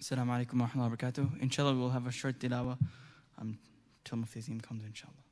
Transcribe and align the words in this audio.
Assalamu 0.00 0.32
alaikum 0.32 0.54
wa 0.54 0.66
rahmatullahi 0.66 0.90
wa 0.90 0.96
barakatuh. 0.96 1.42
Inshallah, 1.42 1.74
we'll 1.74 1.90
have 1.90 2.06
a 2.06 2.10
short 2.10 2.38
tilawah 2.38 2.78
um, 3.38 3.58
till 4.02 4.16
Mufti 4.16 4.58
comes, 4.62 4.82
inshallah. 4.82 5.29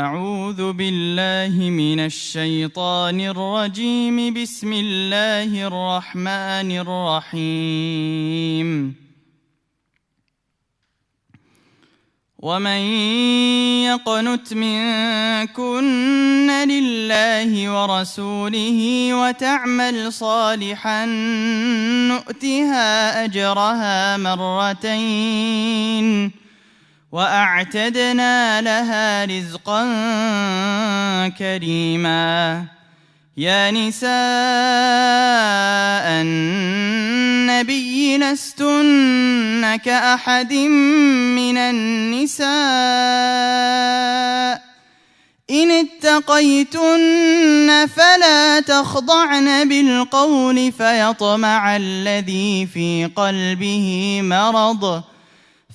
أعوذ 0.00 0.72
بالله 0.72 1.70
من 1.70 2.00
الشيطان 2.00 3.20
الرجيم. 3.20 4.34
بسم 4.34 4.72
الله 4.72 5.66
الرحمن 5.66 6.78
الرحيم. 7.36 8.94
ومن 12.38 12.80
يقنت 13.84 14.54
منكن 14.54 16.50
لله 16.68 17.72
ورسوله 17.72 19.14
وتعمل 19.14 20.12
صالحا 20.12 21.06
نؤتها 22.08 23.24
أجرها 23.24 24.16
مرتين. 24.16 26.39
وأعتدنا 27.12 28.60
لها 28.60 29.24
رزقا 29.24 29.82
كريما. 31.28 32.64
يا 33.36 33.70
نساء 33.70 34.10
النبي 36.22 38.18
لستن 38.18 39.76
كأحد 39.84 40.52
من 40.52 41.58
النساء. 41.58 42.50
إن 45.50 45.70
اتقيتن 45.70 46.88
فلا 47.96 48.60
تخضعن 48.60 49.68
بالقول 49.68 50.72
فيطمع 50.72 51.76
الذي 51.76 52.66
في 52.66 53.10
قلبه 53.16 54.20
مرض. 54.22 55.02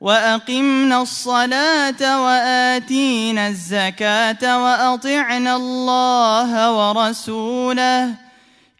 وأقمنا 0.00 1.02
الصلاة 1.02 2.24
وآتينا 2.24 3.48
الزكاة 3.48 4.62
وأطعنا 4.64 5.56
الله 5.56 6.72
ورسوله 6.72 8.14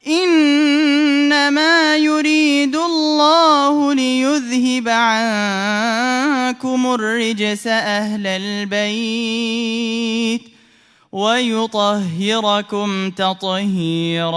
إنما 0.07 1.97
يريد 1.97 2.77
الله 2.77 3.95
ليذهب 3.95 4.89
عنكم 4.89 6.87
الرجس 6.95 7.67
أهل 7.67 8.27
البيت 8.27 9.37
ويطهركم 11.13 13.11
تطهيراً 13.11 14.37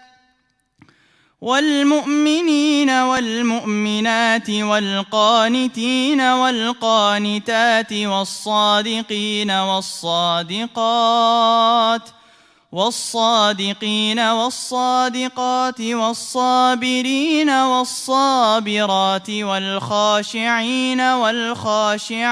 والمؤمنين 1.41 2.89
والمؤمنات 2.89 4.49
والقانتين 4.49 6.21
والقانتات 6.21 7.93
والصادقين 7.93 9.51
والصادقات 9.51 10.71
والصادقين 12.71 14.19
والصادقات 14.19 15.81
والصابرين 15.81 17.49
والصابرات 17.49 19.29
والخاشعين 19.29 21.01
والخاشعات 21.01 22.31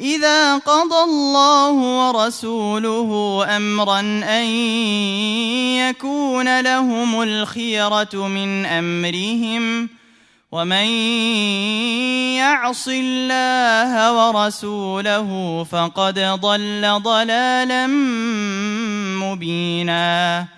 إذا 0.00 0.56
قضى 0.56 1.04
الله 1.04 1.72
ورسوله 1.72 3.44
أمرا 3.56 4.00
أن 4.24 4.44
يكون 5.74 6.60
لهم 6.60 7.22
الخيرة 7.22 8.14
من 8.14 8.66
أمرهم 8.66 9.88
ومن 10.52 10.86
يعص 12.38 12.88
الله 12.88 14.12
ورسوله 14.12 15.28
فقد 15.70 16.18
ضل 16.18 17.00
ضلالا 17.02 17.86
مبينا 19.26 20.57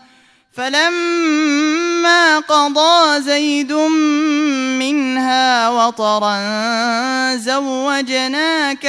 فلما 0.53 2.39
قضى 2.39 3.21
زيد 3.21 3.73
منها 4.79 5.69
وطرا 5.69 6.35
زوجناكها 7.35 8.79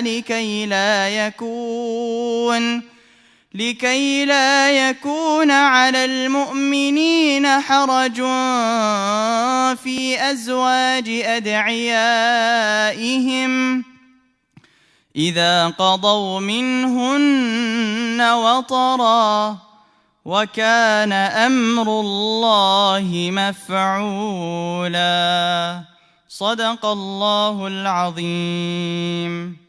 لكي 0.00 0.66
لا 0.66 1.08
يكون 1.08 2.82
لكي 3.54 4.24
لا 4.24 4.70
يكون 4.70 5.50
على 5.50 6.04
المؤمنين 6.04 7.60
حرج 7.60 8.16
في 9.76 10.16
أزواج 10.30 11.08
أدعيائهم. 11.08 12.22
إذا 15.16 15.68
قضوا 15.68 16.40
منهن 16.40 18.20
وطرا 18.20 19.58
وكان 20.24 21.12
أمر 21.12 22.00
الله 22.00 23.30
مفعولا. 23.32 25.02
صدق 26.28 26.86
الله 26.86 27.66
العظيم 27.66 29.62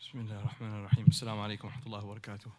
بسم 0.00 0.18
الله 0.20 0.38
الرحمن 0.40 0.72
الرحيم 0.80 1.04
السلام 1.16 1.40
عليكم 1.40 1.68
ورحمة 1.68 1.86
الله 1.86 2.04
وبركاته. 2.04 2.50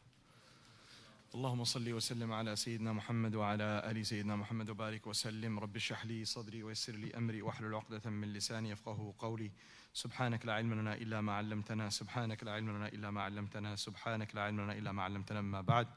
اللهم 1.36 1.64
صل 1.64 1.94
وسلم 1.94 2.34
على 2.34 2.56
سيدنا 2.56 2.94
محمد 2.94 3.36
وعلى 3.36 3.92
آل 3.92 4.06
سيدنا 4.06 4.36
محمد 4.36 4.70
وبارك 4.70 5.08
وسلم. 5.08 5.60
رب 5.60 5.76
اشرح 5.76 6.06
لي 6.06 6.26
صدري 6.26 6.64
ويسر 6.64 6.96
لي 6.96 7.18
أمري 7.18 7.42
واحلل 7.42 7.76
عقدة 7.76 8.10
من 8.10 8.34
لساني 8.34 8.70
يفقه 8.70 9.14
قولي. 9.20 9.52
سبحانك 9.94 10.46
لا 10.46 10.54
علم 10.54 10.74
لنا 10.74 10.94
إلا 10.94 11.22
ما 11.22 11.34
علمتنا. 11.34 11.90
سبحانك 11.90 12.44
لا 12.44 12.52
علم 12.52 12.70
لنا 12.70 12.88
إلا 12.88 13.12
ما 13.12 13.22
علمتنا. 13.22 13.76
سبحانك 13.76 14.36
لا 14.36 14.42
علم 14.42 14.62
لنا 14.62 14.74
إلا 14.74 14.92
ما 14.92 15.04
علمتنا. 15.04 15.42
ما 15.42 15.62
بعد 15.62 15.88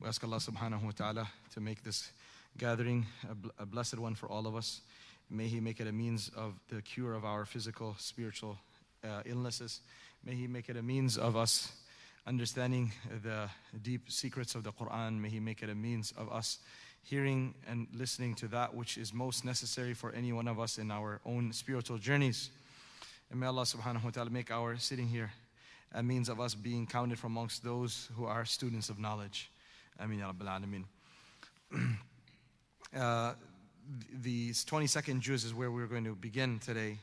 We 0.00 0.06
ask 0.06 0.22
Allah 0.22 0.38
subhanahu 0.38 0.82
wa 0.82 0.92
ta'ala 0.92 1.28
to 1.54 1.60
make 1.60 1.82
this 1.82 2.12
gathering 2.56 3.04
a, 3.28 3.34
bl- 3.34 3.48
a 3.58 3.66
blessed 3.66 3.98
one 3.98 4.14
for 4.14 4.28
all 4.28 4.46
of 4.46 4.54
us. 4.54 4.80
May 5.28 5.48
He 5.48 5.58
make 5.58 5.80
it 5.80 5.88
a 5.88 5.92
means 5.92 6.30
of 6.36 6.54
the 6.68 6.82
cure 6.82 7.14
of 7.14 7.24
our 7.24 7.44
physical, 7.44 7.96
spiritual 7.98 8.58
uh, 9.02 9.22
illnesses. 9.24 9.80
May 10.24 10.36
He 10.36 10.46
make 10.46 10.68
it 10.68 10.76
a 10.76 10.82
means 10.84 11.18
of 11.18 11.34
us 11.34 11.72
understanding 12.26 12.92
the 13.22 13.48
deep 13.82 14.10
secrets 14.10 14.54
of 14.54 14.64
the 14.64 14.72
Quran. 14.72 15.20
May 15.20 15.28
He 15.28 15.40
make 15.40 15.62
it 15.62 15.70
a 15.70 15.74
means 15.74 16.12
of 16.16 16.32
us 16.32 16.58
hearing 17.02 17.54
and 17.68 17.86
listening 17.94 18.34
to 18.34 18.48
that 18.48 18.74
which 18.74 18.98
is 18.98 19.14
most 19.14 19.44
necessary 19.44 19.94
for 19.94 20.10
any 20.12 20.32
one 20.32 20.48
of 20.48 20.58
us 20.58 20.78
in 20.78 20.90
our 20.90 21.20
own 21.24 21.52
spiritual 21.52 21.98
journeys. 21.98 22.50
And 23.30 23.38
may 23.38 23.46
Allah 23.46 23.62
subhanahu 23.62 24.04
wa 24.04 24.10
ta'ala 24.10 24.30
make 24.30 24.50
our 24.50 24.76
sitting 24.76 25.06
here 25.06 25.32
a 25.94 26.02
means 26.02 26.28
of 26.28 26.40
us 26.40 26.54
being 26.54 26.86
counted 26.86 27.18
from 27.18 27.32
amongst 27.32 27.62
those 27.62 28.08
who 28.16 28.24
are 28.24 28.44
students 28.44 28.90
of 28.90 28.98
knowledge. 28.98 29.50
Ameen 30.00 30.18
ya 30.18 30.32
Rabbil 30.32 30.84
Alameen. 32.92 33.34
The 34.12 34.50
22nd 34.50 35.20
juz 35.20 35.44
is 35.44 35.54
where 35.54 35.70
we're 35.70 35.86
going 35.86 36.04
to 36.04 36.16
begin 36.16 36.58
today. 36.58 36.98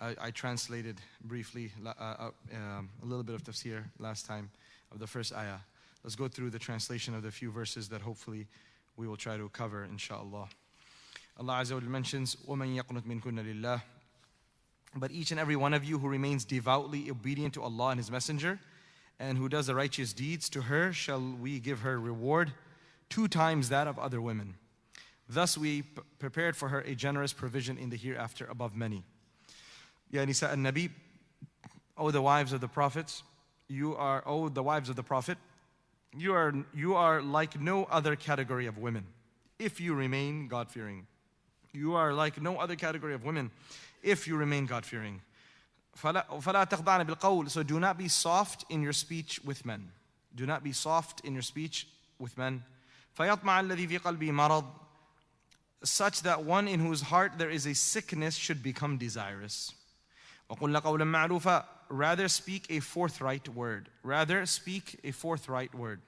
I, 0.00 0.14
I 0.20 0.30
translated 0.30 1.00
briefly 1.24 1.72
la- 1.82 1.94
uh, 1.98 2.30
uh, 2.52 2.56
um, 2.56 2.90
a 3.02 3.06
little 3.06 3.22
bit 3.22 3.34
of 3.34 3.42
tafsir 3.42 3.84
last 3.98 4.26
time 4.26 4.50
of 4.92 4.98
the 4.98 5.06
first 5.06 5.34
ayah. 5.34 5.58
Let's 6.04 6.16
go 6.16 6.28
through 6.28 6.50
the 6.50 6.58
translation 6.58 7.14
of 7.14 7.22
the 7.22 7.30
few 7.30 7.50
verses 7.50 7.88
that 7.88 8.02
hopefully 8.02 8.46
we 8.96 9.08
will 9.08 9.16
try 9.16 9.36
to 9.36 9.48
cover, 9.48 9.84
inshallah. 9.84 10.48
Allah 11.38 11.52
Azza 11.54 11.74
wa 11.74 11.80
Jalla 11.80 11.88
mentions, 11.88 12.36
وَمَن 12.46 12.76
يَقْنُتْ 12.76 13.02
مِنْكُنَّ 13.02 13.60
لِلَّهِ 13.60 13.82
But 14.94 15.10
each 15.10 15.30
and 15.30 15.40
every 15.40 15.56
one 15.56 15.74
of 15.74 15.84
you 15.84 15.98
who 15.98 16.08
remains 16.08 16.44
devoutly 16.44 17.10
obedient 17.10 17.54
to 17.54 17.62
Allah 17.62 17.88
and 17.88 17.98
His 17.98 18.10
Messenger, 18.10 18.58
and 19.18 19.36
who 19.36 19.48
does 19.48 19.66
the 19.66 19.74
righteous 19.74 20.12
deeds, 20.12 20.48
to 20.50 20.62
her 20.62 20.92
shall 20.92 21.20
we 21.20 21.58
give 21.58 21.80
her 21.80 21.98
reward 21.98 22.52
two 23.08 23.28
times 23.28 23.68
that 23.68 23.86
of 23.86 23.98
other 23.98 24.20
women. 24.20 24.54
Thus 25.28 25.58
we 25.58 25.82
p- 25.82 26.02
prepared 26.18 26.56
for 26.56 26.68
her 26.68 26.80
a 26.80 26.94
generous 26.94 27.32
provision 27.32 27.78
in 27.78 27.90
the 27.90 27.96
hereafter 27.96 28.46
above 28.46 28.76
many. 28.76 29.04
Ya 30.11 30.25
Nisa 30.25 30.49
al 30.49 30.57
Nabi, 30.57 30.91
O 31.97 32.11
the 32.11 32.21
wives 32.21 32.53
of 32.53 32.61
the 32.61 32.67
prophets, 32.67 33.23
you 33.67 33.95
are, 33.95 34.23
O 34.25 34.49
the 34.49 34.61
wives 34.61 34.89
of 34.89 34.95
the 34.95 35.03
prophet, 35.03 35.37
you 36.17 36.33
are, 36.33 36.53
you 36.73 36.95
are 36.95 37.21
like 37.21 37.59
no 37.59 37.85
other 37.85 38.15
category 38.15 38.67
of 38.67 38.77
women 38.77 39.05
if 39.57 39.79
you 39.79 39.93
remain 39.93 40.47
God 40.47 40.69
fearing. 40.69 41.07
You 41.71 41.95
are 41.95 42.13
like 42.13 42.41
no 42.41 42.57
other 42.57 42.75
category 42.75 43.13
of 43.13 43.23
women 43.23 43.51
if 44.03 44.27
you 44.27 44.35
remain 44.35 44.65
God 44.65 44.85
fearing. 44.85 45.21
So 45.95 47.63
do 47.63 47.79
not 47.79 47.97
be 47.97 48.07
soft 48.07 48.65
in 48.69 48.81
your 48.81 48.93
speech 48.93 49.39
with 49.45 49.65
men. 49.65 49.91
Do 50.35 50.45
not 50.45 50.63
be 50.63 50.71
soft 50.73 51.21
in 51.21 51.33
your 51.33 51.41
speech 51.41 51.87
with 52.19 52.37
men. 52.37 52.63
Such 55.83 56.21
that 56.21 56.43
one 56.43 56.67
in 56.67 56.79
whose 56.79 57.01
heart 57.01 57.31
there 57.37 57.49
is 57.49 57.65
a 57.65 57.73
sickness 57.73 58.35
should 58.35 58.61
become 58.63 58.97
desirous. 58.97 59.73
وقل 60.50 60.80
قولا 60.80 61.04
معروفا 61.04 61.64
Rather 61.88 62.28
speak 62.28 62.66
a 62.68 62.80
forthright 62.80 63.48
word. 63.48 63.88
Rather 64.02 64.44
speak 64.46 64.98
a 65.04 65.12
forthright 65.12 65.74
word. 65.74 66.00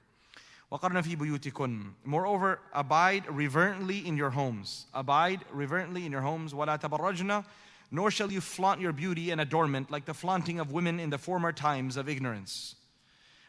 وقرن 0.71 1.01
في 1.01 1.15
بيوتكن 1.15 1.93
Moreover, 2.05 2.59
abide 2.73 3.25
reverently 3.29 4.05
in 4.05 4.17
your 4.17 4.31
homes. 4.31 4.85
Abide 4.93 5.45
reverently 5.51 6.05
in 6.05 6.11
your 6.11 6.21
homes. 6.21 6.53
ولا 6.53 6.77
تبرجن 6.77 7.43
Nor 7.91 8.11
shall 8.11 8.31
you 8.31 8.39
flaunt 8.41 8.79
your 8.79 8.93
beauty 8.93 9.31
and 9.31 9.41
adornment 9.41 9.89
like 9.89 10.05
the 10.05 10.13
flaunting 10.13 10.59
of 10.59 10.71
women 10.71 10.99
in 10.99 11.09
the 11.09 11.17
former 11.17 11.51
times 11.51 11.97
of 11.97 12.07
ignorance. 12.07 12.75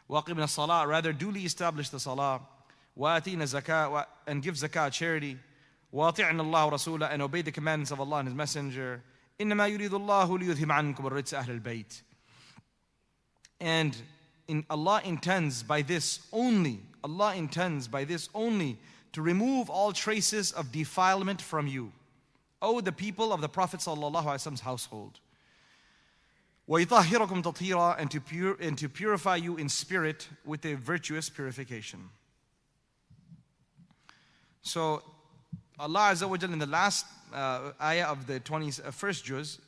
وَأَقِمْنَا 0.09 0.45
الصَّلَاةِ 0.45 0.87
Rather 0.87 1.13
duly 1.13 1.45
establish 1.45 1.91
the 1.91 2.01
salah. 2.01 2.41
وَآتِينَ 2.99 3.37
الزَّكاة 3.43 4.07
And 4.27 4.43
give 4.43 4.55
zakah, 4.55 4.91
charity. 4.91 5.37
وَأَطِعْنَا 5.95 6.41
اللَّهَ 6.41 6.73
رَسُولَهُ 6.73 7.13
And 7.13 7.21
obey 7.23 7.43
the 7.43 7.53
commandments 7.53 7.91
of 7.91 8.01
Allah 8.01 8.19
and 8.19 8.29
His 8.29 8.35
Messenger. 8.35 9.03
إِنَّمَا 9.41 9.67
يُرِيدُ 9.79 9.91
اللَّهُ 9.91 10.39
لِيُذْهِبَ 10.39 10.73
عَنْكُمُ 10.73 11.07
الرِّجْسَ 11.07 11.35
أَهْلَ 11.35 11.61
الْبَيْتِ 11.63 12.03
And 13.61 13.97
in 14.49 14.65
Allah 14.69 15.01
intends 15.05 15.63
by 15.63 15.83
this 15.83 16.27
only, 16.33 16.81
Allah 17.03 17.35
intends 17.35 17.89
by 17.89 18.05
this 18.05 18.29
only 18.35 18.79
to 19.13 19.23
remove 19.23 19.71
all 19.71 19.93
traces 19.93 20.53
of 20.53 20.73
defilement 20.73 21.41
from 21.41 21.67
you. 21.67 21.93
O 22.63 22.81
the 22.81 22.93
people 22.93 23.33
of 23.33 23.41
the 23.41 23.49
Prophet 23.49 23.81
Prophet's 23.83 24.61
household. 24.61 25.21
وَيُطَهِّرَكُمْ 26.69 27.43
تَطْهِيرًا 27.43 27.99
and 27.99 28.11
to, 28.11 28.21
pure, 28.21 28.57
and 28.61 28.79
to 28.79 28.89
purify 28.89 29.37
you 29.37 29.57
in 29.57 29.69
spirit 29.69 30.29
with 30.45 30.65
a 30.65 30.75
virtuous 30.75 31.29
purification. 31.29 32.11
So 34.63 35.03
Allah 35.79 36.11
Azza 36.13 36.29
wa 36.29 36.37
Jal 36.37 36.53
in 36.53 36.59
the 36.59 36.67
last 36.67 37.07
uh, 37.36 37.72
ayah 37.82 38.08
of 38.08 38.28
the 38.28 38.40
21st 38.40 39.24
juz, 39.24 39.60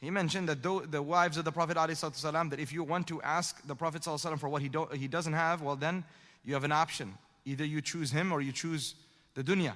he 0.00 0.10
mentioned 0.10 0.48
that 0.48 0.62
the 0.62 1.00
wives 1.02 1.36
of 1.36 1.44
the 1.44 1.52
Prophet 1.52 1.76
ﷺ, 1.76 2.50
that 2.50 2.58
if 2.58 2.72
you 2.72 2.82
want 2.82 3.06
to 3.06 3.22
ask 3.22 3.64
the 3.66 3.76
Prophet 3.76 4.02
ﷺ 4.02 4.38
for 4.40 4.48
what 4.48 4.60
he, 4.60 4.70
he 4.94 5.06
doesn't 5.06 5.32
have, 5.32 5.62
well 5.62 5.76
then 5.76 6.04
you 6.44 6.54
have 6.54 6.64
an 6.64 6.72
option. 6.72 7.14
Either 7.44 7.64
you 7.64 7.80
choose 7.80 8.10
him 8.10 8.32
or 8.32 8.40
you 8.40 8.50
choose 8.50 8.94
the 9.34 9.44
dunya. 9.44 9.74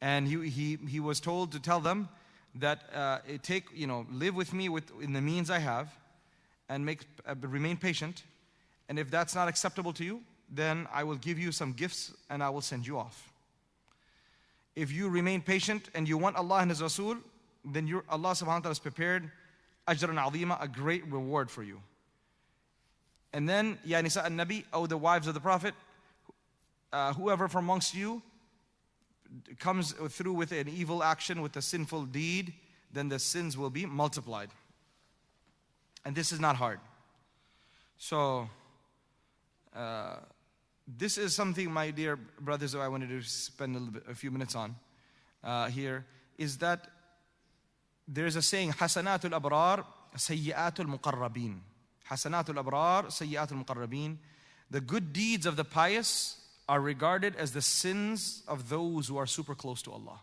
And 0.00 0.26
he, 0.26 0.48
he, 0.48 0.78
he 0.88 1.00
was 1.00 1.20
told 1.20 1.52
to 1.52 1.60
tell 1.60 1.80
them 1.80 2.08
that 2.56 2.82
uh, 2.94 3.18
take, 3.42 3.66
you 3.72 3.86
know, 3.86 4.06
live 4.10 4.34
with 4.34 4.52
me 4.52 4.68
with, 4.68 4.90
in 5.00 5.12
the 5.12 5.20
means 5.20 5.48
I 5.48 5.58
have 5.58 5.94
and 6.68 6.84
make, 6.84 7.02
uh, 7.26 7.34
remain 7.40 7.76
patient. 7.76 8.24
And 8.88 8.98
if 8.98 9.10
that's 9.10 9.34
not 9.34 9.48
acceptable 9.48 9.92
to 9.94 10.04
you, 10.04 10.20
then 10.50 10.86
I 10.92 11.04
will 11.04 11.16
give 11.16 11.38
you 11.38 11.52
some 11.52 11.72
gifts 11.72 12.12
and 12.30 12.42
I 12.42 12.50
will 12.50 12.60
send 12.60 12.86
you 12.86 12.98
off. 12.98 13.32
If 14.76 14.92
you 14.92 15.08
remain 15.08 15.40
patient 15.40 15.88
and 15.94 16.06
you 16.06 16.18
want 16.18 16.36
Allah 16.36 16.58
and 16.58 16.70
His 16.70 16.82
Rasul, 16.82 17.16
then 17.64 17.86
your, 17.86 18.04
Allah 18.08 18.32
subhanahu 18.32 18.46
wa 18.46 18.58
ta'ala 18.58 18.70
has 18.70 18.78
prepared 18.78 19.30
ajran 19.88 20.22
azima, 20.22 20.62
a 20.62 20.68
great 20.68 21.10
reward 21.10 21.50
for 21.50 21.62
you. 21.62 21.80
And 23.32 23.48
then, 23.48 23.78
Ya 23.84 24.00
Nisa 24.00 24.24
al 24.24 24.30
Nabi, 24.30 24.64
O 24.72 24.86
the 24.86 24.96
wives 24.96 25.26
of 25.26 25.34
the 25.34 25.40
Prophet, 25.40 25.74
uh, 26.92 27.12
whoever 27.14 27.48
from 27.48 27.64
amongst 27.64 27.94
you 27.94 28.22
comes 29.58 29.92
through 29.92 30.32
with 30.32 30.52
an 30.52 30.68
evil 30.68 31.02
action, 31.02 31.42
with 31.42 31.56
a 31.56 31.62
sinful 31.62 32.04
deed, 32.04 32.52
then 32.92 33.08
the 33.08 33.18
sins 33.18 33.56
will 33.56 33.70
be 33.70 33.84
multiplied. 33.84 34.50
And 36.04 36.14
this 36.14 36.32
is 36.32 36.40
not 36.40 36.56
hard. 36.56 36.80
So, 37.98 38.48
uh, 39.74 40.16
this 40.86 41.18
is 41.18 41.34
something, 41.34 41.70
my 41.72 41.90
dear 41.90 42.16
brothers, 42.16 42.72
that 42.72 42.80
I 42.80 42.88
wanted 42.88 43.08
to 43.08 43.22
spend 43.22 43.76
a, 43.76 43.80
bit, 43.80 44.02
a 44.08 44.14
few 44.14 44.30
minutes 44.30 44.54
on 44.54 44.76
uh, 45.42 45.68
here. 45.68 46.06
Is 46.38 46.58
that 46.58 46.88
there's 48.06 48.36
a 48.36 48.42
saying, 48.42 48.72
Hasanatul 48.72 49.38
Abrar, 49.40 49.84
Sayyiatul 50.16 50.98
Muqarrabin. 50.98 51.60
Hasanatul 52.10 52.62
abrar, 52.62 53.06
sayyatul 53.06 53.64
muqarrabin. 53.64 54.16
The 54.70 54.80
good 54.80 55.12
deeds 55.12 55.46
of 55.46 55.56
the 55.56 55.64
pious 55.64 56.40
are 56.68 56.80
regarded 56.80 57.36
as 57.36 57.52
the 57.52 57.62
sins 57.62 58.42
of 58.48 58.68
those 58.68 59.08
who 59.08 59.16
are 59.16 59.26
super 59.26 59.54
close 59.54 59.82
to 59.82 59.92
Allah. 59.92 60.20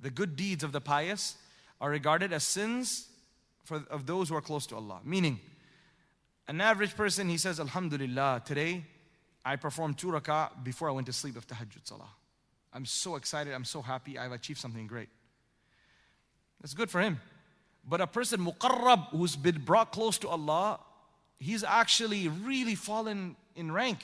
The 0.00 0.10
good 0.10 0.36
deeds 0.36 0.62
of 0.62 0.72
the 0.72 0.80
pious 0.80 1.36
are 1.80 1.90
regarded 1.90 2.32
as 2.32 2.44
sins 2.44 3.08
for, 3.64 3.84
of 3.90 4.06
those 4.06 4.28
who 4.28 4.36
are 4.36 4.42
close 4.42 4.66
to 4.66 4.76
Allah. 4.76 5.00
Meaning, 5.04 5.40
an 6.48 6.60
average 6.60 6.94
person, 6.94 7.28
he 7.28 7.38
says, 7.38 7.58
Alhamdulillah, 7.58 8.42
today 8.44 8.84
I 9.46 9.54
performed 9.54 9.96
two 9.96 10.08
rak'ah 10.08 10.64
before 10.64 10.88
I 10.88 10.92
went 10.92 11.06
to 11.06 11.12
sleep 11.12 11.36
of 11.36 11.46
tahajjud 11.46 11.84
salah. 11.84 12.10
I'm 12.72 12.84
so 12.84 13.14
excited, 13.14 13.54
I'm 13.54 13.64
so 13.64 13.80
happy, 13.80 14.18
I've 14.18 14.32
achieved 14.32 14.58
something 14.58 14.88
great. 14.88 15.08
That's 16.60 16.74
good 16.74 16.90
for 16.90 17.00
him. 17.00 17.20
But 17.88 18.00
a 18.00 18.08
person 18.08 18.44
muqarrab 18.44 19.10
who's 19.10 19.36
been 19.36 19.62
brought 19.62 19.92
close 19.92 20.18
to 20.18 20.28
Allah, 20.28 20.80
he's 21.38 21.62
actually 21.62 22.26
really 22.26 22.74
fallen 22.74 23.36
in 23.54 23.70
rank 23.70 24.00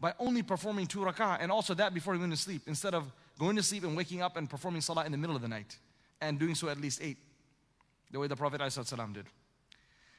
by 0.00 0.14
only 0.18 0.42
performing 0.42 0.88
two 0.88 0.98
rak'ah 0.98 1.38
and 1.40 1.52
also 1.52 1.74
that 1.74 1.94
before 1.94 2.16
going 2.16 2.30
to 2.30 2.36
sleep 2.36 2.62
instead 2.66 2.92
of 2.92 3.04
going 3.38 3.54
to 3.54 3.62
sleep 3.62 3.84
and 3.84 3.96
waking 3.96 4.20
up 4.20 4.36
and 4.36 4.50
performing 4.50 4.80
salah 4.80 5.06
in 5.06 5.12
the 5.12 5.18
middle 5.18 5.36
of 5.36 5.42
the 5.42 5.48
night 5.48 5.76
and 6.20 6.40
doing 6.40 6.56
so 6.56 6.68
at 6.68 6.80
least 6.80 7.00
eight, 7.00 7.18
the 8.10 8.18
way 8.18 8.26
the 8.26 8.34
Prophet 8.34 8.60
ﷺ 8.60 9.14
did. 9.14 9.26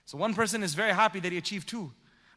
So 0.06 0.18
one 0.18 0.34
person 0.34 0.64
is 0.64 0.74
very 0.74 0.94
happy 0.94 1.20
that 1.20 1.34
he 1.34 1.38
achieved 1.38 1.68
two. 1.68 1.92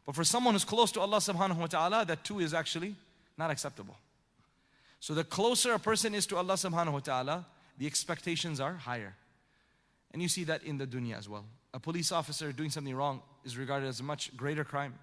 But 0.07 0.15
for 0.15 0.25
someone 0.25 0.55
who's 0.55 0.65
close 0.65 0.93
to 0.93 1.01
Allah 1.01 1.19
subhanahu 1.19 1.57
wa 1.57 1.67
ta'ala, 1.67 2.05
that 2.07 2.23
two 2.25 2.39
is 2.39 2.55
actually 2.55 2.95
not 3.37 3.51
acceptable. 3.51 3.97
So 5.01 5.15
the 5.15 5.25
closer 5.25 5.75
a 5.75 5.79
person 5.79 6.15
is 6.15 6.27
to 6.29 6.37
Allah 6.37 6.55
subhanahu 6.55 6.93
wa 6.93 7.01
ta'ala, 7.01 7.47
the 7.77 7.87
expectations 7.87 8.61
are 8.61 8.75
higher. 8.75 9.15
And 10.13 10.23
you 10.23 10.29
see 10.29 10.45
that 10.45 10.63
in 10.63 10.79
the 10.79 10.87
dunya 10.87 11.19
as 11.19 11.29
well. 11.29 11.45
A 11.75 11.81
police 11.81 12.13
officer 12.13 12.53
doing 12.53 12.71
something 12.71 12.95
wrong 12.95 13.21
is 13.45 13.59
regarded 13.59 13.89
as 13.89 14.01
a 14.01 14.03
much 14.03 14.35
greater 14.37 14.65
crime. 14.65 14.95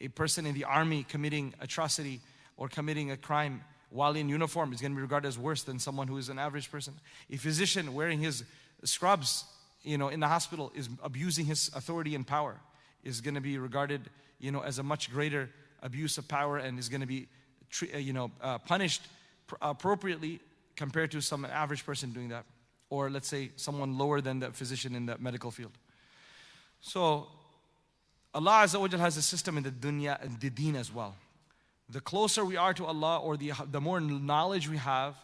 A 0.00 0.08
person 0.08 0.46
in 0.46 0.54
the 0.54 0.64
army 0.64 1.04
committing 1.08 1.54
atrocity 1.60 2.20
or 2.56 2.68
committing 2.68 3.10
a 3.10 3.16
crime 3.16 3.62
while 3.90 4.16
in 4.16 4.28
uniform 4.28 4.72
is 4.72 4.80
going 4.80 4.92
to 4.92 4.96
be 4.96 5.02
regarded 5.02 5.28
as 5.28 5.38
worse 5.38 5.62
than 5.62 5.78
someone 5.78 6.08
who 6.08 6.16
is 6.16 6.28
an 6.28 6.38
average 6.38 6.70
person. 6.70 6.94
A 7.30 7.36
physician 7.36 7.94
wearing 7.94 8.18
his 8.18 8.42
scrubs, 8.82 9.44
you 9.82 9.96
know, 9.98 10.08
in 10.08 10.20
the 10.20 10.26
hospital 10.26 10.72
is 10.74 10.88
abusing 11.02 11.46
his 11.46 11.70
authority 11.74 12.14
and 12.14 12.26
power 12.26 12.56
is 13.04 13.20
going 13.20 13.36
to 13.36 13.40
be 13.40 13.56
regarded, 13.56 14.00
you 14.38 14.50
know, 14.50 14.60
as 14.60 14.78
a 14.78 14.82
much 14.82 15.10
greater 15.10 15.50
abuse 15.82 16.18
of 16.18 16.28
power 16.28 16.58
and 16.58 16.78
is 16.78 16.88
going 16.88 17.00
to 17.00 17.06
be, 17.06 17.28
uh, 17.94 17.98
you 17.98 18.12
know, 18.12 18.30
uh, 18.40 18.58
punished 18.58 19.02
appropriately 19.62 20.40
compared 20.74 21.10
to 21.10 21.20
some 21.20 21.44
average 21.44 21.84
person 21.84 22.12
doing 22.12 22.28
that. 22.28 22.44
Or 22.90 23.10
let's 23.10 23.28
say 23.28 23.50
someone 23.56 23.98
lower 23.98 24.20
than 24.20 24.40
the 24.40 24.50
physician 24.52 24.94
in 24.94 25.06
the 25.06 25.18
medical 25.18 25.50
field. 25.50 25.72
So 26.80 27.28
Allah 28.34 28.62
Azza 28.64 28.80
wa 28.80 28.98
has 28.98 29.16
a 29.16 29.22
system 29.22 29.56
in 29.56 29.62
the 29.62 29.70
dunya 29.70 30.22
and 30.22 30.38
the 30.40 30.50
deen 30.50 30.76
as 30.76 30.92
well 30.92 31.14
the 31.88 32.00
closer 32.00 32.44
we 32.44 32.56
are 32.56 32.74
to 32.74 32.84
Allah 32.84 33.18
or 33.18 33.36
the, 33.36 33.52
the 33.70 33.80
more 33.80 34.00
knowledge 34.00 34.68
we 34.68 34.76
have, 34.76 35.14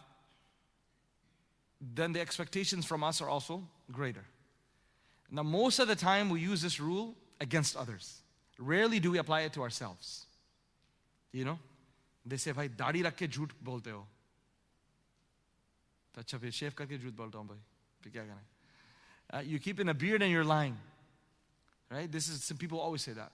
then 1.81 2.13
the 2.13 2.21
expectations 2.21 2.85
from 2.85 3.03
us 3.03 3.21
are 3.21 3.29
also 3.29 3.63
greater. 3.91 4.23
Now, 5.29 5.43
most 5.43 5.79
of 5.79 5.87
the 5.87 5.95
time 5.95 6.29
we 6.29 6.39
use 6.39 6.61
this 6.61 6.79
rule 6.79 7.15
against 7.41 7.75
others 7.75 8.21
Rarely 8.58 9.00
do 9.00 9.10
we 9.10 9.18
apply 9.18 9.42
it 9.42 9.52
to 9.54 9.62
ourselves. 9.62 10.26
You 11.32 11.44
know? 11.44 11.58
They 12.26 12.36
say, 12.36 12.52
भाई 12.52 12.68
दाढ़ी 12.76 13.02
रख 13.02 13.16
के 13.16 13.28
झूठ 13.28 13.52
बोलते 13.64 13.90
हो 13.90 14.06
तो 16.14 16.20
अच्छा 16.20 16.38
फिर 16.38 16.50
शेव 16.50 16.72
करके 16.76 16.98
झूठ 16.98 17.12
बोलता 17.14 17.38
हूँ 17.38 17.46
भाई 17.48 17.60
फिर 18.02 18.12
क्या 18.12 18.24
करें 18.24 18.44
uh, 19.30 19.42
you 19.44 19.58
keeping 19.58 19.88
a 19.88 19.94
beard 19.94 20.22
and 20.22 20.30
you're 20.30 20.44
lying 20.44 20.76
right 21.90 22.10
this 22.12 22.28
is 22.28 22.44
some 22.44 22.58
people 22.58 22.80
always 22.80 23.02
say 23.02 23.12
that 23.12 23.32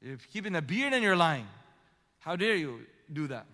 you're 0.00 0.18
keeping 0.32 0.56
a 0.56 0.62
beard 0.62 0.92
and 0.92 1.04
you're 1.04 1.16
lying 1.16 1.46
how 2.20 2.36
dare 2.36 2.54
you 2.54 2.80
do 3.12 3.26
that? 3.28 3.46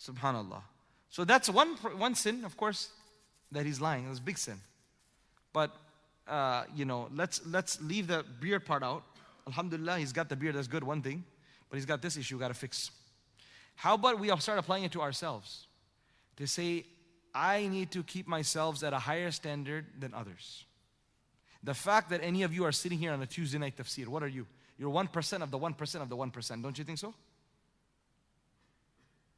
Subhanallah. 0.00 0.62
So 1.10 1.24
that's 1.24 1.48
one, 1.48 1.68
one 1.96 2.14
sin, 2.14 2.44
of 2.44 2.56
course, 2.56 2.88
that 3.52 3.64
he's 3.64 3.80
lying. 3.80 4.08
It's 4.10 4.18
a 4.18 4.22
big 4.22 4.38
sin. 4.38 4.60
But, 5.52 5.70
uh, 6.26 6.64
you 6.74 6.84
know, 6.84 7.08
let's, 7.14 7.40
let's 7.46 7.80
leave 7.80 8.08
the 8.08 8.24
beard 8.40 8.64
part 8.64 8.82
out. 8.82 9.04
Alhamdulillah, 9.49 9.97
he's 9.97 10.13
got 10.13 10.29
the 10.29 10.35
beard, 10.35 10.55
that's 10.55 10.67
good, 10.67 10.83
one 10.83 11.01
thing. 11.01 11.23
But 11.69 11.77
he's 11.77 11.85
got 11.85 12.01
this 12.01 12.17
issue 12.17 12.39
got 12.39 12.49
to 12.49 12.53
fix. 12.53 12.91
How 13.75 13.95
about 13.95 14.19
we 14.19 14.29
start 14.39 14.59
applying 14.59 14.83
it 14.83 14.91
to 14.93 15.01
ourselves? 15.01 15.67
To 16.37 16.47
say, 16.47 16.85
I 17.33 17.67
need 17.67 17.91
to 17.91 18.03
keep 18.03 18.27
myself 18.27 18.83
at 18.83 18.93
a 18.93 18.99
higher 18.99 19.31
standard 19.31 19.85
than 19.99 20.13
others. 20.13 20.65
The 21.63 21.73
fact 21.73 22.09
that 22.11 22.21
any 22.23 22.43
of 22.43 22.53
you 22.53 22.63
are 22.65 22.71
sitting 22.71 22.97
here 22.97 23.11
on 23.11 23.21
a 23.21 23.25
Tuesday 23.25 23.57
night 23.57 23.75
tafsir, 23.75 24.07
what 24.07 24.23
are 24.23 24.27
you? 24.27 24.45
You're 24.77 24.91
1% 24.91 25.43
of 25.43 25.51
the 25.51 25.59
1% 25.59 26.01
of 26.01 26.09
the 26.09 26.15
1%. 26.15 26.63
Don't 26.63 26.77
you 26.77 26.83
think 26.85 26.97
so? 26.97 27.13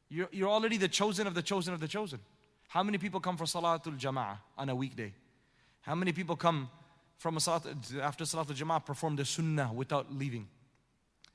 You're, 0.09 0.29
you're 0.31 0.49
already 0.49 0.77
the 0.77 0.87
chosen 0.87 1.25
of 1.25 1.33
the 1.33 1.41
chosen 1.41 1.73
of 1.73 1.79
the 1.79 1.87
chosen. 1.87 2.19
How 2.67 2.83
many 2.83 2.97
people 2.97 3.19
come 3.19 3.37
for 3.37 3.45
Salatul 3.45 3.99
Jama'ah 3.99 4.37
on 4.57 4.69
a 4.69 4.75
weekday? 4.75 5.13
How 5.81 5.95
many 5.95 6.11
people 6.11 6.35
come 6.35 6.69
from 7.21 7.39
salat, 7.39 7.67
after 8.01 8.23
Salatul 8.23 8.55
Jama'ah 8.55 8.83
perform 8.83 9.15
the 9.15 9.23
Sunnah 9.23 9.71
without 9.75 10.11
leaving? 10.11 10.47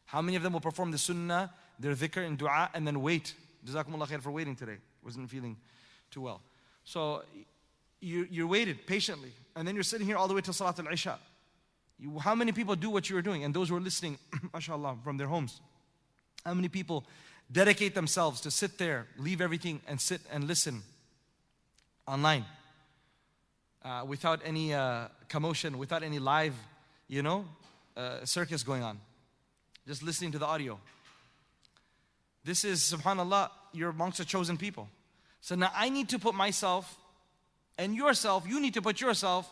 How 0.07 0.21
many 0.21 0.37
of 0.37 0.43
them 0.43 0.53
will 0.53 0.61
perform 0.61 0.91
the 0.91 0.99
Sunnah, 0.99 1.53
their 1.79 1.95
dhikr 1.95 2.27
and 2.27 2.37
dua, 2.37 2.71
and 2.75 2.85
then 2.85 3.01
wait? 3.01 3.35
Jazakumullah 3.65 4.09
khair 4.09 4.21
for 4.21 4.33
waiting 4.33 4.57
today. 4.57 4.79
Wasn't 5.05 5.31
feeling 5.31 5.57
too 6.11 6.23
well. 6.23 6.41
So 6.85 7.23
you, 8.01 8.27
you 8.29 8.49
waited 8.49 8.85
patiently, 8.85 9.31
and 9.55 9.67
then 9.67 9.77
you're 9.77 9.85
sitting 9.85 10.09
here 10.09 10.17
all 10.17 10.27
the 10.27 10.35
way 10.35 10.41
till 10.41 10.55
Salatul 10.55 10.93
Isha. 10.93 11.21
You, 12.01 12.19
how 12.19 12.35
many 12.35 12.51
people 12.51 12.75
do 12.75 12.91
what 12.91 13.09
you 13.09 13.17
are 13.17 13.23
doing? 13.23 13.45
And 13.45 13.55
those 13.55 13.69
who 13.69 13.77
are 13.77 13.81
listening, 13.81 14.19
mashallah, 14.53 14.97
from 15.05 15.19
their 15.19 15.29
homes. 15.29 15.61
How 16.45 16.55
many 16.55 16.69
people 16.69 17.05
dedicate 17.53 17.95
themselves 17.95 18.41
to 18.41 18.51
sit 18.51 18.77
there, 18.77 19.07
leave 19.19 19.41
everything, 19.41 19.81
and 19.87 20.01
sit 20.01 20.21
and 20.33 20.49
listen 20.49 20.83
online 22.09 22.45
uh, 23.87 24.05
without 24.05 24.41
any 24.45 24.75
uh, 24.75 25.07
commotion, 25.29 25.79
without 25.79 26.03
any 26.03 26.19
live, 26.19 26.55
you 27.07 27.23
know, 27.23 27.45
uh, 27.97 28.25
circus 28.25 28.65
going 28.65 28.83
on. 28.83 28.99
Just 29.87 30.03
listening 30.03 30.33
to 30.33 30.39
the 30.39 30.47
audio. 30.47 30.81
This 32.45 32.65
is, 32.65 32.81
subhanAllah, 32.81 33.51
you're 33.73 33.91
amongst 33.91 34.19
the 34.19 34.25
chosen 34.25 34.57
people. 34.57 34.89
So 35.41 35.55
now 35.55 35.71
I 35.75 35.89
need 35.89 36.09
to 36.09 36.19
put 36.19 36.35
myself 36.35 36.99
and 37.79 37.95
yourself, 37.95 38.45
you 38.49 38.61
need 38.61 38.75
to 38.75 38.83
put 38.83 39.01
yourself 39.01 39.49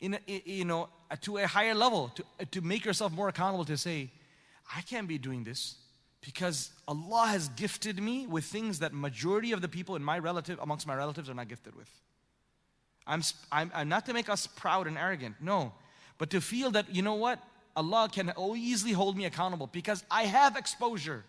in, 0.00 0.18
a, 0.26 0.42
you 0.44 0.64
know, 0.64 0.88
to 1.20 1.36
a 1.36 1.46
higher 1.46 1.74
level, 1.74 2.10
to, 2.16 2.46
to 2.46 2.60
make 2.62 2.84
yourself 2.84 3.12
more 3.12 3.28
accountable 3.28 3.64
to 3.66 3.76
say, 3.76 4.10
I 4.74 4.80
can't 4.80 5.06
be 5.06 5.18
doing 5.18 5.44
this 5.44 5.76
because 6.20 6.72
Allah 6.88 7.26
has 7.28 7.48
gifted 7.50 8.02
me 8.02 8.26
with 8.26 8.44
things 8.44 8.80
that 8.80 8.92
majority 8.92 9.52
of 9.52 9.60
the 9.60 9.68
people 9.68 9.94
in 9.94 10.02
my 10.02 10.18
relative 10.18 10.58
amongst 10.60 10.86
my 10.86 10.96
relatives 10.96 11.28
are 11.28 11.34
not 11.34 11.48
gifted 11.48 11.76
with. 11.76 11.88
I'm, 13.06 13.22
I'm, 13.52 13.70
I'm 13.74 13.88
not 13.88 14.06
to 14.06 14.14
make 14.14 14.28
us 14.28 14.46
proud 14.46 14.86
and 14.86 14.96
arrogant, 14.96 15.36
no, 15.40 15.72
but 16.18 16.30
to 16.30 16.40
feel 16.40 16.70
that 16.72 16.94
you 16.94 17.02
know 17.02 17.14
what 17.14 17.38
Allah 17.76 18.08
can 18.10 18.32
easily 18.56 18.92
hold 18.92 19.16
me 19.16 19.24
accountable 19.24 19.66
because 19.66 20.04
I 20.10 20.24
have 20.24 20.56
exposure. 20.56 21.24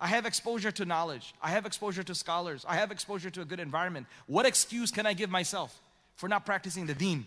I 0.00 0.08
have 0.08 0.26
exposure 0.26 0.72
to 0.72 0.84
knowledge. 0.84 1.34
I 1.40 1.50
have 1.50 1.66
exposure 1.66 2.02
to 2.02 2.14
scholars. 2.14 2.64
I 2.68 2.76
have 2.76 2.90
exposure 2.90 3.30
to 3.30 3.40
a 3.40 3.44
good 3.44 3.60
environment. 3.60 4.06
What 4.26 4.44
excuse 4.44 4.90
can 4.90 5.06
I 5.06 5.14
give 5.14 5.30
myself 5.30 5.80
for 6.16 6.28
not 6.28 6.44
practicing 6.44 6.86
the 6.86 6.94
deen? 6.94 7.24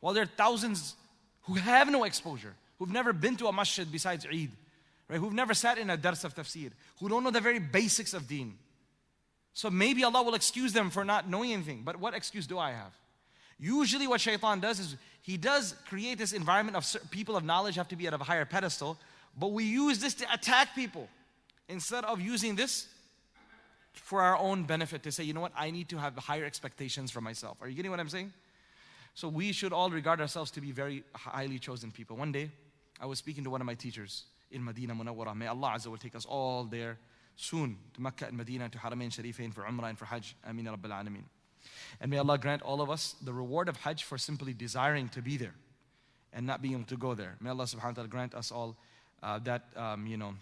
Well, 0.00 0.14
there 0.14 0.24
are 0.24 0.32
thousands 0.36 0.94
who 1.42 1.54
have 1.54 1.90
no 1.90 2.04
exposure, 2.04 2.54
who've 2.78 2.90
never 2.90 3.12
been 3.12 3.36
to 3.36 3.46
a 3.46 3.52
masjid 3.52 3.90
besides 3.90 4.26
Eid 4.26 4.50
right? 5.08 5.18
Who've 5.18 5.32
never 5.32 5.54
sat 5.54 5.78
in 5.78 5.90
a 5.90 5.96
dars 5.96 6.24
of 6.24 6.34
tafsir, 6.34 6.72
who 7.00 7.08
don't 7.08 7.24
know 7.24 7.30
the 7.30 7.40
very 7.40 7.58
basics 7.58 8.14
of 8.14 8.26
deen. 8.26 8.58
So 9.52 9.70
maybe 9.70 10.04
Allah 10.04 10.22
will 10.22 10.34
excuse 10.34 10.72
them 10.72 10.90
for 10.90 11.04
not 11.04 11.28
knowing 11.28 11.52
anything. 11.52 11.82
But 11.84 11.96
what 11.96 12.14
excuse 12.14 12.46
do 12.46 12.58
I 12.58 12.72
have? 12.72 12.92
Usually, 13.58 14.06
what 14.06 14.20
shaitan 14.20 14.60
does 14.60 14.80
is 14.80 14.96
he 15.22 15.36
does 15.36 15.74
create 15.88 16.18
this 16.18 16.32
environment 16.32 16.76
of 16.76 17.10
people 17.10 17.36
of 17.36 17.44
knowledge 17.44 17.74
have 17.76 17.88
to 17.88 17.96
be 17.96 18.06
at 18.06 18.14
a 18.14 18.18
higher 18.18 18.44
pedestal, 18.44 18.98
but 19.36 19.52
we 19.52 19.64
use 19.64 19.98
this 19.98 20.14
to 20.14 20.32
attack 20.32 20.74
people 20.74 21.08
instead 21.68 22.04
of 22.04 22.20
using 22.20 22.54
this 22.54 22.88
for 23.92 24.20
our 24.22 24.36
own 24.36 24.64
benefit 24.64 25.02
to 25.02 25.10
say, 25.10 25.24
you 25.24 25.32
know 25.32 25.40
what, 25.40 25.52
I 25.56 25.70
need 25.70 25.88
to 25.88 25.98
have 25.98 26.16
higher 26.16 26.44
expectations 26.44 27.10
for 27.10 27.20
myself. 27.20 27.56
Are 27.60 27.68
you 27.68 27.74
getting 27.74 27.90
what 27.90 27.98
I'm 27.98 28.08
saying? 28.08 28.32
So 29.14 29.28
we 29.28 29.52
should 29.52 29.72
all 29.72 29.90
regard 29.90 30.20
ourselves 30.20 30.50
to 30.52 30.60
be 30.60 30.72
very 30.72 31.02
highly 31.14 31.58
chosen 31.58 31.90
people. 31.90 32.16
One 32.16 32.32
day, 32.32 32.50
I 33.00 33.06
was 33.06 33.18
speaking 33.18 33.42
to 33.44 33.50
one 33.50 33.62
of 33.62 33.66
my 33.66 33.74
teachers, 33.74 34.24
in 34.50 34.64
Medina 34.64 34.94
Munawwara. 34.94 35.34
May 35.34 35.46
Allah 35.46 35.74
Azza 35.76 35.88
wa 35.88 35.96
take 35.96 36.14
us 36.14 36.24
all 36.24 36.64
there 36.64 36.98
soon 37.36 37.76
to 37.94 38.00
Mecca 38.00 38.26
and 38.26 38.36
Medina, 38.36 38.68
to 38.68 38.78
Haramain 38.78 39.10
Sharifain 39.10 39.52
for 39.52 39.62
Umrah 39.62 39.90
and 39.90 39.98
for 39.98 40.04
Hajj. 40.04 40.36
Ameen 40.48 40.66
Rabbil 40.66 40.90
Alameen. 40.90 41.24
And 42.00 42.10
may 42.10 42.18
Allah 42.18 42.38
grant 42.38 42.62
all 42.62 42.80
of 42.80 42.90
us 42.90 43.14
the 43.22 43.32
reward 43.32 43.68
of 43.68 43.76
Hajj 43.78 44.04
for 44.04 44.18
simply 44.18 44.52
desiring 44.52 45.08
to 45.10 45.22
be 45.22 45.36
there 45.36 45.54
and 46.32 46.46
not 46.46 46.62
being 46.62 46.74
able 46.74 46.84
to 46.84 46.96
go 46.96 47.14
there. 47.14 47.36
May 47.40 47.50
Allah 47.50 47.64
subhanahu 47.64 47.84
wa 47.84 47.92
ta'ala 47.92 48.08
grant 48.08 48.34
us 48.34 48.52
all 48.52 48.76
uh, 49.22 49.38
that, 49.40 49.64
um, 49.76 50.06
you 50.06 50.16
know, 50.16 50.34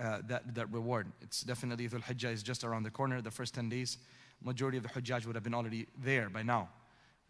uh, 0.00 0.18
that, 0.28 0.54
that 0.54 0.70
reward. 0.72 1.06
It's 1.22 1.42
definitely 1.42 1.88
Dhul 1.88 2.02
Hijjah 2.02 2.32
is 2.32 2.42
just 2.42 2.64
around 2.64 2.82
the 2.82 2.90
corner. 2.90 3.20
The 3.20 3.30
first 3.30 3.54
10 3.54 3.68
days, 3.68 3.98
majority 4.42 4.76
of 4.76 4.82
the 4.82 4.90
Hujjaj 4.90 5.26
would 5.26 5.34
have 5.34 5.44
been 5.44 5.54
already 5.54 5.86
there 6.02 6.28
by 6.28 6.42
now. 6.42 6.68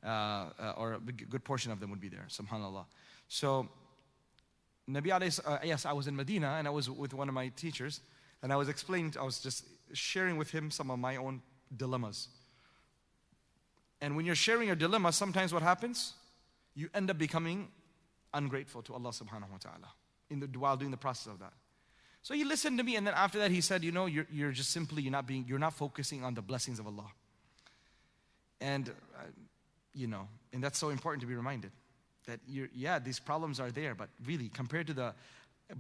Uh, 0.05 0.51
uh 0.61 0.75
or 0.77 0.95
a 0.95 0.99
good 1.01 1.43
portion 1.43 1.73
of 1.73 1.81
them 1.81 1.91
would 1.91 2.01
be 2.01 2.09
there, 2.09 2.27
subhanAllah. 2.29 2.85
So 3.29 3.69
Nabi 4.89 5.07
alayhi, 5.07 5.41
uh, 5.45 5.59
yes, 5.65 5.87
I 5.87 5.93
was 5.93 6.07
in 6.07 6.15
Medina 6.15 6.57
and 6.59 6.69
I 6.69 6.71
was 6.71 6.89
with 6.89 7.15
one 7.15 7.29
of 7.29 7.35
my 7.35 7.49
teachers 7.49 8.01
and 8.43 8.53
I 8.53 8.57
was 8.57 8.69
explaining, 8.69 9.15
I 9.19 9.25
was 9.25 9.41
just 9.41 9.65
sharing 9.93 10.37
with 10.37 10.51
him 10.51 10.71
some 10.71 10.91
of 10.91 10.99
my 10.99 11.17
own 11.17 11.43
dilemmas. 11.77 12.29
And 14.07 14.15
when 14.15 14.25
you're 14.25 14.37
sharing 14.37 14.69
your 14.69 14.77
dilemma, 14.77 15.11
sometimes 15.11 15.53
what 15.53 15.65
happens? 15.65 16.13
You 16.77 16.89
end 16.95 17.11
up 17.11 17.19
becoming 17.19 17.67
ungrateful 18.33 18.81
to 18.83 18.95
Allah 18.95 19.11
subhanahu 19.11 19.51
wa 19.51 19.59
ta'ala 19.59 19.89
in 20.31 20.39
the, 20.39 20.47
while 20.57 20.77
doing 20.77 20.93
the 20.93 20.97
process 20.97 21.33
of 21.33 21.41
that. 21.41 21.53
So 22.23 22.33
he 22.33 22.45
listened 22.45 22.79
to 22.79 22.85
me, 22.85 22.95
and 22.95 23.05
then 23.05 23.15
after 23.15 23.41
that 23.41 23.51
he 23.51 23.61
said, 23.61 23.83
you 23.83 23.91
know, 23.91 24.07
you're, 24.07 24.29
you're 24.31 24.53
just 24.53 24.71
simply, 24.71 25.03
you're 25.03 25.11
not 25.11 25.27
being, 25.27 25.45
you're 25.49 25.59
not 25.59 25.73
focusing 25.73 26.23
on 26.23 26.35
the 26.35 26.41
blessings 26.41 26.79
of 26.79 26.87
Allah. 26.87 27.11
And, 28.61 28.91
uh, 28.91 29.23
you 29.93 30.07
know, 30.07 30.29
and 30.53 30.63
that's 30.63 30.79
so 30.79 30.91
important 30.91 31.23
to 31.23 31.27
be 31.27 31.35
reminded 31.35 31.73
that 32.27 32.39
you're, 32.47 32.69
yeah, 32.77 33.01
these 33.01 33.19
problems 33.19 33.59
are 33.59 33.73
there, 33.73 33.97
but 33.97 34.09
really, 34.25 34.51
compared 34.51 34.87
to 34.87 34.95
the 34.95 35.15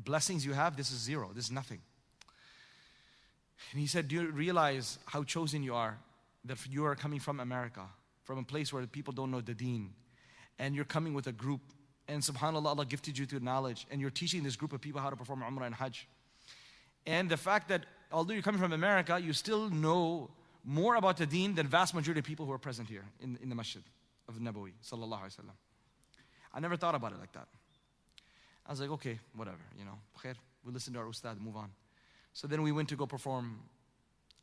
blessings 0.04 0.44
you 0.44 0.52
have, 0.52 0.76
this 0.76 0.90
is 0.90 0.98
zero, 0.98 1.30
this 1.32 1.44
is 1.44 1.52
nothing. 1.52 1.78
And 3.70 3.80
he 3.80 3.86
said, 3.86 4.08
do 4.08 4.16
you 4.16 4.30
realize 4.32 4.98
how 5.06 5.22
chosen 5.22 5.62
you 5.62 5.76
are? 5.76 5.96
That 6.44 6.58
you 6.68 6.86
are 6.86 6.96
coming 6.96 7.20
from 7.20 7.38
America, 7.38 7.82
from 8.26 8.38
a 8.38 8.42
place 8.42 8.72
where 8.72 8.84
people 8.86 9.14
don't 9.14 9.30
know 9.30 9.40
the 9.40 9.54
deen, 9.54 9.90
and 10.58 10.74
you're 10.74 10.84
coming 10.84 11.14
with 11.14 11.28
a 11.28 11.32
group, 11.32 11.60
and 12.08 12.20
subhanAllah, 12.22 12.66
Allah 12.66 12.84
gifted 12.84 13.16
you 13.16 13.24
to 13.26 13.40
knowledge, 13.40 13.86
and 13.90 14.00
you're 14.00 14.10
teaching 14.10 14.42
this 14.42 14.56
group 14.56 14.72
of 14.72 14.80
people 14.80 15.00
how 15.00 15.08
to 15.08 15.16
perform 15.16 15.42
Umrah 15.42 15.66
and 15.66 15.74
Hajj. 15.74 16.08
And 17.06 17.30
the 17.30 17.36
fact 17.36 17.68
that 17.68 17.86
although 18.10 18.34
you're 18.34 18.42
coming 18.42 18.60
from 18.60 18.72
America, 18.72 19.18
you 19.18 19.32
still 19.32 19.70
know 19.70 20.30
more 20.64 20.96
about 20.96 21.16
the 21.16 21.26
deen 21.26 21.54
than 21.54 21.68
vast 21.68 21.94
majority 21.94 22.18
of 22.18 22.24
people 22.24 22.44
who 22.44 22.52
are 22.52 22.58
present 22.58 22.88
here 22.88 23.04
in, 23.20 23.38
in 23.40 23.48
the 23.48 23.54
masjid 23.54 23.82
of 24.28 24.34
Nabawi, 24.34 24.72
sallallahu 24.84 25.22
wasallam. 25.22 25.56
I 26.52 26.58
never 26.58 26.76
thought 26.76 26.96
about 26.96 27.12
it 27.12 27.20
like 27.20 27.32
that. 27.32 27.46
I 28.66 28.72
was 28.72 28.80
like, 28.80 28.90
okay, 28.90 29.20
whatever, 29.36 29.62
you 29.78 29.84
know, 29.84 29.98
khair, 30.20 30.34
we 30.64 30.72
listen 30.72 30.92
to 30.94 30.98
our 30.98 31.06
ustad, 31.06 31.40
move 31.40 31.56
on. 31.56 31.70
So 32.32 32.48
then 32.48 32.62
we 32.62 32.72
went 32.72 32.88
to 32.88 32.96
go 32.96 33.06
perform 33.06 33.60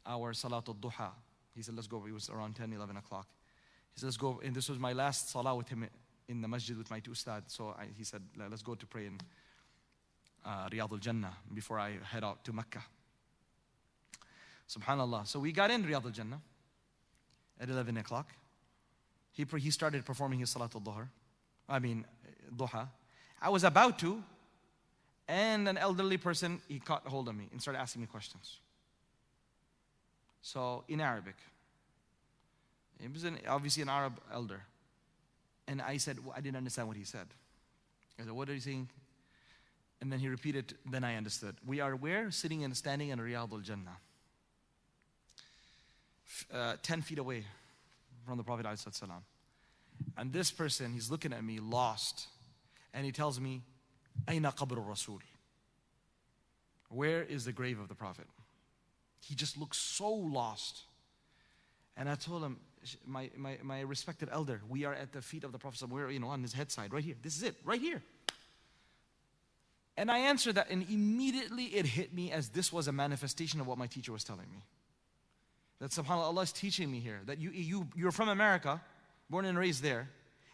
our 0.06 0.34
Salatul 0.34 0.78
Duha. 0.80 1.10
He 1.54 1.62
said, 1.62 1.76
let's 1.76 1.88
go. 1.88 2.06
It 2.08 2.14
was 2.14 2.30
around 2.30 2.56
10, 2.56 2.72
11 2.72 2.98
o'clock. 2.98 3.28
He 3.94 4.00
said, 4.00 4.08
let's 4.08 4.18
go. 4.18 4.42
And 4.44 4.56
this 4.56 4.70
was 4.70 4.80
my 4.80 4.94
last 4.94 5.30
salah 5.30 5.56
with 5.56 5.70
him 5.70 5.88
in 6.28 6.42
the 6.42 6.48
masjid 6.48 6.78
with 6.78 6.90
my 6.90 7.00
two 7.00 7.12
ustad. 7.12 7.44
So 7.48 7.76
I, 7.78 7.86
he 7.98 8.04
said, 8.04 8.22
let's 8.50 8.64
go 8.64 8.76
to 8.76 8.86
pray 8.86 9.06
in 9.06 9.20
uh, 10.46 10.70
Riyadh 10.70 10.92
al-Jannah 10.92 11.34
before 11.54 11.80
I 11.80 11.98
head 12.04 12.24
out 12.24 12.44
to 12.46 12.54
Mecca. 12.54 12.84
Subhanallah. 14.70 15.28
So 15.28 15.40
we 15.40 15.52
got 15.52 15.72
in 15.72 15.84
Riyadh 15.84 16.06
al-Jannah 16.06 16.42
at 17.60 17.70
11 17.70 17.98
o'clock. 17.98 18.32
He, 19.32 19.46
he 19.58 19.72
started 19.72 20.06
performing 20.06 20.40
his 20.40 20.54
Salatul 20.54 20.84
Dhuhr. 20.84 21.08
I 21.68 21.80
mean, 21.80 22.06
Duha. 22.56 22.88
I 23.42 23.50
was 23.50 23.64
about 23.64 24.00
to, 24.00 24.24
and 25.28 25.68
an 25.68 25.78
elderly 25.78 26.18
person, 26.18 26.62
he 26.68 26.80
caught 26.80 27.06
hold 27.08 27.28
of 27.28 27.36
me 27.36 27.50
and 27.52 27.62
started 27.62 27.80
asking 27.80 28.02
me 28.02 28.08
questions. 28.08 28.60
So, 30.42 30.84
in 30.88 31.02
Arabic. 31.02 31.36
He 33.04 33.10
was 33.10 33.24
an, 33.26 33.38
obviously 33.48 33.84
an 33.84 33.90
Arab 33.90 34.20
elder. 34.34 34.62
And 35.68 35.82
I 35.82 35.98
said, 35.98 36.24
well, 36.24 36.34
I 36.36 36.42
didn't 36.42 36.58
understand 36.58 36.88
what 36.88 36.98
he 36.98 37.04
said. 37.04 37.28
I 38.20 38.24
said, 38.24 38.32
What 38.32 38.50
are 38.50 38.54
you 38.54 38.60
saying? 38.60 38.90
And 40.02 40.12
then 40.12 40.20
he 40.20 40.28
repeated, 40.28 40.74
then 40.90 41.04
I 41.04 41.16
understood. 41.16 41.56
We 41.66 41.80
are 41.80 41.96
where? 41.96 42.30
Sitting 42.32 42.64
and 42.64 42.76
standing 42.76 43.10
in 43.10 43.20
Riyadh 43.20 43.52
al 43.52 43.60
Jannah. 43.60 43.98
Uh, 46.54 46.76
10 46.82 47.02
feet 47.02 47.20
away 47.20 47.46
from 48.26 48.38
the 48.38 48.44
Prophet. 48.44 48.66
And 50.18 50.34
this 50.34 50.52
person, 50.52 50.92
he's 50.92 51.10
looking 51.10 51.32
at 51.32 51.44
me, 51.44 51.60
lost. 51.60 52.28
And 52.94 53.06
he 53.06 53.12
tells 53.12 53.40
me, 53.40 53.62
Aina 54.28 54.52
qabr 54.52 54.86
Rasul. 54.86 55.20
Where 56.90 57.24
is 57.24 57.46
the 57.46 57.52
grave 57.52 57.80
of 57.80 57.88
the 57.88 57.96
Prophet? 57.96 58.26
He 59.22 59.36
just 59.36 59.58
looks 59.58 59.78
so 59.78 60.12
lost. 60.12 60.82
And 61.96 62.10
I 62.10 62.16
told 62.16 62.44
him, 62.44 62.58
my, 63.06 63.30
my, 63.38 63.58
my 63.64 63.82
respected 63.82 64.30
elder, 64.32 64.62
we 64.70 64.86
are 64.86 64.94
at 64.94 65.12
the 65.12 65.22
feet 65.22 65.44
of 65.44 65.52
the 65.52 65.60
Prophet. 65.60 65.88
We're 65.90 66.10
you 66.10 66.20
know, 66.20 66.28
on 66.28 66.42
his 66.42 66.54
head 66.54 66.72
side, 66.72 66.94
right 66.94 67.04
here. 67.04 67.16
This 67.22 67.38
is 67.38 67.44
it, 67.44 67.56
right 67.64 67.82
here. 67.82 68.02
And 69.96 70.10
I 70.10 70.20
answered 70.20 70.56
that, 70.56 70.70
and 70.70 70.90
immediately 70.90 71.66
it 71.66 71.86
hit 71.86 72.14
me 72.14 72.32
as 72.32 72.50
this 72.50 72.74
was 72.74 72.88
a 72.88 72.92
manifestation 72.92 73.60
of 73.62 73.68
what 73.68 73.78
my 73.78 73.88
teacher 73.88 74.12
was 74.12 74.24
telling 74.24 74.50
me. 74.52 74.64
That 75.80 75.92
subhanAllah, 75.92 76.24
Allah 76.24 76.42
is 76.42 76.52
teaching 76.52 76.92
me 76.92 77.00
here 77.00 77.20
that 77.26 77.40
you, 77.40 77.52
you, 77.52 77.88
you're 77.96 78.12
from 78.12 78.30
America, 78.30 78.82
born 79.30 79.46
and 79.46 79.58
raised 79.58 79.84
there, 79.84 80.10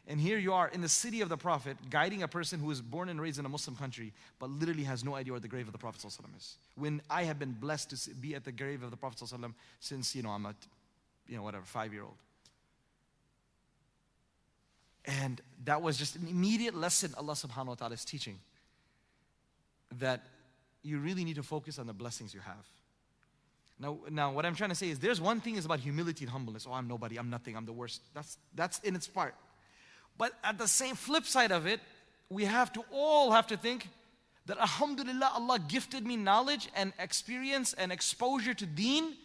and 0.09 0.19
here 0.19 0.39
you 0.39 0.53
are 0.53 0.67
in 0.67 0.81
the 0.81 0.89
city 0.89 1.21
of 1.21 1.29
the 1.29 1.37
Prophet, 1.37 1.77
guiding 1.91 2.23
a 2.23 2.27
person 2.27 2.59
who 2.59 2.71
is 2.71 2.81
born 2.81 3.09
and 3.09 3.21
raised 3.21 3.37
in 3.37 3.45
a 3.45 3.49
Muslim 3.49 3.75
country, 3.75 4.11
but 4.39 4.49
literally 4.49 4.83
has 4.83 5.05
no 5.05 5.13
idea 5.13 5.31
where 5.31 5.39
the 5.39 5.47
grave 5.47 5.67
of 5.67 5.71
the 5.71 5.77
Prophet 5.77 6.03
is. 6.35 6.57
When 6.75 6.99
I 7.11 7.23
have 7.23 7.37
been 7.37 7.51
blessed 7.51 7.91
to 7.91 8.09
be 8.15 8.33
at 8.33 8.43
the 8.43 8.51
grave 8.51 8.81
of 8.81 8.89
the 8.89 8.97
Prophet 8.97 9.21
since, 9.79 10.15
you 10.15 10.23
know, 10.23 10.31
I'm 10.31 10.47
a, 10.47 10.55
you 11.29 11.37
know, 11.37 11.43
whatever, 11.43 11.63
five 11.65 11.93
year 11.93 12.03
old. 12.03 12.17
And 15.05 15.41
that 15.63 15.81
was 15.81 15.97
just 15.97 16.15
an 16.15 16.27
immediate 16.27 16.75
lesson 16.75 17.13
Allah 17.17 17.33
subhanahu 17.33 17.67
wa 17.67 17.75
ta'ala 17.75 17.93
is 17.93 18.03
teaching 18.03 18.39
that 19.99 20.25
you 20.83 20.99
really 20.99 21.23
need 21.23 21.35
to 21.35 21.43
focus 21.43 21.79
on 21.79 21.87
the 21.87 21.93
blessings 21.93 22.33
you 22.33 22.41
have. 22.41 22.65
Now, 23.79 23.97
now 24.09 24.31
what 24.31 24.45
I'm 24.45 24.55
trying 24.55 24.69
to 24.69 24.75
say 24.75 24.89
is 24.89 24.99
there's 24.99 25.21
one 25.21 25.39
thing 25.39 25.55
is 25.55 25.65
about 25.65 25.79
humility 25.79 26.25
and 26.25 26.31
humbleness. 26.31 26.67
Oh, 26.69 26.73
I'm 26.73 26.87
nobody, 26.87 27.17
I'm 27.17 27.29
nothing, 27.29 27.55
I'm 27.55 27.65
the 27.65 27.73
worst. 27.73 28.01
That's 28.13 28.37
that's 28.53 28.79
in 28.79 28.95
its 28.95 29.07
part. 29.07 29.35
But 30.17 30.33
at 30.43 30.57
the 30.57 30.67
same 30.67 30.95
flip 30.95 31.25
side 31.25 31.51
of 31.51 31.65
it, 31.65 31.79
we 32.29 32.43
have 32.45 32.73
to 32.73 32.83
all 32.91 33.31
have 33.31 33.47
to 33.47 33.57
think 33.57 33.87
that 34.47 34.57
Alhamdulillah, 34.57 35.31
Allah 35.33 35.59
gifted 35.59 36.05
me 36.05 36.17
knowledge 36.17 36.67
and 36.75 36.91
experience 36.99 37.73
and 37.73 37.91
exposure 37.91 38.53
to 38.53 38.65
deen 38.65 39.15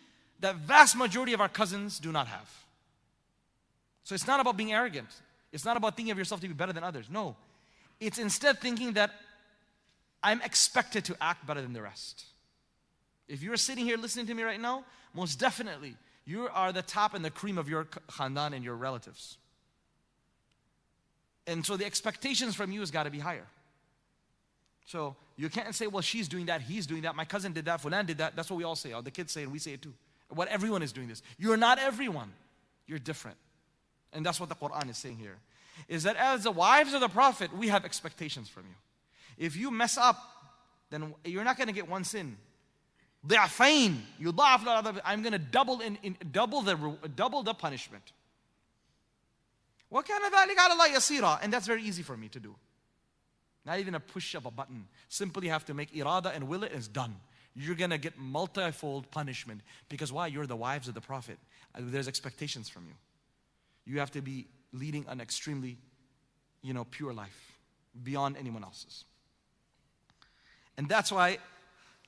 that 0.40 0.56
vast 0.56 0.96
majority 0.96 1.32
of 1.32 1.40
our 1.40 1.48
cousins 1.48 1.98
do 1.98 2.12
not 2.12 2.26
have. 2.26 2.50
So 4.04 4.14
it's 4.14 4.26
not 4.26 4.40
about 4.40 4.56
being 4.56 4.72
arrogant. 4.72 5.08
It's 5.52 5.64
not 5.64 5.76
about 5.76 5.96
thinking 5.96 6.12
of 6.12 6.18
yourself 6.18 6.40
to 6.40 6.48
be 6.48 6.54
better 6.54 6.72
than 6.72 6.84
others. 6.84 7.06
No. 7.10 7.36
It's 8.00 8.18
instead 8.18 8.60
thinking 8.60 8.94
that 8.94 9.12
I'm 10.22 10.42
expected 10.42 11.04
to 11.06 11.16
act 11.20 11.46
better 11.46 11.62
than 11.62 11.72
the 11.72 11.82
rest. 11.82 12.24
If 13.28 13.42
you're 13.42 13.56
sitting 13.56 13.84
here 13.84 13.96
listening 13.96 14.26
to 14.26 14.34
me 14.34 14.42
right 14.42 14.60
now, 14.60 14.84
most 15.14 15.38
definitely 15.38 15.96
you 16.26 16.48
are 16.52 16.72
the 16.72 16.82
top 16.82 17.14
and 17.14 17.24
the 17.24 17.30
cream 17.30 17.58
of 17.58 17.68
your 17.68 17.84
khandan 17.84 18.54
and 18.54 18.64
your 18.64 18.74
relatives. 18.74 19.38
And 21.46 21.64
so 21.64 21.76
the 21.76 21.84
expectations 21.84 22.54
from 22.54 22.72
you 22.72 22.80
has 22.80 22.90
got 22.90 23.04
to 23.04 23.10
be 23.10 23.18
higher. 23.18 23.46
So 24.86 25.16
you 25.36 25.48
can't 25.48 25.74
say, 25.74 25.86
well, 25.86 26.02
she's 26.02 26.28
doing 26.28 26.46
that, 26.46 26.62
he's 26.62 26.86
doing 26.86 27.02
that, 27.02 27.16
my 27.16 27.24
cousin 27.24 27.52
did 27.52 27.64
that, 27.66 27.82
Fulan 27.82 28.06
did 28.06 28.18
that. 28.18 28.36
That's 28.36 28.50
what 28.50 28.56
we 28.56 28.64
all 28.64 28.76
say. 28.76 28.92
All 28.92 29.02
the 29.02 29.10
kids 29.10 29.32
say, 29.32 29.42
and 29.42 29.52
we 29.52 29.58
say 29.58 29.72
it 29.72 29.82
too. 29.82 29.94
What 30.33 30.47
everyone 30.47 30.83
is 30.83 30.91
doing 30.91 31.07
this. 31.07 31.21
You're 31.37 31.57
not 31.57 31.79
everyone. 31.79 32.31
You're 32.87 32.99
different. 32.99 33.37
And 34.13 34.25
that's 34.25 34.39
what 34.39 34.49
the 34.49 34.55
Quran 34.55 34.89
is 34.89 34.97
saying 34.97 35.17
here. 35.17 35.37
Is 35.87 36.03
that 36.03 36.15
as 36.15 36.43
the 36.43 36.51
wives 36.51 36.93
of 36.93 37.01
the 37.01 37.09
Prophet, 37.09 37.55
we 37.55 37.69
have 37.69 37.85
expectations 37.85 38.49
from 38.49 38.63
you. 38.63 38.75
If 39.37 39.55
you 39.55 39.71
mess 39.71 39.97
up, 39.97 40.17
then 40.89 41.13
you're 41.23 41.43
not 41.43 41.57
going 41.57 41.67
to 41.67 41.73
get 41.73 41.87
one 41.87 42.03
sin. 42.03 42.37
ضعفين 43.27 44.01
يضاعف 44.21 45.01
I'm 45.03 45.21
going 45.21 45.33
to 45.33 45.39
double 45.39 45.81
in, 45.81 45.97
in 46.03 46.15
double 46.31 46.61
the 46.61 46.75
double 47.15 47.43
the 47.43 47.53
punishment. 47.53 48.13
وكان 49.91 50.31
ذلك 50.31 50.57
على 50.57 50.73
الله 50.73 50.95
يسيرا 50.95 51.41
and 51.41 51.51
that's 51.51 51.67
very 51.67 51.83
easy 51.83 52.03
for 52.03 52.15
me 52.15 52.29
to 52.29 52.39
do. 52.39 52.55
Not 53.65 53.79
even 53.79 53.95
a 53.95 53.99
push 53.99 54.35
of 54.35 54.45
a 54.45 54.51
button. 54.51 54.87
Simply 55.09 55.49
have 55.49 55.65
to 55.65 55.73
make 55.73 55.93
irada 55.93 56.33
and 56.33 56.47
will 56.47 56.63
it 56.63 56.71
is 56.71 56.87
done. 56.87 57.15
You're 57.54 57.76
going 57.76 57.90
to 57.90 57.98
get 57.98 58.18
multifold 58.18 59.10
punishment 59.10 59.60
because 59.88 60.12
why? 60.12 60.26
You're 60.26 60.46
the 60.46 60.56
wives 60.56 60.88
of 60.88 60.94
the 60.94 61.00
prophet. 61.00 61.38
Uh, 61.74 61.80
there's 61.82 62.08
expectations 62.08 62.68
from 62.68 62.86
you. 62.86 62.94
You 63.92 64.00
have 64.00 64.10
to 64.12 64.22
be 64.22 64.46
leading 64.72 65.04
an 65.08 65.20
extremely, 65.20 65.76
you 66.62 66.74
know, 66.74 66.84
pure 66.84 67.12
life 67.12 67.52
beyond 68.02 68.36
anyone 68.36 68.64
else's. 68.64 69.04
And 70.76 70.88
that's 70.88 71.12
why 71.12 71.38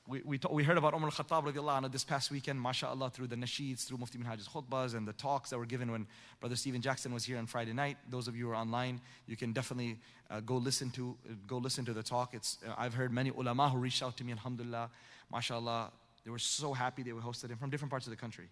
we, 0.09 0.23
we, 0.25 0.41
we 0.51 0.63
heard 0.63 0.79
about 0.79 0.95
Umar 0.95 1.11
al-Khattab 1.11 1.91
this 1.91 2.05
past 2.05 2.31
weekend, 2.31 2.61
mashallah, 2.61 3.11
through 3.11 3.27
the 3.27 3.37
nasheeds, 3.37 3.87
through 3.87 3.99
Mufti 3.99 4.19
Minhaj's 4.19 4.49
khutbahs 4.49 4.95
and 4.95 5.07
the 5.07 5.13
talks 5.13 5.51
that 5.51 5.59
were 5.59 5.67
given 5.67 5.91
when 5.91 6.07
Brother 6.41 6.55
Stephen 6.57 6.81
Jackson 6.81 7.13
was 7.13 7.25
here 7.25 7.39
on 7.39 7.47
Friday 7.47 7.73
night. 7.73 7.97
Those 8.09 8.29
of 8.29 8.37
you 8.37 8.47
who 8.47 8.51
are 8.53 8.57
online, 8.57 9.01
you 9.27 9.37
can 9.37 9.53
definitely 9.53 9.99
uh, 10.31 10.41
go 10.41 10.57
listen 10.57 10.91
to 10.91 11.17
go 11.47 11.59
listen 11.59 11.85
to 11.85 11.93
the 11.93 12.03
talk. 12.03 12.35
It's, 12.35 12.59
uh, 12.67 12.75
I've 12.79 12.95
heard 12.95 13.13
many 13.13 13.31
ulama 13.31 13.69
who 13.69 13.79
reached 13.79 14.03
out 14.03 14.17
to 14.19 14.25
me, 14.25 14.33
alhamdulillah, 14.33 14.91
mashallah. 15.31 15.93
They 16.25 16.31
were 16.31 16.39
so 16.39 16.73
happy 16.73 17.03
they 17.03 17.13
were 17.13 17.21
hosted 17.21 17.51
him 17.51 17.59
from 17.59 17.71
different 17.71 17.91
parts 17.91 18.07
of 18.07 18.11
the 18.11 18.17
country 18.17 18.49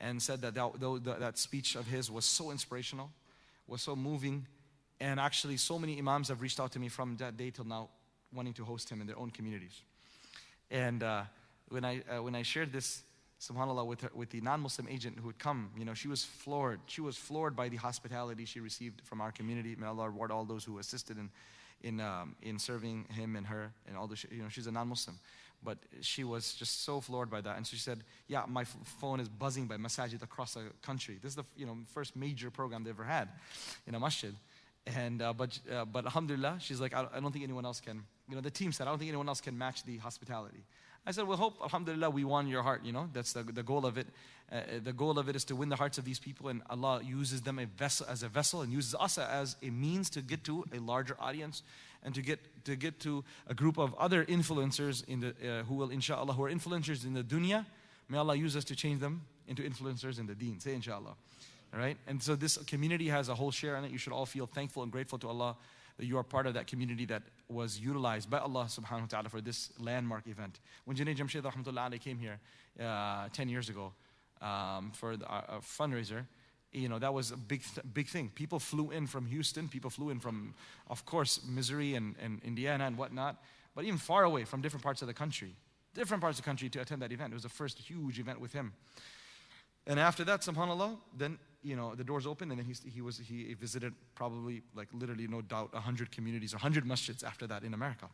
and 0.00 0.20
said 0.20 0.42
that 0.42 0.54
that, 0.54 0.80
that, 0.80 1.20
that 1.20 1.38
speech 1.38 1.76
of 1.76 1.86
his 1.86 2.10
was 2.10 2.24
so 2.24 2.50
inspirational, 2.50 3.10
was 3.66 3.82
so 3.82 3.94
moving, 3.94 4.46
and 5.00 5.20
actually 5.20 5.56
so 5.56 5.78
many 5.78 5.98
imams 5.98 6.28
have 6.28 6.40
reached 6.40 6.60
out 6.60 6.72
to 6.72 6.78
me 6.78 6.88
from 6.88 7.16
that 7.18 7.36
day 7.36 7.50
till 7.50 7.64
now 7.64 7.88
wanting 8.32 8.52
to 8.54 8.64
host 8.64 8.90
him 8.90 9.00
in 9.00 9.06
their 9.06 9.18
own 9.18 9.30
communities. 9.30 9.80
And 10.70 11.02
uh, 11.02 11.22
when, 11.68 11.84
I, 11.84 12.02
uh, 12.10 12.22
when 12.22 12.34
I 12.34 12.42
shared 12.42 12.72
this, 12.72 13.02
subhanAllah, 13.40 13.86
with, 13.86 14.00
her, 14.00 14.10
with 14.14 14.30
the 14.30 14.40
non 14.40 14.60
Muslim 14.60 14.88
agent 14.88 15.18
who 15.20 15.28
had 15.28 15.38
come, 15.38 15.70
you 15.78 15.84
know, 15.84 15.94
she 15.94 16.08
was 16.08 16.24
floored. 16.24 16.80
She 16.86 17.00
was 17.00 17.16
floored 17.16 17.54
by 17.54 17.68
the 17.68 17.76
hospitality 17.76 18.44
she 18.44 18.60
received 18.60 19.02
from 19.04 19.20
our 19.20 19.30
community. 19.30 19.76
May 19.78 19.86
Allah 19.86 20.08
reward 20.08 20.30
all 20.30 20.44
those 20.44 20.64
who 20.64 20.78
assisted 20.78 21.18
in, 21.18 21.30
in, 21.82 22.00
um, 22.00 22.34
in 22.42 22.58
serving 22.58 23.06
him 23.10 23.36
and 23.36 23.46
her 23.46 23.72
and 23.86 23.96
all 23.96 24.06
the, 24.06 24.16
you 24.30 24.42
know, 24.42 24.48
she's 24.48 24.66
a 24.66 24.72
non-Muslim. 24.72 25.18
But 25.64 25.78
she 26.02 26.24
was 26.24 26.52
just 26.52 26.84
so 26.84 27.00
floored 27.00 27.30
by 27.30 27.40
that. 27.40 27.56
And 27.56 27.66
she 27.66 27.76
said, 27.76 28.04
yeah, 28.28 28.44
my 28.46 28.64
phone 28.64 29.20
is 29.20 29.28
buzzing 29.28 29.66
by 29.66 29.76
masajid 29.76 30.22
across 30.22 30.54
the 30.54 30.64
country. 30.82 31.18
This 31.22 31.30
is 31.30 31.36
the 31.36 31.44
you 31.56 31.66
know, 31.66 31.78
first 31.94 32.14
major 32.14 32.50
program 32.50 32.84
they 32.84 32.90
ever 32.90 33.04
had 33.04 33.28
in 33.86 33.94
a 33.94 34.00
masjid. 34.00 34.34
And, 34.86 35.22
uh, 35.22 35.32
but, 35.32 35.58
uh, 35.72 35.86
but 35.86 36.04
alhamdulillah, 36.04 36.58
she's 36.60 36.80
like, 36.80 36.94
I, 36.94 37.06
I 37.14 37.20
don't 37.20 37.32
think 37.32 37.44
anyone 37.44 37.64
else 37.64 37.80
can, 37.80 38.02
you 38.28 38.34
know, 38.34 38.42
the 38.42 38.50
team 38.50 38.70
said, 38.72 38.86
I 38.86 38.90
don't 38.90 38.98
think 38.98 39.08
anyone 39.08 39.28
else 39.28 39.40
can 39.40 39.56
match 39.56 39.84
the 39.84 39.96
hospitality. 39.96 40.62
I 41.06 41.10
said, 41.10 41.26
well, 41.26 41.36
hope, 41.36 41.54
alhamdulillah, 41.62 42.10
we 42.10 42.24
won 42.24 42.48
your 42.48 42.62
heart, 42.62 42.82
you 42.84 42.92
know, 42.92 43.08
that's 43.12 43.32
the, 43.32 43.42
the 43.42 43.62
goal 43.62 43.84
of 43.84 43.98
it. 43.98 44.06
Uh, 44.50 44.60
the 44.82 44.92
goal 44.92 45.18
of 45.18 45.28
it 45.28 45.36
is 45.36 45.44
to 45.44 45.56
win 45.56 45.68
the 45.70 45.76
hearts 45.76 45.96
of 45.96 46.04
these 46.04 46.18
people 46.18 46.48
and 46.48 46.62
Allah 46.68 47.02
uses 47.02 47.42
them 47.42 47.58
a 47.58 47.66
vessel, 47.66 48.06
as 48.08 48.22
a 48.22 48.28
vessel 48.28 48.60
and 48.60 48.72
uses 48.72 48.94
us 48.98 49.16
as 49.18 49.56
a 49.62 49.70
means 49.70 50.10
to 50.10 50.20
get 50.22 50.44
to 50.44 50.64
a 50.74 50.78
larger 50.78 51.16
audience 51.18 51.62
and 52.04 52.14
to 52.14 52.22
get, 52.22 52.38
to 52.64 52.76
get 52.76 53.00
to 53.00 53.24
a 53.48 53.54
group 53.54 53.78
of 53.78 53.94
other 53.94 54.24
influencers 54.24 55.06
in 55.08 55.20
the, 55.20 55.28
uh, 55.28 55.62
who 55.64 55.74
will, 55.74 55.90
inshallah, 55.90 56.32
who 56.32 56.44
are 56.44 56.50
influencers 56.50 57.04
in 57.04 57.14
the 57.14 57.22
dunya. 57.22 57.64
May 58.08 58.18
Allah 58.18 58.36
use 58.36 58.56
us 58.56 58.64
to 58.64 58.76
change 58.76 59.00
them 59.00 59.22
into 59.48 59.62
influencers 59.62 60.18
in 60.18 60.26
the 60.26 60.34
deen. 60.34 60.60
Say 60.60 60.74
inshallah. 60.74 61.14
All 61.72 61.80
right? 61.80 61.96
And 62.06 62.22
so 62.22 62.36
this 62.36 62.56
community 62.58 63.08
has 63.08 63.28
a 63.28 63.34
whole 63.34 63.50
share 63.50 63.76
in 63.76 63.84
it. 63.84 63.90
You 63.90 63.98
should 63.98 64.12
all 64.12 64.26
feel 64.26 64.46
thankful 64.46 64.82
and 64.82 64.92
grateful 64.92 65.18
to 65.18 65.28
Allah 65.28 65.56
that 65.96 66.06
you 66.06 66.18
are 66.18 66.22
part 66.22 66.46
of 66.46 66.54
that 66.54 66.66
community 66.66 67.04
that 67.06 67.22
was 67.48 67.78
utilized 67.78 68.28
by 68.28 68.38
Allah 68.38 68.64
subhanahu 68.64 69.02
wa 69.02 69.06
ta'ala 69.08 69.28
for 69.28 69.40
this 69.40 69.70
landmark 69.78 70.26
event. 70.26 70.60
When 70.84 70.96
Junaid 70.96 71.16
Jamshed 71.16 72.00
came 72.00 72.18
here 72.18 72.40
uh, 72.80 73.28
10 73.32 73.48
years 73.48 73.68
ago 73.68 73.92
um, 74.42 74.90
for 74.92 75.16
the, 75.16 75.30
uh, 75.30 75.60
fundraiser, 75.60 76.26
you 76.74 76.88
know, 76.88 76.98
that 76.98 77.14
was 77.14 77.30
a 77.30 77.36
big, 77.36 77.62
th- 77.62 77.86
big 77.94 78.08
thing. 78.08 78.30
People 78.34 78.58
flew 78.58 78.90
in 78.90 79.06
from 79.06 79.26
Houston, 79.26 79.68
people 79.68 79.90
flew 79.90 80.10
in 80.10 80.18
from, 80.18 80.54
of 80.90 81.06
course, 81.06 81.40
Missouri 81.46 81.94
and, 81.94 82.16
and 82.20 82.40
Indiana 82.44 82.84
and 82.84 82.98
whatnot, 82.98 83.42
but 83.74 83.84
even 83.84 83.98
far 83.98 84.24
away 84.24 84.44
from 84.44 84.60
different 84.60 84.82
parts 84.82 85.00
of 85.00 85.08
the 85.08 85.14
country, 85.14 85.54
different 85.94 86.20
parts 86.20 86.38
of 86.38 86.44
the 86.44 86.48
country 86.48 86.68
to 86.68 86.80
attend 86.80 87.00
that 87.02 87.12
event. 87.12 87.32
It 87.32 87.34
was 87.34 87.44
the 87.44 87.48
first 87.48 87.78
huge 87.78 88.18
event 88.18 88.40
with 88.40 88.52
him. 88.52 88.72
And 89.86 90.00
after 90.00 90.24
that, 90.24 90.40
subhanAllah, 90.40 90.96
then, 91.16 91.38
you 91.62 91.76
know, 91.76 91.94
the 91.94 92.04
doors 92.04 92.26
opened 92.26 92.50
and 92.50 92.58
then 92.58 92.66
he, 92.66 92.74
he, 92.90 93.00
was, 93.00 93.18
he 93.18 93.54
visited 93.54 93.92
probably, 94.14 94.62
like 94.74 94.88
literally, 94.92 95.28
no 95.28 95.42
doubt, 95.42 95.72
100 95.74 96.10
communities 96.10 96.54
or 96.54 96.56
100 96.56 96.84
masjids 96.84 97.22
after 97.22 97.46
that 97.46 97.62
in 97.62 97.74
America. 97.74 98.06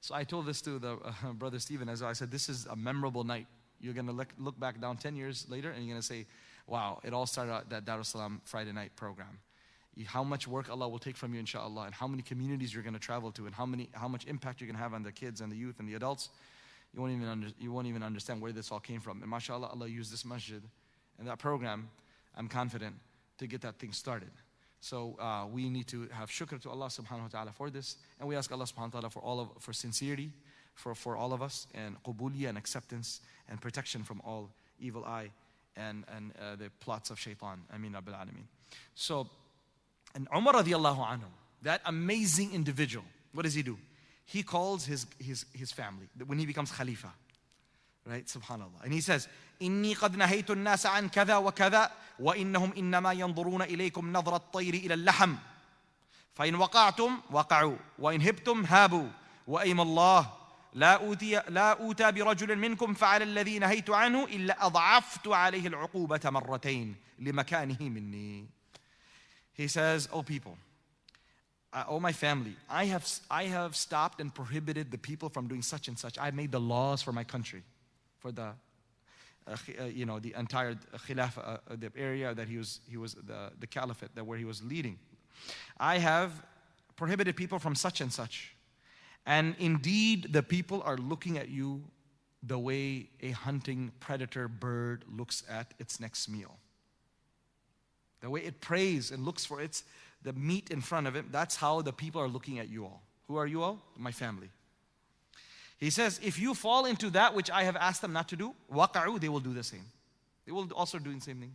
So 0.00 0.14
I 0.14 0.24
told 0.24 0.46
this 0.46 0.60
to 0.62 0.78
the 0.78 0.98
uh, 1.04 1.32
brother 1.32 1.58
Stephen 1.58 1.88
as. 1.88 2.02
I 2.02 2.12
said, 2.12 2.30
this 2.30 2.48
is 2.48 2.66
a 2.66 2.76
memorable 2.76 3.24
night. 3.24 3.46
You're 3.80 3.94
going 3.94 4.06
to 4.06 4.12
look, 4.12 4.28
look 4.38 4.58
back 4.58 4.80
down 4.80 4.96
10 4.96 5.16
years 5.16 5.46
later 5.48 5.70
and 5.70 5.84
you're 5.84 5.94
going 5.94 6.00
to 6.00 6.06
say, 6.06 6.26
wow, 6.68 7.00
it 7.02 7.12
all 7.12 7.26
started 7.26 7.54
at 7.54 7.70
that 7.70 7.84
Darussalam 7.84 8.40
Friday 8.44 8.72
night 8.72 8.94
program. 8.94 9.38
How 10.06 10.22
much 10.22 10.46
work 10.46 10.70
Allah 10.70 10.88
will 10.88 11.00
take 11.00 11.16
from 11.16 11.34
you, 11.34 11.40
inshallah, 11.40 11.86
and 11.86 11.94
how 11.94 12.06
many 12.06 12.22
communities 12.22 12.72
you're 12.72 12.84
going 12.84 12.94
to 12.94 13.00
travel 13.00 13.32
to, 13.32 13.46
and 13.46 13.54
how, 13.54 13.66
many, 13.66 13.88
how 13.92 14.06
much 14.06 14.26
impact 14.26 14.60
you're 14.60 14.68
going 14.68 14.76
to 14.76 14.82
have 14.82 14.94
on 14.94 15.02
the 15.02 15.10
kids 15.10 15.40
and 15.40 15.50
the 15.50 15.56
youth 15.56 15.80
and 15.80 15.88
the 15.88 15.94
adults. 15.94 16.28
You 16.94 17.00
won't, 17.00 17.12
even 17.12 17.26
under, 17.26 17.48
you 17.58 17.72
won't 17.72 17.88
even 17.88 18.04
understand 18.04 18.40
where 18.40 18.52
this 18.52 18.70
all 18.70 18.78
came 18.78 19.00
from. 19.00 19.22
And 19.22 19.30
mashallah, 19.30 19.66
Allah 19.66 19.88
used 19.88 20.12
this 20.12 20.24
masjid 20.24 20.62
and 21.18 21.26
that 21.26 21.40
program, 21.40 21.88
I'm 22.36 22.46
confident, 22.46 22.94
to 23.38 23.48
get 23.48 23.60
that 23.62 23.80
thing 23.80 23.92
started. 23.92 24.30
So 24.80 25.16
uh, 25.18 25.46
we 25.50 25.68
need 25.68 25.88
to 25.88 26.08
have 26.12 26.30
shukr 26.30 26.62
to 26.62 26.70
Allah 26.70 26.86
subhanahu 26.86 27.22
wa 27.22 27.28
ta'ala 27.28 27.50
for 27.50 27.68
this. 27.68 27.96
And 28.20 28.28
we 28.28 28.36
ask 28.36 28.52
Allah 28.52 28.64
subhanahu 28.64 28.94
wa 28.94 29.00
ta'ala 29.00 29.10
for 29.10 29.20
all 29.20 29.40
of 29.40 29.48
for 29.58 29.72
sincerity, 29.72 30.30
for, 30.74 30.94
for 30.94 31.16
all 31.16 31.32
of 31.32 31.42
us, 31.42 31.66
and 31.74 32.00
qubuliyah 32.04 32.50
and 32.50 32.58
acceptance 32.58 33.20
and 33.48 33.60
protection 33.60 34.04
from 34.04 34.22
all 34.24 34.50
evil 34.78 35.04
eye 35.04 35.30
and, 35.77 36.03
and 36.15 36.31
uh, 36.39 36.55
the 36.55 36.69
plots 36.79 37.09
of 37.09 37.19
shaitan. 37.19 37.63
Ameen 37.73 37.93
Rabbil 37.93 38.13
Alameen. 38.13 38.45
So, 38.95 39.27
and 40.15 40.27
Umar 40.35 40.53
radiallahu 40.53 41.05
anhu, 41.05 41.29
that 41.61 41.81
amazing 41.85 42.53
individual, 42.53 43.05
what 43.33 43.43
does 43.43 43.53
he 43.53 43.63
do? 43.63 43.77
He 44.25 44.43
calls 44.43 44.85
his, 44.85 45.05
his, 45.19 45.45
his 45.53 45.71
family 45.71 46.07
when 46.25 46.39
he 46.39 46.45
becomes 46.45 46.71
Khalifa. 46.71 47.11
Right? 48.05 48.25
Subhanallah. 48.25 48.83
And 48.83 48.93
he 48.93 49.01
says, 49.01 49.27
إني 49.61 49.93
قد 49.93 50.15
نهيت 50.15 50.51
الناس 50.51 50.85
عن 50.85 51.09
كذا 51.09 51.37
وكذا 51.37 51.91
وإنهم 52.19 52.73
إنما 52.77 53.13
ينظرون 53.13 53.61
إليكم 53.61 54.13
نظر 54.13 54.35
الطير 54.35 54.73
إلى 54.73 54.93
اللحم 54.93 55.35
فإن 56.33 56.55
وقعتم 56.55 57.19
وقعوا 57.31 57.77
وإن 57.99 58.21
هبتم 58.21 58.65
هابوا 58.65 59.09
وأيم 59.47 59.81
الله 59.81 60.31
لا 60.77 60.93
أوتي 60.93 61.41
لا 61.49 61.71
أوتى 61.71 62.11
برجل 62.11 62.55
منكم 62.55 62.93
فعل 62.93 63.21
الذي 63.21 63.59
نهيت 63.59 63.89
عنه 63.89 64.25
إلا 64.25 64.65
أضعفت 64.65 65.27
عليه 65.27 65.67
العقوبة 65.67 66.21
مرتين 66.25 66.95
لمكانه 67.19 67.77
مني. 67.81 68.47
He 69.53 69.67
says, 69.67 70.09
"O 70.11 70.17
oh 70.17 70.23
people, 70.23 70.57
uh, 71.73 71.83
oh 71.87 71.99
my 71.99 72.11
family, 72.11 72.55
I 72.69 72.85
have 72.85 73.07
I 73.29 73.43
have 73.43 73.75
stopped 73.75 74.19
and 74.19 74.33
prohibited 74.33 74.89
the 74.91 74.97
people 74.97 75.29
from 75.29 75.47
doing 75.47 75.61
such 75.61 75.87
and 75.87 75.97
such. 75.97 76.17
I 76.17 76.31
made 76.31 76.51
the 76.51 76.59
laws 76.59 77.03
for 77.03 77.11
my 77.11 77.23
country, 77.23 77.63
for 78.19 78.31
the 78.31 78.53
uh, 79.45 79.57
uh, 79.79 79.85
you 79.85 80.05
know, 80.05 80.19
the 80.19 80.33
entire 80.37 80.75
khilafah, 81.07 81.59
uh, 81.69 81.75
the 81.75 81.91
area 81.97 82.33
that 82.33 82.47
he 82.47 82.57
was, 82.57 82.79
he 82.89 82.95
was 82.95 83.13
the, 83.13 83.51
the 83.59 83.67
caliphate, 83.67 84.15
that 84.15 84.25
where 84.25 84.37
he 84.37 84.45
was 84.45 84.63
leading. 84.63 84.97
I 85.77 85.97
have 85.97 86.31
prohibited 86.95 87.35
people 87.35 87.59
from 87.59 87.75
such 87.75 87.99
and 87.99 88.11
such. 88.11 88.55
And 89.28 89.54
indeed, 89.58 90.32
the 90.32 90.42
people 90.42 90.82
are 90.86 90.96
looking 90.96 91.36
at 91.36 91.50
you 91.50 91.84
the 92.42 92.58
way 92.58 93.10
a 93.20 93.32
hunting 93.32 93.92
predator 94.00 94.48
bird 94.48 95.04
looks 95.06 95.42
at 95.50 95.74
its 95.78 96.00
next 96.00 96.30
meal. 96.30 96.56
The 98.22 98.30
way 98.30 98.40
it 98.40 98.62
prays 98.62 99.10
and 99.10 99.26
looks 99.26 99.44
for 99.44 99.60
its 99.60 99.84
the 100.22 100.32
meat 100.32 100.70
in 100.70 100.80
front 100.80 101.06
of 101.06 101.14
it, 101.14 101.30
that's 101.30 101.56
how 101.56 101.82
the 101.82 101.92
people 101.92 102.22
are 102.22 102.26
looking 102.26 102.58
at 102.58 102.70
you 102.70 102.84
all. 102.84 103.02
Who 103.28 103.36
are 103.36 103.46
you 103.46 103.62
all? 103.62 103.78
My 103.98 104.12
family. 104.12 104.48
He 105.76 105.90
says, 105.90 106.18
if 106.24 106.38
you 106.40 106.54
fall 106.54 106.86
into 106.86 107.10
that 107.10 107.34
which 107.34 107.50
I 107.50 107.64
have 107.64 107.76
asked 107.76 108.00
them 108.00 108.14
not 108.14 108.28
to 108.30 108.36
do, 108.36 108.54
waqa'u, 108.72 109.20
they 109.20 109.28
will 109.28 109.40
do 109.40 109.52
the 109.52 109.62
same. 109.62 109.84
They 110.46 110.52
will 110.52 110.72
also 110.72 110.98
do 110.98 111.12
the 111.14 111.20
same 111.20 111.38
thing. 111.38 111.54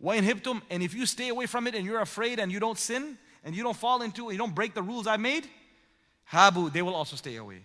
Wa 0.00 0.14
inhibtum, 0.14 0.62
and 0.68 0.82
if 0.82 0.92
you 0.92 1.06
stay 1.06 1.28
away 1.28 1.46
from 1.46 1.68
it 1.68 1.76
and 1.76 1.86
you're 1.86 2.00
afraid 2.00 2.40
and 2.40 2.50
you 2.50 2.58
don't 2.58 2.78
sin 2.78 3.16
and 3.44 3.54
you 3.54 3.62
don't 3.62 3.76
fall 3.76 4.02
into, 4.02 4.28
it, 4.28 4.32
you 4.32 4.38
don't 4.38 4.54
break 4.54 4.74
the 4.74 4.82
rules 4.82 5.06
I 5.06 5.16
made, 5.16 5.48
habu, 6.25 6.69
they 6.69 6.81
will 6.81 6.95
also 6.95 7.15
stay 7.15 7.35
away. 7.35 7.61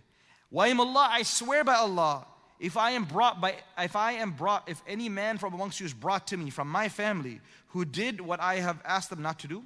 Wa 0.50 0.64
Allah, 0.66 1.08
I 1.10 1.22
swear 1.22 1.64
by 1.64 1.74
Allah, 1.74 2.26
if 2.60 2.76
I 2.76 2.92
am 2.92 3.04
brought 3.04 3.40
by, 3.40 3.56
if 3.78 3.96
I 3.96 4.12
am 4.12 4.32
brought, 4.32 4.68
if 4.68 4.82
any 4.86 5.08
man 5.08 5.38
from 5.38 5.54
amongst 5.54 5.80
you 5.80 5.86
is 5.86 5.92
brought 5.92 6.28
to 6.28 6.36
me 6.36 6.50
from 6.50 6.68
my 6.68 6.88
family 6.88 7.40
who 7.68 7.84
did 7.84 8.20
what 8.20 8.40
I 8.40 8.56
have 8.56 8.80
asked 8.84 9.10
them 9.10 9.22
not 9.22 9.40
to 9.40 9.48
do, 9.48 9.64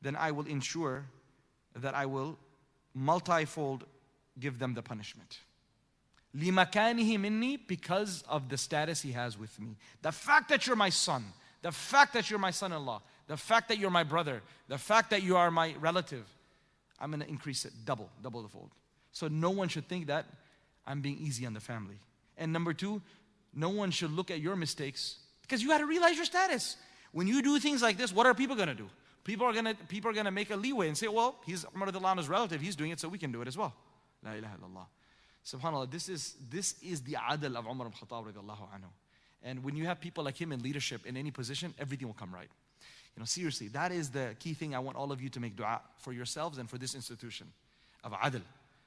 then 0.00 0.16
I 0.16 0.30
will 0.30 0.46
ensure 0.46 1.04
that 1.76 1.94
I 1.94 2.06
will 2.06 2.38
multifold 2.94 3.84
give 4.38 4.58
them 4.58 4.74
the 4.74 4.82
punishment. 4.82 5.40
لِمَكَانِهِ 6.36 7.18
minni 7.18 7.56
because 7.56 8.22
of 8.28 8.48
the 8.48 8.56
status 8.56 9.02
he 9.02 9.12
has 9.12 9.36
with 9.36 9.58
me. 9.58 9.76
The 10.02 10.12
fact 10.12 10.48
that 10.50 10.66
you're 10.66 10.76
my 10.76 10.90
son, 10.90 11.24
the 11.62 11.72
fact 11.72 12.14
that 12.14 12.30
you're 12.30 12.38
my 12.38 12.52
son-in-law, 12.52 13.02
the 13.26 13.36
fact 13.36 13.68
that 13.68 13.78
you're 13.78 13.90
my 13.90 14.04
brother, 14.04 14.42
the 14.68 14.78
fact 14.78 15.10
that 15.10 15.22
you 15.22 15.36
are 15.36 15.50
my 15.50 15.74
relative, 15.80 16.24
I'm 16.99 17.11
going 17.11 17.21
to 17.21 17.29
increase 17.29 17.65
it 17.65 17.73
double, 17.85 18.09
double 18.21 18.41
the 18.41 18.49
fold. 18.49 18.71
So 19.11 19.27
no 19.27 19.49
one 19.49 19.67
should 19.67 19.87
think 19.87 20.07
that 20.07 20.25
I'm 20.85 21.01
being 21.01 21.17
easy 21.19 21.45
on 21.45 21.53
the 21.53 21.59
family. 21.59 21.99
And 22.37 22.51
number 22.51 22.73
two, 22.73 23.01
no 23.53 23.69
one 23.69 23.91
should 23.91 24.11
look 24.11 24.31
at 24.31 24.39
your 24.39 24.55
mistakes 24.55 25.17
because 25.41 25.61
you 25.61 25.69
got 25.69 25.79
to 25.79 25.85
realize 25.85 26.15
your 26.15 26.25
status. 26.25 26.77
When 27.11 27.27
you 27.27 27.41
do 27.41 27.59
things 27.59 27.81
like 27.81 27.97
this, 27.97 28.11
what 28.11 28.25
are 28.25 28.33
people 28.33 28.55
going 28.55 28.67
to 28.67 28.75
do? 28.75 28.89
People 29.23 29.47
are 29.47 29.53
going 29.53 29.65
to 29.65 29.75
people 29.87 30.11
are 30.11 30.13
going 30.13 30.25
to 30.25 30.31
make 30.31 30.51
a 30.51 30.55
leeway 30.55 30.87
and 30.87 30.97
say, 30.97 31.07
"Well, 31.07 31.35
he's 31.45 31.65
Umar 31.73 31.89
relative, 31.89 32.61
he's 32.61 32.75
doing 32.75 32.91
it, 32.91 32.99
so 32.99 33.07
we 33.07 33.17
can 33.17 33.31
do 33.31 33.41
it 33.41 33.47
as 33.47 33.57
well." 33.57 33.73
La 34.23 34.33
ilaha 34.33 34.57
illallah. 34.57 34.85
SubhanAllah, 35.45 35.91
this 35.91 36.09
is, 36.09 36.35
this 36.49 36.75
is 36.81 37.01
the 37.01 37.13
adl 37.13 37.55
of 37.55 37.67
Umar 37.67 37.87
ibn 37.87 37.97
Khattab 37.99 38.25
radiallahu 38.25 38.67
anhu. 38.73 38.89
And 39.43 39.63
when 39.63 39.75
you 39.75 39.85
have 39.85 40.01
people 40.01 40.23
like 40.23 40.37
him 40.37 40.51
in 40.51 40.61
leadership 40.61 41.05
in 41.05 41.15
any 41.15 41.29
position, 41.29 41.73
everything 41.77 42.07
will 42.07 42.15
come 42.15 42.33
right. 42.33 42.49
You 43.15 43.21
know, 43.21 43.25
seriously, 43.25 43.69
that 43.69 43.91
is 43.91 44.09
the 44.09 44.35
key 44.39 44.53
thing 44.53 44.75
I 44.75 44.79
want 44.79 44.97
all 44.97 45.11
of 45.11 45.21
you 45.21 45.29
to 45.29 45.39
make 45.39 45.55
dua 45.55 45.81
for 45.97 46.11
yourselves 46.11 46.57
and 46.57 46.69
for 46.69 46.77
this 46.77 46.95
institution 46.95 47.47
of 48.03 48.11
adl, 48.13 48.41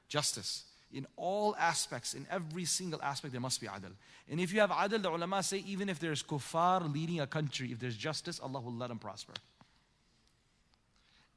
justice. 0.08 0.64
In 0.92 1.06
all 1.16 1.54
aspects, 1.58 2.14
in 2.14 2.26
every 2.30 2.64
single 2.64 3.00
aspect, 3.02 3.32
there 3.32 3.40
must 3.40 3.60
be 3.60 3.66
adl. 3.66 3.92
And 4.30 4.40
if 4.40 4.52
you 4.52 4.60
have 4.60 4.70
adl, 4.70 5.02
the 5.02 5.10
ulama 5.10 5.42
say, 5.42 5.64
even 5.66 5.88
if 5.88 5.98
there's 5.98 6.22
kuffar 6.22 6.92
leading 6.92 7.20
a 7.20 7.26
country, 7.26 7.72
if 7.72 7.78
there's 7.78 7.96
justice, 7.96 8.40
Allah 8.40 8.60
will 8.60 8.72
let 8.72 8.88
them 8.88 8.98
prosper. 8.98 9.32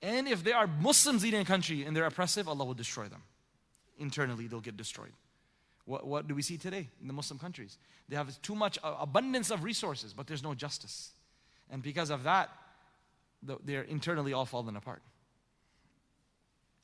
And 0.02 0.28
if 0.28 0.44
there 0.44 0.56
are 0.56 0.68
Muslims 0.68 1.24
leading 1.24 1.42
a 1.42 1.46
country 1.46 1.84
and 1.84 1.96
they're 1.96 2.06
oppressive, 2.06 2.48
Allah 2.48 2.66
will 2.66 2.74
destroy 2.74 3.06
them 3.06 3.22
internally 4.02 4.48
they'll 4.48 4.60
get 4.60 4.76
destroyed. 4.76 5.14
What, 5.86 6.06
what 6.06 6.28
do 6.28 6.36
we 6.36 6.42
see 6.42 6.58
today 6.58 6.88
in 7.00 7.08
the 7.08 7.14
Muslim 7.14 7.40
countries? 7.40 7.78
They 8.10 8.16
have 8.16 8.42
too 8.42 8.56
much 8.56 8.78
abundance 8.84 9.52
of 9.52 9.64
resources, 9.64 10.14
but 10.14 10.28
there's 10.28 10.44
no 10.44 10.54
justice. 10.54 11.12
And 11.70 11.82
because 11.82 12.10
of 12.10 12.24
that, 12.24 12.50
they're 13.42 13.84
internally 13.84 14.34
all 14.34 14.46
falling 14.46 14.76
apart. 14.76 15.02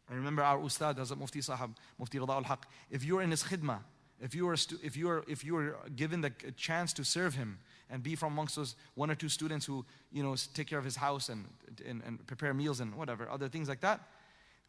I 0.09 0.13
remember 0.13 0.41
our 0.41 0.59
ustad, 0.59 0.97
Hazrat 0.97 1.17
Mufti 1.17 1.39
Sahab, 1.39 1.75
Mufti 1.99 2.17
Rada 2.17 2.33
al-Haq, 2.33 2.65
if 2.89 3.03
you're 3.03 3.21
in 3.21 3.31
his 3.31 3.43
khidmah, 3.43 3.79
if 4.19 4.33
you, 4.33 4.47
are 4.47 4.55
if, 4.81 4.97
you 4.97 5.09
are, 5.09 5.23
if 5.27 5.43
you 5.43 5.55
are 5.57 5.75
given 5.95 6.21
the 6.21 6.31
chance 6.55 6.93
to 6.93 7.03
serve 7.03 7.35
him 7.35 7.59
and 7.89 8.01
be 8.01 8.15
from 8.15 8.33
amongst 8.33 8.55
those 8.55 8.75
one 8.95 9.11
or 9.11 9.15
two 9.15 9.29
students 9.29 9.65
who, 9.65 9.85
you 10.11 10.23
know, 10.23 10.35
take 10.53 10.67
care 10.67 10.79
of 10.79 10.85
his 10.85 10.95
house 10.95 11.29
and, 11.29 11.45
and, 11.85 12.01
and 12.05 12.25
prepare 12.25 12.53
meals 12.53 12.79
and 12.79 12.95
whatever, 12.95 13.29
other 13.29 13.47
things 13.47 13.69
like 13.69 13.81
that, 13.81 14.01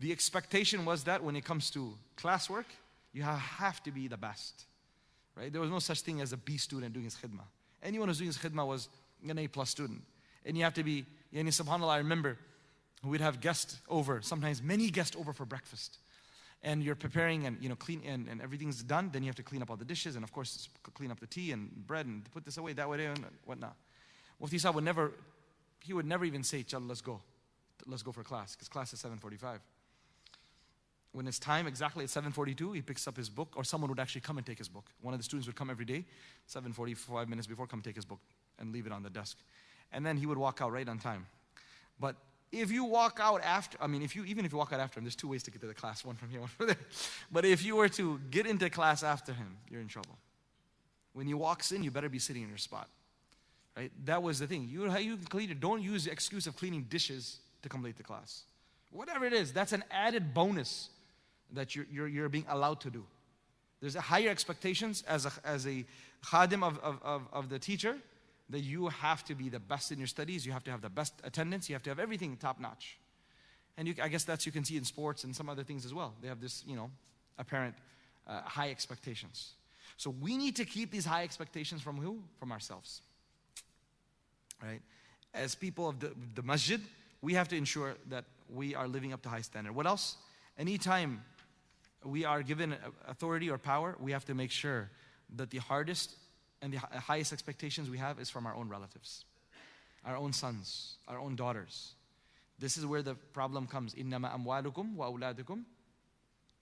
The 0.00 0.12
expectation 0.12 0.84
was 0.84 1.04
that 1.04 1.22
when 1.22 1.34
it 1.36 1.44
comes 1.44 1.70
to 1.72 1.94
classwork, 2.16 2.66
you 3.12 3.22
have 3.22 3.82
to 3.82 3.90
be 3.90 4.06
the 4.06 4.16
best. 4.16 4.64
Right? 5.36 5.52
There 5.52 5.60
was 5.60 5.70
no 5.70 5.80
such 5.80 6.02
thing 6.02 6.20
as 6.20 6.32
a 6.32 6.36
B 6.36 6.56
student 6.56 6.92
doing 6.92 7.04
his 7.04 7.16
khidmah. 7.16 7.46
Anyone 7.82 8.08
who's 8.08 8.18
doing 8.18 8.28
his 8.28 8.38
khidmah 8.38 8.66
was 8.66 8.88
an 9.28 9.38
A 9.38 9.48
plus 9.48 9.70
student. 9.70 10.02
And 10.44 10.56
you 10.56 10.64
have 10.64 10.74
to 10.74 10.84
be, 10.84 11.04
yani 11.32 11.48
subhanAllah, 11.48 11.90
I 11.90 11.98
remember 11.98 12.38
we'd 13.04 13.20
have 13.20 13.40
guests 13.40 13.78
over, 13.88 14.22
sometimes 14.22 14.62
many 14.62 14.90
guests 14.90 15.16
over 15.16 15.32
for 15.32 15.44
breakfast. 15.44 15.98
And 16.62 16.82
you're 16.82 16.96
preparing 16.96 17.46
and 17.46 17.56
you 17.60 17.68
know 17.68 17.76
clean 17.76 18.02
and, 18.04 18.26
and 18.28 18.42
everything's 18.42 18.82
done, 18.82 19.10
then 19.12 19.22
you 19.22 19.28
have 19.28 19.36
to 19.36 19.44
clean 19.44 19.62
up 19.62 19.70
all 19.70 19.76
the 19.76 19.84
dishes 19.84 20.16
and 20.16 20.24
of 20.24 20.32
course 20.32 20.68
clean 20.94 21.12
up 21.12 21.20
the 21.20 21.26
tea 21.26 21.52
and 21.52 21.70
bread 21.86 22.06
and 22.06 22.28
put 22.32 22.44
this 22.44 22.56
away, 22.56 22.72
that 22.72 22.88
way 22.88 23.06
and 23.06 23.24
whatnot. 23.44 23.76
Mufti 24.40 24.58
Saab 24.58 24.74
would 24.74 24.84
never, 24.84 25.12
he 25.84 25.92
would 25.92 26.06
never 26.06 26.24
even 26.24 26.42
say, 26.42 26.64
Chal, 26.64 26.80
let's 26.80 27.00
go. 27.00 27.20
Let's 27.86 28.02
go 28.02 28.10
for 28.10 28.24
class, 28.24 28.56
because 28.56 28.68
class 28.68 28.92
is 28.92 29.00
745. 29.00 29.60
When 31.12 31.26
it's 31.26 31.38
time 31.38 31.66
exactly 31.66 32.04
at 32.04 32.10
7:42, 32.10 32.74
he 32.74 32.82
picks 32.82 33.08
up 33.08 33.16
his 33.16 33.30
book, 33.30 33.54
or 33.56 33.64
someone 33.64 33.88
would 33.90 34.00
actually 34.00 34.20
come 34.20 34.36
and 34.36 34.46
take 34.46 34.58
his 34.58 34.68
book. 34.68 34.90
One 35.00 35.14
of 35.14 35.20
the 35.20 35.24
students 35.24 35.46
would 35.46 35.56
come 35.56 35.70
every 35.70 35.84
day, 35.84 36.04
7:45 36.48 37.28
minutes 37.28 37.46
before, 37.46 37.66
come 37.66 37.80
take 37.80 37.96
his 37.96 38.04
book 38.04 38.20
and 38.58 38.72
leave 38.72 38.86
it 38.86 38.92
on 38.92 39.02
the 39.02 39.10
desk, 39.10 39.38
and 39.92 40.04
then 40.04 40.16
he 40.16 40.26
would 40.26 40.38
walk 40.38 40.60
out 40.60 40.72
right 40.72 40.88
on 40.88 40.98
time. 40.98 41.26
But 41.98 42.16
if 42.52 42.70
you 42.70 42.84
walk 42.84 43.18
out 43.22 43.42
after, 43.42 43.76
I 43.80 43.86
mean, 43.86 44.02
if 44.02 44.16
you 44.16 44.24
even 44.24 44.44
if 44.44 44.52
you 44.52 44.58
walk 44.58 44.72
out 44.72 44.80
after 44.80 44.98
him, 44.98 45.04
there's 45.04 45.16
two 45.16 45.28
ways 45.28 45.42
to 45.44 45.50
get 45.50 45.60
to 45.60 45.66
the 45.66 45.74
class, 45.74 46.04
one 46.04 46.16
from 46.16 46.30
here, 46.30 46.40
one 46.46 46.48
from 46.48 46.66
there. 46.68 46.78
But 47.30 47.44
if 47.44 47.64
you 47.64 47.76
were 47.76 47.88
to 47.90 48.20
get 48.30 48.46
into 48.46 48.68
class 48.70 49.02
after 49.02 49.32
him, 49.32 49.56
you're 49.70 49.80
in 49.80 49.88
trouble. 49.88 50.16
When 51.12 51.26
he 51.26 51.34
walks 51.34 51.72
in, 51.72 51.82
you 51.82 51.90
better 51.90 52.08
be 52.08 52.18
sitting 52.18 52.42
in 52.42 52.48
your 52.48 52.58
spot. 52.58 52.88
Right? 53.76 53.92
That 54.04 54.22
was 54.22 54.38
the 54.38 54.46
thing. 54.46 54.68
You, 54.68 54.92
you 54.98 55.18
clean 55.28 55.50
it. 55.50 55.60
Don't 55.60 55.82
use 55.82 56.04
the 56.04 56.10
excuse 56.10 56.46
of 56.46 56.56
cleaning 56.56 56.86
dishes 56.88 57.38
to 57.62 57.68
come 57.68 57.82
late 57.82 57.96
to 57.96 58.02
class. 58.02 58.42
Whatever 58.90 59.24
it 59.24 59.32
is, 59.32 59.52
that's 59.52 59.72
an 59.72 59.84
added 59.90 60.34
bonus 60.34 60.90
that 61.52 61.76
you're, 61.76 61.86
you're, 61.90 62.08
you're 62.08 62.28
being 62.28 62.46
allowed 62.48 62.80
to 62.80 62.90
do. 62.90 63.04
There's 63.80 63.94
a 63.94 64.00
higher 64.00 64.28
expectations 64.30 65.04
as 65.06 65.26
a, 65.26 65.32
as 65.44 65.66
a 65.66 65.84
khadim 66.24 66.64
of, 66.64 66.78
of, 66.80 66.98
of, 67.02 67.22
of 67.32 67.48
the 67.48 67.58
teacher 67.58 67.96
that 68.50 68.60
you 68.60 68.88
have 68.88 69.24
to 69.24 69.34
be 69.34 69.48
the 69.48 69.60
best 69.60 69.92
in 69.92 69.98
your 69.98 70.06
studies, 70.06 70.46
you 70.46 70.52
have 70.52 70.64
to 70.64 70.70
have 70.70 70.80
the 70.80 70.88
best 70.88 71.14
attendance, 71.24 71.68
you 71.68 71.74
have 71.74 71.82
to 71.82 71.90
have 71.90 71.98
everything 71.98 72.36
top 72.36 72.60
notch. 72.60 72.98
And 73.76 73.86
you, 73.86 73.94
I 74.02 74.08
guess 74.08 74.24
that's 74.24 74.46
you 74.46 74.52
can 74.52 74.64
see 74.64 74.76
in 74.76 74.84
sports 74.84 75.24
and 75.24 75.36
some 75.36 75.48
other 75.48 75.62
things 75.62 75.84
as 75.84 75.94
well. 75.94 76.14
They 76.20 76.28
have 76.28 76.40
this, 76.40 76.64
you 76.66 76.74
know, 76.74 76.90
apparent 77.38 77.74
uh, 78.26 78.42
high 78.42 78.70
expectations. 78.70 79.52
So 79.96 80.14
we 80.20 80.36
need 80.36 80.56
to 80.56 80.64
keep 80.64 80.90
these 80.90 81.04
high 81.04 81.24
expectations 81.24 81.82
from 81.82 81.96
who? 81.96 82.20
From 82.40 82.52
ourselves. 82.52 83.02
Right? 84.62 84.80
As 85.34 85.54
people 85.54 85.88
of 85.88 86.00
the, 86.00 86.12
the 86.34 86.42
masjid, 86.42 86.80
we 87.22 87.34
have 87.34 87.48
to 87.48 87.56
ensure 87.56 87.94
that 88.08 88.24
we 88.52 88.74
are 88.74 88.88
living 88.88 89.12
up 89.12 89.22
to 89.22 89.28
high 89.28 89.42
standard. 89.42 89.74
What 89.74 89.86
else? 89.86 90.16
Anytime 90.58 91.22
we 92.04 92.24
are 92.24 92.42
given 92.42 92.74
authority 93.06 93.50
or 93.50 93.58
power, 93.58 93.96
we 94.00 94.12
have 94.12 94.24
to 94.24 94.34
make 94.34 94.50
sure 94.50 94.90
that 95.36 95.50
the 95.50 95.58
hardest 95.58 96.14
and 96.61 96.73
the 96.73 96.77
highest 96.77 97.33
expectations 97.33 97.89
we 97.89 97.97
have 97.97 98.19
is 98.19 98.29
from 98.29 98.45
our 98.45 98.55
own 98.55 98.69
relatives, 98.69 99.25
our 100.05 100.15
own 100.15 100.33
sons, 100.33 100.97
our 101.07 101.19
own 101.19 101.35
daughters. 101.35 101.93
This 102.59 102.77
is 102.77 102.85
where 102.85 103.01
the 103.01 103.15
problem 103.15 103.67
comes. 103.67 103.95
إِنَّمَا 103.95 104.33
أَمْوَالُكُمْ 104.35 104.95
وَأَوْلَادُكُمْ 104.95 105.63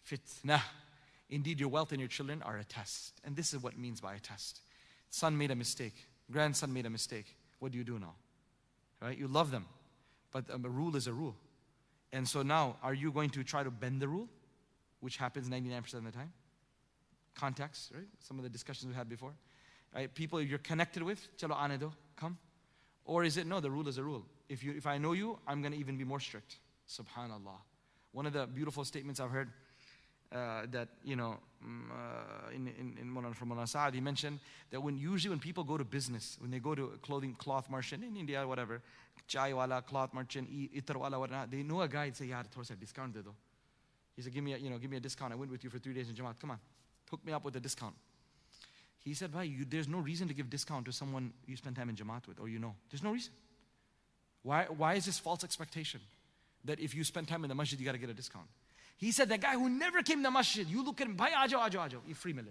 fitna. 0.09 0.61
Indeed, 1.29 1.59
your 1.59 1.69
wealth 1.69 1.91
and 1.91 1.99
your 1.99 2.09
children 2.09 2.41
are 2.41 2.57
a 2.57 2.63
test. 2.63 3.21
And 3.23 3.35
this 3.35 3.53
is 3.53 3.61
what 3.61 3.73
it 3.73 3.79
means 3.79 4.01
by 4.01 4.15
a 4.15 4.19
test. 4.19 4.61
Son 5.09 5.37
made 5.37 5.51
a 5.51 5.55
mistake. 5.55 5.95
Grandson 6.29 6.73
made 6.73 6.85
a 6.85 6.89
mistake. 6.89 7.35
What 7.59 7.71
do 7.71 7.77
you 7.77 7.83
do 7.83 7.99
now? 7.99 8.15
Right? 9.01 9.17
You 9.17 9.27
love 9.27 9.51
them. 9.51 9.65
But 10.31 10.49
um, 10.49 10.65
a 10.65 10.69
rule 10.69 10.95
is 10.95 11.07
a 11.07 11.13
rule. 11.13 11.35
And 12.13 12.27
so 12.27 12.41
now, 12.41 12.77
are 12.83 12.93
you 12.93 13.11
going 13.11 13.29
to 13.31 13.43
try 13.43 13.63
to 13.63 13.71
bend 13.71 14.01
the 14.01 14.07
rule? 14.07 14.27
Which 14.99 15.17
happens 15.17 15.49
99% 15.49 15.93
of 15.93 16.03
the 16.03 16.11
time. 16.11 16.33
Context, 17.35 17.91
right? 17.93 18.07
Some 18.19 18.37
of 18.37 18.43
the 18.43 18.49
discussions 18.49 18.89
we 18.89 18.95
had 18.95 19.07
before. 19.07 19.33
Right? 19.96 20.14
People 20.14 20.42
you're 20.42 20.58
connected 20.58 21.02
with, 21.02 21.26
chalo 21.38 21.56
anedo, 21.56 21.90
come. 22.16 22.36
Or 23.06 23.24
is 23.24 23.38
it 23.38 23.46
no, 23.46 23.60
the 23.60 23.70
rule 23.70 23.88
is 23.88 23.96
a 23.96 24.02
rule. 24.02 24.26
If 24.46 24.62
you 24.62 24.72
if 24.76 24.86
I 24.86 24.98
know 24.98 25.12
you, 25.12 25.38
I'm 25.48 25.62
gonna 25.62 25.76
even 25.76 25.96
be 25.96 26.04
more 26.04 26.20
strict. 26.20 26.56
Subhanallah. 26.86 27.58
One 28.12 28.26
of 28.26 28.34
the 28.34 28.46
beautiful 28.46 28.84
statements 28.84 29.20
I've 29.20 29.30
heard 29.30 29.48
uh, 30.30 30.66
that 30.70 30.88
you 31.02 31.16
know 31.16 31.38
mm, 31.66 31.90
uh, 31.90 32.54
in 32.54 32.68
in, 32.68 33.34
from 33.34 33.48
Mullah 33.48 33.66
Saad, 33.66 33.94
he 33.94 34.02
mentioned 34.02 34.38
that 34.70 34.82
when 34.82 34.98
usually 34.98 35.30
when 35.30 35.38
people 35.38 35.64
go 35.64 35.78
to 35.78 35.84
business, 35.84 36.36
when 36.40 36.50
they 36.50 36.58
go 36.58 36.74
to 36.74 36.92
a 36.94 36.98
clothing 36.98 37.34
cloth 37.34 37.70
merchant 37.70 38.04
in 38.04 38.16
India, 38.16 38.46
whatever, 38.46 38.82
chai 39.26 39.54
wala, 39.54 39.80
cloth 39.80 40.12
merchant, 40.12 40.46
wala, 40.94 41.18
whatnot, 41.18 41.50
they 41.50 41.62
know 41.62 41.80
a 41.80 41.88
guy 41.88 42.04
and 42.04 42.16
say, 42.16 42.26
"Yeah, 42.26 42.42
thoda 42.42 42.72
a 42.72 42.76
discount 42.76 43.14
de 43.14 43.22
do." 43.22 43.34
He 44.14 44.20
said, 44.20 44.34
"Give 44.34 44.44
me 44.44 44.52
a 44.52 44.58
you 44.58 44.68
know 44.68 44.76
give 44.76 44.90
me 44.90 44.98
a 44.98 45.00
discount. 45.00 45.32
I 45.32 45.36
went 45.36 45.50
with 45.50 45.64
you 45.64 45.70
for 45.70 45.78
three 45.78 45.94
days 45.94 46.10
in 46.10 46.14
Jamaat. 46.14 46.38
Come 46.38 46.50
on, 46.50 46.60
hook 47.10 47.24
me 47.24 47.32
up 47.32 47.44
with 47.46 47.56
a 47.56 47.60
discount." 47.60 47.94
He 49.06 49.14
said, 49.14 49.32
Bhai, 49.32 49.44
you, 49.44 49.64
there's 49.64 49.86
no 49.86 49.98
reason 49.98 50.26
to 50.26 50.34
give 50.34 50.50
discount 50.50 50.86
to 50.86 50.92
someone 50.92 51.32
you 51.46 51.56
spend 51.56 51.76
time 51.76 51.88
in 51.88 51.94
Jamaat 51.94 52.26
with 52.26 52.40
or 52.40 52.48
you 52.48 52.58
know. 52.58 52.74
There's 52.90 53.04
no 53.04 53.12
reason. 53.12 53.32
Why, 54.42 54.64
why 54.64 54.94
is 54.94 55.06
this 55.06 55.16
false 55.16 55.44
expectation 55.44 56.00
that 56.64 56.80
if 56.80 56.92
you 56.92 57.04
spend 57.04 57.28
time 57.28 57.44
in 57.44 57.48
the 57.48 57.54
masjid, 57.54 57.78
you 57.78 57.86
got 57.86 57.92
to 57.92 57.98
get 57.98 58.10
a 58.10 58.14
discount? 58.14 58.46
He 58.96 59.12
said, 59.12 59.28
the 59.28 59.38
guy 59.38 59.52
who 59.52 59.68
never 59.68 60.02
came 60.02 60.18
to 60.18 60.22
the 60.24 60.30
masjid, 60.32 60.66
you 60.66 60.84
look 60.84 61.00
at 61.00 61.06
him, 61.06 61.14
Bhai, 61.14 61.30
ajo, 61.38 61.60
ajo, 61.60 61.82
ajo, 61.82 61.98
you 62.04 62.16
free 62.16 62.32
mile. 62.32 62.46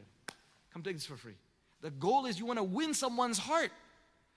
Come 0.72 0.82
take 0.82 0.96
this 0.96 1.06
for 1.06 1.18
free. 1.18 1.36
The 1.82 1.92
goal 1.92 2.26
is 2.26 2.40
you 2.40 2.46
want 2.46 2.60
to 2.60 2.64
win 2.64 2.94
someone's 2.94 3.38
heart. 3.38 3.72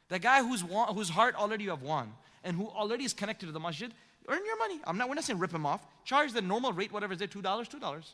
The 0.09 0.19
guy 0.19 0.43
whose, 0.43 0.65
whose 0.93 1.09
heart 1.09 1.37
already 1.37 1.63
you 1.63 1.71
have 1.71 1.83
won 1.83 2.13
and 2.43 2.57
who 2.57 2.67
already 2.67 3.05
is 3.05 3.13
connected 3.13 3.47
to 3.47 3.53
the 3.53 3.61
masjid, 3.61 3.93
earn 4.27 4.45
your 4.45 4.59
money. 4.59 4.81
I'm 4.85 4.99
not, 4.99 5.09
we're 5.09 5.15
not 5.15 5.23
saying 5.23 5.39
rip 5.39 5.55
him 5.55 5.67
off. 5.67 5.87
Charge 6.05 6.33
the 6.33 6.43
normal 6.43 6.73
rate, 6.73 6.91
whatever 6.91 7.13
is 7.13 7.21
there, 7.21 7.29
$2, 7.29 7.43
$2. 7.43 8.05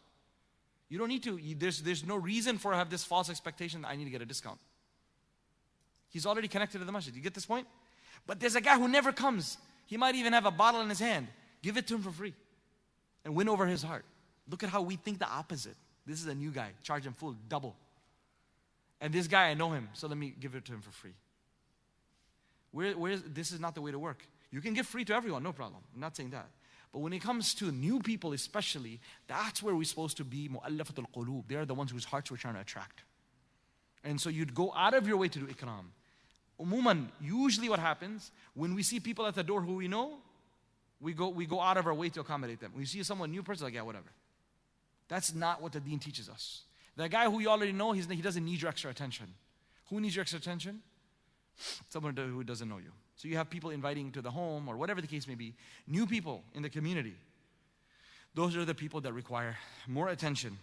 You 0.94 1.00
don't 1.00 1.08
need 1.08 1.24
to, 1.24 1.40
there's, 1.58 1.80
there's 1.82 2.06
no 2.06 2.14
reason 2.14 2.56
for 2.56 2.72
have 2.72 2.88
this 2.88 3.02
false 3.02 3.28
expectation 3.28 3.82
that 3.82 3.88
I 3.88 3.96
need 3.96 4.04
to 4.04 4.10
get 4.10 4.22
a 4.22 4.24
discount. 4.24 4.60
He's 6.08 6.24
already 6.24 6.46
connected 6.46 6.78
to 6.78 6.84
the 6.84 6.92
masjid. 6.92 7.12
You 7.12 7.20
get 7.20 7.34
this 7.34 7.46
point? 7.46 7.66
But 8.28 8.38
there's 8.38 8.54
a 8.54 8.60
guy 8.60 8.78
who 8.78 8.86
never 8.86 9.10
comes. 9.10 9.58
He 9.86 9.96
might 9.96 10.14
even 10.14 10.32
have 10.32 10.46
a 10.46 10.52
bottle 10.52 10.82
in 10.82 10.88
his 10.88 11.00
hand. 11.00 11.26
Give 11.62 11.76
it 11.76 11.88
to 11.88 11.96
him 11.96 12.02
for 12.02 12.12
free 12.12 12.32
and 13.24 13.34
win 13.34 13.48
over 13.48 13.66
his 13.66 13.82
heart. 13.82 14.04
Look 14.48 14.62
at 14.62 14.68
how 14.68 14.82
we 14.82 14.94
think 14.94 15.18
the 15.18 15.28
opposite. 15.28 15.74
This 16.06 16.20
is 16.20 16.28
a 16.28 16.34
new 16.36 16.52
guy. 16.52 16.68
Charge 16.84 17.04
him 17.04 17.12
full, 17.12 17.34
double. 17.48 17.74
And 19.00 19.12
this 19.12 19.26
guy, 19.26 19.48
I 19.48 19.54
know 19.54 19.72
him, 19.72 19.88
so 19.94 20.06
let 20.06 20.16
me 20.16 20.32
give 20.38 20.54
it 20.54 20.64
to 20.66 20.74
him 20.74 20.80
for 20.80 20.92
free. 20.92 21.14
Where, 22.70 22.92
where 22.92 23.16
this 23.16 23.50
is 23.50 23.58
not 23.58 23.74
the 23.74 23.82
way 23.82 23.90
to 23.90 23.98
work. 23.98 24.24
You 24.52 24.60
can 24.60 24.74
give 24.74 24.86
free 24.86 25.04
to 25.06 25.14
everyone, 25.16 25.42
no 25.42 25.52
problem. 25.52 25.82
I'm 25.92 26.00
not 26.00 26.14
saying 26.14 26.30
that. 26.30 26.46
But 26.94 27.00
when 27.00 27.12
it 27.12 27.22
comes 27.22 27.54
to 27.54 27.72
new 27.72 27.98
people, 27.98 28.34
especially, 28.34 29.00
that's 29.26 29.60
where 29.60 29.74
we're 29.74 29.82
supposed 29.82 30.16
to 30.18 30.24
be 30.24 30.48
mu'allafatul 30.48 31.06
qulub. 31.12 31.42
They're 31.48 31.66
the 31.66 31.74
ones 31.74 31.90
whose 31.90 32.04
hearts 32.04 32.30
we're 32.30 32.36
trying 32.36 32.54
to 32.54 32.60
attract. 32.60 33.02
And 34.04 34.20
so 34.20 34.30
you'd 34.30 34.54
go 34.54 34.72
out 34.76 34.94
of 34.94 35.08
your 35.08 35.16
way 35.16 35.26
to 35.26 35.40
do 35.40 35.46
ikram. 35.46 35.86
Umuman, 36.60 37.08
usually 37.20 37.68
what 37.68 37.80
happens, 37.80 38.30
when 38.54 38.76
we 38.76 38.84
see 38.84 39.00
people 39.00 39.26
at 39.26 39.34
the 39.34 39.42
door 39.42 39.60
who 39.60 39.74
we 39.74 39.88
know, 39.88 40.18
we 41.00 41.14
go, 41.14 41.30
we 41.30 41.46
go 41.46 41.60
out 41.60 41.76
of 41.76 41.88
our 41.88 41.94
way 41.94 42.10
to 42.10 42.20
accommodate 42.20 42.60
them. 42.60 42.70
You 42.78 42.86
see 42.86 43.02
someone 43.02 43.32
new 43.32 43.42
person, 43.42 43.64
like, 43.64 43.74
yeah, 43.74 43.82
whatever. 43.82 44.12
That's 45.08 45.34
not 45.34 45.60
what 45.60 45.72
the 45.72 45.80
deen 45.80 45.98
teaches 45.98 46.28
us. 46.28 46.62
The 46.96 47.08
guy 47.08 47.24
who 47.28 47.40
you 47.40 47.48
already 47.48 47.72
know, 47.72 47.90
he 47.90 48.22
doesn't 48.22 48.44
need 48.44 48.62
your 48.62 48.68
extra 48.68 48.92
attention. 48.92 49.34
Who 49.90 50.00
needs 50.00 50.14
your 50.14 50.20
extra 50.20 50.38
attention? 50.38 50.80
Someone 51.88 52.16
who 52.16 52.44
doesn't 52.44 52.68
know 52.68 52.78
you. 52.78 52.92
So 53.15 53.27
you 53.27 53.37
have 53.37 53.49
people 53.49 53.69
inviting 53.69 54.11
to 54.13 54.21
the 54.21 54.31
home 54.31 54.67
or 54.67 54.77
whatever 54.77 55.01
the 55.01 55.07
case 55.07 55.27
may 55.27 55.35
be, 55.35 55.53
new 55.87 56.05
people 56.07 56.43
in 56.53 56.61
the 56.61 56.69
community. 56.69 57.15
Those 58.33 58.55
are 58.55 58.63
the 58.65 58.75
people 58.75 59.01
that 59.01 59.13
require 59.13 59.57
more 59.87 60.09
attention. 60.09 60.57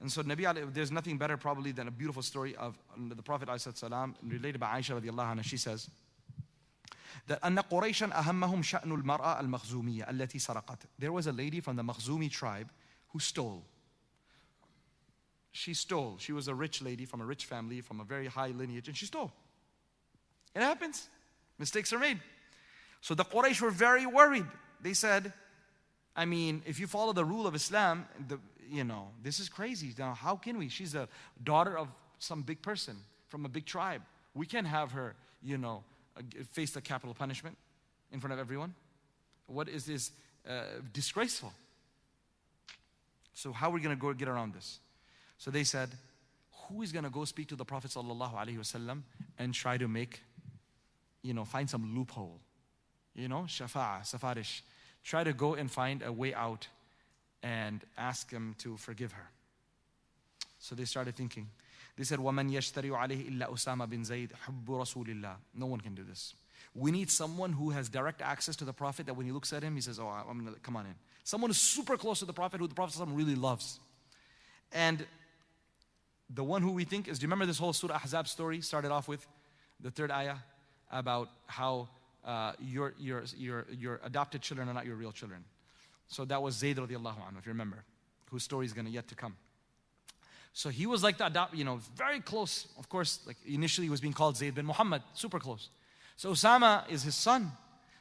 And 0.00 0.10
so 0.10 0.22
Nabi, 0.22 0.74
there's 0.74 0.90
nothing 0.90 1.16
better 1.16 1.36
probably 1.36 1.72
than 1.72 1.88
a 1.88 1.90
beautiful 1.90 2.22
story 2.22 2.56
of 2.56 2.76
the 2.98 3.22
Prophet 3.22 3.48
ﷺ 3.48 4.14
related 4.26 4.60
by 4.60 4.78
Aisha 4.78 5.00
radiallahu 5.00 5.36
anha. 5.36 5.44
She 5.44 5.56
says 5.56 5.88
that 7.28 7.40
أن 7.42 7.58
قريشا 7.58 8.12
أهمهم 8.12 8.62
شأن 8.62 8.92
المرأة 8.92 9.40
المخزومية 9.40 10.10
التي 10.10 10.38
سرقت. 10.38 10.86
There 10.98 11.12
was 11.12 11.26
a 11.26 11.32
lady 11.32 11.60
from 11.60 11.76
the 11.76 11.82
Makhzumi 11.82 12.30
tribe 12.30 12.70
who 13.10 13.20
stole. 13.20 13.64
She 15.52 15.72
stole. 15.74 16.16
She 16.18 16.32
was 16.32 16.48
a 16.48 16.54
rich 16.54 16.82
lady 16.82 17.04
from 17.04 17.20
a 17.20 17.24
rich 17.24 17.44
family, 17.44 17.80
from 17.80 18.00
a 18.00 18.04
very 18.04 18.26
high 18.26 18.48
lineage, 18.48 18.88
and 18.88 18.96
she 18.96 19.06
stole. 19.06 19.30
It 20.54 20.62
happens. 20.62 21.08
Mistakes 21.59 21.93
are 21.93 21.99
made. 21.99 22.19
So 23.01 23.15
the 23.15 23.25
Quraysh 23.25 23.61
were 23.61 23.71
very 23.71 24.05
worried. 24.05 24.45
They 24.81 24.93
said, 24.93 25.33
I 26.15 26.25
mean, 26.25 26.61
if 26.65 26.79
you 26.79 26.87
follow 26.87 27.13
the 27.13 27.25
rule 27.25 27.47
of 27.47 27.55
Islam, 27.55 28.05
the, 28.27 28.39
you 28.69 28.83
know, 28.83 29.09
this 29.23 29.39
is 29.39 29.49
crazy. 29.49 29.93
Now, 29.97 30.13
how 30.13 30.35
can 30.35 30.57
we? 30.57 30.69
She's 30.69 30.95
a 30.95 31.07
daughter 31.43 31.77
of 31.77 31.87
some 32.19 32.41
big 32.41 32.61
person 32.61 32.97
from 33.27 33.45
a 33.45 33.49
big 33.49 33.65
tribe. 33.65 34.01
We 34.33 34.45
can't 34.45 34.67
have 34.67 34.91
her, 34.91 35.15
you 35.43 35.57
know, 35.57 35.83
face 36.51 36.71
the 36.71 36.81
capital 36.81 37.13
punishment 37.13 37.57
in 38.11 38.19
front 38.19 38.33
of 38.33 38.39
everyone. 38.39 38.73
What 39.47 39.69
is 39.69 39.85
this? 39.85 40.11
Uh, 40.47 40.63
disgraceful. 40.93 41.53
So, 43.33 43.51
how 43.51 43.69
are 43.69 43.73
we 43.73 43.81
going 43.81 43.95
to 43.95 43.99
go 43.99 44.11
get 44.13 44.27
around 44.27 44.53
this? 44.53 44.79
So 45.37 45.51
they 45.51 45.63
said, 45.63 45.89
Who 46.67 46.81
is 46.81 46.91
going 46.91 47.03
to 47.03 47.09
go 47.09 47.25
speak 47.25 47.47
to 47.49 47.55
the 47.55 47.65
Prophet 47.65 47.91
ﷺ 47.91 49.01
and 49.37 49.53
try 49.53 49.77
to 49.77 49.87
make 49.87 50.21
you 51.26 51.34
know, 51.34 51.44
find 51.44 51.68
some 51.68 51.96
loophole. 51.96 52.40
You 53.14 53.28
know, 53.28 53.44
shafa'a, 53.48 54.02
safarish. 54.02 54.62
Try 55.04 55.24
to 55.24 55.32
go 55.32 55.54
and 55.54 55.70
find 55.70 56.02
a 56.02 56.12
way 56.12 56.34
out 56.34 56.66
and 57.42 57.82
ask 57.98 58.30
him 58.30 58.54
to 58.58 58.76
forgive 58.76 59.12
her. 59.12 59.28
So 60.58 60.74
they 60.74 60.84
started 60.84 61.16
thinking. 61.16 61.48
They 61.96 62.04
said, 62.04 62.18
وَمَنْ 62.18 62.50
يَشْتَرِي 62.50 62.90
عَلَيْهِ 62.90 63.38
إِلَّا 63.38 63.50
أُسَامَ 63.50 63.86
بِن 63.88 64.06
زَيْدٍ 64.06 64.30
حُبُّ 64.46 64.66
رَسُولِ 64.66 65.08
اللَّهِ 65.08 65.34
No 65.54 65.66
one 65.66 65.80
can 65.80 65.94
do 65.94 66.04
this. 66.04 66.34
We 66.74 66.90
need 66.90 67.10
someone 67.10 67.52
who 67.52 67.70
has 67.70 67.88
direct 67.88 68.22
access 68.22 68.56
to 68.56 68.64
the 68.64 68.72
Prophet 68.72 69.06
that 69.06 69.14
when 69.14 69.26
he 69.26 69.32
looks 69.32 69.52
at 69.52 69.62
him, 69.62 69.74
he 69.74 69.80
says, 69.80 69.98
Oh, 69.98 70.06
I'm 70.06 70.44
gonna 70.44 70.56
come 70.62 70.76
on 70.76 70.86
in. 70.86 70.94
Someone 71.24 71.50
who's 71.50 71.58
super 71.58 71.96
close 71.96 72.20
to 72.20 72.24
the 72.24 72.32
Prophet, 72.32 72.60
who 72.60 72.68
the 72.68 72.74
Prophet 72.74 73.04
really 73.08 73.34
loves. 73.34 73.78
And 74.72 75.04
the 76.30 76.42
one 76.42 76.62
who 76.62 76.72
we 76.72 76.84
think 76.84 77.08
is, 77.08 77.18
do 77.18 77.24
you 77.24 77.26
remember 77.26 77.46
this 77.46 77.58
whole 77.58 77.74
Surah 77.74 77.98
Ahzab 77.98 78.26
story? 78.26 78.62
Started 78.62 78.90
off 78.90 79.06
with 79.06 79.26
the 79.80 79.90
third 79.90 80.10
ayah 80.10 80.36
About 80.91 81.29
how 81.47 81.87
uh, 82.25 82.53
your, 82.59 82.93
your, 82.99 83.23
your, 83.37 83.65
your 83.71 83.99
adopted 84.03 84.41
children 84.41 84.67
are 84.67 84.73
not 84.73 84.85
your 84.85 84.95
real 84.95 85.11
children. 85.11 85.43
So 86.07 86.25
that 86.25 86.41
was 86.41 86.55
Zayd 86.55 86.77
radiallahu 86.77 87.17
anhu, 87.17 87.39
if 87.39 87.45
you 87.45 87.51
remember, 87.51 87.83
whose 88.29 88.43
story 88.43 88.65
is 88.65 88.73
going 88.73 88.85
to 88.85 88.91
yet 88.91 89.07
to 89.09 89.15
come. 89.15 89.35
So 90.53 90.69
he 90.69 90.87
was 90.87 91.03
like 91.03 91.17
the 91.17 91.27
adopt, 91.27 91.55
you 91.55 91.63
know, 91.63 91.79
very 91.95 92.19
close. 92.19 92.67
Of 92.79 92.89
course, 92.89 93.19
like 93.27 93.37
initially 93.45 93.85
he 93.85 93.91
was 93.91 94.01
being 94.01 94.13
called 94.13 94.37
Zayd 94.37 94.55
bin 94.55 94.65
Muhammad, 94.65 95.03
super 95.13 95.39
close. 95.39 95.69
So 96.15 96.31
Osama 96.31 96.89
is 96.89 97.03
his 97.03 97.15
son. 97.15 97.51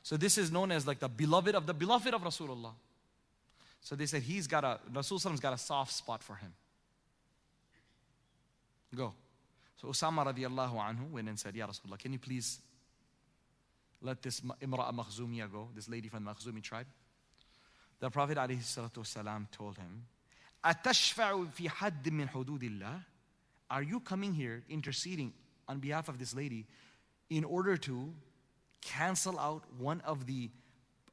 So 0.03 0.17
this 0.17 0.39
is 0.39 0.51
known 0.51 0.73
as 0.73 0.87
like 0.87 1.01
the 1.01 1.09
beloved 1.09 1.55
of 1.55 1.67
the 1.67 1.75
beloved 1.75 2.15
of 2.15 2.23
Rasulullah. 2.23 2.73
So 3.83 3.95
they 3.95 4.07
said 4.07 4.23
he's 4.23 4.47
got 4.47 4.65
a 4.65 4.81
Rasulullah 4.93 5.41
got 5.41 5.53
a 5.53 5.59
soft 5.59 5.93
spot 5.93 6.23
for 6.23 6.37
him. 6.37 6.53
Go. 8.95 9.13
So 9.81 9.89
Osama 9.89 10.25
radiallahu 10.25 10.75
anhu 10.77 11.11
went 11.11 11.29
and 11.29 11.39
said, 11.39 11.55
Ya 11.55 11.67
Rasulullah, 11.67 11.99
can 11.99 12.13
you 12.13 12.19
please 12.19 12.61
let 14.02 14.22
this 14.22 14.42
Imra'a 14.42 14.94
Makhzumiyya 14.94 15.52
go, 15.52 15.70
this 15.76 15.88
lady 15.88 16.10
from 16.10 16.26
the 16.26 16.32
Makhzumi 16.32 16.62
tribe? 16.62 16.88
The 18.00 18.10
Prophet 18.10 18.38
ﷺ 18.38 19.52
told 19.52 19.78
him, 19.78 20.06
أَتَشْفَعُ 20.66 21.52
فِي 21.54 21.70
حَدٍّ 21.70 22.04
مِّن 22.04 22.30
حُدُودِ 22.30 22.62
اللَّهِ 22.62 23.04
Are 23.70 23.84
you 23.84 24.00
coming 24.00 24.34
here 24.34 24.64
interceding 24.70 25.34
on 25.68 25.80
behalf 25.80 26.10
of 26.10 26.18
this 26.18 26.36
lady 26.36 26.66
in 27.30 27.44
order 27.44 27.78
to 27.78 28.14
cancel 28.82 29.40
out 29.40 29.64
one 29.78 30.02
of 30.02 30.26
the 30.26 30.50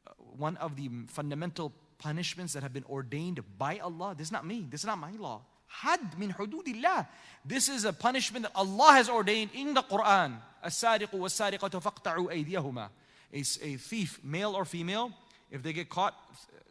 uh, 0.06 0.12
one 0.36 0.56
of 0.56 0.76
the 0.76 0.90
fundamental 1.08 1.72
punishments 1.98 2.54
that 2.54 2.62
have 2.62 2.72
been 2.72 2.84
ordained 2.84 3.40
by 3.58 3.78
Allah? 3.78 4.14
This 4.16 4.28
is 4.28 4.32
not 4.32 4.46
me. 4.46 4.66
This 4.70 4.80
is 4.80 4.86
not 4.86 4.98
my 4.98 5.12
law. 5.12 5.42
Had 5.72 6.18
min 6.18 6.32
hududillah. 6.32 7.06
This 7.44 7.68
is 7.68 7.84
a 7.84 7.92
punishment 7.92 8.44
that 8.44 8.52
Allah 8.54 8.92
has 8.92 9.08
ordained 9.08 9.50
in 9.54 9.74
the 9.74 9.82
Quran. 9.82 10.38
السارق 10.64 11.14
والسارقة 11.14 11.80
فاقطعوا 11.80 12.30
أيديهما. 12.30 12.88
A, 13.32 13.38
a 13.38 13.76
thief, 13.76 14.20
male 14.24 14.54
or 14.54 14.64
female, 14.64 15.12
if 15.50 15.62
they 15.62 15.72
get 15.72 15.88
caught 15.88 16.14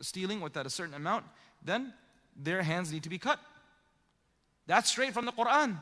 stealing 0.02 0.42
with 0.42 0.54
that 0.54 0.66
a 0.66 0.70
certain 0.70 0.94
amount, 0.94 1.26
then 1.64 1.94
their 2.36 2.64
hands 2.64 2.92
need 2.92 3.04
to 3.04 3.10
be 3.10 3.18
cut. 3.18 3.40
That's 4.66 4.90
straight 4.90 5.14
from 5.14 5.26
the 5.26 5.32
Quran. 5.32 5.78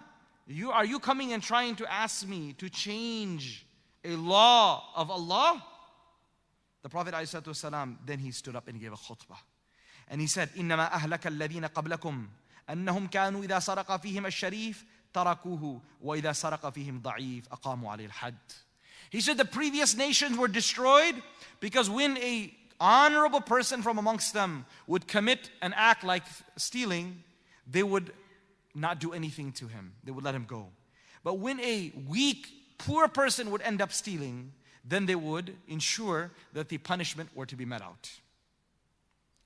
You, 0.48 0.72
are 0.72 0.86
you 0.86 1.00
coming 1.00 1.34
and 1.34 1.42
trying 1.42 1.76
to 1.78 1.92
ask 1.92 2.28
me 2.28 2.54
to 2.60 2.70
change 2.70 3.66
a 4.04 4.16
law 4.16 4.84
of 4.96 5.10
Allah? 5.10 5.64
The 6.84 6.90
Prophet 6.90 7.16
ﷺ, 7.16 7.98
then 8.06 8.20
he 8.20 8.30
stood 8.32 8.56
up 8.56 8.68
and 8.68 8.78
he 8.78 8.84
gave 8.84 8.94
a 8.94 8.96
khutbah. 8.96 9.40
And 10.08 10.22
he 10.22 10.28
said, 10.28 10.54
إِنَّمَا 10.54 10.92
أَهْلَكَ 10.92 11.22
الَّذِينَ 11.22 11.72
قَبْلَكُمْ 11.72 12.28
أَنَّهُمْ 12.70 13.08
كَانُوا 13.08 13.44
إِذَا 13.44 13.60
سَرَقَ 13.60 13.98
فِيهِمَ 13.98 14.26
الشَّرِيفِ 14.26 14.86
تَرَكُوهُ 15.14 15.82
وَإِذَا 16.02 16.32
سَرَقَ 16.32 16.70
فِيهِمْ 16.70 17.02
ضَعِيفٌ 17.02 17.48
أَقَامُوا 17.52 17.90
عَلَيْهِ 17.90 18.10
الْحَدِّ 18.10 18.56
He 19.10 19.22
said 19.22 19.38
the 19.38 19.46
previous 19.46 19.96
nations 19.96 20.38
were 20.38 20.48
destroyed 20.48 21.16
because 21.60 21.90
when 21.90 22.18
a 22.18 22.54
honorable 22.80 23.42
person 23.42 23.82
from 23.82 23.98
amongst 23.98 24.34
them 24.34 24.66
would 24.88 25.08
commit 25.08 25.50
an 25.62 25.74
act 25.76 26.04
like 26.04 26.24
stealing, 26.58 27.24
they 27.70 27.84
would 27.84 28.12
not 28.74 29.00
do 29.00 29.14
anything 29.14 29.52
to 29.54 29.68
him. 29.68 29.94
They 30.04 30.12
would 30.12 30.24
let 30.24 30.36
him 30.36 30.46
go. 30.46 30.68
But 31.24 31.40
when 31.40 31.60
a 31.60 31.92
weak, 32.08 32.48
poor 32.78 33.08
person 33.08 33.52
would 33.52 33.62
end 33.62 33.82
up 33.82 33.92
stealing, 33.92 34.52
then 34.84 35.06
they 35.06 35.16
would 35.16 35.56
ensure 35.68 36.32
that 36.54 36.70
the 36.70 36.78
punishment 36.78 37.30
were 37.34 37.46
to 37.46 37.56
be 37.56 37.66
met 37.66 37.82
out. 37.82 38.12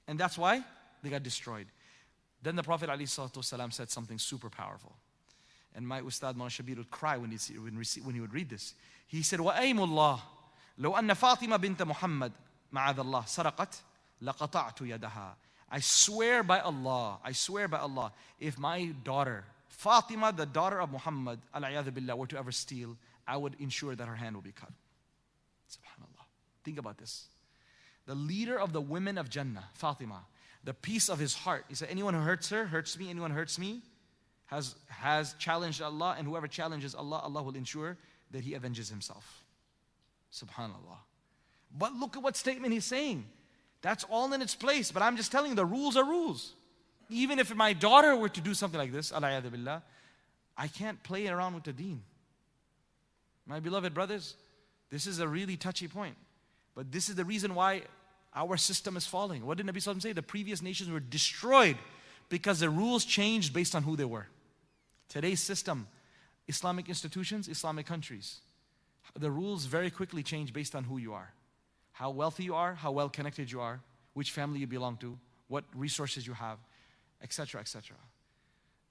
And 0.07 0.19
that's 0.19 0.37
why 0.37 0.63
they 1.03 1.09
got 1.09 1.23
destroyed. 1.23 1.67
Then 2.43 2.55
the 2.55 2.63
Prophet 2.63 2.89
ﷺ 2.89 3.73
said 3.73 3.89
something 3.89 4.17
super 4.17 4.49
powerful. 4.49 4.95
And 5.75 5.87
my 5.87 6.01
Ustad 6.01 6.35
Mawlana 6.35 6.49
Shabir 6.49 6.77
would 6.77 6.91
cry 6.91 7.17
when 7.17 7.31
he, 7.31 7.53
when 7.99 8.13
he 8.15 8.21
would 8.21 8.33
read 8.33 8.49
this. 8.49 8.73
He 9.07 9.23
said, 9.23 9.39
وَأَيْمُ 9.39 9.75
اللَّهِ 9.75 10.19
لو 10.79 10.97
أن 10.97 11.13
فاطمة 11.13 11.57
بنت 11.57 11.81
محمد 11.81 12.31
معاذ 12.71 12.99
الله 12.99 13.25
سرقت 13.25 13.83
لقطعت 14.21 14.81
يدها 14.81 15.35
I 15.71 15.79
swear 15.81 16.41
by 16.41 16.59
Allah, 16.59 17.19
I 17.23 17.31
swear 17.31 17.67
by 17.67 17.77
Allah, 17.77 18.11
if 18.39 18.57
my 18.57 18.85
daughter, 19.03 19.45
Fatima, 19.67 20.33
the 20.35 20.47
daughter 20.47 20.81
of 20.81 20.91
Muhammad, 20.91 21.39
billah, 21.53 22.15
were 22.15 22.25
to 22.25 22.39
ever 22.39 22.51
steal, 22.51 22.97
I 23.27 23.37
would 23.37 23.55
ensure 23.59 23.93
that 23.93 24.07
her 24.07 24.15
hand 24.15 24.35
will 24.35 24.41
be 24.41 24.51
cut. 24.51 24.71
Subhanallah. 25.69 26.25
Think 26.63 26.79
about 26.79 26.97
this. 26.97 27.27
The 28.07 28.15
leader 28.15 28.59
of 28.59 28.73
the 28.73 28.81
women 28.81 29.19
of 29.19 29.29
Jannah, 29.29 29.65
Fatima, 29.75 30.23
the 30.64 30.74
peace 30.74 31.08
of 31.08 31.18
his 31.18 31.34
heart. 31.34 31.66
He 31.68 31.74
said, 31.74 31.88
Anyone 31.90 32.14
who 32.14 32.20
hurts 32.20 32.48
her, 32.50 32.64
hurts 32.64 32.98
me, 32.98 33.10
anyone 33.10 33.30
hurts 33.30 33.58
me, 33.58 33.82
has, 34.46 34.74
has 34.88 35.34
challenged 35.34 35.82
Allah, 35.82 36.16
and 36.18 36.26
whoever 36.26 36.48
challenges 36.48 36.94
Allah, 36.94 37.20
Allah 37.22 37.42
will 37.42 37.54
ensure 37.54 37.96
that 38.30 38.42
he 38.42 38.54
avenges 38.54 38.88
himself. 38.88 39.44
Subhanallah. 40.32 40.98
But 41.76 41.94
look 41.94 42.16
at 42.16 42.22
what 42.22 42.36
statement 42.36 42.72
he's 42.72 42.84
saying. 42.84 43.24
That's 43.82 44.04
all 44.04 44.32
in 44.32 44.40
its 44.40 44.54
place. 44.54 44.90
But 44.90 45.02
I'm 45.02 45.16
just 45.16 45.30
telling 45.30 45.50
you, 45.50 45.56
the 45.56 45.66
rules 45.66 45.96
are 45.96 46.04
rules. 46.04 46.54
Even 47.10 47.38
if 47.38 47.54
my 47.54 47.72
daughter 47.74 48.16
were 48.16 48.30
to 48.30 48.40
do 48.40 48.54
something 48.54 48.78
like 48.78 48.92
this, 48.92 49.10
billah, 49.12 49.82
I 50.56 50.68
can't 50.68 51.02
play 51.02 51.26
around 51.28 51.54
with 51.54 51.64
the 51.64 51.72
deen. 51.72 52.02
My 53.46 53.60
beloved 53.60 53.92
brothers, 53.92 54.36
this 54.90 55.06
is 55.06 55.18
a 55.18 55.28
really 55.28 55.56
touchy 55.56 55.86
point. 55.86 56.16
But 56.74 56.90
this 56.90 57.08
is 57.08 57.14
the 57.14 57.24
reason 57.24 57.54
why 57.54 57.82
our 58.34 58.56
system 58.56 58.96
is 58.96 59.06
falling. 59.06 59.46
What 59.46 59.58
did 59.58 59.66
Nabi 59.66 59.76
Sallallahu 59.76 60.02
say? 60.02 60.12
The 60.12 60.22
previous 60.22 60.60
nations 60.62 60.90
were 60.90 61.00
destroyed 61.00 61.76
because 62.28 62.60
the 62.60 62.70
rules 62.70 63.04
changed 63.04 63.52
based 63.52 63.74
on 63.74 63.82
who 63.82 63.96
they 63.96 64.04
were. 64.04 64.26
Today's 65.08 65.40
system, 65.40 65.86
Islamic 66.48 66.88
institutions, 66.88 67.48
Islamic 67.48 67.86
countries, 67.86 68.40
the 69.16 69.30
rules 69.30 69.66
very 69.66 69.90
quickly 69.90 70.22
change 70.22 70.52
based 70.52 70.74
on 70.74 70.84
who 70.84 70.98
you 70.98 71.12
are 71.12 71.32
how 71.94 72.10
wealthy 72.10 72.42
you 72.42 72.56
are, 72.56 72.74
how 72.74 72.90
well 72.90 73.08
connected 73.08 73.50
you 73.50 73.60
are, 73.60 73.80
which 74.14 74.32
family 74.32 74.58
you 74.58 74.66
belong 74.66 74.96
to, 74.96 75.16
what 75.46 75.64
resources 75.74 76.26
you 76.26 76.32
have, 76.32 76.58
etc., 77.22 77.60
etc. 77.60 77.96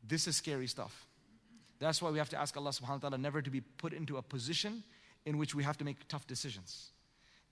This 0.07 0.25
is 0.25 0.37
scary 0.37 0.67
stuff. 0.67 1.05
That's 1.79 2.01
why 2.01 2.11
we 2.11 2.17
have 2.17 2.29
to 2.29 2.39
ask 2.39 2.55
Allah 2.55 2.69
subhanahu 2.69 3.03
wa 3.03 3.09
ta'ala 3.09 3.17
never 3.17 3.41
to 3.41 3.49
be 3.49 3.59
put 3.59 3.91
into 3.91 4.15
a 4.15 4.21
position 4.21 4.83
in 5.25 5.37
which 5.37 5.53
we 5.53 5.63
have 5.63 5.77
to 5.79 5.83
make 5.83 6.07
tough 6.07 6.25
decisions, 6.27 6.91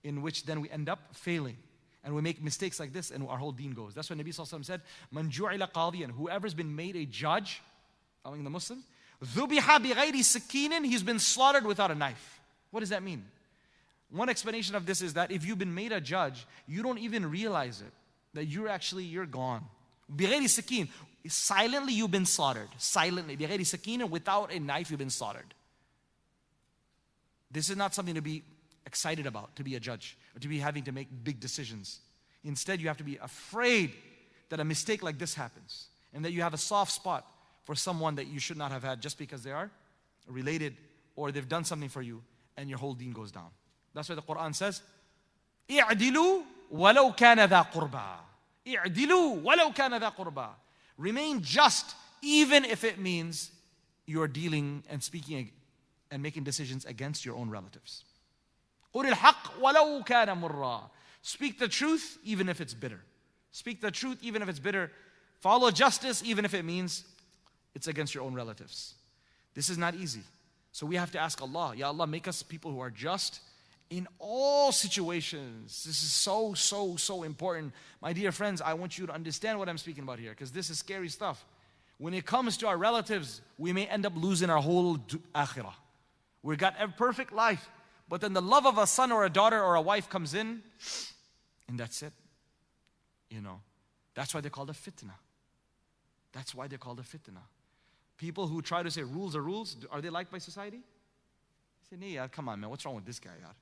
in 0.02 0.22
which 0.22 0.46
then 0.46 0.62
we 0.62 0.70
end 0.70 0.88
up 0.88 1.00
failing 1.12 1.58
and 2.04 2.14
we 2.14 2.20
make 2.20 2.42
mistakes 2.42 2.80
like 2.80 2.92
this, 2.92 3.10
and 3.10 3.26
our 3.28 3.38
whole 3.38 3.52
deen 3.52 3.72
goes. 3.72 3.94
That's 3.94 4.10
what 4.10 4.18
Nabi 4.18 4.28
Sallallahu 4.28 4.64
said, 4.64 4.80
Man 5.10 5.30
ju'ila 5.30 5.70
qadiyan, 5.70 6.10
whoever's 6.10 6.54
been 6.54 6.74
made 6.74 6.96
a 6.96 7.04
judge, 7.04 7.62
among 8.24 8.44
the 8.44 8.50
Muslims, 8.50 8.84
Dhubiha 9.24 9.78
bighayri 9.78 10.20
sakinin, 10.20 10.84
he's 10.84 11.02
been 11.02 11.20
slaughtered 11.20 11.64
without 11.64 11.90
a 11.90 11.94
knife. 11.94 12.40
What 12.70 12.80
does 12.80 12.88
that 12.88 13.02
mean? 13.02 13.24
One 14.10 14.28
explanation 14.28 14.74
of 14.74 14.84
this 14.84 15.00
is 15.00 15.14
that 15.14 15.30
if 15.30 15.46
you've 15.46 15.58
been 15.58 15.74
made 15.74 15.92
a 15.92 16.00
judge, 16.00 16.46
you 16.66 16.82
don't 16.82 16.98
even 16.98 17.30
realize 17.30 17.80
it, 17.80 17.92
that 18.34 18.46
you're 18.46 18.68
actually, 18.68 19.04
you're 19.04 19.26
gone. 19.26 19.64
Bighayri 20.14 20.48
sakin, 20.48 20.88
silently 21.28 21.92
you've 21.92 22.10
been 22.10 22.26
slaughtered. 22.26 22.68
Silently, 22.78 23.36
bighayri 23.36 23.60
sakinin, 23.60 24.10
without 24.10 24.52
a 24.52 24.58
knife 24.58 24.90
you've 24.90 24.98
been 24.98 25.08
slaughtered. 25.08 25.54
This 27.50 27.70
is 27.70 27.76
not 27.76 27.94
something 27.94 28.16
to 28.16 28.22
be 28.22 28.42
excited 28.85 29.25
about 29.25 29.55
to 29.55 29.63
be 29.63 29.75
a 29.75 29.79
judge 29.79 30.17
or 30.35 30.39
to 30.39 30.47
be 30.47 30.59
having 30.59 30.83
to 30.83 30.91
make 30.91 31.07
big 31.23 31.39
decisions 31.39 31.99
instead 32.43 32.79
you 32.79 32.87
have 32.87 32.97
to 32.97 33.03
be 33.03 33.17
afraid 33.17 33.93
that 34.49 34.59
a 34.59 34.63
mistake 34.63 35.03
like 35.03 35.17
this 35.17 35.33
happens 35.33 35.87
and 36.13 36.23
that 36.23 36.31
you 36.31 36.41
have 36.41 36.53
a 36.53 36.57
soft 36.57 36.91
spot 36.91 37.25
for 37.65 37.75
someone 37.75 38.15
that 38.15 38.27
you 38.27 38.39
should 38.39 38.57
not 38.57 38.71
have 38.71 38.83
had 38.83 39.01
just 39.01 39.17
because 39.17 39.43
they 39.43 39.51
are 39.51 39.69
related 40.27 40.75
or 41.15 41.31
they've 41.31 41.49
done 41.49 41.65
something 41.65 41.89
for 41.89 42.01
you 42.01 42.21
and 42.55 42.69
your 42.69 42.79
whole 42.79 42.93
deen 42.93 43.11
goes 43.11 43.31
down 43.31 43.49
that's 43.97 44.09
why 44.09 44.15
the 44.15 44.21
Quran 44.21 44.53
says, 44.53 44.83
اعدلوا 45.69 46.43
ولو 46.71 47.15
كان 47.15 47.45
ذا 47.45 47.61
قربى. 47.61 48.19
اعدلوا 48.67 49.41
ولو 49.43 49.73
كان 49.73 49.99
ذا 49.99 50.09
قربى. 50.09 50.49
Remain 50.97 51.41
just 51.41 51.95
even 52.21 52.63
if 52.63 52.83
it 52.83 52.99
means 52.99 53.51
you're 54.05 54.27
dealing 54.27 54.83
and 54.87 55.01
speaking 55.01 55.51
and 56.11 56.21
making 56.21 56.43
decisions 56.43 56.85
against 56.85 57.25
your 57.25 57.35
own 57.35 57.49
relatives. 57.49 58.03
قل 58.93 59.07
الحق 59.07 59.61
ولو 59.61 60.03
كان 60.03 60.37
مرا. 60.37 60.89
Speak 61.21 61.59
the 61.59 61.67
truth 61.67 62.17
even 62.23 62.49
if 62.49 62.61
it's 62.61 62.73
bitter. 62.73 63.01
Speak 63.51 63.81
the 63.81 63.91
truth 63.91 64.19
even 64.21 64.41
if 64.41 64.49
it's 64.49 64.59
bitter. 64.59 64.91
Follow 65.39 65.71
justice 65.71 66.23
even 66.25 66.45
if 66.45 66.53
it 66.53 66.63
means 66.63 67.03
it's 67.75 67.87
against 67.87 68.15
your 68.15 68.23
own 68.23 68.33
relatives. 68.33 68.95
This 69.53 69.69
is 69.69 69.77
not 69.77 69.95
easy. 69.95 70.21
So 70.71 70.85
we 70.85 70.95
have 70.95 71.11
to 71.11 71.19
ask 71.19 71.41
Allah, 71.41 71.73
Ya 71.75 71.87
Allah, 71.87 72.07
make 72.07 72.27
us 72.27 72.43
people 72.43 72.71
who 72.71 72.79
are 72.79 72.91
just 72.91 73.41
In 73.89 74.05
all 74.19 74.73
situations. 74.73 75.85
This 75.85 76.03
is 76.03 76.11
so, 76.11 76.53
so, 76.53 76.97
so 76.97 77.23
important. 77.23 77.73
My 78.01 78.11
dear 78.11 78.33
friends, 78.33 78.61
I 78.61 78.73
want 78.73 78.97
you 78.97 79.07
to 79.07 79.13
understand 79.13 79.57
what 79.59 79.69
I'm 79.69 79.77
speaking 79.77 80.03
about 80.03 80.19
here 80.19 80.31
because 80.31 80.51
this 80.51 80.69
is 80.69 80.77
scary 80.77 81.07
stuff. 81.07 81.45
When 81.97 82.13
it 82.13 82.25
comes 82.25 82.57
to 82.57 82.67
our 82.67 82.77
relatives, 82.77 83.41
we 83.57 83.71
may 83.71 83.85
end 83.85 84.05
up 84.05 84.13
losing 84.15 84.49
our 84.49 84.61
whole 84.61 84.97
akhirah. 85.33 85.73
We 86.43 86.57
got 86.57 86.75
a 86.79 86.89
perfect 86.89 87.31
life, 87.31 87.69
but 88.12 88.20
then 88.20 88.34
the 88.34 88.42
love 88.42 88.66
of 88.66 88.76
a 88.76 88.86
son 88.86 89.10
or 89.10 89.24
a 89.24 89.30
daughter 89.30 89.58
or 89.58 89.74
a 89.74 89.80
wife 89.80 90.06
comes 90.10 90.34
in, 90.34 90.62
and 91.66 91.80
that's 91.80 92.02
it. 92.02 92.12
You 93.30 93.40
know, 93.40 93.62
that's 94.14 94.34
why 94.34 94.42
they're 94.42 94.50
called 94.50 94.68
a 94.68 94.74
fitna. 94.74 95.14
That's 96.34 96.54
why 96.54 96.68
they're 96.68 96.76
called 96.76 97.00
a 97.00 97.02
fitna. 97.04 97.40
People 98.18 98.48
who 98.48 98.60
try 98.60 98.82
to 98.82 98.90
say 98.90 99.02
rules 99.02 99.34
are 99.34 99.40
rules, 99.40 99.78
are 99.90 100.02
they 100.02 100.10
liked 100.10 100.30
by 100.30 100.36
society? 100.36 100.80
say, 101.88 101.96
nee, 101.98 102.18
come 102.30 102.50
on, 102.50 102.60
man, 102.60 102.68
what's 102.68 102.84
wrong 102.84 102.96
with 102.96 103.06
this 103.06 103.18
guy, 103.18 103.30
yaar? 103.30 103.54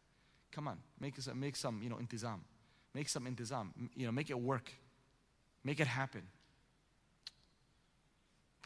Come 0.51 0.67
on, 0.67 0.79
make, 0.99 1.17
some, 1.21 1.39
make 1.39 1.55
some, 1.55 1.81
you 1.81 1.89
know, 1.89 1.99
intizam. 2.03 2.41
Make 2.93 3.09
some 3.09 3.27
intizam. 3.27 3.69
You 3.95 4.07
know, 4.07 4.13
make 4.13 4.31
it 4.31 4.41
work. 4.41 4.73
Make 5.63 5.79
it 5.79 5.87
happen. 5.87 6.23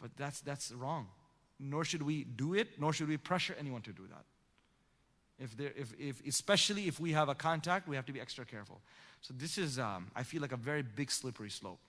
But 0.01 0.17
that's, 0.17 0.41
that's 0.41 0.71
wrong. 0.71 1.09
Nor 1.59 1.85
should 1.85 2.01
we 2.01 2.23
do 2.23 2.55
it, 2.55 2.79
nor 2.79 2.91
should 2.91 3.07
we 3.07 3.17
pressure 3.17 3.55
anyone 3.59 3.83
to 3.83 3.93
do 3.93 4.07
that. 4.07 4.25
If 5.37 5.57
there, 5.57 5.71
if, 5.75 5.93
if, 5.99 6.25
especially 6.25 6.87
if 6.87 6.99
we 6.99 7.11
have 7.11 7.27
a 7.27 7.35
contact, 7.35 7.87
we 7.87 7.95
have 7.95 8.05
to 8.05 8.13
be 8.13 8.21
extra 8.21 8.45
careful. 8.45 8.79
So 9.21 9.33
this 9.37 9.57
is, 9.57 9.79
um, 9.79 10.07
I 10.15 10.23
feel 10.23 10.41
like 10.41 10.53
a 10.53 10.57
very 10.57 10.81
big 10.81 11.11
slippery 11.11 11.49
slope. 11.49 11.79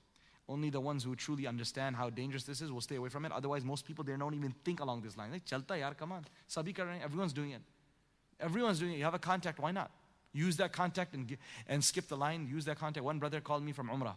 Only 0.49 0.71
the 0.71 0.81
ones 0.81 1.05
who 1.05 1.15
truly 1.17 1.47
understand 1.47 1.97
how 1.97 2.09
dangerous 2.11 2.45
this 2.45 2.61
is 2.61 2.71
will 2.71 2.81
stay 2.81 2.97
away 2.97 3.09
from 3.09 3.25
it. 3.25 3.33
Otherwise, 3.33 3.65
most 3.65 3.85
people 3.85 4.05
they 4.05 4.17
don't 4.17 4.35
even 4.35 4.55
think 4.65 4.81
along 4.81 5.03
this 5.03 5.17
line. 5.17 5.33
Like, 5.33 5.45
chalta 5.45 5.79
yaar, 5.81 5.97
come 5.97 6.13
on. 6.13 6.25
Sabhi 6.49 6.75
kar 6.75 6.89
everyone's 7.03 7.33
doing 7.33 7.51
it. 7.51 7.63
Everyone's 8.41 8.79
doing 8.79 8.93
it. 8.93 8.99
You 8.99 9.05
have 9.05 9.15
a 9.15 9.19
contact, 9.19 9.59
why 9.59 9.73
not? 9.73 9.91
Use 10.33 10.57
that 10.59 10.73
contact 10.73 11.15
and, 11.15 11.37
and 11.67 11.83
skip 11.83 12.09
the 12.09 12.17
line. 12.17 12.47
Use 12.47 12.65
that 12.67 12.79
contact. 12.79 13.05
One 13.05 13.19
brother 13.19 13.41
called 13.41 13.65
me 13.65 13.73
from 13.73 13.89
Umrah. 13.89 14.15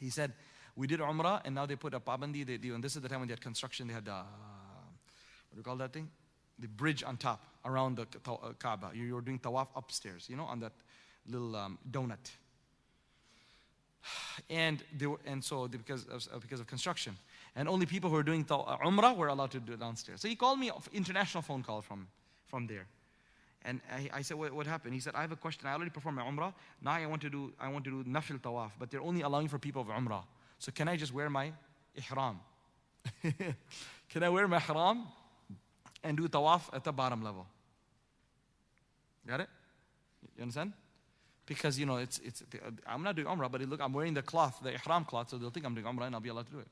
He 0.00 0.10
said, 0.10 0.32
we 0.76 0.86
did 0.86 1.00
Umrah 1.00 1.40
and 1.44 1.54
now 1.54 1.66
they 1.66 1.76
put 1.76 1.94
a 1.94 2.00
pabandi. 2.00 2.44
They, 2.44 2.56
they, 2.56 2.68
and 2.68 2.82
this 2.82 2.96
is 2.96 3.02
the 3.02 3.08
time 3.08 3.20
when 3.20 3.28
they 3.28 3.32
had 3.32 3.40
construction. 3.40 3.86
They 3.86 3.94
had, 3.94 4.08
uh, 4.08 4.22
what 4.22 5.54
do 5.54 5.58
you 5.58 5.62
call 5.62 5.76
that 5.76 5.92
thing? 5.92 6.10
The 6.58 6.68
bridge 6.68 7.02
on 7.02 7.16
top 7.16 7.44
around 7.64 7.96
the 7.96 8.06
uh, 8.30 8.52
Kaaba. 8.58 8.90
You're 8.94 9.20
doing 9.20 9.38
tawaf 9.38 9.68
upstairs, 9.74 10.26
you 10.28 10.36
know, 10.36 10.44
on 10.44 10.60
that 10.60 10.72
little 11.26 11.56
um, 11.56 11.78
donut. 11.90 12.30
And, 14.50 14.82
they 14.96 15.06
were, 15.06 15.18
and 15.24 15.42
so 15.42 15.66
they, 15.66 15.78
because, 15.78 16.04
of, 16.06 16.26
uh, 16.32 16.38
because 16.38 16.60
of 16.60 16.66
construction. 16.66 17.16
And 17.56 17.68
only 17.68 17.86
people 17.86 18.10
who 18.10 18.16
are 18.16 18.22
doing 18.22 18.44
uh, 18.50 18.76
Umrah 18.78 19.16
were 19.16 19.28
allowed 19.28 19.52
to 19.52 19.60
do 19.60 19.72
it 19.72 19.80
downstairs. 19.80 20.20
So 20.20 20.28
he 20.28 20.34
called 20.34 20.58
me, 20.58 20.70
international 20.92 21.42
phone 21.42 21.62
call 21.62 21.80
from, 21.80 22.06
from 22.46 22.66
there. 22.66 22.86
And 23.64 23.80
I, 23.90 24.18
I 24.18 24.22
said, 24.22 24.36
what, 24.36 24.52
what, 24.52 24.66
happened? 24.66 24.92
He 24.92 25.00
said, 25.00 25.14
I 25.14 25.22
have 25.22 25.32
a 25.32 25.36
question. 25.36 25.66
I 25.66 25.72
already 25.72 25.90
performed 25.90 26.18
my 26.18 26.24
Umrah. 26.24 26.52
Now 26.82 26.92
I 26.92 27.06
want 27.06 27.22
to 27.22 27.30
do, 27.30 27.52
I 27.58 27.68
want 27.68 27.84
to 27.84 28.02
do 28.02 28.10
Nafil 28.10 28.38
Tawaf, 28.40 28.72
but 28.78 28.90
they're 28.90 29.00
only 29.00 29.22
allowing 29.22 29.48
for 29.48 29.58
people 29.58 29.80
of 29.80 29.88
Umrah. 29.88 30.24
So 30.58 30.70
can 30.70 30.88
I 30.88 30.96
just 30.96 31.14
wear 31.14 31.30
my 31.30 31.52
ihram? 31.96 32.40
can 33.22 34.22
I 34.22 34.28
wear 34.28 34.46
my 34.46 34.58
ihram 34.58 35.06
and 36.04 36.16
do 36.16 36.28
tawaf 36.28 36.62
at 36.72 36.84
the 36.84 36.92
bottom 36.92 37.22
level? 37.22 37.46
Got 39.26 39.40
it? 39.40 39.48
You 40.36 40.42
understand? 40.42 40.72
Because 41.46 41.78
you 41.78 41.86
know 41.86 41.96
it's 41.96 42.18
it's 42.20 42.42
uh, 42.42 42.70
I'm 42.86 43.02
not 43.02 43.16
doing 43.16 43.26
umrah, 43.26 43.50
but 43.50 43.60
look, 43.62 43.80
I'm 43.80 43.92
wearing 43.92 44.14
the 44.14 44.22
cloth, 44.22 44.60
the 44.62 44.72
ihram 44.72 45.04
cloth, 45.04 45.30
so 45.30 45.38
they'll 45.38 45.50
think 45.50 45.66
I'm 45.66 45.74
doing 45.74 45.86
umrah 45.86 46.06
and 46.06 46.14
I'll 46.14 46.20
be 46.20 46.28
allowed 46.28 46.46
to 46.46 46.52
do 46.52 46.58
it. 46.60 46.68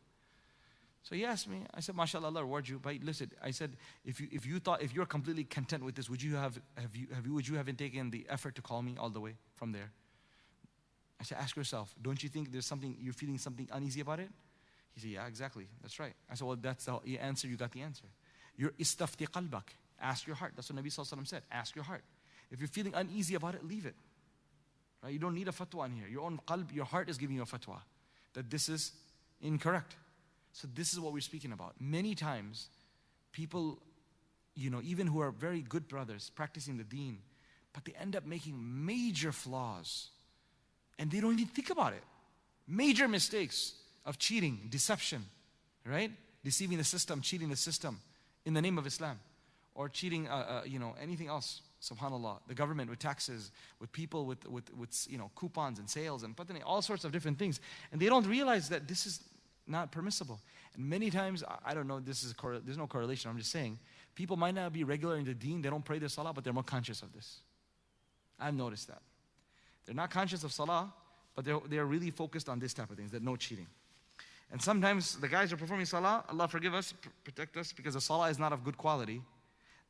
So 1.03 1.17
he 1.17 1.25
asked 1.25 1.49
me, 1.49 1.63
I 1.75 1.81
said, 1.81 1.97
MashaAllah, 1.97 2.27
Allah 2.27 2.43
reward 2.43 2.69
you. 2.69 2.79
But 2.79 3.03
listen, 3.03 3.33
I 3.43 3.51
said, 3.51 3.73
if 4.05 4.21
you 4.21 4.29
if 4.31 4.47
you 4.47 4.61
thought 4.61 4.83
if 4.83 4.95
you're 4.95 5.07
completely 5.07 5.45
content 5.45 5.85
with 5.85 5.97
this, 5.97 6.09
would 6.09 6.23
you 6.23 6.37
have 6.37 6.61
have 6.77 6.95
you 6.95 7.09
have 7.15 7.27
you 7.27 7.35
would 7.35 7.49
you 7.49 7.57
have 7.57 7.77
taken 7.77 8.11
the 8.11 8.25
effort 8.29 8.55
to 8.55 8.63
call 8.63 8.83
me 8.83 8.95
all 8.99 9.11
the 9.11 9.21
way 9.21 9.35
from 9.55 9.73
there? 9.73 9.91
I 11.23 11.25
said, 11.25 11.39
ask 11.41 11.55
yourself, 11.55 11.95
don't 12.03 12.21
you 12.21 12.29
think 12.29 12.51
there's 12.51 12.67
something, 12.67 12.97
you're 12.99 13.13
feeling 13.13 13.39
something 13.39 13.69
uneasy 13.73 14.01
about 14.01 14.19
it? 14.19 14.29
He 14.93 15.01
said, 15.01 15.11
yeah, 15.11 15.27
exactly. 15.29 15.69
That's 15.81 16.01
right. 16.01 16.15
I 16.29 16.35
said, 16.35 16.49
well, 16.49 16.57
that's 16.61 16.87
the 16.87 17.19
answer. 17.19 17.47
You 17.47 17.57
got 17.57 17.71
the 17.71 17.81
answer. 17.81 18.07
You're 18.57 18.73
istafti 18.73 19.27
qalbak. 19.29 19.65
Ask 20.01 20.27
your 20.27 20.37
heart. 20.37 20.53
That's 20.57 20.71
what 20.71 20.83
Nabi 20.83 20.89
Sallallahu 20.89 21.27
said. 21.27 21.43
Ask 21.51 21.75
your 21.75 21.85
heart. 21.85 22.03
If 22.51 22.61
you're 22.61 22.69
feeling 22.69 22.95
uneasy 22.95 23.35
about 23.35 23.55
it, 23.55 23.67
leave 23.67 23.87
it. 23.87 23.95
Right? 25.03 25.13
You 25.13 25.19
don't 25.19 25.35
need 25.35 25.49
a 25.49 25.53
fatwa 25.53 25.87
in 25.87 25.93
here. 25.93 26.09
Your 26.09 26.23
own 26.23 26.41
qalb, 26.47 26.75
your 26.75 26.85
heart 26.85 27.09
is 27.09 27.19
giving 27.19 27.37
you 27.37 27.43
a 27.43 27.47
fatwa 27.47 27.81
that 28.35 28.51
this 28.51 28.69
is 28.69 28.93
incorrect. 29.41 29.97
So 30.53 30.69
this 30.75 30.93
is 30.93 31.01
what 31.01 31.13
we're 31.13 31.21
speaking 31.21 31.53
about. 31.53 31.75
Many 31.81 32.15
times, 32.15 32.69
people, 33.33 33.79
you 34.55 34.71
know, 34.71 34.81
even 34.85 35.07
who 35.07 35.21
are 35.21 35.31
very 35.31 35.63
good 35.63 35.89
brothers 35.89 36.31
practicing 36.35 36.77
the 36.77 36.85
deen, 36.85 37.19
but 37.73 37.85
they 37.85 37.93
end 37.99 38.17
up 38.17 38.27
making 38.27 38.55
major 38.59 39.33
flaws 39.33 40.09
and 40.99 41.11
they 41.11 41.21
don't 41.21 41.35
even 41.35 41.47
think 41.47 41.71
about 41.71 41.95
it. 41.95 42.03
Major 42.69 43.09
mistakes 43.09 43.73
of 44.05 44.19
cheating, 44.19 44.67
deception, 44.69 45.25
right? 45.87 46.11
Deceiving 46.45 46.77
the 46.77 46.85
system, 46.85 47.23
cheating 47.23 47.49
the 47.49 47.57
system 47.57 47.99
in 48.45 48.55
the 48.55 48.63
name 48.63 48.79
of 48.79 48.87
Islam, 48.87 49.19
or 49.75 49.89
cheating, 49.89 50.29
uh, 50.29 50.33
uh, 50.63 50.63
you 50.65 50.79
know, 50.79 50.95
anything 51.01 51.29
else. 51.29 51.63
Subhanallah, 51.81 52.39
the 52.47 52.55
government 52.55 52.89
with 52.89 53.01
taxes, 53.01 53.51
with 53.81 53.91
people 53.91 54.25
with, 54.25 54.49
with, 54.49 54.73
with 54.77 55.07
you 55.11 55.19
know, 55.19 55.33
coupons 55.35 55.81
and 55.81 55.91
sales 55.91 56.23
and 56.23 56.37
all 56.65 56.81
sorts 56.81 57.05
of 57.05 57.11
different 57.11 57.41
things. 57.41 57.59
And 57.91 58.01
they 58.01 58.07
don't 58.07 58.25
realize 58.25 58.69
that 58.69 58.87
this 58.87 59.05
is 59.05 59.21
not 59.67 59.91
permissible. 59.91 60.41
And 60.75 60.89
many 60.89 61.11
times, 61.11 61.43
I 61.65 61.75
don't 61.75 61.89
know, 61.89 61.99
this 61.99 62.23
is 62.23 62.35
there's 62.65 62.79
no 62.79 62.87
correlation, 62.87 63.31
I'm 63.31 63.39
just 63.39 63.51
saying, 63.51 63.81
people 64.15 64.37
might 64.37 64.55
not 64.55 64.73
be 64.73 64.85
regular 64.85 65.17
in 65.17 65.25
the 65.25 65.35
deen, 65.35 65.61
they 65.61 65.71
don't 65.71 65.85
pray 65.85 65.99
the 65.99 66.09
salah, 66.09 66.33
but 66.33 66.45
they're 66.45 66.53
more 66.53 66.63
conscious 66.63 67.03
of 67.03 67.13
this. 67.13 67.41
I've 68.39 68.55
noticed 68.55 68.87
that. 68.87 69.03
They're 69.85 69.95
not 69.95 70.11
conscious 70.11 70.45
of 70.45 70.53
salah, 70.53 70.93
but 71.35 71.45
they're, 71.45 71.61
they're 71.69 71.87
really 71.87 72.11
focused 72.11 72.49
on 72.49 72.61
this 72.61 72.75
type 72.75 72.91
of 72.91 72.97
things, 72.97 73.11
that 73.11 73.23
no 73.23 73.35
cheating. 73.35 73.67
And 74.53 74.61
sometimes 74.61 75.17
the 75.17 75.29
guys 75.29 75.51
are 75.53 75.57
performing 75.57 75.87
salah, 75.87 76.25
Allah 76.29 76.47
forgive 76.47 76.75
us, 76.75 76.93
protect 77.25 77.57
us, 77.57 77.73
because 77.73 77.95
the 77.95 78.01
salah 78.03 78.29
is 78.29 78.39
not 78.39 78.53
of 78.53 78.63
good 78.63 78.77
quality. 78.77 79.23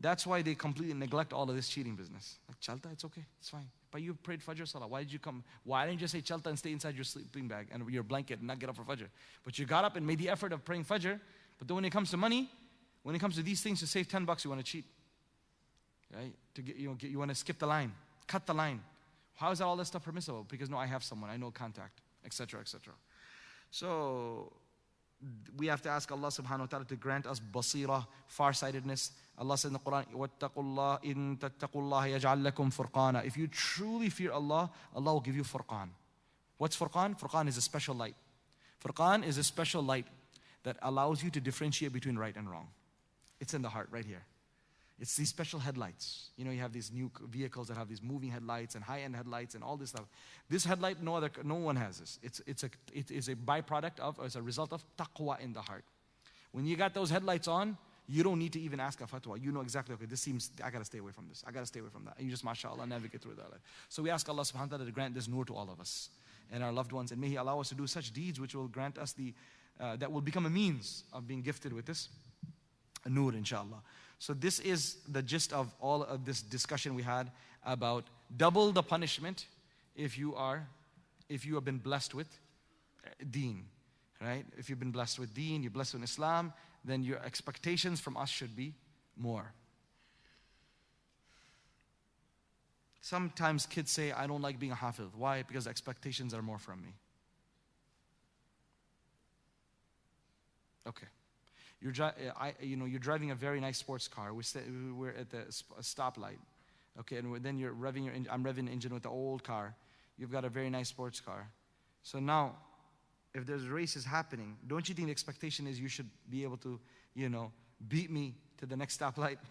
That's 0.01 0.25
why 0.25 0.43
they 0.43 0.55
completely 0.55 0.95
neglect 0.95 1.33
all 1.33 1.51
of 1.51 1.55
this 1.55 1.69
cheating 1.69 1.97
business. 1.97 2.39
Like, 2.49 2.61
chalta, 2.61 2.93
it's 2.93 3.05
okay, 3.05 3.25
it's 3.41 3.51
fine. 3.51 3.69
But 3.91 4.03
you 4.03 4.15
prayed 4.15 4.41
Fajr 4.41 4.67
Salah. 4.67 4.87
Why 4.87 5.01
did 5.03 5.13
you 5.13 5.19
come? 5.19 5.45
Why 5.65 5.87
didn't 5.87 6.01
you 6.01 6.09
say 6.09 6.21
chalta 6.21 6.47
and 6.47 6.59
stay 6.59 6.73
inside 6.73 6.95
your 6.95 7.05
sleeping 7.05 7.47
bag 7.47 7.69
and 7.73 7.89
your 7.91 8.03
blanket 8.03 8.39
and 8.39 8.49
not 8.49 8.59
get 8.59 8.69
up 8.69 8.77
for 8.77 8.83
Fajr? 8.83 9.07
But 9.45 9.59
you 9.59 9.67
got 9.67 9.85
up 9.85 9.97
and 9.97 10.07
made 10.07 10.19
the 10.19 10.29
effort 10.29 10.53
of 10.53 10.65
praying 10.65 10.85
Fajr. 10.85 11.21
But 11.59 11.69
then 11.69 11.75
when 11.75 11.85
it 11.85 11.91
comes 11.91 12.11
to 12.11 12.17
money, 12.17 12.49
when 13.03 13.15
it 13.15 13.19
comes 13.19 13.37
to 13.37 13.43
these 13.43 13.61
things 13.61 13.81
to 13.81 13.87
save 13.87 14.09
10 14.09 14.25
bucks, 14.25 14.45
you 14.45 14.51
want 14.51 14.65
to 14.65 14.71
cheat. 14.71 14.85
Right? 16.15 16.33
To 16.55 16.63
get, 16.63 16.77
you, 16.77 16.89
know, 16.89 16.95
get, 16.95 17.11
you 17.11 17.19
want 17.19 17.31
to 17.31 17.35
skip 17.35 17.59
the 17.59 17.67
line, 17.67 17.93
cut 18.27 18.47
the 18.47 18.55
line. 18.55 18.81
How 19.35 19.51
is 19.51 19.59
that 19.59 19.65
all 19.65 19.77
this 19.77 19.89
stuff 19.89 20.05
permissible? 20.05 20.47
Because 20.49 20.71
no, 20.71 20.79
I 20.79 20.87
have 20.87 21.03
someone, 21.05 21.31
I 21.31 21.37
know 21.37 21.51
contact, 21.51 22.01
etc., 22.25 22.61
etc. 22.61 22.95
So 23.72 24.54
we 25.58 25.68
have 25.68 25.82
to 25.82 25.90
ask 25.90 26.12
Allah 26.12 26.28
subhanahu 26.28 26.60
wa 26.60 26.66
ta'ala 26.66 26.86
to 26.86 26.96
grant 26.96 27.26
us 27.26 27.40
basira, 27.40 28.06
farsightedness. 28.28 29.12
Allah 29.38 29.58
said 29.58 29.70
in 29.70 29.74
the 29.74 29.80
Quran, 29.80 30.06
وَاتَّقُوا 30.14 30.64
اللَّهِ 30.64 31.04
إِن 31.04 31.40
تَتَّقُوا 31.40 31.82
اللَّهَ 31.82 32.20
يَجْعَلْ 32.20 32.52
لَكُمْ 32.52 32.72
فُرْقَانًا 32.74 33.26
If 33.26 33.38
you 33.38 33.48
truly 33.48 34.10
fear 34.10 34.32
Allah, 34.32 34.70
Allah 34.96 35.14
will 35.14 35.22
give 35.22 35.36
you 35.36 35.44
furqan. 35.44 35.90
What's 36.58 36.78
furqan? 36.78 37.20
Furqan 37.20 37.48
is 37.48 37.58
a 37.58 37.62
special 37.62 37.96
light. 37.96 38.16
Furqan 38.84 39.26
is 39.26 39.38
a 39.38 39.44
special 39.44 39.82
light 39.82 40.06
that 40.64 40.78
allows 40.82 41.24
you 41.24 41.30
to 41.32 41.40
differentiate 41.40 41.94
between 41.94 42.18
right 42.18 42.36
and 42.36 42.50
wrong. 42.50 42.68
It's 43.40 43.54
in 43.54 43.62
the 43.62 43.70
heart, 43.70 43.90
right 43.92 44.06
here. 44.06 44.24
It's 45.01 45.17
these 45.17 45.29
special 45.29 45.59
headlights. 45.59 46.31
You 46.37 46.45
know, 46.45 46.51
you 46.51 46.61
have 46.61 46.73
these 46.73 46.93
new 46.93 47.11
vehicles 47.29 47.69
that 47.69 47.77
have 47.77 47.89
these 47.89 48.03
moving 48.03 48.31
headlights 48.31 48.75
and 48.75 48.85
high-end 48.85 49.17
headlights 49.17 49.55
and 49.55 49.65
all 49.65 49.77
this 49.77 49.91
stuff. 49.91 50.05
This 50.49 50.65
headlight, 50.65 51.03
no 51.03 51.17
other, 51.17 51.31
no 51.43 51.57
one 51.57 51.77
has 51.77 51.99
this. 51.99 52.19
It's, 52.23 52.41
it's 52.47 52.63
a, 52.63 52.71
it 52.93 53.11
is 53.11 53.29
a 53.29 53.35
byproduct 53.35 53.99
of, 53.99 54.19
or 54.19 54.27
as 54.27 54.37
a 54.37 54.43
result 54.43 54.73
of 54.73 54.85
taqwa 54.97 55.41
in 55.41 55.53
the 55.53 55.63
heart. 55.63 55.85
When 56.53 56.67
you 56.67 56.77
got 56.77 56.95
those 56.95 57.11
headlights 57.11 57.49
on, 57.49 57.77
you 58.09 58.23
don't 58.23 58.39
need 58.39 58.53
to 58.53 58.61
even 58.61 58.79
ask 58.81 59.01
a 59.01 59.05
fatwa. 59.05 59.43
You 59.43 59.53
know 59.53 59.63
exactly, 59.63 59.95
okay, 59.95 60.07
this 60.07 60.21
seems, 60.21 60.51
I 60.63 60.71
gotta 60.71 60.85
stay 60.85 60.99
away 60.99 61.13
from 61.13 61.29
this. 61.29 61.43
I 61.47 61.51
gotta 61.51 61.67
stay 61.67 61.81
away 61.81 61.89
from 61.91 62.05
that. 62.05 62.15
And 62.19 62.27
you 62.27 62.31
just, 62.31 62.45
mashallah, 62.45 62.87
navigate 62.87 63.23
through 63.23 63.35
that. 63.35 63.47
So 63.89 64.03
we 64.03 64.11
ask 64.11 64.29
Allah 64.29 64.43
subhanahu 64.43 64.61
wa 64.61 64.67
ta'ala 64.67 64.85
to 64.85 64.93
grant 64.93 65.15
this 65.15 65.29
nur 65.29 65.45
to 65.47 65.55
all 65.55 65.71
of 65.71 65.81
us 65.81 66.11
and 66.53 66.63
our 66.63 66.73
loved 66.73 66.93
ones. 66.93 67.13
And 67.13 67.21
may 67.21 67.29
He 67.29 67.37
allow 67.37 67.61
us 67.61 67.71
to 67.71 67.75
do 67.75 67.87
such 67.87 68.13
deeds 68.13 68.39
which 68.39 68.55
will 68.55 68.69
grant 68.69 68.99
us 68.99 69.13
the, 69.13 69.33
uh, 69.81 69.97
that 69.97 70.13
will 70.13 70.21
become 70.21 70.47
a 70.47 70.51
means 70.51 71.05
of 71.13 71.27
being 71.27 71.43
gifted 71.43 71.73
with 71.73 71.87
this 71.87 72.09
nur, 73.09 73.33
inshallah. 73.33 73.83
So, 74.23 74.35
this 74.35 74.61
is 74.61 74.99
the 75.09 75.21
gist 75.21 75.53
of 75.53 75.75
all 75.81 76.05
of 76.05 76.25
this 76.25 76.43
discussion 76.43 76.95
we 76.95 77.03
had 77.03 77.29
about 77.67 78.05
double 78.37 78.71
the 78.71 78.81
punishment 78.81 79.47
if 79.97 80.17
you 80.17 80.37
are, 80.37 80.69
if 81.29 81.45
you 81.45 81.57
have 81.57 81.65
been 81.65 81.79
blessed 81.79 82.15
with 82.15 82.29
uh, 83.05 83.11
deen, 83.33 83.65
right? 84.21 84.45
If 84.57 84.71
you've 84.71 84.79
been 84.79 84.93
blessed 84.93 85.19
with 85.19 85.35
deen, 85.35 85.65
you're 85.65 85.73
blessed 85.73 85.95
with 85.95 86.05
Islam, 86.05 86.53
then 86.85 87.03
your 87.03 87.19
expectations 87.25 87.99
from 87.99 88.17
us 88.17 88.29
should 88.29 88.55
be 88.55 88.75
more. 89.17 89.53
Sometimes 93.01 93.67
kids 93.67 93.91
say, 93.91 94.13
I 94.13 94.29
don't 94.29 94.41
like 94.41 94.61
being 94.61 94.71
a 94.71 94.77
hafiz. 94.77 95.07
Why? 95.17 95.43
Because 95.43 95.67
expectations 95.67 96.33
are 96.33 96.43
more 96.43 96.61
from 96.61 96.81
me. 96.81 96.95
Okay. 100.87 101.09
You're, 101.83 101.93
I, 102.39 102.55
you 102.61 102.77
know, 102.77 102.85
you're 102.85 103.01
driving 103.01 103.33
a 103.33 103.35
very 103.35 103.61
nice 103.61 103.79
sports 103.79 104.07
car. 104.07 104.33
We 104.33 104.45
we're 104.93 105.11
at 105.11 105.31
the 105.31 105.39
stoplight. 105.81 106.39
Okay, 107.01 107.17
and 107.17 107.43
then 107.43 107.59
you're 107.59 107.73
revving 107.73 108.05
your 108.05 108.15
engine. 108.15 108.31
I'm 108.33 108.45
revving 108.45 108.67
the 108.67 108.73
engine 108.73 108.95
with 108.95 109.03
the 109.03 109.09
old 109.09 109.43
car. 109.43 109.75
You've 110.17 110.31
got 110.31 110.45
a 110.45 110.49
very 110.49 110.71
nice 110.71 110.89
sports 110.89 111.21
car. 111.21 111.49
So 112.03 112.21
now, 112.21 112.57
if 113.35 113.47
there's 113.47 113.67
races 113.67 114.05
happening, 114.05 114.57
don't 114.67 114.89
you 114.89 114.95
think 114.95 115.09
the 115.09 115.13
expectation 115.13 115.67
is 115.67 115.81
you 115.81 115.89
should 115.89 116.09
be 116.29 116.45
able 116.45 116.59
to, 116.59 116.79
you 117.15 117.29
know, 117.29 117.51
beat 117.89 118.11
me 118.11 118.35
to 118.59 118.67
the 118.67 118.77
next 118.77 119.01
stoplight? 119.01 119.39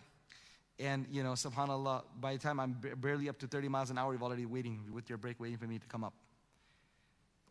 And, 0.80 1.06
you 1.12 1.22
know, 1.22 1.34
subhanAllah, 1.34 2.06
by 2.20 2.34
the 2.34 2.40
time 2.40 2.60
I'm 2.60 2.76
barely 2.98 3.30
up 3.30 3.38
to 3.40 3.48
30 3.48 3.68
miles 3.68 3.92
an 3.92 4.00
hour, 4.00 4.14
you've 4.14 4.24
already 4.24 4.48
waiting 4.48 4.80
with 4.92 5.10
your 5.10 5.20
brake, 5.20 5.40
waiting 5.40 5.58
for 5.58 5.68
me 5.68 5.78
to 5.78 5.86
come 5.86 6.04
up. 6.04 6.14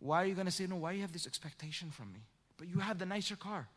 Why 0.01 0.25
are 0.25 0.27
you 0.27 0.35
going 0.35 0.47
to 0.47 0.53
say, 0.53 0.67
no, 0.67 0.75
why 0.75 0.91
do 0.91 0.97
you 0.97 1.03
have 1.03 1.13
this 1.13 1.29
expectation 1.29 1.93
from 1.93 2.13
me? 2.13 2.21
But 2.57 2.69
you 2.69 2.81
have 2.81 2.99
the 2.99 3.07
nicer 3.07 3.37
car. 3.37 3.69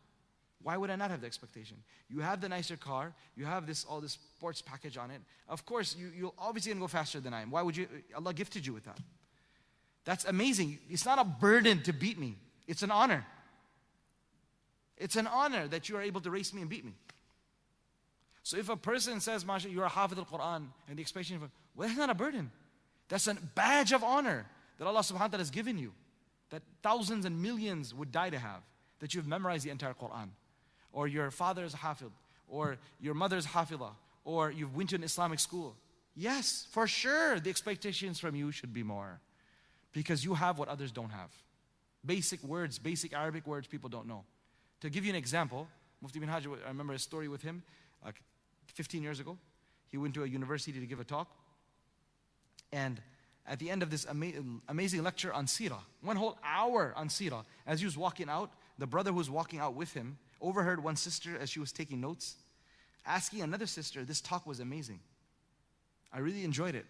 Why 0.64 0.78
would 0.78 0.90
I 0.90 0.96
not 0.96 1.12
have 1.12 1.22
the 1.22 1.28
expectation? 1.28 1.78
You 2.10 2.22
have 2.22 2.40
the 2.40 2.48
nicer 2.48 2.78
car, 2.78 3.14
you 3.36 3.46
have 3.46 3.68
this 3.68 3.84
all 3.84 4.00
this 4.00 4.14
sports 4.14 4.62
package 4.62 4.98
on 4.98 5.12
it. 5.12 5.22
Of 5.50 5.66
course, 5.66 5.96
you, 5.96 6.12
you're 6.16 6.34
obviously 6.40 6.72
gonna 6.72 6.82
go 6.82 6.88
faster 6.88 7.20
than 7.20 7.34
I 7.34 7.42
am. 7.42 7.52
Why 7.52 7.62
would 7.62 7.76
you? 7.76 7.88
Allah 8.16 8.34
gifted 8.34 8.66
you 8.66 8.74
with 8.74 8.86
that. 8.86 8.98
That's 10.06 10.26
amazing. 10.26 10.80
It's 10.90 11.06
not 11.06 11.20
a 11.20 11.24
burden 11.24 11.84
to 11.84 11.94
beat 11.94 12.18
me, 12.18 12.38
it's 12.68 12.82
an 12.82 12.92
honor. 12.92 13.26
It's 14.96 15.16
an 15.16 15.28
honor 15.28 15.68
that 15.68 15.90
you 15.90 15.98
are 15.98 16.02
able 16.02 16.22
to 16.22 16.30
race 16.30 16.54
me 16.54 16.62
and 16.62 16.70
beat 16.70 16.86
me. 16.86 16.94
So 18.44 18.58
if 18.58 18.70
a 18.70 18.78
person 18.78 19.20
says, 19.20 19.46
Masha, 19.46 19.70
you're 19.70 19.86
a 19.86 19.90
Hafid 19.90 20.18
al 20.18 20.26
Quran, 20.26 20.68
and 20.88 20.98
the 20.98 21.02
expectation 21.02 21.38
of, 21.38 21.50
well, 21.76 21.88
that's 21.88 21.98
not 21.98 22.10
a 22.10 22.14
burden. 22.14 22.52
That's 23.10 23.28
a 23.28 23.34
badge 23.34 23.92
of 23.92 24.04
honor 24.04 24.46
that 24.78 24.86
Allah 24.86 25.00
subhanahu 25.00 25.20
wa 25.20 25.28
ta'ala 25.28 25.38
has 25.40 25.50
given 25.50 25.78
you, 25.78 25.94
that 26.52 26.62
thousands 26.84 27.26
and 27.26 27.42
millions 27.42 27.94
would 27.94 28.12
die 28.12 28.30
to 28.30 28.38
have, 28.38 28.62
that 29.00 29.14
you've 29.14 29.28
memorized 29.28 29.66
the 29.66 29.72
entire 29.72 29.94
Quran 29.94 30.30
or 30.94 31.08
your 31.08 31.32
father 31.32 31.66
is 31.66 31.74
a 31.74 31.78
hafid, 31.78 32.12
or 32.48 32.78
your 33.02 33.16
mother 33.16 33.36
is 33.36 33.48
hafila, 33.48 33.90
or 34.24 34.52
you've 34.52 34.76
went 34.76 34.92
to 34.92 34.96
an 34.96 35.04
Islamic 35.04 35.40
school. 35.40 35.76
Yes, 36.16 36.68
for 36.72 36.88
sure, 36.88 37.40
the 37.40 37.50
expectations 37.50 38.20
from 38.20 38.36
you 38.36 38.52
should 38.52 38.74
be 38.74 38.84
more. 38.84 39.20
Because 39.92 40.24
you 40.24 40.36
have 40.36 40.58
what 40.60 40.70
others 40.70 40.92
don't 40.92 41.10
have. 41.10 41.32
Basic 42.06 42.42
words, 42.44 42.80
basic 42.80 43.14
Arabic 43.14 43.46
words 43.48 43.68
people 43.68 43.90
don't 43.90 44.08
know. 44.08 44.24
To 44.82 44.90
give 44.90 45.06
you 45.06 45.10
an 45.12 45.16
example, 45.16 45.68
Mufti 46.02 46.20
bin 46.20 46.30
Hajj, 46.30 46.48
I 46.48 46.68
remember 46.68 46.94
a 46.94 47.00
story 47.00 47.28
with 47.28 47.42
him 47.42 47.64
like 48.04 48.22
15 48.74 49.02
years 49.02 49.20
ago. 49.20 49.38
He 49.90 49.98
went 49.98 50.14
to 50.16 50.24
a 50.24 50.28
university 50.28 50.80
to 50.80 50.86
give 50.86 51.00
a 51.00 51.04
talk. 51.04 51.30
And 52.72 53.00
at 53.48 53.60
the 53.60 53.70
end 53.70 53.84
of 53.84 53.90
this 53.90 54.06
ama- 54.10 54.32
amazing 54.68 55.04
lecture 55.04 55.32
on 55.34 55.46
Sirah, 55.46 55.82
one 56.02 56.16
whole 56.16 56.38
hour 56.44 56.94
on 56.96 57.08
Sirah, 57.08 57.46
as 57.66 57.80
he 57.80 57.86
was 57.86 57.98
walking 57.98 58.30
out, 58.30 58.52
the 58.78 58.88
brother 58.88 59.12
who 59.12 59.18
was 59.18 59.30
walking 59.30 59.60
out 59.60 59.76
with 59.76 59.94
him 59.94 60.18
overheard 60.44 60.84
one 60.84 60.96
sister 60.96 61.38
as 61.40 61.50
she 61.50 61.60
was 61.60 61.72
taking 61.72 62.00
notes 62.00 62.36
asking 63.06 63.42
another 63.42 63.66
sister, 63.66 64.04
This 64.04 64.22
talk 64.22 64.46
was 64.46 64.60
amazing. 64.60 65.00
I 66.12 66.20
really 66.20 66.44
enjoyed 66.44 66.76
it. 66.76 66.86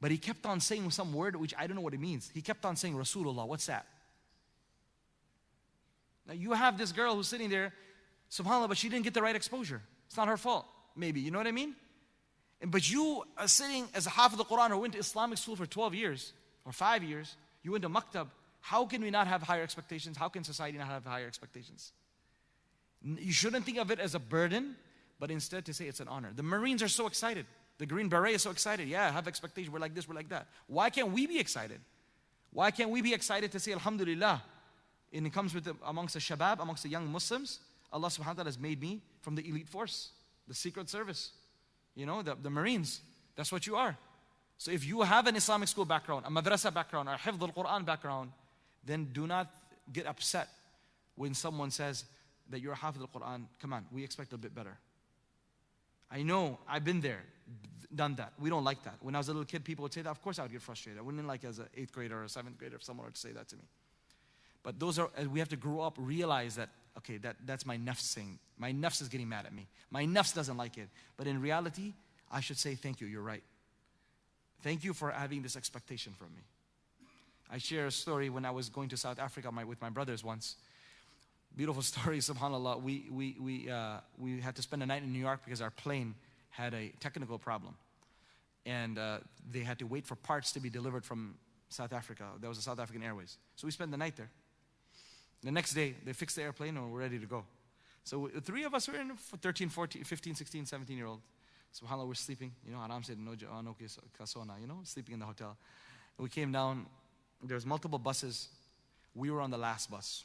But 0.00 0.10
he 0.10 0.18
kept 0.18 0.46
on 0.46 0.60
saying 0.60 0.90
some 0.90 1.12
word 1.12 1.36
which 1.36 1.54
I 1.58 1.66
don't 1.66 1.76
know 1.76 1.82
what 1.82 1.94
it 1.94 2.00
means. 2.00 2.30
He 2.32 2.40
kept 2.40 2.64
on 2.64 2.76
saying 2.76 2.94
Rasulullah. 2.94 3.46
What's 3.46 3.66
that? 3.66 3.86
Now 6.26 6.34
you 6.34 6.52
have 6.52 6.78
this 6.78 6.92
girl 6.92 7.16
who's 7.16 7.26
sitting 7.28 7.50
there, 7.50 7.72
subhanAllah, 8.30 8.68
but 8.68 8.76
she 8.76 8.88
didn't 8.88 9.04
get 9.04 9.14
the 9.14 9.22
right 9.22 9.34
exposure. 9.34 9.82
It's 10.06 10.16
not 10.16 10.28
her 10.28 10.36
fault, 10.36 10.66
maybe. 10.94 11.20
You 11.20 11.30
know 11.30 11.38
what 11.38 11.46
I 11.46 11.52
mean? 11.52 11.74
And, 12.60 12.70
but 12.70 12.90
you 12.90 13.24
are 13.36 13.48
sitting 13.48 13.86
as 13.94 14.06
a 14.06 14.10
half 14.10 14.32
of 14.32 14.38
the 14.38 14.44
Quran 14.44 14.70
or 14.70 14.76
went 14.76 14.92
to 14.92 14.98
Islamic 14.98 15.38
school 15.38 15.56
for 15.56 15.66
12 15.66 15.94
years 15.94 16.32
or 16.64 16.72
five 16.72 17.02
years, 17.02 17.36
you 17.62 17.72
went 17.72 17.82
to 17.82 17.88
maktab. 17.88 18.28
How 18.60 18.84
can 18.84 19.02
we 19.02 19.10
not 19.10 19.26
have 19.26 19.42
higher 19.42 19.62
expectations? 19.62 20.16
How 20.16 20.28
can 20.28 20.44
society 20.44 20.78
not 20.78 20.88
have 20.88 21.04
higher 21.04 21.26
expectations? 21.26 21.92
You 23.02 23.32
shouldn't 23.32 23.64
think 23.64 23.78
of 23.78 23.90
it 23.90 24.00
as 24.00 24.14
a 24.14 24.18
burden, 24.18 24.76
but 25.20 25.30
instead 25.30 25.64
to 25.66 25.74
say 25.74 25.86
it's 25.86 26.00
an 26.00 26.08
honor. 26.08 26.30
The 26.34 26.42
Marines 26.42 26.82
are 26.82 26.88
so 26.88 27.06
excited. 27.06 27.46
The 27.78 27.86
Green 27.86 28.08
Beret 28.08 28.34
is 28.34 28.42
so 28.42 28.50
excited. 28.50 28.88
Yeah, 28.88 29.06
I 29.06 29.10
have 29.10 29.28
expectations. 29.28 29.72
We're 29.72 29.78
like 29.78 29.94
this, 29.94 30.08
we're 30.08 30.16
like 30.16 30.28
that. 30.30 30.48
Why 30.66 30.90
can't 30.90 31.12
we 31.12 31.26
be 31.26 31.38
excited? 31.38 31.80
Why 32.52 32.70
can't 32.70 32.90
we 32.90 33.02
be 33.02 33.14
excited 33.14 33.52
to 33.52 33.60
say 33.60 33.72
Alhamdulillah? 33.72 34.42
And 35.12 35.26
it 35.26 35.32
comes 35.32 35.54
with 35.54 35.64
the, 35.64 35.76
amongst 35.86 36.14
the 36.14 36.20
shabab, 36.20 36.60
amongst 36.60 36.82
the 36.82 36.88
young 36.88 37.10
Muslims. 37.10 37.60
Allah 37.92 38.08
subhanahu 38.08 38.26
wa 38.26 38.32
ta'ala 38.32 38.48
has 38.48 38.58
made 38.58 38.80
me 38.80 39.00
from 39.22 39.34
the 39.34 39.48
elite 39.48 39.68
force, 39.68 40.10
the 40.46 40.54
secret 40.54 40.90
service. 40.90 41.30
You 41.94 42.06
know, 42.06 42.22
the, 42.22 42.36
the 42.40 42.50
Marines. 42.50 43.00
That's 43.36 43.52
what 43.52 43.66
you 43.66 43.76
are. 43.76 43.96
So 44.58 44.72
if 44.72 44.84
you 44.84 45.02
have 45.02 45.26
an 45.28 45.36
Islamic 45.36 45.68
school 45.68 45.84
background, 45.84 46.26
a 46.26 46.30
madrasa 46.30 46.74
background, 46.74 47.08
or 47.08 47.14
a 47.14 47.18
hifd 47.18 47.40
al-Quran 47.40 47.84
background, 47.84 48.32
then 48.84 49.08
do 49.12 49.26
not 49.26 49.48
get 49.92 50.06
upset 50.06 50.48
when 51.14 51.32
someone 51.32 51.70
says, 51.70 52.04
that 52.50 52.60
you're 52.60 52.74
half 52.74 52.94
of 52.94 53.00
the 53.00 53.08
Quran, 53.08 53.44
come 53.60 53.72
on, 53.72 53.86
we 53.92 54.04
expect 54.04 54.32
a 54.32 54.38
bit 54.38 54.54
better. 54.54 54.78
I 56.10 56.22
know, 56.22 56.58
I've 56.66 56.84
been 56.84 57.00
there, 57.00 57.22
done 57.94 58.14
that. 58.16 58.32
We 58.38 58.50
don't 58.50 58.64
like 58.64 58.82
that. 58.84 58.96
When 59.00 59.14
I 59.14 59.18
was 59.18 59.28
a 59.28 59.32
little 59.32 59.44
kid, 59.44 59.64
people 59.64 59.82
would 59.82 59.92
say 59.92 60.02
that. 60.02 60.10
Of 60.10 60.22
course, 60.22 60.38
I 60.38 60.42
would 60.42 60.52
get 60.52 60.62
frustrated. 60.62 60.98
I 60.98 61.02
wouldn't 61.02 61.26
like 61.26 61.44
as 61.44 61.58
an 61.58 61.66
eighth 61.76 61.92
grader 61.92 62.20
or 62.20 62.24
a 62.24 62.28
seventh 62.28 62.58
grader 62.58 62.76
if 62.76 62.82
someone 62.82 63.06
were 63.06 63.12
to 63.12 63.18
say 63.18 63.32
that 63.32 63.48
to 63.48 63.56
me. 63.56 63.64
But 64.62 64.78
those 64.78 64.98
are, 64.98 65.10
uh, 65.18 65.28
we 65.28 65.38
have 65.38 65.48
to 65.48 65.56
grow 65.56 65.80
up, 65.80 65.96
realize 65.98 66.56
that, 66.56 66.70
okay, 66.98 67.18
that, 67.18 67.36
that's 67.44 67.64
my 67.64 67.76
nafs 67.76 68.00
saying. 68.00 68.38
My 68.58 68.72
nafs 68.72 69.00
is 69.00 69.08
getting 69.08 69.28
mad 69.28 69.46
at 69.46 69.54
me. 69.54 69.66
My 69.90 70.04
nafs 70.04 70.34
doesn't 70.34 70.56
like 70.56 70.78
it. 70.78 70.88
But 71.16 71.26
in 71.26 71.40
reality, 71.40 71.94
I 72.30 72.40
should 72.40 72.58
say, 72.58 72.74
thank 72.74 73.00
you, 73.00 73.06
you're 73.06 73.22
right. 73.22 73.42
Thank 74.62 74.84
you 74.84 74.92
for 74.92 75.10
having 75.10 75.42
this 75.42 75.56
expectation 75.56 76.12
from 76.18 76.28
me. 76.34 76.42
I 77.50 77.58
share 77.58 77.86
a 77.86 77.90
story 77.90 78.28
when 78.28 78.44
I 78.44 78.50
was 78.50 78.68
going 78.68 78.88
to 78.90 78.96
South 78.96 79.18
Africa 79.18 79.50
my, 79.50 79.64
with 79.64 79.80
my 79.80 79.88
brothers 79.88 80.22
once. 80.22 80.56
Beautiful 81.56 81.82
story, 81.92 82.18
subhanAllah. 82.18 82.82
We, 82.82 83.08
we, 83.10 83.36
we, 83.40 83.70
uh, 83.70 83.98
we 84.18 84.40
had 84.40 84.56
to 84.56 84.62
spend 84.62 84.82
a 84.82 84.86
night 84.86 85.02
in 85.02 85.12
New 85.12 85.18
York 85.18 85.40
because 85.44 85.60
our 85.60 85.70
plane 85.70 86.14
had 86.50 86.74
a 86.74 86.92
technical 87.00 87.38
problem. 87.38 87.74
And 88.66 88.98
uh, 88.98 89.18
they 89.50 89.60
had 89.60 89.78
to 89.78 89.86
wait 89.86 90.06
for 90.06 90.14
parts 90.14 90.52
to 90.52 90.60
be 90.60 90.70
delivered 90.70 91.04
from 91.04 91.36
South 91.68 91.92
Africa. 91.92 92.24
That 92.40 92.48
was 92.48 92.58
a 92.58 92.62
South 92.62 92.78
African 92.78 93.02
Airways. 93.02 93.38
So 93.56 93.66
we 93.66 93.70
spent 93.70 93.90
the 93.90 93.96
night 93.96 94.16
there. 94.16 94.30
The 95.42 95.52
next 95.52 95.74
day, 95.74 95.94
they 96.04 96.12
fixed 96.12 96.36
the 96.36 96.42
airplane 96.42 96.76
and 96.76 96.92
we're 96.92 96.98
ready 96.98 97.18
to 97.18 97.26
go. 97.26 97.44
So 98.04 98.28
the 98.34 98.40
three 98.40 98.64
of 98.64 98.74
us 98.74 98.88
were 98.88 98.96
in 98.96 99.16
13, 99.16 99.68
14, 99.68 100.02
15, 100.04 100.34
16, 100.34 100.66
17 100.66 100.96
year 100.96 101.06
old. 101.06 101.20
SubhanAllah, 101.74 102.06
we're 102.06 102.14
sleeping. 102.14 102.52
You 102.66 102.72
know, 102.72 102.80
Aram 102.80 103.02
said, 103.02 103.18
no, 103.18 103.34
no 103.62 103.76
kasona, 104.18 104.60
you 104.60 104.66
know, 104.66 104.80
sleeping 104.84 105.14
in 105.14 105.20
the 105.20 105.26
hotel. 105.26 105.56
We 106.18 106.28
came 106.28 106.50
down. 106.50 106.86
There 107.42 107.54
was 107.54 107.66
multiple 107.66 107.98
buses. 107.98 108.48
We 109.14 109.30
were 109.30 109.40
on 109.40 109.50
the 109.50 109.58
last 109.58 109.90
bus. 109.90 110.24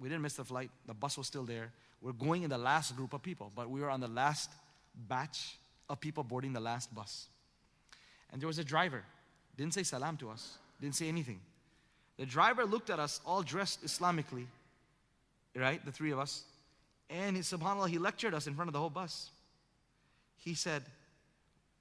We 0.00 0.08
didn't 0.08 0.22
miss 0.22 0.34
the 0.34 0.44
flight. 0.44 0.70
The 0.86 0.94
bus 0.94 1.16
was 1.16 1.26
still 1.26 1.44
there. 1.44 1.72
We're 2.00 2.12
going 2.12 2.42
in 2.42 2.50
the 2.50 2.58
last 2.58 2.96
group 2.96 3.12
of 3.12 3.22
people, 3.22 3.50
but 3.54 3.70
we 3.70 3.80
were 3.80 3.90
on 3.90 4.00
the 4.00 4.08
last 4.08 4.50
batch 5.08 5.56
of 5.88 6.00
people 6.00 6.22
boarding 6.22 6.52
the 6.52 6.60
last 6.60 6.94
bus. 6.94 7.28
And 8.32 8.40
there 8.40 8.46
was 8.46 8.58
a 8.58 8.64
driver. 8.64 9.02
Didn't 9.56 9.74
say 9.74 9.82
salam 9.84 10.16
to 10.18 10.30
us, 10.30 10.58
didn't 10.80 10.96
say 10.96 11.08
anything. 11.08 11.40
The 12.18 12.26
driver 12.26 12.64
looked 12.64 12.90
at 12.90 12.98
us 12.98 13.20
all 13.24 13.42
dressed 13.42 13.84
Islamically, 13.84 14.46
right? 15.56 15.84
The 15.84 15.92
three 15.92 16.10
of 16.10 16.18
us. 16.18 16.42
And 17.10 17.36
he, 17.36 17.42
subhanAllah, 17.42 17.88
he 17.88 17.98
lectured 17.98 18.34
us 18.34 18.46
in 18.46 18.54
front 18.54 18.68
of 18.68 18.72
the 18.72 18.78
whole 18.78 18.90
bus. 18.90 19.30
He 20.38 20.54
said, 20.54 20.82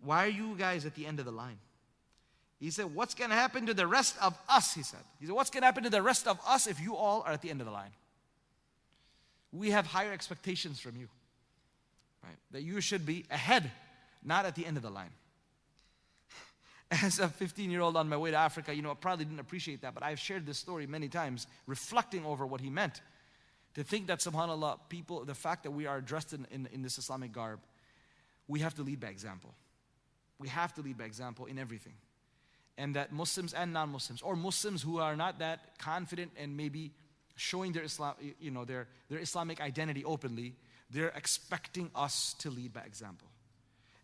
Why 0.03 0.25
are 0.25 0.29
you 0.29 0.55
guys 0.57 0.85
at 0.85 0.95
the 0.95 1.05
end 1.05 1.19
of 1.19 1.25
the 1.25 1.31
line? 1.31 1.57
He 2.59 2.71
said, 2.71 2.93
What's 2.95 3.13
going 3.13 3.29
to 3.29 3.35
happen 3.35 3.65
to 3.65 3.73
the 3.73 3.87
rest 3.87 4.15
of 4.21 4.37
us? 4.49 4.73
He 4.73 4.83
said, 4.83 5.01
He 5.19 5.25
said, 5.25 5.35
What's 5.35 5.49
going 5.49 5.61
to 5.61 5.65
happen 5.65 5.83
to 5.83 5.89
the 5.89 6.01
rest 6.01 6.27
of 6.27 6.39
us 6.47 6.67
if 6.67 6.79
you 6.79 6.95
all 6.95 7.23
are 7.25 7.33
at 7.33 7.41
the 7.41 7.49
end 7.49 7.61
of 7.61 7.67
the 7.67 7.73
line? 7.73 7.91
We 9.53 9.69
have 9.69 9.85
higher 9.85 10.11
expectations 10.11 10.79
from 10.79 10.97
you. 10.97 11.07
Right? 12.23 12.35
That 12.51 12.63
you 12.63 12.81
should 12.81 13.05
be 13.05 13.25
ahead, 13.29 13.71
not 14.23 14.45
at 14.45 14.55
the 14.55 14.65
end 14.65 14.77
of 14.77 14.83
the 14.83 14.89
line. 14.89 15.11
As 17.03 17.19
a 17.19 17.29
15 17.29 17.69
year 17.69 17.81
old 17.81 17.95
on 17.95 18.09
my 18.09 18.17
way 18.17 18.31
to 18.31 18.37
Africa, 18.37 18.73
you 18.73 18.81
know, 18.81 18.91
I 18.91 18.95
probably 18.95 19.25
didn't 19.25 19.39
appreciate 19.39 19.81
that, 19.81 19.93
but 19.93 20.03
I've 20.03 20.19
shared 20.19 20.45
this 20.45 20.57
story 20.57 20.87
many 20.87 21.07
times, 21.07 21.47
reflecting 21.67 22.25
over 22.25 22.45
what 22.45 22.61
he 22.61 22.69
meant. 22.69 23.01
To 23.75 23.83
think 23.83 24.07
that, 24.07 24.19
subhanAllah, 24.19 24.77
people, 24.89 25.25
the 25.25 25.33
fact 25.33 25.63
that 25.63 25.71
we 25.71 25.87
are 25.87 26.01
dressed 26.01 26.33
in, 26.33 26.45
in, 26.51 26.67
in 26.71 26.81
this 26.81 26.97
Islamic 26.97 27.31
garb, 27.31 27.59
we 28.47 28.59
have 28.59 28.75
to 28.75 28.83
lead 28.83 28.99
by 28.99 29.07
example. 29.07 29.53
We 30.39 30.47
have 30.49 30.73
to 30.75 30.81
lead 30.81 30.97
by 30.97 31.05
example 31.05 31.45
in 31.45 31.57
everything. 31.57 31.93
And 32.77 32.95
that 32.95 33.11
Muslims 33.11 33.53
and 33.53 33.71
non 33.73 33.89
Muslims, 33.89 34.21
or 34.21 34.35
Muslims 34.35 34.81
who 34.81 34.99
are 34.99 35.15
not 35.15 35.39
that 35.39 35.77
confident 35.77 36.31
and 36.37 36.57
maybe 36.57 36.91
showing 37.35 37.71
their, 37.71 37.83
Islam, 37.83 38.15
you 38.39 38.51
know, 38.51 38.65
their, 38.65 38.87
their 39.09 39.19
Islamic 39.19 39.61
identity 39.61 40.03
openly, 40.05 40.55
they're 40.89 41.13
expecting 41.15 41.89
us 41.95 42.35
to 42.39 42.49
lead 42.49 42.73
by 42.73 42.81
example. 42.81 43.27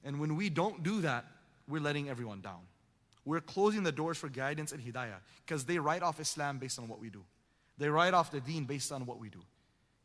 And 0.04 0.20
when 0.20 0.36
we 0.36 0.50
don't 0.50 0.84
do 0.84 1.02
that, 1.02 1.26
we're 1.68 1.82
letting 1.82 2.10
everyone 2.10 2.42
down. 2.42 2.62
We're 3.26 3.42
closing 3.42 3.84
the 3.84 3.92
doors 3.92 4.18
for 4.18 4.28
guidance 4.30 4.72
and 4.72 4.82
hidayah 4.82 5.20
because 5.46 5.66
they 5.66 5.78
write 5.78 6.02
off 6.02 6.20
Islam 6.20 6.58
based 6.58 6.80
on 6.80 6.88
what 6.88 7.00
we 7.00 7.10
do. 7.10 7.24
They 7.78 7.90
write 7.90 8.14
off 8.14 8.32
the 8.32 8.42
deen 8.42 8.66
based 8.66 8.92
on 8.92 9.06
what 9.06 9.20
we 9.20 9.30
do. 9.30 9.42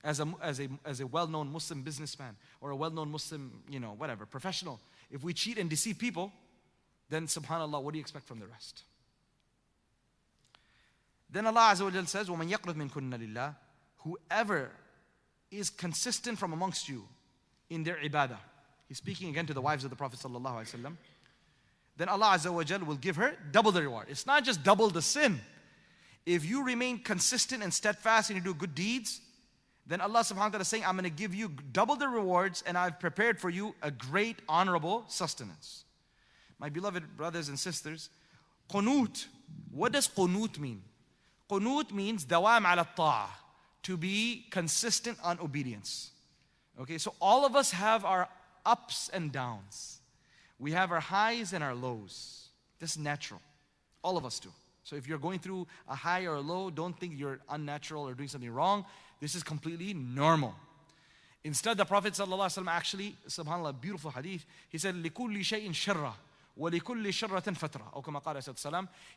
As 0.03 0.21
a, 0.21 0.27
as 0.43 0.61
a, 0.61 0.69
as 0.85 1.01
a 1.01 1.07
well 1.07 1.27
known 1.27 1.51
Muslim 1.51 1.83
businessman 1.83 2.37
or 2.61 2.71
a 2.71 2.77
well 2.77 2.91
known 2.91 3.11
Muslim, 3.11 3.63
you 3.69 3.81
know, 3.81 3.95
whatever, 3.97 4.27
professional, 4.27 4.79
if 5.11 5.25
we 5.25 5.33
cheat 5.33 5.59
and 5.59 5.71
deceive 5.71 5.99
people, 5.99 6.33
then 7.09 7.27
subhanAllah, 7.27 7.83
what 7.83 7.93
do 7.93 7.99
you 7.99 8.03
expect 8.03 8.27
from 8.27 8.39
the 8.39 8.47
rest? 8.47 8.83
Then 11.34 11.46
Allah 11.46 11.72
Azza 11.74 11.94
wa 11.94 12.06
says, 12.06 12.28
وَمَنْ 12.28 12.52
يَقْرُضْ 12.52 12.76
مِنْكُنَّ 12.76 13.34
لِلَّهِ 13.34 13.56
Whoever 13.98 14.72
is 15.52 15.70
consistent 15.70 16.40
from 16.40 16.54
amongst 16.54 16.90
you 16.90 17.04
in 17.70 17.84
their 17.84 17.98
ibadah. 17.98 18.38
He's 18.88 18.98
speaking 18.98 19.30
again 19.30 19.46
to 19.48 19.54
the 19.54 19.62
wives 19.62 19.84
of 19.84 19.90
the 19.90 19.96
Prophet 19.96 20.20
sallallahu 20.20 20.56
alaihi 20.56 20.76
wasallam. 20.76 20.98
then 21.98 22.10
Allah 22.10 22.34
Azza 22.36 22.52
wa 22.52 22.64
Jal 22.64 22.80
will 22.80 22.96
give 22.96 23.18
her 23.18 23.36
double 23.52 23.72
the 23.72 23.82
reward. 23.82 24.08
It's 24.10 24.26
not 24.26 24.44
just 24.44 24.64
double 24.64 24.90
the 24.90 25.02
sin. 25.02 25.40
If 26.26 26.46
you 26.46 26.64
remain 26.64 27.00
consistent 27.00 27.62
and 27.62 27.74
steadfast 27.74 28.30
and 28.30 28.38
you 28.38 28.44
do 28.44 28.54
good 28.54 28.74
deeds, 28.74 29.22
then 29.86 30.02
Allah 30.02 30.20
subhanahu 30.20 30.38
wa 30.38 30.50
ta'ala 30.50 30.62
is 30.62 30.68
saying, 30.68 30.86
I'm 30.86 30.94
going 30.94 31.04
to 31.04 31.10
give 31.10 31.34
you 31.34 31.52
double 31.72 31.96
the 31.96 32.08
rewards 32.08 32.64
and 32.66 32.78
I've 32.78 33.00
prepared 33.00 33.40
for 33.40 33.50
you 33.50 33.76
a 33.82 33.90
great 33.90 34.38
honorable 34.48 35.06
sustenance. 35.08 35.84
My 36.60 36.70
beloved 36.70 37.18
brothers 37.18 37.50
and 37.50 37.58
sisters, 37.58 38.10
qunut. 38.70 39.26
What 39.72 39.92
does 39.92 40.08
qunut 40.08 40.60
mean? 40.60 40.84
Qunut 41.54 41.92
means 41.92 42.26
dawam 42.26 42.72
ala 42.72 42.88
ta'ah, 42.96 43.30
to 43.84 43.98
be 43.98 44.46
consistent 44.52 45.18
on 45.24 45.40
obedience. 45.40 46.12
Okay, 46.80 46.98
so 46.98 47.14
all 47.20 47.46
of 47.46 47.56
us 47.56 47.72
have 47.72 48.06
our 48.06 48.30
ups 48.66 49.10
and 49.14 49.32
downs. 49.32 50.00
We 50.60 50.72
have 50.74 50.92
our 50.92 51.00
highs 51.00 51.54
and 51.54 51.64
our 51.64 51.74
lows. 51.74 52.50
This 52.80 52.92
is 52.92 52.98
natural. 52.98 53.42
All 54.04 54.18
of 54.18 54.26
us 54.26 54.40
do. 54.40 54.50
So 54.84 54.96
if 54.96 55.08
you're 55.08 55.18
going 55.18 55.40
through 55.40 55.68
a 55.88 55.96
high 55.96 56.26
or 56.26 56.36
a 56.36 56.42
low, 56.42 56.70
don't 56.70 56.98
think 57.00 57.14
you're 57.18 57.40
unnatural 57.50 58.08
or 58.08 58.14
doing 58.14 58.30
something 58.30 58.52
wrong. 58.52 58.86
This 59.20 59.36
is 59.36 59.44
completely 59.44 59.94
normal. 59.94 60.56
Instead, 61.44 61.78
the 61.78 61.86
Prophet 61.86 62.14
ﷺ 62.14 62.68
actually, 62.68 63.16
subhanAllah, 63.28 63.80
beautiful 63.80 64.12
hadith, 64.12 64.46
he 64.70 64.78
said, 64.78 64.96
لِكُلِّ 64.96 65.40
شَيْءٍ 65.40 65.70
شَرَّةٍ 65.70 66.14
ولكل 66.57 67.13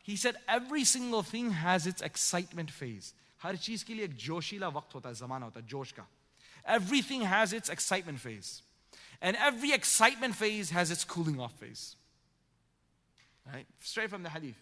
he 0.02 0.16
said 0.16 0.36
every 0.48 0.84
single 0.84 1.22
thing 1.22 1.50
has 1.50 1.86
its 1.86 2.02
excitement 2.02 2.70
phase. 2.70 3.14
هر 3.40 3.56
چیز 3.56 3.84
کے 3.84 4.10
has 7.24 7.52
its 7.52 7.68
excitement 7.68 8.18
phase. 8.20 8.62
And 9.20 9.36
every 9.36 9.72
excitement 9.72 10.34
phase 10.34 10.70
has 10.70 10.90
its 10.90 11.04
cooling 11.04 11.40
off 11.40 11.52
phase. 11.54 11.96
Right? 13.46 13.66
Straight 13.80 14.10
from 14.10 14.22
the 14.22 14.30
hadith. 14.30 14.56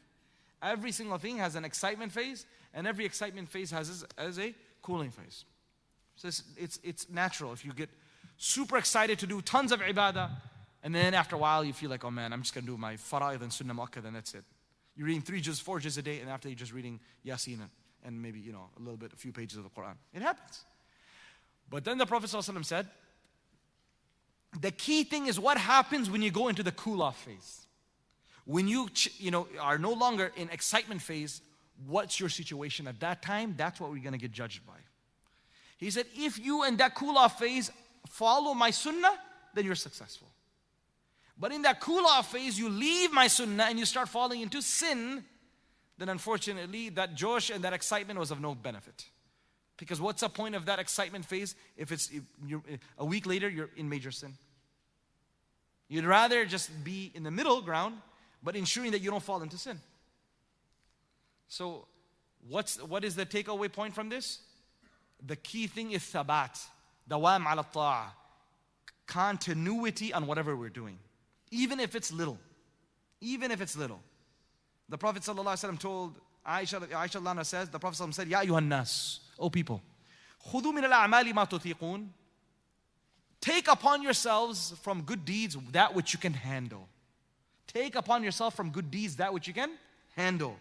Every 0.62 0.92
single 0.92 1.18
thing 1.18 1.38
has 1.38 1.54
an 1.54 1.64
excitement 1.64 2.12
phase 2.12 2.46
and 2.72 2.86
every 2.86 3.04
excitement 3.04 3.48
phase 3.48 3.70
has 3.70 4.04
as 4.16 4.38
a 4.38 4.54
cooling 4.82 5.10
phase. 5.10 5.44
So 6.16 6.28
it's, 6.28 6.78
it's 6.82 7.08
natural. 7.10 7.52
If 7.52 7.64
you 7.64 7.72
get 7.72 7.90
super 8.38 8.76
excited 8.76 9.18
to 9.18 9.26
do 9.26 9.42
tons 9.42 9.72
of 9.72 9.80
ibadah 9.80 10.30
and 10.86 10.94
then 10.94 11.12
after 11.12 11.34
a 11.34 11.38
while 11.38 11.64
you 11.64 11.72
feel 11.72 11.90
like 11.90 12.04
oh 12.04 12.10
man 12.10 12.32
i'm 12.32 12.42
just 12.42 12.54
going 12.54 12.64
to 12.64 12.70
do 12.70 12.78
my 12.78 12.94
fara'id 12.94 13.42
and 13.42 13.52
sunnah 13.52 13.74
mu'akkadah 13.74 14.04
then 14.04 14.14
that's 14.14 14.34
it 14.34 14.44
you're 14.94 15.06
reading 15.06 15.22
three 15.22 15.40
juz 15.40 15.58
four 15.58 15.80
juz 15.80 15.98
a 15.98 16.02
day 16.02 16.20
and 16.20 16.30
after 16.30 16.48
you're 16.48 16.56
just 16.66 16.72
reading 16.72 17.00
yasin 17.24 17.60
and 18.06 18.22
maybe, 18.22 18.38
you 18.38 18.52
know, 18.52 18.70
a 18.76 18.80
little 18.80 18.96
bit, 18.96 19.12
a 19.12 19.16
few 19.16 19.32
pages 19.32 19.58
of 19.58 19.64
the 19.64 19.70
Quran. 19.70 19.96
It 20.14 20.22
happens. 20.22 20.64
But 21.68 21.84
then 21.84 21.98
the 21.98 22.06
Prophet 22.06 22.30
ﷺ 22.30 22.64
said, 22.64 22.86
the 24.60 24.70
key 24.70 25.02
thing 25.04 25.26
is 25.26 25.38
what 25.38 25.58
happens 25.58 26.08
when 26.08 26.22
you 26.22 26.30
go 26.30 26.48
into 26.48 26.62
the 26.62 26.72
cool 26.72 27.02
off 27.02 27.20
phase. 27.24 27.66
When 28.44 28.68
you, 28.68 28.88
you 29.18 29.32
know, 29.32 29.48
are 29.60 29.76
no 29.76 29.92
longer 29.92 30.32
in 30.36 30.48
excitement 30.50 31.02
phase, 31.02 31.42
what's 31.84 32.20
your 32.20 32.28
situation 32.28 32.86
at 32.86 33.00
that 33.00 33.22
time? 33.22 33.54
That's 33.56 33.80
what 33.80 33.90
we're 33.90 34.02
going 34.02 34.12
to 34.12 34.18
get 34.18 34.30
judged 34.30 34.64
by. 34.64 34.78
He 35.78 35.90
said, 35.90 36.06
if 36.14 36.38
you 36.38 36.64
in 36.64 36.76
that 36.76 36.94
cool 36.94 37.18
off 37.18 37.40
phase 37.40 37.70
follow 38.08 38.54
my 38.54 38.70
sunnah, 38.70 39.18
then 39.52 39.64
you're 39.64 39.74
successful. 39.74 40.28
But 41.38 41.52
in 41.52 41.62
that 41.62 41.80
cool 41.80 42.06
off 42.06 42.32
phase, 42.32 42.58
you 42.58 42.68
leave 42.68 43.12
my 43.12 43.26
sunnah 43.26 43.64
and 43.64 43.78
you 43.78 43.84
start 43.84 44.08
falling 44.08 44.40
into 44.40 44.62
sin, 44.62 45.24
then 45.98 46.08
unfortunately 46.08 46.88
that 46.90 47.14
josh 47.14 47.50
and 47.50 47.62
that 47.64 47.72
excitement 47.72 48.18
was 48.18 48.30
of 48.30 48.40
no 48.40 48.54
benefit. 48.54 49.04
Because 49.76 50.00
what's 50.00 50.22
the 50.22 50.28
point 50.28 50.54
of 50.54 50.66
that 50.66 50.78
excitement 50.78 51.26
phase 51.26 51.54
if 51.76 51.92
it's 51.92 52.10
if 52.10 52.22
a 52.98 53.04
week 53.04 53.26
later 53.26 53.48
you're 53.48 53.68
in 53.76 53.88
major 53.88 54.10
sin? 54.10 54.32
You'd 55.88 56.06
rather 56.06 56.46
just 56.46 56.70
be 56.82 57.12
in 57.14 57.22
the 57.22 57.30
middle 57.30 57.60
ground, 57.60 57.96
but 58.42 58.56
ensuring 58.56 58.92
that 58.92 59.00
you 59.00 59.10
don't 59.10 59.22
fall 59.22 59.42
into 59.42 59.58
sin. 59.58 59.78
So, 61.48 61.86
what's 62.48 62.82
what 62.82 63.04
is 63.04 63.14
the 63.14 63.26
takeaway 63.26 63.70
point 63.70 63.94
from 63.94 64.08
this? 64.08 64.40
The 65.24 65.36
key 65.36 65.66
thing 65.66 65.92
is 65.92 66.02
thabat, 66.02 66.66
dawam 67.08 67.46
ala 67.50 68.12
continuity 69.06 70.12
on 70.12 70.26
whatever 70.26 70.56
we're 70.56 70.68
doing, 70.68 70.98
even 71.51 71.79
if 71.79 71.95
it's 71.95 72.11
little, 72.11 72.37
even 73.19 73.51
if 73.51 73.61
it's 73.61 73.75
little. 73.75 73.99
The 74.89 74.97
Prophet 74.97 75.23
ﷺ 75.23 75.79
told 75.79 76.15
Aisha, 76.45 76.85
Aisha 76.89 77.23
Lana 77.23 77.45
says, 77.45 77.69
the 77.69 77.79
Prophet 77.79 78.01
ﷺ 78.01 78.13
said, 78.13 78.27
Ya 78.27 78.41
ayuhan 78.41 78.67
nas, 78.67 79.19
O 79.39 79.49
people, 79.49 79.81
خُذُوا 80.47 80.73
مِنَ 80.73 80.83
الْأَعْمَالِ 80.83 81.33
مَا 81.33 81.49
تُطِيقُونَ 81.49 82.07
Take 83.39 83.67
upon 83.67 84.03
yourselves 84.03 84.73
from 84.81 85.01
good 85.01 85.25
deeds 85.25 85.57
that 85.71 85.95
which 85.95 86.13
you 86.13 86.19
can 86.19 86.33
handle. 86.33 86.87
Take 87.67 87.95
upon 87.95 88.23
yourself 88.23 88.55
from 88.55 88.69
good 88.69 88.91
deeds 88.91 89.15
that 89.15 89.33
which 89.33 89.47
you 89.47 89.53
can 89.53 89.71
handle. 90.15 90.57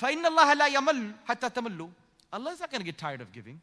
فَإِنَّ 0.00 0.24
اللَّهَ 0.24 0.54
لَا 0.54 0.68
يَمَلُّ 0.68 1.14
حَتَّى 1.28 1.52
تَمَلُّ 1.52 1.90
Allah 2.32 2.50
is 2.50 2.60
not 2.60 2.70
going 2.70 2.80
to 2.80 2.84
get 2.84 2.98
tired 2.98 3.20
of 3.20 3.32
giving. 3.32 3.60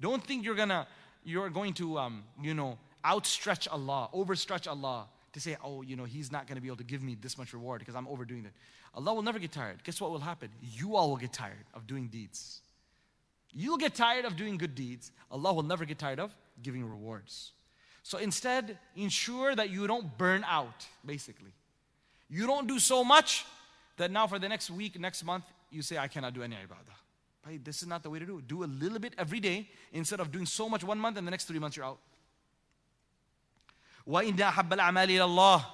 Don't 0.00 0.24
think 0.24 0.44
you're 0.44 0.54
gonna 0.54 0.86
you're 1.24 1.50
going 1.50 1.74
to 1.74 1.98
um, 1.98 2.24
you 2.40 2.54
know 2.54 2.78
outstretch 3.04 3.68
Allah, 3.68 4.08
overstretch 4.14 4.66
Allah 4.66 5.06
to 5.37 5.41
say, 5.41 5.55
oh, 5.63 5.83
you 5.83 5.95
know, 5.95 6.03
He's 6.03 6.31
not 6.31 6.47
going 6.47 6.55
to 6.55 6.61
be 6.61 6.67
able 6.67 6.77
to 6.77 6.83
give 6.83 7.03
me 7.03 7.15
this 7.19 7.37
much 7.37 7.53
reward 7.53 7.79
because 7.79 7.95
I'm 7.95 8.07
overdoing 8.07 8.45
it. 8.45 8.53
Allah 8.95 9.13
will 9.13 9.21
never 9.21 9.37
get 9.37 9.51
tired. 9.51 9.83
Guess 9.83 10.01
what 10.01 10.09
will 10.11 10.19
happen? 10.19 10.49
You 10.61 10.95
all 10.95 11.09
will 11.11 11.17
get 11.17 11.31
tired 11.31 11.65
of 11.75 11.85
doing 11.85 12.07
deeds. 12.07 12.61
You'll 13.53 13.77
get 13.77 13.93
tired 13.93 14.25
of 14.25 14.35
doing 14.35 14.57
good 14.57 14.73
deeds. 14.73 15.11
Allah 15.31 15.53
will 15.53 15.63
never 15.63 15.85
get 15.85 15.99
tired 15.99 16.19
of 16.19 16.35
giving 16.61 16.83
rewards. 16.83 17.51
So 18.01 18.17
instead, 18.17 18.79
ensure 18.95 19.55
that 19.55 19.69
you 19.69 19.85
don't 19.85 20.17
burn 20.17 20.43
out, 20.47 20.87
basically. 21.05 21.51
You 22.29 22.47
don't 22.47 22.67
do 22.67 22.79
so 22.79 23.03
much 23.03 23.45
that 23.97 24.09
now 24.11 24.25
for 24.27 24.39
the 24.39 24.49
next 24.49 24.71
week, 24.71 24.99
next 24.99 25.23
month, 25.23 25.43
you 25.69 25.81
say, 25.81 25.97
I 25.97 26.07
cannot 26.07 26.33
do 26.33 26.41
any 26.41 26.55
ibadah. 26.55 27.63
This 27.63 27.81
is 27.81 27.87
not 27.87 28.03
the 28.03 28.09
way 28.09 28.19
to 28.19 28.25
do 28.25 28.39
it. 28.39 28.47
Do 28.47 28.63
a 28.63 28.65
little 28.65 28.99
bit 28.99 29.13
every 29.17 29.39
day 29.39 29.69
instead 29.93 30.19
of 30.19 30.31
doing 30.31 30.45
so 30.45 30.67
much 30.67 30.83
one 30.83 30.97
month 30.97 31.17
and 31.17 31.25
the 31.25 31.31
next 31.31 31.45
three 31.45 31.59
months 31.59 31.77
you're 31.77 31.85
out. 31.85 31.99
وَإِنَّ 34.08 34.36
أَحَبَّ 34.36 34.72
الْأَعْمَالِ 34.72 35.08
إِلَى 35.08 35.28
اللَّهِ 35.28 35.64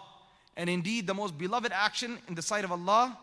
and 0.59 0.69
indeed, 0.69 1.07
the 1.07 1.15
most 1.15 1.39
beloved 1.39 1.71
action 1.73 2.19
in 2.27 2.35
the 2.35 2.43
sight 2.43 2.65
of 2.65 2.73
Allah, 2.73 3.17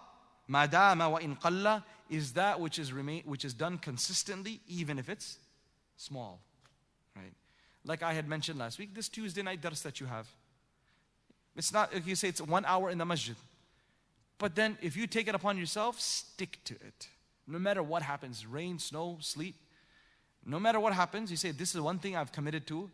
madama 0.48 1.10
wa 1.10 1.18
in 1.18 1.36
qalla, 1.36 1.84
is 2.10 2.32
that 2.34 2.62
which 2.62 2.80
is, 2.80 2.94
remain, 2.94 3.24
which 3.26 3.44
is 3.44 3.54
done 3.54 3.78
consistently, 3.78 4.62
even 4.70 4.98
if 4.98 5.10
it's 5.10 5.38
small. 5.98 6.40
Right? 7.14 7.34
Like 7.84 8.04
I 8.04 8.14
had 8.14 8.30
mentioned 8.30 8.58
last 8.58 8.80
week, 8.80 8.96
this 8.96 9.10
Tuesday 9.10 9.42
night 9.42 9.60
dars 9.60 9.82
that 9.82 10.00
you 10.00 10.06
have. 10.06 10.30
It's 11.58 11.74
not, 11.74 11.94
if 11.94 12.08
you 12.08 12.16
say 12.16 12.30
it's 12.30 12.40
one 12.40 12.64
hour 12.64 12.90
in 12.90 12.98
the 12.98 13.06
masjid. 13.06 13.36
But 14.38 14.56
then, 14.56 14.78
if 14.82 14.96
you 14.96 15.06
take 15.06 15.28
it 15.28 15.36
upon 15.36 15.58
yourself, 15.58 16.00
stick 16.00 16.60
to 16.64 16.76
it. 16.76 17.10
No 17.48 17.60
matter 17.60 17.84
what 17.84 18.02
happens 18.02 18.46
rain, 18.46 18.80
snow, 18.80 19.18
sleet. 19.20 19.56
No 20.46 20.58
matter 20.58 20.80
what 20.80 20.94
happens, 20.94 21.32
you 21.32 21.38
say, 21.38 21.52
This 21.52 21.76
is 21.76 21.82
one 21.82 22.00
thing 22.00 22.16
I've 22.16 22.32
committed 22.32 22.66
to 22.68 22.90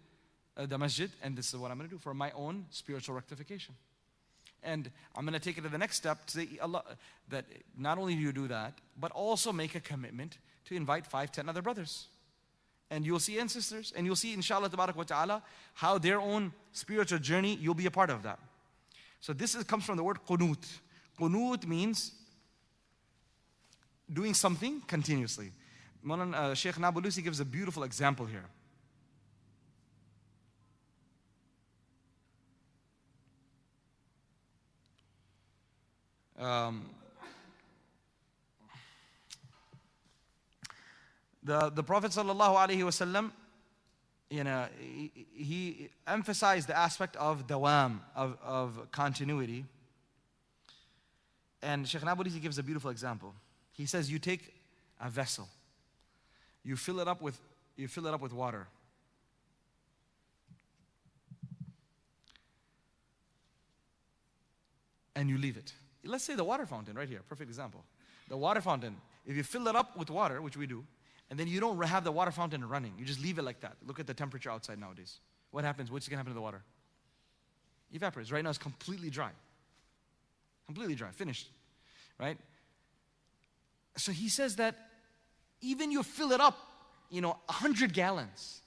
uh, 0.56 0.66
the 0.66 0.78
masjid, 0.78 1.10
and 1.22 1.36
this 1.36 1.52
is 1.52 1.56
what 1.56 1.70
I'm 1.70 1.78
going 1.78 1.88
to 1.88 1.94
do 1.94 1.98
for 2.00 2.14
my 2.14 2.30
own 2.32 2.66
spiritual 2.70 3.14
rectification. 3.14 3.74
And 4.62 4.90
I'm 5.14 5.24
going 5.24 5.34
to 5.34 5.40
take 5.40 5.58
it 5.58 5.62
to 5.62 5.68
the 5.68 5.78
next 5.78 5.96
step 5.96 6.26
to 6.26 6.32
say 6.32 6.48
Allah, 6.60 6.82
that 7.28 7.44
not 7.76 7.98
only 7.98 8.14
do 8.14 8.20
you 8.20 8.32
do 8.32 8.48
that, 8.48 8.74
but 8.98 9.12
also 9.12 9.52
make 9.52 9.74
a 9.74 9.80
commitment 9.80 10.38
to 10.66 10.74
invite 10.74 11.06
five, 11.06 11.30
ten 11.30 11.48
other 11.48 11.62
brothers. 11.62 12.08
And 12.90 13.04
you'll 13.04 13.20
see 13.20 13.38
and 13.38 13.50
sisters, 13.50 13.92
and 13.96 14.06
you'll 14.06 14.16
see, 14.16 14.32
inshallah, 14.32 14.70
wa 14.76 14.86
ta'ala, 15.02 15.42
how 15.74 15.98
their 15.98 16.20
own 16.20 16.52
spiritual 16.72 17.18
journey, 17.18 17.58
you'll 17.60 17.74
be 17.74 17.86
a 17.86 17.90
part 17.90 18.10
of 18.10 18.22
that. 18.22 18.38
So 19.20 19.32
this 19.32 19.54
is, 19.54 19.64
comes 19.64 19.84
from 19.84 19.96
the 19.96 20.04
word 20.04 20.18
qunut. 20.28 20.64
Qunut 21.18 21.66
means 21.66 22.12
doing 24.12 24.34
something 24.34 24.80
continuously. 24.82 25.50
Uh, 26.08 26.54
Sheikh 26.54 26.76
Nabulusi 26.76 27.24
gives 27.24 27.40
a 27.40 27.44
beautiful 27.44 27.82
example 27.82 28.26
here. 28.26 28.44
Um, 36.38 36.90
the, 41.42 41.70
the 41.70 41.82
Prophet 41.82 42.10
wasallam, 42.10 43.30
you 44.28 44.44
know, 44.44 44.66
he, 44.78 45.10
he, 45.34 45.88
emphasized 46.06 46.68
the 46.68 46.76
aspect 46.76 47.16
of 47.16 47.46
dawam, 47.46 48.00
of, 48.14 48.36
of 48.44 48.90
continuity. 48.92 49.64
And 51.62 51.88
Sheikh 51.88 52.02
Nabulisi 52.02 52.40
gives 52.40 52.58
a 52.58 52.62
beautiful 52.62 52.90
example. 52.90 53.34
He 53.72 53.86
says, 53.86 54.10
you 54.10 54.18
take 54.18 54.54
a 55.00 55.08
vessel, 55.08 55.48
you 56.64 56.76
fill 56.76 57.00
it 57.00 57.08
up 57.08 57.22
with, 57.22 57.38
you 57.76 57.88
fill 57.88 58.06
it 58.06 58.14
up 58.14 58.20
with 58.20 58.32
water. 58.32 58.66
And 65.14 65.30
you 65.30 65.38
leave 65.38 65.56
it. 65.56 65.72
Let's 66.06 66.24
say 66.24 66.34
the 66.34 66.44
water 66.44 66.66
fountain 66.66 66.96
right 66.96 67.08
here, 67.08 67.20
perfect 67.28 67.50
example. 67.50 67.84
The 68.28 68.36
water 68.36 68.60
fountain, 68.60 68.96
if 69.24 69.36
you 69.36 69.42
fill 69.42 69.68
it 69.68 69.76
up 69.76 69.96
with 69.96 70.10
water, 70.10 70.40
which 70.40 70.56
we 70.56 70.66
do, 70.66 70.84
and 71.30 71.38
then 71.38 71.48
you 71.48 71.60
don't 71.60 71.82
have 71.84 72.04
the 72.04 72.12
water 72.12 72.30
fountain 72.30 72.66
running, 72.68 72.92
you 72.98 73.04
just 73.04 73.20
leave 73.20 73.38
it 73.38 73.42
like 73.42 73.60
that. 73.60 73.76
Look 73.86 73.98
at 73.98 74.06
the 74.06 74.14
temperature 74.14 74.50
outside 74.50 74.78
nowadays. 74.78 75.18
What 75.50 75.64
happens? 75.64 75.90
What's 75.90 76.08
going 76.08 76.16
to 76.16 76.18
happen 76.18 76.32
to 76.32 76.34
the 76.34 76.42
water? 76.42 76.62
Evaporates. 77.92 78.30
Right 78.30 78.42
now 78.42 78.50
it's 78.50 78.58
completely 78.58 79.10
dry. 79.10 79.30
Completely 80.66 80.94
dry, 80.94 81.10
finished. 81.10 81.48
Right? 82.18 82.38
So 83.96 84.12
he 84.12 84.28
says 84.28 84.56
that 84.56 84.76
even 85.60 85.90
you 85.90 86.02
fill 86.02 86.32
it 86.32 86.40
up, 86.40 86.58
you 87.10 87.20
know, 87.20 87.36
100 87.46 87.92
gallons. 87.92 88.60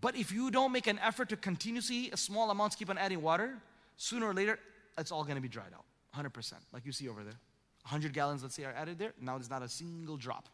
But 0.00 0.16
if 0.16 0.32
you 0.32 0.50
don't 0.50 0.72
make 0.72 0.86
an 0.86 0.98
effort 0.98 1.28
to 1.28 1.36
continuously, 1.36 2.10
a 2.10 2.16
small 2.16 2.50
amounts 2.50 2.74
keep 2.74 2.90
on 2.90 2.98
adding 2.98 3.22
water, 3.22 3.58
sooner 3.96 4.26
or 4.26 4.34
later, 4.34 4.58
it's 4.98 5.12
all 5.12 5.22
going 5.22 5.36
to 5.36 5.42
be 5.42 5.48
dried 5.48 5.72
out. 5.74 5.84
100%. 6.17 6.53
Like 6.73 6.85
you 6.85 6.91
see 6.91 7.07
over 7.07 7.23
there. 7.23 7.37
100 7.83 8.13
gallons, 8.13 8.43
let's 8.43 8.55
say, 8.55 8.65
are 8.65 8.73
added 8.73 8.99
there. 8.99 9.13
Now 9.21 9.37
there's 9.37 9.49
not 9.49 9.63
a 9.63 9.69
single 9.69 10.17
drop. 10.17 10.47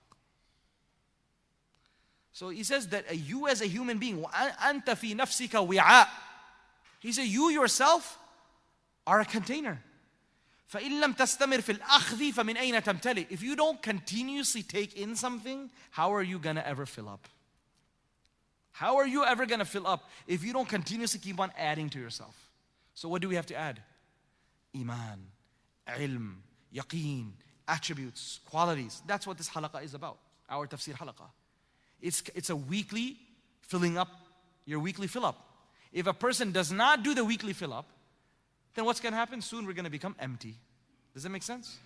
So 2.32 2.50
he 2.50 2.64
says 2.64 2.88
that 2.88 3.18
you 3.18 3.48
as 3.48 3.62
a 3.62 3.66
human 3.66 3.98
being, 3.98 4.24
أنت 4.24 4.86
في 4.86 5.16
نفسك 5.16 5.52
وعاء. 5.52 6.08
He 7.00 7.12
said, 7.12 7.28
you 7.28 7.50
yourself 7.50 8.18
are 9.08 9.22
a 9.22 9.26
container. 9.26 9.82
فإن 10.68 11.00
لم 11.00 11.14
تستمر 11.14 11.62
في 11.62 11.80
الأخذ 11.80 12.34
فمن 12.34 12.58
أين 12.58 12.84
تمتلئ 12.84 13.28
If 13.30 13.42
you 13.42 13.56
don't 13.56 13.82
continuously 13.82 14.64
take 14.64 14.98
in 14.98 15.16
something, 15.16 15.70
how 15.92 16.14
are 16.14 16.24
you 16.24 16.40
going 16.40 16.56
to 16.56 16.68
ever 16.68 16.86
fill 16.86 17.08
up? 17.08 17.28
How 18.72 18.98
are 18.98 19.08
you 19.08 19.24
ever 19.24 19.46
going 19.46 19.60
to 19.60 19.66
fill 19.66 19.88
up 19.88 20.10
if 20.28 20.44
you 20.44 20.52
don't 20.52 20.68
continuously 20.68 21.20
keep 21.20 21.40
on 21.40 21.52
adding 21.58 21.90
to 21.92 22.00
yourself? 22.00 22.36
So 22.96 23.08
what 23.08 23.22
do 23.22 23.30
we 23.30 23.36
have 23.36 23.46
to 23.46 23.56
add? 23.56 23.82
Iman, 24.76 25.28
ilm, 25.99 26.35
yaqeen, 26.75 27.31
attributes, 27.67 28.41
qualities. 28.49 29.03
That's 29.07 29.27
what 29.27 29.39
this 29.39 29.49
halaqah 29.49 29.85
is 29.85 29.95
about, 29.95 30.19
our 30.49 30.67
tafsir 30.67 30.95
halaqah. 30.95 31.31
It's, 32.01 32.23
it's 32.35 32.51
a 32.51 32.57
weekly 32.57 33.17
filling 33.61 33.99
up, 33.99 34.09
your 34.67 34.81
weekly 34.81 35.07
fill 35.07 35.25
up. 35.25 35.47
If 35.93 36.07
a 36.07 36.15
person 36.15 36.53
does 36.53 36.71
not 36.73 37.03
do 37.03 37.15
the 37.15 37.25
weekly 37.25 37.53
fill 37.53 37.73
up, 37.73 37.87
then 38.75 38.85
what's 38.85 39.01
going 39.01 39.13
to 39.13 39.19
happen? 39.19 39.43
Soon 39.43 39.67
we're 39.67 39.73
going 39.73 39.85
to 39.85 39.91
become 39.91 40.15
empty. 40.19 40.55
Does 41.15 41.25
that 41.25 41.31
make 41.31 41.43
sense? 41.43 41.79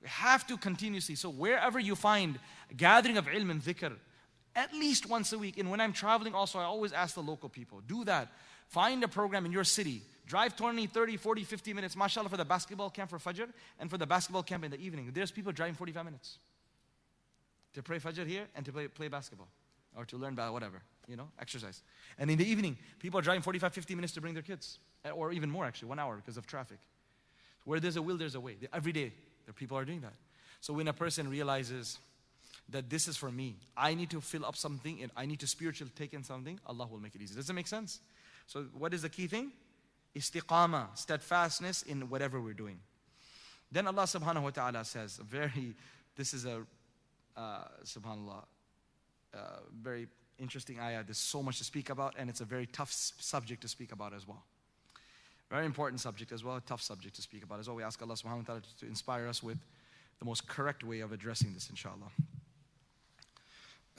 We 0.00 0.08
have 0.08 0.46
to 0.46 0.56
continuously. 0.56 1.16
So 1.16 1.30
wherever 1.30 1.78
you 1.78 1.94
find 1.96 2.38
a 2.70 2.74
gathering 2.74 3.18
of 3.18 3.26
ilm 3.26 3.50
and 3.50 3.62
dhikr, 3.62 3.92
at 4.54 4.72
least 4.72 5.08
once 5.08 5.32
a 5.32 5.38
week. 5.38 5.58
And 5.58 5.70
when 5.70 5.80
I'm 5.80 5.92
traveling, 5.92 6.34
also, 6.34 6.58
I 6.58 6.64
always 6.64 6.92
ask 6.92 7.14
the 7.14 7.22
local 7.22 7.48
people 7.48 7.80
do 7.86 8.04
that. 8.04 8.28
Find 8.68 9.02
a 9.02 9.08
program 9.08 9.46
in 9.46 9.52
your 9.52 9.64
city. 9.64 10.02
Drive 10.26 10.56
20, 10.56 10.86
30, 10.86 11.16
40, 11.16 11.44
50 11.44 11.74
minutes, 11.74 11.96
mashallah, 11.96 12.28
for 12.28 12.36
the 12.36 12.44
basketball 12.44 12.90
camp 12.90 13.10
for 13.10 13.18
Fajr 13.18 13.48
and 13.80 13.90
for 13.90 13.98
the 13.98 14.06
basketball 14.06 14.42
camp 14.42 14.64
in 14.64 14.70
the 14.70 14.80
evening. 14.80 15.10
There's 15.12 15.30
people 15.30 15.52
driving 15.52 15.74
45 15.74 16.04
minutes 16.04 16.38
to 17.74 17.82
pray 17.82 17.98
Fajr 17.98 18.26
here 18.26 18.46
and 18.54 18.64
to 18.64 18.72
play, 18.72 18.88
play 18.88 19.08
basketball 19.08 19.48
or 19.96 20.04
to 20.06 20.16
learn 20.16 20.32
about 20.34 20.52
whatever, 20.52 20.80
you 21.08 21.16
know, 21.16 21.28
exercise. 21.40 21.82
And 22.18 22.30
in 22.30 22.38
the 22.38 22.48
evening, 22.48 22.78
people 22.98 23.18
are 23.18 23.22
driving 23.22 23.42
45, 23.42 23.72
50 23.74 23.94
minutes 23.94 24.12
to 24.14 24.20
bring 24.20 24.34
their 24.34 24.42
kids, 24.42 24.78
eh, 25.04 25.10
or 25.10 25.32
even 25.32 25.50
more 25.50 25.64
actually, 25.64 25.88
one 25.88 25.98
hour 25.98 26.16
because 26.16 26.36
of 26.36 26.46
traffic. 26.46 26.78
Where 27.64 27.80
there's 27.80 27.96
a 27.96 28.02
will, 28.02 28.16
there's 28.16 28.34
a 28.34 28.40
way. 28.40 28.56
Every 28.72 28.92
day, 28.92 29.12
there 29.44 29.52
people 29.52 29.76
are 29.76 29.84
doing 29.84 30.00
that. 30.00 30.14
So 30.60 30.72
when 30.72 30.88
a 30.88 30.92
person 30.92 31.28
realizes 31.28 31.98
that 32.68 32.88
this 32.88 33.08
is 33.08 33.16
for 33.16 33.30
me, 33.30 33.56
I 33.76 33.94
need 33.94 34.10
to 34.10 34.20
fill 34.20 34.44
up 34.44 34.56
something 34.56 35.02
and 35.02 35.10
I 35.16 35.26
need 35.26 35.40
to 35.40 35.46
spiritually 35.46 35.92
take 35.96 36.14
in 36.14 36.22
something, 36.22 36.58
Allah 36.66 36.86
will 36.90 37.00
make 37.00 37.14
it 37.14 37.20
easy. 37.20 37.34
Does 37.34 37.50
it 37.50 37.52
make 37.52 37.66
sense? 37.66 38.00
So 38.46 38.66
what 38.78 38.94
is 38.94 39.02
the 39.02 39.08
key 39.08 39.26
thing? 39.26 39.52
Istiqama, 40.16 40.96
steadfastness 40.96 41.82
in 41.82 42.08
whatever 42.08 42.40
we're 42.40 42.52
doing. 42.52 42.78
Then 43.70 43.86
Allah 43.86 44.02
subhanahu 44.02 44.42
wa 44.42 44.50
ta'ala 44.50 44.84
says, 44.84 45.16
very, 45.16 45.74
this 46.16 46.34
is 46.34 46.44
a 46.44 46.62
uh, 47.36 47.64
subhanallah, 47.84 48.44
uh, 49.34 49.38
very 49.82 50.08
interesting 50.38 50.78
ayah. 50.78 51.02
There's 51.02 51.16
so 51.16 51.42
much 51.42 51.58
to 51.58 51.64
speak 51.64 51.88
about, 51.88 52.14
and 52.18 52.28
it's 52.28 52.42
a 52.42 52.44
very 52.44 52.66
tough 52.66 52.92
subject 52.92 53.62
to 53.62 53.68
speak 53.68 53.92
about 53.92 54.12
as 54.12 54.28
well. 54.28 54.44
Very 55.50 55.64
important 55.64 56.00
subject 56.00 56.32
as 56.32 56.44
well, 56.44 56.56
a 56.56 56.60
tough 56.60 56.82
subject 56.82 57.16
to 57.16 57.22
speak 57.22 57.44
about 57.44 57.60
as 57.60 57.68
well. 57.68 57.76
We 57.76 57.82
ask 57.82 58.00
Allah 58.02 58.14
subhanahu 58.14 58.38
wa 58.38 58.44
ta'ala 58.44 58.62
to 58.80 58.86
inspire 58.86 59.26
us 59.26 59.42
with 59.42 59.58
the 60.18 60.24
most 60.26 60.46
correct 60.46 60.84
way 60.84 61.00
of 61.00 61.12
addressing 61.12 61.54
this, 61.54 61.70
inshallah. 61.70 62.10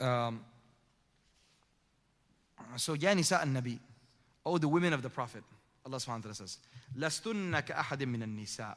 Um, 0.00 0.44
so, 2.76 2.94
Ya 2.94 3.14
Nisa 3.14 3.40
al-Nabi, 3.40 3.78
oh 4.46 4.58
the 4.58 4.68
women 4.68 4.92
of 4.92 5.02
the 5.02 5.10
Prophet, 5.10 5.44
Allah 5.85 5.97
subhanahu 5.97 6.17
wa 6.17 6.21
ta'ala 6.21 6.35
says, 6.35 6.57
لَسْتُنَّ 6.97 7.61
كَأَحَدٍ 7.65 8.03
مِّنَ 8.03 8.23
النِّسَاءِ 8.23 8.75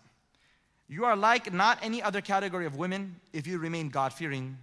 you 0.92 1.06
are 1.06 1.16
like 1.16 1.50
not 1.50 1.78
any 1.80 2.02
other 2.02 2.20
category 2.20 2.66
of 2.66 2.76
women 2.76 3.16
if 3.32 3.46
you 3.46 3.58
remain 3.58 3.88
God 3.88 4.12
fearing. 4.12 4.58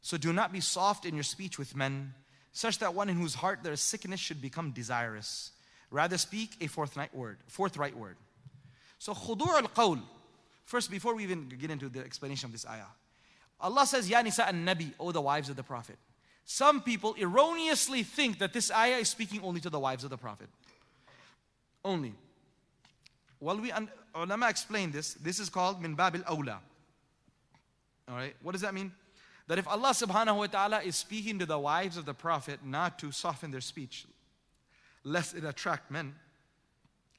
So 0.00 0.16
do 0.16 0.32
not 0.32 0.52
be 0.52 0.60
soft 0.60 1.04
in 1.04 1.14
your 1.14 1.24
speech 1.24 1.58
with 1.58 1.74
men, 1.74 2.14
such 2.52 2.78
that 2.78 2.94
one 2.94 3.08
in 3.08 3.16
whose 3.16 3.34
heart 3.34 3.58
there 3.64 3.72
is 3.72 3.80
sickness 3.80 4.20
should 4.20 4.40
become 4.40 4.70
desirous. 4.70 5.50
Rather 5.90 6.16
speak 6.16 6.56
a 6.60 6.68
forthright 6.68 7.12
word. 7.12 7.38
Forthright 7.48 7.96
word. 7.96 8.16
So 9.00 9.14
khudur 9.14 9.48
al 9.48 9.62
qawl. 9.62 10.00
First, 10.64 10.92
before 10.92 11.16
we 11.16 11.24
even 11.24 11.48
get 11.48 11.72
into 11.72 11.88
the 11.88 12.00
explanation 12.00 12.46
of 12.46 12.52
this 12.52 12.64
ayah, 12.64 12.92
Allah 13.60 13.84
says, 13.84 14.08
Ya 14.08 14.22
Nisa 14.22 14.46
an 14.46 14.64
Nabi, 14.64 14.92
O 15.00 15.10
the 15.10 15.20
wives 15.20 15.48
of 15.48 15.56
the 15.56 15.64
Prophet. 15.64 15.98
Some 16.44 16.82
people 16.82 17.16
erroneously 17.20 18.04
think 18.04 18.38
that 18.38 18.52
this 18.52 18.70
ayah 18.70 18.98
is 18.98 19.08
speaking 19.08 19.40
only 19.42 19.60
to 19.60 19.70
the 19.70 19.80
wives 19.80 20.04
of 20.04 20.10
the 20.10 20.18
Prophet. 20.18 20.48
Only. 21.87 22.13
Well, 23.39 23.61
we 23.61 23.71
ulama 24.13 24.49
explain 24.49 24.91
this. 24.91 25.13
This 25.13 25.39
is 25.39 25.47
called 25.49 25.81
min 25.81 25.95
babil 25.95 26.21
awla. 26.25 26.57
All 28.09 28.15
right, 28.15 28.35
what 28.41 28.51
does 28.51 28.61
that 28.61 28.73
mean? 28.73 28.91
That 29.47 29.57
if 29.57 29.67
Allah 29.69 29.91
subhanahu 29.91 30.37
wa 30.37 30.47
ta'ala 30.47 30.81
is 30.81 30.97
speaking 30.97 31.39
to 31.39 31.45
the 31.45 31.57
wives 31.57 31.95
of 31.95 32.05
the 32.05 32.13
Prophet 32.13 32.59
not 32.65 32.99
to 32.99 33.13
soften 33.13 33.51
their 33.51 33.61
speech, 33.61 34.05
lest 35.05 35.33
it 35.33 35.45
attract 35.45 35.89
men, 35.89 36.13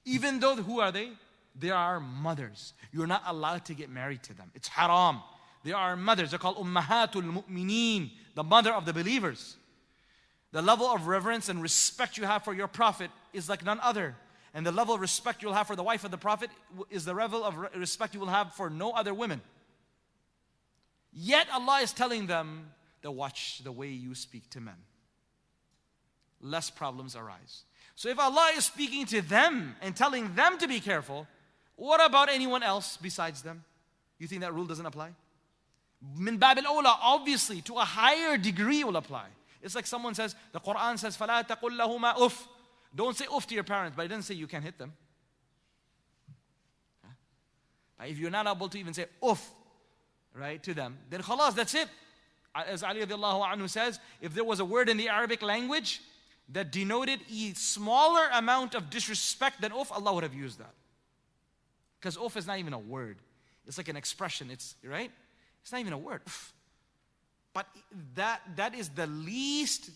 even 0.05 0.39
though 0.39 0.57
who 0.57 0.81
are 0.81 0.93
they? 0.93 1.13
They 1.59 1.71
are 1.71 1.99
mothers. 1.99 2.75
You're 2.93 3.07
not 3.07 3.23
allowed 3.27 3.65
to 3.67 3.75
get 3.75 3.89
married 3.89 4.23
to 4.25 4.35
them. 4.35 4.51
It's 4.55 4.69
haram. 4.69 5.23
They 5.65 5.73
are 5.73 5.97
mothers. 5.97 6.31
They're 6.31 6.39
called 6.39 6.59
ummahatul 6.59 7.25
mu'mineen, 7.25 8.11
the 8.35 8.45
mother 8.45 8.73
of 8.75 8.85
the 8.85 8.93
believers. 8.93 9.57
The 10.53 10.61
level 10.61 10.87
of 10.87 11.07
reverence 11.07 11.49
and 11.49 11.63
respect 11.63 12.19
you 12.19 12.25
have 12.25 12.45
for 12.45 12.53
your 12.53 12.69
prophet 12.69 13.11
is 13.33 13.49
like 13.49 13.65
none 13.65 13.81
other. 13.81 14.15
And 14.58 14.66
the 14.66 14.72
level 14.72 14.94
of 14.94 15.02
respect 15.02 15.42
you'll 15.42 15.54
have 15.54 15.68
for 15.68 15.76
the 15.76 15.84
wife 15.84 16.04
of 16.04 16.12
the 16.12 16.18
Prophet 16.18 16.50
is 16.90 17.06
the 17.06 17.14
level 17.14 17.44
of 17.44 17.58
respect 17.76 18.14
you 18.14 18.20
will 18.20 18.28
have 18.28 18.54
for 18.54 18.70
no 18.70 18.92
other 18.92 19.14
women. 19.14 19.42
Yet 21.12 21.48
Allah 21.52 21.80
is 21.82 21.92
telling 21.92 22.28
them 22.28 22.72
to 23.02 23.12
watch 23.12 23.62
the 23.64 23.72
way 23.72 23.90
you 23.90 24.16
speak 24.16 24.50
to 24.52 24.62
men. 24.62 24.76
Less 26.42 26.70
problems 26.70 27.16
arise. 27.16 27.64
So 27.96 28.10
if 28.10 28.20
Allah 28.20 28.52
is 28.56 28.66
speaking 28.66 29.06
to 29.08 29.22
them 29.22 29.76
and 29.82 29.96
telling 29.96 30.34
them 30.36 30.58
to 30.58 30.68
be 30.68 30.80
careful, 30.80 31.28
what 31.76 32.04
about 32.06 32.30
anyone 32.30 32.64
else 32.64 32.98
besides 32.98 33.42
them? 33.42 33.64
You 34.20 34.28
think 34.28 34.42
that 34.42 34.54
rule 34.54 34.66
doesn't 34.66 34.86
apply? 34.86 35.10
Min 36.18 36.38
babil 36.38 36.64
awla, 36.64 36.98
obviously, 37.02 37.62
to 37.62 37.76
a 37.76 37.86
higher 37.86 38.38
degree 38.38 38.84
will 38.84 38.98
apply. 38.98 39.28
It's 39.62 39.76
like 39.76 39.88
someone 39.88 40.14
says, 40.14 40.36
the 40.52 40.60
Quran 40.60 41.00
says, 41.00 41.16
فَلَا 41.16 41.48
تَقُلْ 41.48 41.80
لَهُمَا 41.80 42.16
أُفْ 42.18 42.48
don't 42.95 43.17
say 43.17 43.27
off 43.27 43.47
to 43.47 43.55
your 43.55 43.65
parents, 43.65 43.97
but 43.97 44.05
it 44.05 44.09
didn't 44.09 44.25
say 44.25 44.35
you 44.35 44.47
can 44.47 44.63
hit 44.63 44.79
them. 44.79 44.93
But 47.99 48.09
if 48.09 48.19
you're 48.19 48.31
not 48.31 48.47
able 48.47 48.69
to 48.69 48.79
even 48.79 48.95
say 48.95 49.07
off, 49.21 49.53
right, 50.35 50.63
to 50.63 50.73
them, 50.75 50.99
then 51.11 51.21
khalas, 51.21 51.55
that's 51.55 51.75
it. 51.75 51.89
As 52.55 52.83
Ali 52.83 53.01
anhu 53.01 53.69
says, 53.69 54.01
if 54.21 54.35
there 54.35 54.45
was 54.45 54.61
a 54.61 54.65
word 54.65 54.89
in 54.89 54.97
the 54.97 55.09
Arabic 55.09 55.43
language 55.43 56.01
that 56.51 56.73
denoted 56.73 57.21
a 57.31 57.53
smaller 57.55 58.29
amount 58.33 58.75
of 58.75 58.89
disrespect 58.89 59.61
than 59.61 59.73
off, 59.73 59.93
Allah 59.93 60.15
would 60.15 60.23
have 60.23 60.35
used 60.35 60.59
that. 60.59 60.73
Because 62.01 62.17
off 62.17 62.37
is 62.37 62.47
not 62.47 62.59
even 62.59 62.73
a 62.73 62.79
word. 62.79 63.19
It's 63.67 63.77
like 63.77 63.89
an 63.89 63.97
expression. 63.97 64.51
It's 64.51 64.77
right? 64.83 65.11
It's 65.63 65.73
not 65.73 65.81
even 65.81 65.93
a 65.93 65.99
word. 65.99 66.23
But 67.53 67.67
that 68.15 68.41
that 68.57 68.75
is 68.75 68.89
the 68.89 69.07
least 69.07 69.91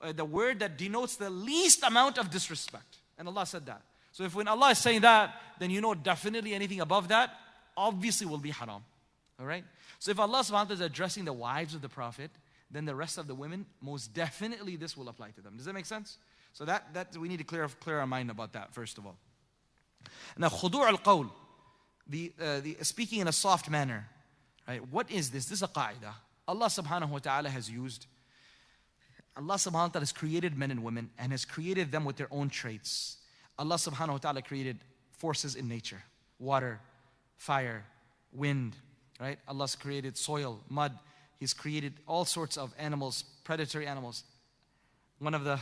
uh, 0.00 0.12
the 0.12 0.24
word 0.24 0.60
that 0.60 0.76
denotes 0.76 1.16
the 1.16 1.30
least 1.30 1.82
amount 1.82 2.18
of 2.18 2.30
disrespect. 2.30 2.98
And 3.18 3.28
Allah 3.28 3.46
said 3.46 3.66
that. 3.66 3.82
So 4.12 4.24
if 4.24 4.34
when 4.34 4.48
Allah 4.48 4.70
is 4.70 4.78
saying 4.78 5.02
that, 5.02 5.34
then 5.58 5.70
you 5.70 5.80
know 5.80 5.94
definitely 5.94 6.54
anything 6.54 6.80
above 6.80 7.08
that 7.08 7.30
obviously 7.76 8.26
will 8.26 8.38
be 8.38 8.50
haram. 8.50 8.82
All 9.38 9.46
right? 9.46 9.64
So 9.98 10.10
if 10.10 10.18
Allah 10.18 10.40
subhanahu 10.40 10.50
wa 10.50 10.64
ta'ala 10.64 10.74
is 10.74 10.80
addressing 10.80 11.24
the 11.24 11.32
wives 11.32 11.74
of 11.74 11.82
the 11.82 11.88
Prophet, 11.88 12.30
then 12.70 12.84
the 12.84 12.94
rest 12.94 13.18
of 13.18 13.26
the 13.26 13.34
women, 13.34 13.66
most 13.80 14.14
definitely 14.14 14.76
this 14.76 14.96
will 14.96 15.08
apply 15.08 15.30
to 15.30 15.40
them. 15.40 15.56
Does 15.56 15.66
that 15.66 15.74
make 15.74 15.86
sense? 15.86 16.18
So 16.52 16.64
that, 16.64 16.94
that 16.94 17.16
we 17.16 17.28
need 17.28 17.38
to 17.38 17.44
clear, 17.44 17.68
clear 17.80 17.98
our 17.98 18.06
mind 18.06 18.30
about 18.30 18.54
that, 18.54 18.72
first 18.72 18.98
of 18.98 19.06
all. 19.06 19.16
Now, 20.38 20.48
khudu' 20.48 20.86
al-qawl, 20.86 21.26
the, 22.06 22.32
uh, 22.40 22.60
the 22.60 22.76
speaking 22.82 23.20
in 23.20 23.28
a 23.28 23.32
soft 23.32 23.68
manner, 23.68 24.08
right? 24.66 24.80
What 24.90 25.10
is 25.10 25.30
this? 25.30 25.46
This 25.46 25.58
is 25.58 25.62
a 25.62 25.68
qaida. 25.68 26.14
Allah 26.48 26.66
subhanahu 26.66 27.10
wa 27.10 27.18
ta'ala 27.18 27.50
has 27.50 27.70
used 27.70 28.06
Allah 29.36 29.54
subhanahu 29.54 29.72
wa 29.72 29.88
ta'ala 29.88 30.00
has 30.00 30.12
created 30.12 30.56
men 30.56 30.70
and 30.70 30.82
women 30.82 31.10
and 31.18 31.32
has 31.32 31.44
created 31.44 31.92
them 31.92 32.04
with 32.04 32.16
their 32.16 32.28
own 32.30 32.48
traits. 32.48 33.18
Allah 33.58 33.76
subhanahu 33.76 34.12
wa 34.12 34.18
ta'ala 34.18 34.42
created 34.42 34.78
forces 35.10 35.54
in 35.54 35.68
nature 35.68 36.02
water, 36.38 36.80
fire, 37.36 37.84
wind, 38.32 38.76
right? 39.20 39.38
Allah's 39.48 39.74
created 39.74 40.16
soil, 40.16 40.60
mud. 40.68 40.98
He's 41.38 41.54
created 41.54 41.94
all 42.06 42.24
sorts 42.24 42.56
of 42.56 42.74
animals, 42.78 43.24
predatory 43.44 43.86
animals. 43.86 44.24
One 45.18 45.34
of 45.34 45.44
the 45.44 45.58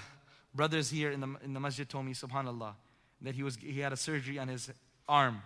brothers 0.55 0.91
here 0.91 1.11
in 1.11 1.21
the, 1.21 1.35
in 1.45 1.55
the 1.55 1.61
masjid 1.61 1.89
told 1.89 2.07
me, 2.07 2.13
subhanAllah, 2.13 2.75
that 3.23 3.35
he, 3.35 3.43
was, 3.43 3.57
he 3.57 3.81
had 3.81 3.93
a 3.93 3.97
surgery 3.97 4.39
on 4.39 4.49
his 4.49 4.71
arm. 5.09 5.43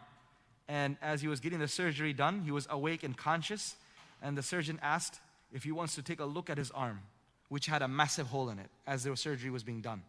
And 0.68 0.96
as 1.00 1.22
he 1.22 1.28
was 1.28 1.40
getting 1.40 1.58
the 1.58 1.68
surgery 1.68 2.12
done, 2.12 2.42
he 2.42 2.50
was 2.50 2.66
awake 2.70 3.02
and 3.02 3.16
conscious. 3.16 3.76
And 4.22 4.36
the 4.36 4.42
surgeon 4.42 4.78
asked 4.82 5.20
if 5.52 5.64
he 5.64 5.72
wants 5.72 5.94
to 5.94 6.02
take 6.02 6.20
a 6.20 6.24
look 6.24 6.50
at 6.50 6.58
his 6.58 6.70
arm, 6.70 7.00
which 7.48 7.66
had 7.66 7.82
a 7.82 7.88
massive 7.88 8.26
hole 8.26 8.50
in 8.50 8.58
it 8.58 8.70
as 8.86 9.04
the 9.04 9.16
surgery 9.16 9.50
was 9.50 9.62
being 9.62 9.80
done. 9.80 10.02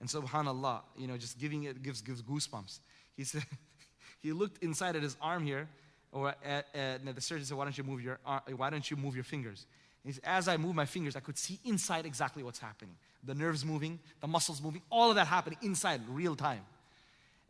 And 0.00 0.08
subhanAllah, 0.08 0.80
you 0.96 1.06
know, 1.06 1.16
just 1.16 1.38
giving 1.38 1.64
it 1.64 1.82
gives, 1.82 2.00
gives 2.00 2.22
goosebumps. 2.22 2.78
He 3.16 3.24
said, 3.24 3.44
he 4.20 4.32
looked 4.32 4.62
inside 4.62 4.96
at 4.96 5.02
his 5.02 5.16
arm 5.20 5.44
here, 5.44 5.68
or 6.12 6.34
at, 6.44 6.66
at, 6.74 7.14
the 7.14 7.20
surgeon 7.20 7.44
said, 7.44 7.56
why 7.56 7.64
don't 7.64 7.76
you 7.76 7.84
move 7.84 8.02
your, 8.02 8.18
arm, 8.24 8.40
why 8.56 8.70
don't 8.70 8.90
you 8.90 8.96
move 8.96 9.14
your 9.14 9.24
fingers? 9.24 9.66
He 10.04 10.12
said, 10.12 10.24
as 10.24 10.48
I 10.48 10.56
moved 10.56 10.74
my 10.74 10.86
fingers, 10.86 11.14
I 11.14 11.20
could 11.20 11.36
see 11.36 11.58
inside 11.64 12.06
exactly 12.06 12.42
what's 12.42 12.58
happening. 12.58 12.94
The 13.24 13.34
nerves 13.34 13.64
moving, 13.64 13.98
the 14.20 14.26
muscles 14.26 14.62
moving, 14.62 14.80
all 14.90 15.10
of 15.10 15.16
that 15.16 15.26
happening 15.26 15.58
inside, 15.62 16.00
real 16.08 16.34
time. 16.34 16.64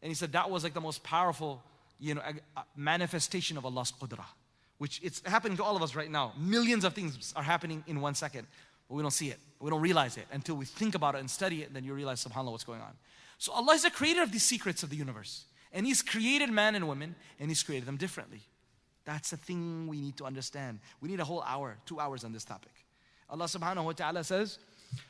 And 0.03 0.09
he 0.09 0.15
said 0.15 0.33
that 0.33 0.51
was 0.51 0.65
like 0.65 0.75
the 0.75 0.81
most 0.81 1.05
powerful, 1.05 1.63
you 2.01 2.15
know, 2.15 2.23
uh, 2.57 2.63
manifestation 2.75 3.57
of 3.57 3.65
Allah's 3.65 3.93
qudra, 3.93 4.25
which 4.79 5.01
it's 5.03 5.23
happening 5.25 5.57
to 5.59 5.63
all 5.63 5.77
of 5.77 5.83
us 5.83 5.95
right 5.95 6.11
now. 6.11 6.33
Millions 6.37 6.85
of 6.85 6.95
things 6.95 7.33
are 7.37 7.43
happening 7.43 7.85
in 7.87 8.01
one 8.01 8.15
second, 8.15 8.47
but 8.90 8.96
we 8.96 9.02
don't 9.02 9.12
see 9.12 9.30
it. 9.30 9.40
We 9.60 9.70
don't 9.70 9.82
realize 9.82 10.18
it 10.18 10.28
until 10.32 10.56
we 10.56 10.66
think 10.66 10.96
about 10.96 11.16
it 11.16 11.20
and 11.20 11.30
study 11.30 11.62
it, 11.62 11.68
and 11.68 11.76
then 11.76 11.84
you 11.84 11.94
realize, 11.94 12.24
subhanAllah, 12.24 12.52
what's 12.52 12.64
going 12.64 12.82
on. 12.82 12.94
So 13.38 13.52
Allah 13.52 13.74
is 13.74 13.84
the 13.84 13.92
creator 13.92 14.22
of 14.22 14.32
these 14.32 14.44
secrets 14.44 14.84
of 14.84 14.90
the 14.90 14.96
universe. 14.96 15.46
And 15.72 15.86
He's 15.86 16.02
created 16.02 16.50
man 16.50 16.76
and 16.76 16.88
women, 16.88 17.16
and 17.40 17.50
He's 17.50 17.64
created 17.64 17.88
them 17.88 17.98
differently. 17.98 18.42
That's 19.06 19.32
the 19.32 19.38
thing 19.38 19.88
we 19.88 20.00
need 20.00 20.18
to 20.18 20.26
understand. 20.26 20.80
We 21.02 21.10
need 21.10 21.20
a 21.20 21.26
whole 21.26 21.44
hour, 21.44 21.78
two 21.86 22.00
hours 22.00 22.24
on 22.24 22.32
this 22.32 22.46
topic. 22.46 22.72
Allah 23.30 23.46
subhanahu 23.46 23.86
wa 23.86 23.92
ta'ala 23.92 24.24
says, 24.24 24.60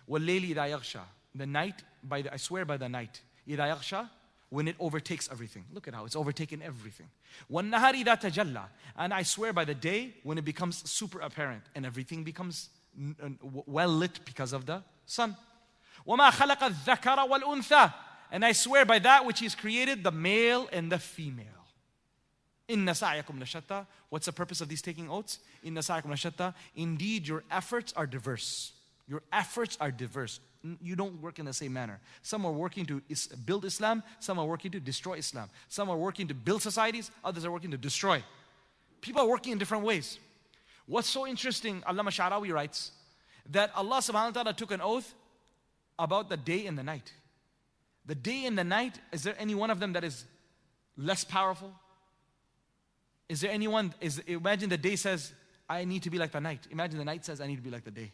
وَاللَّيْلِ 0.09 0.53
إِذَا 0.53 0.69
يَغْشَى 0.69 1.01
The 1.35 1.45
night, 1.45 1.83
by 2.03 2.21
the, 2.21 2.33
I 2.33 2.37
swear 2.37 2.65
by 2.65 2.77
the 2.77 2.89
night, 2.89 3.21
إِذَا 3.47 3.75
يَغْشَى 3.75 4.09
when 4.49 4.67
it 4.67 4.75
overtakes 4.79 5.27
everything. 5.31 5.65
Look 5.73 5.87
at 5.87 5.93
how 5.93 6.05
it's 6.05 6.15
overtaken 6.15 6.61
everything. 6.61 7.07
وَالنَّهَارِ 7.51 8.03
إِذَا 8.03 8.21
تَجَلَّى 8.21 8.63
And 8.97 9.13
I 9.13 9.23
swear 9.23 9.53
by 9.53 9.65
the 9.65 9.75
day 9.75 10.13
when 10.23 10.37
it 10.37 10.45
becomes 10.45 10.89
super 10.89 11.19
apparent 11.19 11.63
and 11.75 11.85
everything 11.85 12.23
becomes 12.23 12.69
well 13.65 13.89
lit 13.89 14.23
because 14.25 14.53
of 14.53 14.65
the 14.65 14.81
sun. 15.05 15.35
وَمَا 16.07 16.31
خَلَقَ 16.31 16.59
الذَّكَرَ 16.59 17.29
وَالْأُنثَى 17.29 17.93
And 18.31 18.45
I 18.45 18.51
swear 18.51 18.85
by 18.85 18.99
that 18.99 19.25
which 19.25 19.39
He's 19.39 19.55
created, 19.55 20.03
the 20.03 20.11
male 20.11 20.69
and 20.71 20.91
the 20.91 20.99
female. 20.99 21.45
Inna 22.67 22.93
sa'yakum 22.95 23.39
lashatta. 23.39 23.85
What's 24.09 24.25
the 24.25 24.33
purpose 24.33 24.61
of 24.61 24.67
these 24.69 24.81
taking 24.81 25.09
oaths? 25.09 25.39
Inna 25.63 25.83
sa'yakum 25.83 26.05
lashatta. 26.07 26.53
Indeed, 26.75 27.27
your 27.27 27.43
efforts 27.51 27.93
are 27.95 28.07
diverse. 28.07 28.71
Your 29.07 29.21
efforts 29.31 29.77
are 29.79 29.91
diverse. 29.91 30.39
You 30.81 30.95
don't 30.95 31.21
work 31.21 31.37
in 31.37 31.45
the 31.45 31.53
same 31.53 31.73
manner. 31.73 31.99
Some 32.23 32.43
are 32.45 32.51
working 32.51 32.87
to 32.87 33.01
is- 33.07 33.27
build 33.27 33.65
Islam, 33.65 34.01
some 34.19 34.39
are 34.39 34.45
working 34.45 34.71
to 34.71 34.79
destroy 34.79 35.13
Islam. 35.13 35.49
Some 35.69 35.91
are 35.91 35.97
working 35.97 36.27
to 36.27 36.33
build 36.33 36.63
societies, 36.63 37.11
others 37.23 37.45
are 37.45 37.51
working 37.51 37.69
to 37.71 37.77
destroy. 37.77 38.23
People 39.01 39.21
are 39.21 39.27
working 39.27 39.51
in 39.51 39.59
different 39.59 39.83
ways. 39.83 40.17
What's 40.90 41.08
so 41.08 41.24
interesting, 41.24 41.82
Allama 41.82 42.10
Sha'rawi 42.10 42.52
writes, 42.52 42.90
that 43.50 43.70
Allah 43.76 43.98
subhanahu 43.98 44.34
wa 44.34 44.42
ta'ala 44.42 44.54
took 44.54 44.72
an 44.72 44.80
oath 44.80 45.14
about 45.96 46.28
the 46.28 46.36
day 46.36 46.66
and 46.66 46.76
the 46.76 46.82
night. 46.82 47.12
The 48.06 48.16
day 48.16 48.44
and 48.44 48.58
the 48.58 48.64
night, 48.64 48.98
is 49.12 49.22
there 49.22 49.36
any 49.38 49.54
one 49.54 49.70
of 49.70 49.78
them 49.78 49.92
that 49.92 50.02
is 50.02 50.24
less 50.96 51.22
powerful? 51.22 51.72
Is 53.28 53.40
there 53.40 53.52
anyone, 53.52 53.94
is, 54.00 54.18
imagine 54.26 54.68
the 54.68 54.76
day 54.76 54.96
says, 54.96 55.32
I 55.68 55.84
need 55.84 56.02
to 56.02 56.10
be 56.10 56.18
like 56.18 56.32
the 56.32 56.40
night. 56.40 56.66
Imagine 56.72 56.98
the 56.98 57.04
night 57.04 57.24
says, 57.24 57.40
I 57.40 57.46
need 57.46 57.56
to 57.56 57.62
be 57.62 57.70
like 57.70 57.84
the 57.84 57.92
day. 57.92 58.10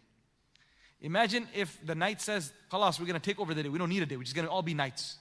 Imagine 1.01 1.49
if 1.55 1.79
the 1.83 1.95
night 1.95 2.21
says, 2.21 2.53
Khalas, 2.71 3.01
we're 3.01 3.07
going 3.07 3.19
to 3.19 3.27
take 3.27 3.41
over 3.41 3.55
the 3.55 3.63
day. 3.63 3.71
We 3.71 3.79
don't 3.79 3.89
need 3.89 4.03
a 4.03 4.07
day. 4.07 4.19
We're 4.19 4.25
just 4.25 4.37
going 4.37 4.47
to 4.47 4.53
all 4.53 4.61
be 4.61 4.75
nights. 4.75 5.17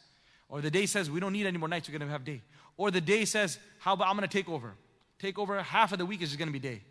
Or 0.50 0.60
the 0.60 0.72
day 0.72 0.88
says, 0.88 1.10
we 1.10 1.22
don't 1.22 1.32
need 1.32 1.46
any 1.46 1.58
more 1.58 1.70
nights. 1.70 1.88
We're 1.88 1.98
going 1.98 2.10
to 2.10 2.12
have 2.12 2.26
day. 2.26 2.42
Or 2.76 2.92
the 2.92 3.00
day 3.00 3.24
says, 3.24 3.60
how 3.80 3.94
about 3.94 4.10
I'm 4.10 4.18
going 4.18 4.28
to 4.28 4.38
take 4.38 4.50
over? 4.50 4.74
Take 5.20 5.40
over 5.40 5.64
half 5.64 5.94
of 5.94 6.00
the 6.00 6.06
week 6.06 6.22
is 6.22 6.32
just 6.32 6.38
going 6.38 6.50
to 6.50 6.54
be 6.54 6.60
day. 6.60 6.82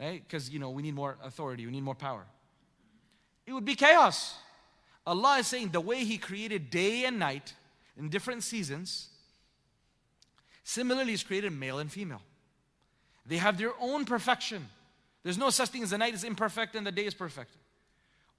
Right? 0.00 0.22
Because, 0.26 0.50
you 0.50 0.58
know, 0.58 0.70
we 0.70 0.82
need 0.82 0.94
more 0.94 1.16
authority. 1.22 1.66
We 1.66 1.72
need 1.72 1.84
more 1.84 1.94
power. 1.94 2.24
It 3.46 3.52
would 3.52 3.64
be 3.64 3.74
chaos. 3.74 4.36
Allah 5.06 5.38
is 5.38 5.46
saying 5.46 5.68
the 5.68 5.80
way 5.80 6.04
He 6.04 6.18
created 6.18 6.70
day 6.70 7.04
and 7.04 7.18
night 7.18 7.54
in 7.96 8.08
different 8.08 8.42
seasons, 8.42 9.08
similarly, 10.64 11.12
He's 11.12 11.22
created 11.22 11.52
male 11.52 11.78
and 11.78 11.90
female. 11.92 12.22
They 13.26 13.36
have 13.36 13.56
their 13.58 13.72
own 13.80 14.04
perfection. 14.04 14.68
There's 15.22 15.38
no 15.38 15.50
such 15.50 15.70
thing 15.70 15.82
as 15.82 15.90
the 15.90 15.98
night 15.98 16.14
is 16.14 16.24
imperfect 16.24 16.74
and 16.74 16.86
the 16.86 16.92
day 16.92 17.06
is 17.06 17.14
perfect. 17.14 17.50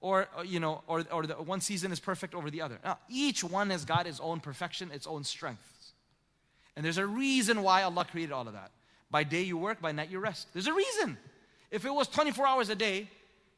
Or, 0.00 0.28
uh, 0.38 0.42
you 0.42 0.60
know, 0.60 0.82
or, 0.86 1.04
or 1.10 1.26
the 1.26 1.34
one 1.34 1.60
season 1.60 1.90
is 1.90 1.98
perfect 1.98 2.34
over 2.34 2.50
the 2.50 2.62
other. 2.62 2.78
Now, 2.84 2.98
each 3.08 3.42
one 3.42 3.70
has 3.70 3.84
got 3.84 4.06
its 4.06 4.20
own 4.20 4.40
perfection, 4.40 4.90
its 4.92 5.06
own 5.06 5.24
strengths. 5.24 5.92
And 6.76 6.84
there's 6.84 6.98
a 6.98 7.06
reason 7.06 7.62
why 7.62 7.82
Allah 7.82 8.04
created 8.04 8.32
all 8.32 8.46
of 8.46 8.52
that. 8.52 8.70
By 9.10 9.24
day 9.24 9.42
you 9.42 9.56
work, 9.56 9.80
by 9.80 9.92
night 9.92 10.10
you 10.10 10.18
rest. 10.18 10.48
There's 10.52 10.66
a 10.66 10.74
reason. 10.74 11.16
If 11.69 11.85
it 11.85 11.93
was 11.93 12.07
24 12.07 12.47
hours 12.47 12.69
a 12.69 12.75
day, 12.75 13.09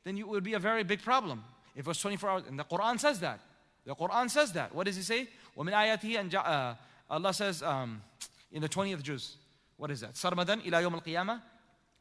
then 0.03 0.17
it 0.17 0.27
would 0.27 0.43
be 0.43 0.53
a 0.53 0.59
very 0.59 0.83
big 0.83 1.01
problem. 1.01 1.43
If 1.75 1.81
it 1.81 1.87
was 1.87 1.99
24 1.99 2.29
hours, 2.29 2.43
and 2.47 2.59
the 2.59 2.63
Quran 2.63 2.99
says 2.99 3.19
that. 3.21 3.39
The 3.85 3.95
Quran 3.95 4.29
says 4.29 4.53
that. 4.53 4.73
What 4.73 4.85
does 4.85 4.95
He 4.95 5.01
say? 5.01 5.27
وَمِنْ 5.57 5.73
آيَاتِهِ 5.73 6.19
and 6.19 6.35
uh, 6.35 6.75
Allah 7.09 7.33
says 7.33 7.61
um, 7.63 8.01
in 8.51 8.61
the 8.61 8.69
20th 8.69 9.01
juz, 9.01 9.35
what 9.77 9.91
is 9.91 10.01
that? 10.01 10.13
سرمدا 10.13 10.61
إلى 10.65 10.81
يوم 10.81 10.95
القيامة 10.95 11.39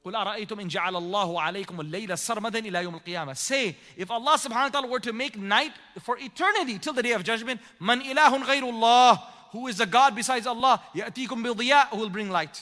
قل 0.04 0.14
أرأيتم 0.14 0.60
إن 0.60 0.68
جعل 0.68 0.96
الله 0.96 1.40
عليكم 1.40 1.80
الليل 1.80 2.18
سرمدا 2.18 2.58
إلى 2.58 2.82
يوم 2.82 2.94
القيامة 2.94 3.36
Say, 3.36 3.76
if 3.96 4.10
Allah 4.10 4.36
subhanahu 4.36 4.64
wa 4.64 4.68
ta'ala 4.68 4.86
were 4.88 5.00
to 5.00 5.12
make 5.12 5.38
night 5.38 5.72
for 6.00 6.18
eternity 6.18 6.78
till 6.78 6.92
the 6.92 7.02
day 7.02 7.12
of 7.12 7.24
judgment, 7.24 7.60
من 7.80 8.00
إله 8.00 8.44
غير 8.44 8.62
الله 8.62 9.18
Who 9.52 9.66
is 9.68 9.80
a 9.80 9.86
God 9.86 10.14
besides 10.14 10.46
Allah? 10.46 10.82
يأتيكم 10.94 11.42
بضياء 11.42 11.90
Who 11.90 11.96
will 11.98 12.10
bring 12.10 12.30
light. 12.30 12.60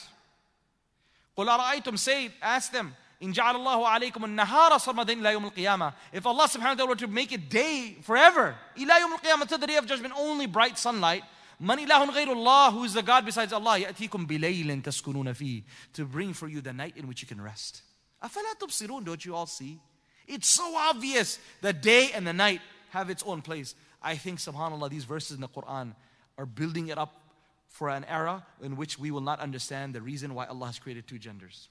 قل 1.37 1.47
أرأيتم 1.47 1.97
Say, 1.97 2.31
ask 2.41 2.71
them, 2.71 2.95
إن 3.23 3.31
جعل 3.31 3.55
الله 3.55 3.87
عليكم 3.87 4.25
النهار 4.25 4.77
سرمدا 4.77 5.13
إلى 5.13 5.33
يوم 5.33 5.45
القيامة 5.45 5.93
If 6.13 6.25
Allah 6.25 6.47
subhanahu 6.47 6.61
wa 6.61 6.73
ta'ala 6.75 6.89
were 6.89 6.95
to 6.95 7.07
make 7.07 7.31
it 7.31 7.49
day 7.49 7.97
forever, 8.01 8.55
إلى 8.77 9.01
يوم 9.01 9.13
القيامة 9.19 9.47
till 9.47 9.57
the 9.57 9.67
day 9.67 9.75
of 9.75 9.85
judgment, 9.85 10.13
only 10.17 10.47
bright 10.47 10.77
sunlight, 10.77 11.23
Man 11.59 11.77
ilahun 11.77 12.09
ghayrullah, 12.09 12.73
who 12.73 12.83
is 12.85 12.95
the 12.95 13.03
God 13.03 13.23
besides 13.23 13.53
Allah, 13.53 13.77
يأتيكم 13.77 14.25
بليل 14.25 14.81
تسكنون 14.81 15.33
فيه, 15.35 15.63
to 15.93 16.05
bring 16.05 16.33
for 16.33 16.47
you 16.47 16.59
the 16.59 16.73
night 16.73 16.97
in 16.97 17.07
which 17.07 17.21
you 17.21 17.27
can 17.27 17.39
rest. 17.39 17.83
أفلا 18.23 18.57
تبصرون, 18.59 19.05
don't 19.05 19.23
you 19.23 19.35
all 19.35 19.45
see? 19.45 19.79
It's 20.27 20.47
so 20.47 20.75
obvious. 20.75 21.37
The 21.61 21.73
day 21.73 22.11
and 22.15 22.25
the 22.25 22.33
night 22.33 22.61
have 22.89 23.11
its 23.11 23.21
own 23.21 23.43
place. 23.43 23.75
I 24.01 24.15
think, 24.15 24.39
subhanAllah, 24.39 24.89
these 24.89 25.03
verses 25.03 25.35
in 25.35 25.41
the 25.41 25.47
Quran 25.47 25.93
are 26.37 26.47
building 26.47 26.87
it 26.87 26.97
up 26.97 27.21
for 27.67 27.89
an 27.89 28.05
era 28.05 28.43
in 28.63 28.75
which 28.75 28.97
we 28.97 29.11
will 29.11 29.21
not 29.21 29.39
understand 29.39 29.93
the 29.93 30.01
reason 30.01 30.33
why 30.33 30.45
Allah 30.45 30.67
has 30.67 30.79
created 30.79 31.07
two 31.07 31.19
genders. 31.19 31.69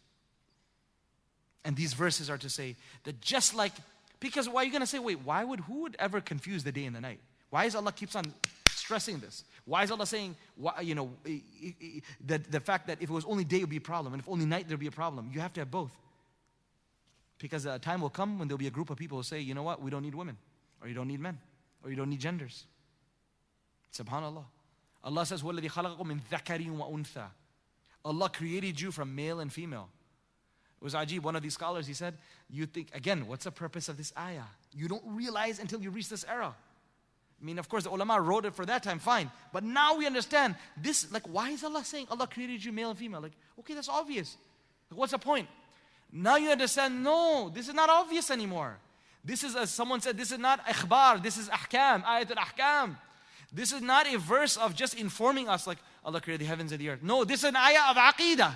And 1.64 1.76
these 1.76 1.92
verses 1.92 2.30
are 2.30 2.38
to 2.38 2.48
say 2.48 2.76
that 3.04 3.20
just 3.20 3.54
like, 3.54 3.72
because 4.18 4.48
why 4.48 4.62
are 4.62 4.64
you 4.64 4.70
going 4.70 4.80
to 4.80 4.86
say, 4.86 4.98
wait, 4.98 5.20
why 5.24 5.44
would, 5.44 5.60
who 5.60 5.82
would 5.82 5.96
ever 5.98 6.20
confuse 6.20 6.64
the 6.64 6.72
day 6.72 6.84
and 6.84 6.96
the 6.96 7.00
night? 7.00 7.20
Why 7.50 7.64
is 7.64 7.74
Allah 7.74 7.92
keeps 7.92 8.16
on 8.16 8.32
stressing 8.70 9.18
this? 9.18 9.44
Why 9.64 9.82
is 9.82 9.90
Allah 9.90 10.06
saying, 10.06 10.36
why, 10.56 10.80
you 10.80 10.94
know, 10.94 11.10
the, 11.24 12.38
the 12.38 12.60
fact 12.60 12.86
that 12.86 13.02
if 13.02 13.10
it 13.10 13.12
was 13.12 13.24
only 13.24 13.44
day, 13.44 13.58
it 13.58 13.60
would 13.62 13.70
be 13.70 13.76
a 13.76 13.80
problem, 13.80 14.14
and 14.14 14.22
if 14.22 14.28
only 14.28 14.46
night, 14.46 14.68
there 14.68 14.76
would 14.76 14.80
be 14.80 14.86
a 14.86 14.92
problem? 14.92 15.30
You 15.32 15.40
have 15.40 15.52
to 15.54 15.60
have 15.60 15.70
both. 15.70 15.92
Because 17.38 17.66
a 17.66 17.78
time 17.78 18.00
will 18.00 18.10
come 18.10 18.38
when 18.38 18.48
there'll 18.48 18.58
be 18.58 18.66
a 18.66 18.70
group 18.70 18.90
of 18.90 18.98
people 18.98 19.18
who 19.18 19.24
say, 19.24 19.40
you 19.40 19.54
know 19.54 19.62
what, 19.62 19.82
we 19.82 19.90
don't 19.90 20.02
need 20.02 20.14
women, 20.14 20.36
or 20.80 20.88
you 20.88 20.94
don't 20.94 21.08
need 21.08 21.20
men, 21.20 21.38
or 21.84 21.90
you 21.90 21.96
don't 21.96 22.10
need 22.10 22.20
genders. 22.20 22.64
Subhanallah. 23.92 24.44
Allah 25.02 25.26
says, 25.26 25.42
وَالَّذِي 25.42 25.70
خَلَقَكُم 25.70 26.06
مِّن 26.06 26.20
ذَكَرٍ 26.30 26.76
وَأُنثَى 26.76 27.26
Allah 28.04 28.30
created 28.30 28.80
you 28.80 28.90
from 28.90 29.14
male 29.14 29.40
and 29.40 29.52
female. 29.52 29.88
Was 30.85 30.93
Ajib, 30.93 31.23
one 31.23 31.35
of 31.35 31.41
these 31.41 31.55
scholars, 31.55 31.87
he 31.87 31.95
said, 31.95 32.13
You 32.47 32.67
think, 32.67 32.93
again, 32.93 33.25
what's 33.25 33.45
the 33.45 33.51
purpose 33.51 33.89
of 33.89 33.97
this 33.97 34.13
ayah? 34.15 34.43
You 34.71 34.87
don't 34.87 35.01
realize 35.03 35.57
until 35.57 35.81
you 35.81 35.89
reach 35.89 36.09
this 36.09 36.23
era. 36.29 36.53
I 37.41 37.43
mean, 37.43 37.57
of 37.57 37.67
course, 37.67 37.85
the 37.85 37.89
ulama 37.89 38.21
wrote 38.21 38.45
it 38.45 38.53
for 38.53 38.67
that 38.67 38.83
time, 38.83 38.99
fine. 38.99 39.31
But 39.51 39.63
now 39.63 39.97
we 39.97 40.05
understand 40.05 40.53
this, 40.77 41.11
like, 41.11 41.23
why 41.23 41.49
is 41.49 41.63
Allah 41.63 41.83
saying 41.83 42.05
Allah 42.11 42.27
created 42.27 42.63
you 42.63 42.71
male 42.71 42.91
and 42.91 42.99
female? 42.99 43.19
Like, 43.19 43.31
okay, 43.61 43.73
that's 43.73 43.89
obvious. 43.89 44.37
Like, 44.91 44.99
what's 44.99 45.11
the 45.11 45.17
point? 45.17 45.47
Now 46.13 46.35
you 46.35 46.51
understand, 46.51 47.03
no, 47.03 47.51
this 47.51 47.67
is 47.67 47.73
not 47.73 47.89
obvious 47.89 48.29
anymore. 48.29 48.77
This 49.23 49.43
is, 49.43 49.55
as 49.55 49.71
someone 49.71 50.01
said, 50.01 50.15
this 50.15 50.31
is 50.31 50.37
not 50.37 50.63
ikhbar, 50.67 51.23
this 51.23 51.39
is 51.39 51.49
ahkam, 51.49 52.03
ayat 52.03 52.29
al 52.37 52.45
ahkam. 52.45 52.95
This 53.51 53.73
is 53.73 53.81
not 53.81 54.05
a 54.05 54.19
verse 54.19 54.55
of 54.55 54.75
just 54.75 54.93
informing 54.93 55.49
us, 55.49 55.65
like, 55.65 55.79
Allah 56.03 56.21
created 56.21 56.41
the 56.41 56.49
heavens 56.49 56.71
and 56.71 56.79
the 56.79 56.89
earth. 56.89 57.01
No, 57.01 57.23
this 57.23 57.39
is 57.39 57.45
an 57.45 57.55
ayah 57.55 57.89
of 57.89 57.97
aqidah. 57.97 58.53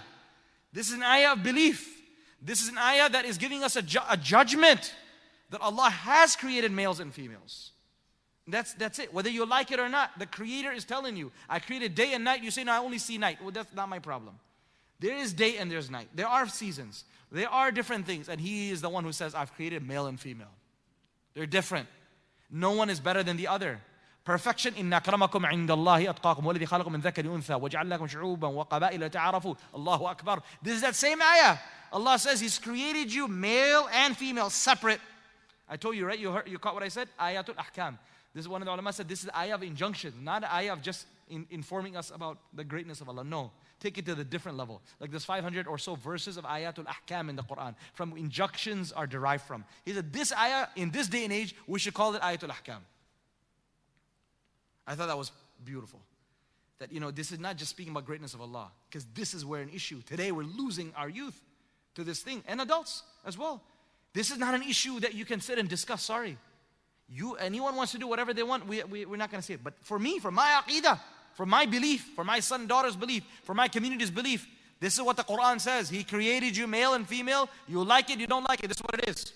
This 0.72 0.90
is 0.90 0.94
an 0.94 1.02
ayah 1.02 1.32
of 1.32 1.42
belief. 1.42 1.99
This 2.41 2.63
is 2.63 2.69
an 2.69 2.79
ayah 2.79 3.09
that 3.11 3.25
is 3.25 3.39
giving 3.39 3.63
us 3.65 3.77
a, 3.77 3.83
ju- 3.83 3.99
a 4.09 4.17
judgment 4.17 4.95
that 5.51 5.61
Allah 5.61 5.91
has 5.91 6.37
created 6.37 6.73
males 6.73 7.01
and 7.01 7.13
females. 7.13 7.71
That's, 8.47 8.75
that's 8.75 8.99
it. 8.99 9.15
Whether 9.15 9.31
you 9.31 9.47
like 9.47 9.71
it 9.71 9.81
or 9.81 9.89
not, 9.89 10.19
the 10.19 10.27
Creator 10.27 10.73
is 10.73 10.85
telling 10.85 11.17
you, 11.17 11.33
I 11.49 11.59
created 11.61 11.95
day 11.95 12.13
and 12.13 12.25
night. 12.25 12.43
You 12.43 12.51
say, 12.51 12.65
no, 12.65 12.73
I 12.73 12.79
only 12.79 12.99
see 12.99 13.17
night. 13.17 13.39
Well, 13.41 13.51
that's 13.51 13.75
not 13.75 13.89
my 13.89 13.99
problem. 13.99 14.35
There 15.01 15.17
is 15.17 15.33
day 15.33 15.57
and 15.57 15.71
there's 15.71 15.91
night. 15.91 16.09
There 16.15 16.29
are 16.29 16.47
seasons. 16.49 17.05
There 17.33 17.49
are 17.49 17.71
different 17.71 18.07
things. 18.07 18.29
And 18.29 18.41
He 18.41 18.71
is 18.71 18.83
the 18.83 18.91
one 18.91 19.05
who 19.05 19.13
says, 19.13 19.35
I've 19.35 19.55
created 19.55 19.87
male 19.87 20.07
and 20.07 20.21
female. 20.21 20.53
They're 21.35 21.47
different. 21.47 21.89
No 22.51 22.73
one 22.73 22.91
is 22.91 23.01
better 23.01 23.23
than 23.23 23.37
the 23.37 23.49
other. 23.49 23.81
perfection 24.25 24.75
إن 24.75 24.93
أكرمكم 24.93 25.47
عند 25.47 25.71
الله 25.71 26.11
أتقاكم 26.11 26.47
والذي 26.47 26.67
خلقكم 26.67 26.93
من 26.93 27.01
ذكر 27.01 27.35
أنثى 27.35 27.55
وجعل 27.55 27.91
لكم 27.91 28.07
شعوبا 28.07 28.49
وقبائل 28.49 29.11
تعارفوا 29.11 29.55
الله 29.75 30.11
أكبر 30.11 30.43
This 30.63 30.75
is 30.77 30.81
that 30.81 30.95
same 30.95 31.21
ayah 31.21 31.59
Allah 31.92 32.20
says 32.20 32.40
He's 32.40 32.60
created 32.60 33.14
you 33.14 33.28
male 33.28 33.88
and 33.94 34.16
female 34.16 34.50
separate 34.50 35.00
I 35.68 35.78
told 35.78 35.96
you 35.96 36.06
right 36.06 36.20
you 36.20 36.32
heard 36.32 36.48
you 36.48 36.58
caught 36.58 36.74
what 36.74 36.84
I 36.84 36.90
said 36.90 37.08
ayatul 37.20 37.56
ahkam 37.56 37.98
This 38.34 38.44
is 38.44 38.50
one 38.50 38.62
of 38.62 38.66
the 38.66 38.74
ulama 38.74 38.94
said 38.94 39.08
this 39.08 39.24
is 39.24 39.30
ayah 39.36 39.56
of 39.56 39.64
injunction 39.64 40.14
not 40.22 40.44
ayah 40.44 40.74
of 40.74 40.82
just 40.82 41.06
in, 41.30 41.46
informing 41.52 41.96
us 41.96 42.12
about 42.12 42.38
the 42.54 42.64
greatness 42.64 43.02
of 43.02 43.10
Allah 43.10 43.24
no 43.24 43.52
take 43.80 43.98
it 43.98 44.06
to 44.06 44.16
the 44.16 44.24
different 44.24 44.58
level. 44.58 44.82
Like 45.00 45.10
there's 45.12 45.26
500 45.26 45.68
or 45.68 45.78
so 45.78 45.96
verses 45.96 46.38
of 46.38 46.44
ayatul 46.44 46.86
ahkam 46.86 47.30
in 47.30 47.36
the 47.36 47.44
Quran 47.44 47.76
from 47.94 48.16
injunctions 48.18 48.92
are 48.92 49.08
derived 49.08 49.44
from. 49.44 49.66
He 49.86 49.94
said 49.94 50.12
this 50.12 50.34
ayah 50.34 50.68
in 50.76 50.92
this 50.92 51.08
day 51.08 51.24
and 51.24 51.34
age 51.34 51.56
we 51.68 51.80
should 51.80 51.94
call 51.94 52.14
it 52.16 52.22
ayatul 52.22 52.50
ahkam. 52.50 52.80
I 54.86 54.96
thought 54.96 55.08
that 55.08 55.18
was 55.18 55.32
beautiful. 55.64 56.02
That, 56.80 56.92
you 56.92 57.00
know, 57.00 57.12
this 57.12 57.32
is 57.32 57.40
not 57.40 57.58
just 57.58 57.72
speaking 57.72 57.92
about 57.92 58.06
greatness 58.06 58.34
of 58.34 58.42
Allah, 58.42 58.72
because 58.90 59.06
this 59.14 59.34
is 59.34 59.46
where 59.46 59.62
an 59.62 59.70
issue. 59.70 60.02
Today 60.02 60.32
we're 60.32 60.44
losing 60.44 60.94
our 60.96 61.10
youth 61.10 61.40
to 61.95 62.05
this 62.05 62.21
thing, 62.21 62.43
and 62.47 62.61
adults 62.61 63.03
as 63.25 63.39
well. 63.39 63.63
This 64.13 64.31
is 64.31 64.39
not 64.39 64.55
an 64.55 64.63
issue 64.63 65.01
that 65.01 65.15
you 65.15 65.25
can 65.25 65.41
sit 65.41 65.59
and 65.59 65.69
discuss, 65.69 66.03
sorry. 66.03 66.39
You, 67.09 67.35
anyone 67.35 67.77
wants 67.77 67.93
to 67.93 67.99
do 67.99 68.07
whatever 68.07 68.33
they 68.33 68.43
want, 68.43 68.67
we, 68.67 68.83
we, 68.85 69.05
we're 69.05 69.17
not 69.17 69.31
going 69.31 69.41
to 69.41 69.47
say 69.47 69.55
it. 69.55 69.65
But 69.65 69.75
for 69.83 69.99
me, 69.99 70.19
for 70.19 70.31
my 70.31 70.63
aqidah, 70.63 70.99
for 71.35 71.47
my 71.47 71.67
belief, 71.67 72.11
for 72.15 72.25
my 72.25 72.41
son 72.41 72.61
and 72.61 72.69
daughter's 72.69 72.97
belief, 72.97 73.25
for 73.43 73.55
my 73.55 73.69
community's 73.69 74.11
belief, 74.11 74.47
this 74.81 74.95
is 74.95 75.03
what 75.03 75.17
the 75.17 75.25
Quran 75.25 75.61
says. 75.61 75.89
He 75.89 76.05
created 76.05 76.57
you 76.57 76.67
male 76.67 76.95
and 76.95 77.07
female. 77.07 77.49
You 77.69 77.83
like 77.85 78.11
it, 78.11 78.19
you 78.19 78.27
don't 78.27 78.45
like 78.49 78.63
it. 78.63 78.69
This 78.69 78.79
is 78.79 78.83
what 78.83 78.95
it 78.95 79.09
is. 79.09 79.33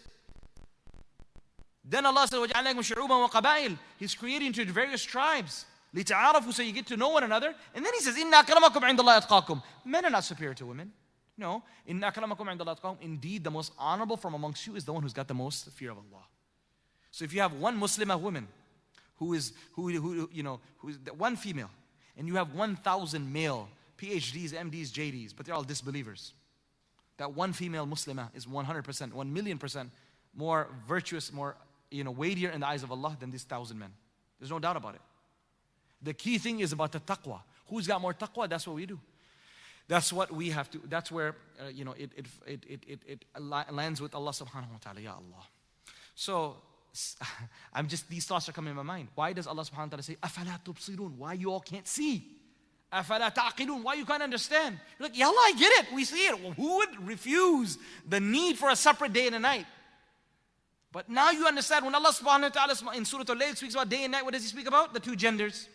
Then 1.85 2.05
Allah 2.05 2.27
says, 2.29 2.39
وَجَعَلْنَاكُمْ 2.39 3.79
He's 3.99 4.15
creating 4.15 4.49
into 4.49 4.65
various 4.67 5.03
tribes. 5.03 5.65
لِتَعَارَفُوا 5.95 6.53
So 6.53 6.63
you 6.63 6.73
get 6.73 6.87
to 6.89 6.97
know 6.97 7.09
one 7.09 7.25
another. 7.25 7.55
And 7.75 7.85
then 7.85 7.93
He 7.95 8.01
says, 8.01 8.17
إِنَّ 8.17 8.31
أَكْرَمَكُمْ 8.31 8.81
عِنْدَ 8.83 8.99
اللَّهِ 8.99 9.27
أَتْقَاكُمْ 9.27 9.63
Men 9.87 10.05
are 10.05 10.11
not 10.11 10.25
superior 10.25 10.55
to 10.55 10.67
women. 10.67 10.93
No. 11.37 11.63
إِنَّ 11.89 12.01
أَكْرَمَكُمْ 12.01 12.37
عِنْدَ 12.37 12.59
اللَّهِ 12.59 12.81
أَتْقَاكُمْ 12.81 12.97
Indeed, 13.01 13.45
the 13.45 13.51
most 13.51 13.73
honorable 13.79 14.17
from 14.17 14.35
amongst 14.35 14.67
you 14.67 14.75
is 14.77 14.85
the 14.85 14.93
one 14.93 15.03
who's 15.03 15.13
got 15.13 15.29
the 15.29 15.35
most 15.35 15.71
fear 15.71 15.91
of 15.91 15.99
Allah. 15.99 16.25
So 17.11 17.25
if 17.25 17.33
you 17.33 17.41
have 17.41 17.55
one 17.55 17.79
Muslimah 17.79 18.21
woman 18.21 18.49
who 19.17 19.35
is, 19.35 19.53
who, 19.73 19.89
who 19.91 20.29
you 20.33 20.43
know, 20.43 20.61
who 20.79 20.89
is 20.89 20.99
one 21.17 21.37
female, 21.37 21.71
and 22.17 22.27
you 22.27 22.35
have 22.37 22.55
1,000 22.55 23.33
male 23.33 23.69
PhDs, 23.97 24.53
MDs, 24.53 24.91
JDs, 24.91 25.33
but 25.37 25.47
they're 25.47 25.55
all 25.55 25.63
disbelievers. 25.63 26.33
That 27.17 27.35
one 27.35 27.53
female 27.53 27.87
Muslimah 27.87 28.31
is 28.35 28.47
100%, 28.47 29.13
1 29.13 29.33
million 29.33 29.59
percent 29.59 29.91
more 30.35 30.69
virtuous, 30.87 31.33
more 31.33 31.57
you 31.91 32.05
know, 32.05 32.11
weightier 32.11 32.51
in 32.51 32.61
the 32.61 32.67
eyes 32.67 32.83
of 32.83 32.93
Allah 32.93 33.17
than 33.19 33.31
these 33.31 33.45
thousand 33.45 33.79
men. 33.79 33.91
There's 34.39 34.51
no 34.51 34.59
doubt 34.59 34.77
about 34.77 34.95
it. 34.95 35.01
The 36.03 36.15
key 36.15 36.39
thing 36.39 36.61
is 36.61 36.73
about 36.73 36.93
the 36.93 37.01
taqwa. 37.01 37.41
Who's 37.67 37.87
got 37.87 38.01
more 38.01 38.15
taqwa? 38.15 38.49
That's 38.49 38.67
what 38.67 38.77
we 38.77 38.87
do. 38.87 39.01
That's 39.89 40.13
what 40.13 40.31
we 40.31 40.51
have 40.51 40.71
to, 40.73 40.81
that's 40.85 41.11
where, 41.11 41.35
uh, 41.59 41.69
you 41.69 41.85
know, 41.85 41.93
it, 41.93 42.11
it, 42.15 42.27
it, 42.47 42.65
it, 42.69 42.81
it, 42.87 43.01
it 43.07 43.25
lands 43.41 44.01
with 44.01 44.15
Allah 44.15 44.33
subhanahu 44.33 44.71
wa 44.71 44.79
ta'ala, 44.83 45.01
Ya 45.01 45.13
Allah. 45.13 45.47
So, 46.15 46.57
I'm 47.73 47.89
just, 47.89 48.09
these 48.09 48.27
thoughts 48.27 48.49
are 48.49 48.53
coming 48.53 48.71
in 48.71 48.77
my 48.77 48.83
mind. 48.83 49.09
Why 49.15 49.33
does 49.33 49.47
Allah 49.47 49.63
subhanahu 49.63 49.79
wa 49.79 49.87
ta'ala 49.87 50.03
say, 50.03 50.17
أَفَلَا 50.17 50.63
تُبْصِرُونَ 50.65 51.17
Why 51.17 51.33
you 51.35 51.51
all 51.51 51.61
can't 51.61 51.87
see? 51.87 52.25
أَفَلَا 52.93 53.35
تَعْقِلُونَ 53.35 53.83
Why 53.83 53.95
you 53.95 54.05
can't 54.05 54.23
understand? 54.23 54.79
You're 54.99 55.09
like, 55.09 55.19
Ya 55.19 55.27
Allah, 55.27 55.41
I 55.45 55.53
get 55.59 55.73
it. 55.85 55.95
We 55.95 56.05
see 56.05 56.27
it. 56.27 56.43
Well, 56.43 56.53
who 56.53 56.79
would 56.79 57.07
refuse 57.07 57.79
the 58.07 58.21
need 58.21 58.59
for 58.59 58.71
a 58.71 58.77
separate 58.77 59.13
day 59.13 59.27
and 59.27 59.37
a 59.37 59.39
night? 59.39 59.67
But 60.91 61.09
now 61.09 61.31
you 61.31 61.47
understand 61.47 61.85
when 61.85 61.95
Allah 61.95 62.13
subhanahu 62.13 62.55
wa 62.55 62.67
ta'ala 62.75 62.97
in 62.97 63.05
Surah 63.05 63.25
Al-Layl 63.29 63.57
speaks 63.57 63.75
about 63.75 63.89
day 63.89 64.05
and 64.05 64.13
night, 64.13 64.25
what 64.25 64.33
does 64.33 64.43
He 64.43 64.49
speak 64.49 64.67
about? 64.67 64.95
The 64.95 65.01
two 65.01 65.17
genders. 65.17 65.69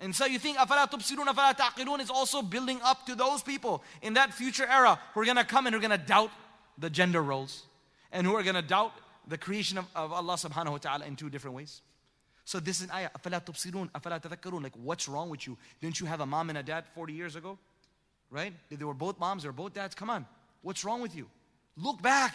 And 0.00 0.14
so 0.14 0.26
you 0.26 0.38
think 0.38 0.58
afala 0.58 0.90
tubsirun, 0.90 1.26
afala 1.26 1.56
taqilun 1.56 2.00
is 2.00 2.10
also 2.10 2.42
building 2.42 2.80
up 2.84 3.06
to 3.06 3.14
those 3.14 3.42
people 3.42 3.82
in 4.02 4.14
that 4.14 4.34
future 4.34 4.66
era 4.66 4.98
who 5.14 5.20
are 5.20 5.24
going 5.24 5.36
to 5.36 5.44
come 5.44 5.66
and 5.66 5.74
who 5.74 5.78
are 5.78 5.88
going 5.88 5.98
to 5.98 6.06
doubt 6.06 6.30
the 6.78 6.90
gender 6.90 7.22
roles 7.22 7.62
and 8.12 8.26
who 8.26 8.34
are 8.34 8.42
going 8.42 8.56
to 8.56 8.62
doubt 8.62 8.92
the 9.26 9.38
creation 9.38 9.78
of, 9.78 9.86
of 9.94 10.12
Allah 10.12 10.34
subhanahu 10.34 10.72
wa 10.72 10.78
ta'ala 10.78 11.06
in 11.06 11.16
two 11.16 11.30
different 11.30 11.56
ways. 11.56 11.80
So 12.44 12.60
this 12.60 12.80
is 12.80 12.84
an 12.84 12.92
ayah, 12.92 13.10
afala 13.18 13.44
tubsirun, 13.44 13.90
afala 13.90 14.22
tadhakkarun. 14.22 14.62
Like 14.62 14.74
what's 14.76 15.08
wrong 15.08 15.30
with 15.30 15.46
you? 15.46 15.56
Didn't 15.80 15.98
you 15.98 16.06
have 16.06 16.20
a 16.20 16.26
mom 16.26 16.50
and 16.50 16.58
a 16.58 16.62
dad 16.62 16.84
40 16.94 17.14
years 17.14 17.34
ago? 17.34 17.58
Right? 18.30 18.52
They 18.70 18.84
were 18.84 18.94
both 18.94 19.18
moms 19.18 19.46
or 19.46 19.52
both 19.52 19.72
dads. 19.72 19.94
Come 19.94 20.10
on. 20.10 20.26
What's 20.62 20.84
wrong 20.84 21.00
with 21.00 21.16
you? 21.16 21.26
Look 21.76 22.02
back. 22.02 22.34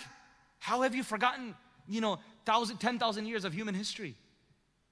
How 0.59 0.81
have 0.81 0.95
you 0.95 1.03
forgotten, 1.03 1.55
you 1.87 2.01
know, 2.01 2.19
10,000 2.45 3.25
years 3.25 3.45
of 3.45 3.53
human 3.53 3.75
history? 3.75 4.15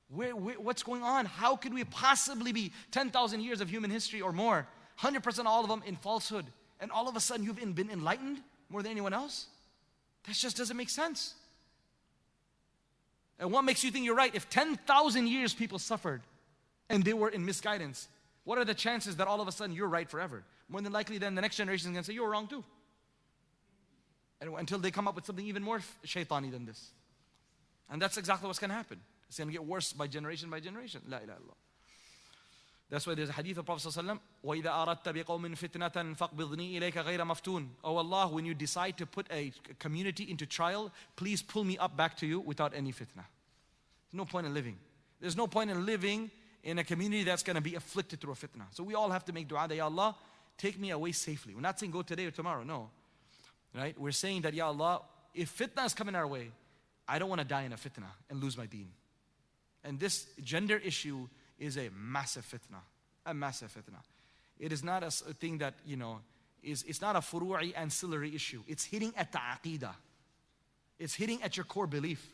Where, 0.09 0.35
where, 0.35 0.55
what's 0.55 0.83
going 0.83 1.03
on? 1.03 1.25
How 1.25 1.55
could 1.55 1.73
we 1.73 1.83
possibly 1.83 2.51
be 2.51 2.71
10,000 2.91 3.41
years 3.41 3.61
of 3.61 3.69
human 3.69 3.91
history 3.91 4.21
or 4.21 4.31
more? 4.31 4.67
100% 4.99 5.45
all 5.45 5.63
of 5.63 5.69
them 5.69 5.83
in 5.85 5.95
falsehood. 5.95 6.45
And 6.79 6.91
all 6.91 7.07
of 7.07 7.15
a 7.15 7.19
sudden 7.19 7.45
you've 7.45 7.75
been 7.75 7.89
enlightened 7.89 8.39
more 8.69 8.81
than 8.81 8.91
anyone 8.91 9.13
else? 9.13 9.47
That 10.25 10.35
just 10.35 10.57
doesn't 10.57 10.75
make 10.75 10.89
sense. 10.89 11.35
And 13.39 13.51
what 13.51 13.63
makes 13.63 13.83
you 13.83 13.91
think 13.91 14.05
you're 14.05 14.15
right? 14.15 14.33
If 14.33 14.49
10,000 14.49 15.27
years 15.27 15.53
people 15.53 15.79
suffered 15.79 16.21
and 16.89 17.03
they 17.03 17.13
were 17.13 17.29
in 17.29 17.45
misguidance, 17.45 18.07
what 18.43 18.57
are 18.57 18.65
the 18.65 18.73
chances 18.73 19.15
that 19.17 19.27
all 19.27 19.41
of 19.41 19.47
a 19.47 19.51
sudden 19.51 19.75
you're 19.75 19.87
right 19.87 20.09
forever? 20.09 20.43
More 20.67 20.81
than 20.81 20.91
likely, 20.91 21.17
then 21.17 21.35
the 21.35 21.41
next 21.41 21.55
generation 21.55 21.89
is 21.89 21.93
going 21.93 22.03
to 22.03 22.07
say, 22.07 22.13
You 22.13 22.23
were 22.23 22.29
wrong 22.29 22.47
too. 22.47 22.63
And 24.41 24.53
until 24.57 24.79
they 24.79 24.91
come 24.91 25.07
up 25.07 25.15
with 25.15 25.25
something 25.25 25.45
even 25.45 25.63
more 25.63 25.81
shaitani 26.05 26.51
than 26.51 26.65
this. 26.65 26.91
And 27.89 28.01
that's 28.01 28.17
exactly 28.17 28.47
what's 28.47 28.59
going 28.59 28.69
to 28.69 28.75
happen. 28.75 28.99
It's 29.28 29.38
going 29.38 29.48
to 29.48 29.52
get 29.52 29.64
worse 29.64 29.92
by 29.92 30.06
generation 30.06 30.50
by 30.50 30.60
generation. 30.60 31.02
La 31.08 31.18
ilaha 31.18 31.38
illallah. 31.38 31.64
That's 32.90 33.06
why 33.06 33.14
there's 33.14 33.30
a 33.30 33.32
hadith 33.32 33.58
of 33.58 33.66
Prophet 33.66 33.88
ﷺ, 33.88 34.20
وَإِذَا 34.44 34.66
أَرَدْتَ 34.66 35.24
بِقَوْمٍ 35.24 35.56
فِتْنَةً 35.56 36.16
فَقْبِضْنِي 36.16 36.78
إِلَيْكَ 36.78 36.92
غَيْرَ 36.92 37.18
مَفْتُونَ 37.18 37.66
Oh 37.82 37.96
Allah, 37.96 38.28
when 38.28 38.44
you 38.44 38.54
decide 38.54 38.98
to 38.98 39.06
put 39.06 39.26
a 39.32 39.52
community 39.78 40.30
into 40.30 40.46
trial, 40.46 40.92
please 41.16 41.42
pull 41.42 41.64
me 41.64 41.78
up 41.78 41.96
back 41.96 42.16
to 42.18 42.26
you 42.26 42.40
without 42.40 42.72
any 42.74 42.92
fitna. 42.92 43.24
There's 44.10 44.14
no 44.14 44.26
point 44.26 44.46
in 44.46 44.54
living. 44.54 44.76
There's 45.20 45.36
no 45.36 45.46
point 45.46 45.70
in 45.70 45.86
living 45.86 46.30
in 46.62 46.78
a 46.78 46.84
community 46.84 47.24
that's 47.24 47.42
going 47.42 47.56
to 47.56 47.62
be 47.62 47.74
afflicted 47.74 48.20
through 48.20 48.32
a 48.32 48.36
fitna. 48.36 48.66
So 48.72 48.84
we 48.84 48.94
all 48.94 49.10
have 49.10 49.24
to 49.24 49.32
make 49.32 49.48
dua 49.48 49.66
that, 49.66 49.74
Ya 49.74 49.86
Allah, 49.86 50.14
take 50.58 50.78
me 50.78 50.90
away 50.90 51.12
safely. 51.12 51.54
We're 51.54 51.62
not 51.62 51.80
saying 51.80 51.90
go 51.90 52.02
today 52.02 52.26
or 52.26 52.30
tomorrow, 52.30 52.62
no. 52.62 52.90
Right? 53.74 53.98
We're 53.98 54.12
saying 54.12 54.42
that, 54.42 54.54
Ya 54.54 54.66
Allah, 54.66 55.00
if 55.34 55.56
fitna 55.56 55.86
is 55.86 55.94
coming 55.94 56.14
our 56.14 56.26
way, 56.26 56.50
I 57.08 57.18
don't 57.18 57.28
want 57.28 57.40
to 57.40 57.46
die 57.46 57.62
in 57.62 57.72
a 57.72 57.76
fitna 57.76 58.06
and 58.30 58.42
lose 58.42 58.56
my 58.56 58.66
deen. 58.66 58.88
And 59.83 59.99
this 59.99 60.27
gender 60.43 60.77
issue 60.77 61.27
is 61.57 61.77
a 61.77 61.89
massive 61.95 62.45
fitna. 62.45 62.79
A 63.25 63.33
massive 63.33 63.73
fitna. 63.73 63.99
It 64.59 64.71
is 64.71 64.83
not 64.83 65.03
a, 65.03 65.11
thing 65.33 65.59
that, 65.59 65.75
you 65.85 65.95
know, 65.95 66.19
is, 66.63 66.83
it's 66.83 67.01
not 67.01 67.15
a 67.15 67.19
furu'i 67.19 67.73
ancillary 67.75 68.35
issue. 68.35 68.61
It's 68.67 68.83
hitting 68.83 69.13
at 69.15 69.31
the 69.31 69.39
aqidah. 69.39 69.93
It's 70.99 71.13
hitting 71.13 71.41
at 71.43 71.55
your 71.55 71.63
core 71.63 71.87
belief. 71.87 72.33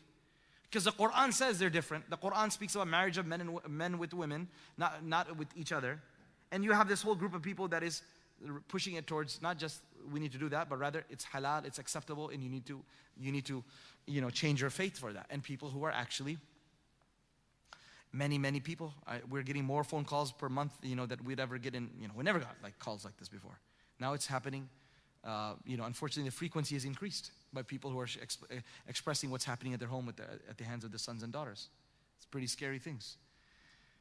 Because 0.64 0.84
the 0.84 0.92
Quran 0.92 1.32
says 1.32 1.60
they're 1.60 1.70
different. 1.70 2.10
The 2.10 2.16
Quran 2.16 2.50
speaks 2.50 2.74
about 2.74 2.88
marriage 2.88 3.18
of 3.18 3.26
men 3.26 3.40
and 3.40 3.58
men 3.68 3.98
with 3.98 4.12
women, 4.12 4.48
not, 4.76 5.04
not 5.04 5.36
with 5.36 5.48
each 5.56 5.70
other. 5.70 6.00
And 6.50 6.64
you 6.64 6.72
have 6.72 6.88
this 6.88 7.02
whole 7.02 7.14
group 7.14 7.34
of 7.34 7.42
people 7.42 7.68
that 7.68 7.84
is 7.84 8.02
pushing 8.68 8.94
it 8.94 9.06
towards 9.06 9.40
not 9.40 9.58
just 9.58 9.80
we 10.12 10.20
need 10.20 10.32
to 10.32 10.38
do 10.38 10.48
that, 10.50 10.68
but 10.68 10.78
rather 10.78 11.04
it's 11.10 11.24
halal, 11.24 11.64
it's 11.64 11.78
acceptable, 11.78 12.28
and 12.28 12.42
you 12.42 12.48
need 12.48 12.66
to 12.66 12.80
you 13.18 13.32
need 13.32 13.46
to 13.46 13.64
you 14.06 14.20
know 14.20 14.30
change 14.30 14.60
your 14.60 14.70
faith 14.70 14.98
for 14.98 15.12
that. 15.12 15.26
And 15.30 15.42
people 15.42 15.70
who 15.70 15.84
are 15.84 15.90
actually 15.90 16.38
many 18.16 18.38
many 18.38 18.60
people, 18.60 18.94
I, 19.06 19.20
we're 19.28 19.42
getting 19.42 19.64
more 19.64 19.84
phone 19.84 20.04
calls 20.04 20.32
per 20.32 20.48
month, 20.48 20.72
you 20.82 20.96
know, 20.96 21.06
that 21.06 21.22
we'd 21.24 21.40
ever 21.40 21.58
get 21.58 21.74
in. 21.74 21.90
You 22.00 22.08
know, 22.08 22.14
we 22.16 22.24
never 22.24 22.38
got 22.38 22.56
like 22.62 22.78
calls 22.78 23.04
like 23.04 23.16
this 23.18 23.28
before. 23.28 23.58
Now 24.00 24.14
it's 24.14 24.26
happening. 24.26 24.68
Uh, 25.24 25.54
you 25.66 25.76
know, 25.76 25.84
unfortunately, 25.84 26.28
the 26.28 26.36
frequency 26.36 26.74
has 26.76 26.84
increased 26.84 27.32
by 27.52 27.62
people 27.62 27.90
who 27.90 27.98
are 27.98 28.06
exp- 28.06 28.62
expressing 28.86 29.30
what's 29.30 29.44
happening 29.44 29.74
at 29.74 29.80
their 29.80 29.88
home 29.88 30.12
the, 30.16 30.22
at 30.48 30.56
the 30.56 30.64
hands 30.64 30.84
of 30.84 30.92
the 30.92 30.98
sons 30.98 31.22
and 31.22 31.32
daughters. 31.32 31.68
It's 32.16 32.26
pretty 32.26 32.46
scary 32.46 32.78
things. 32.78 33.16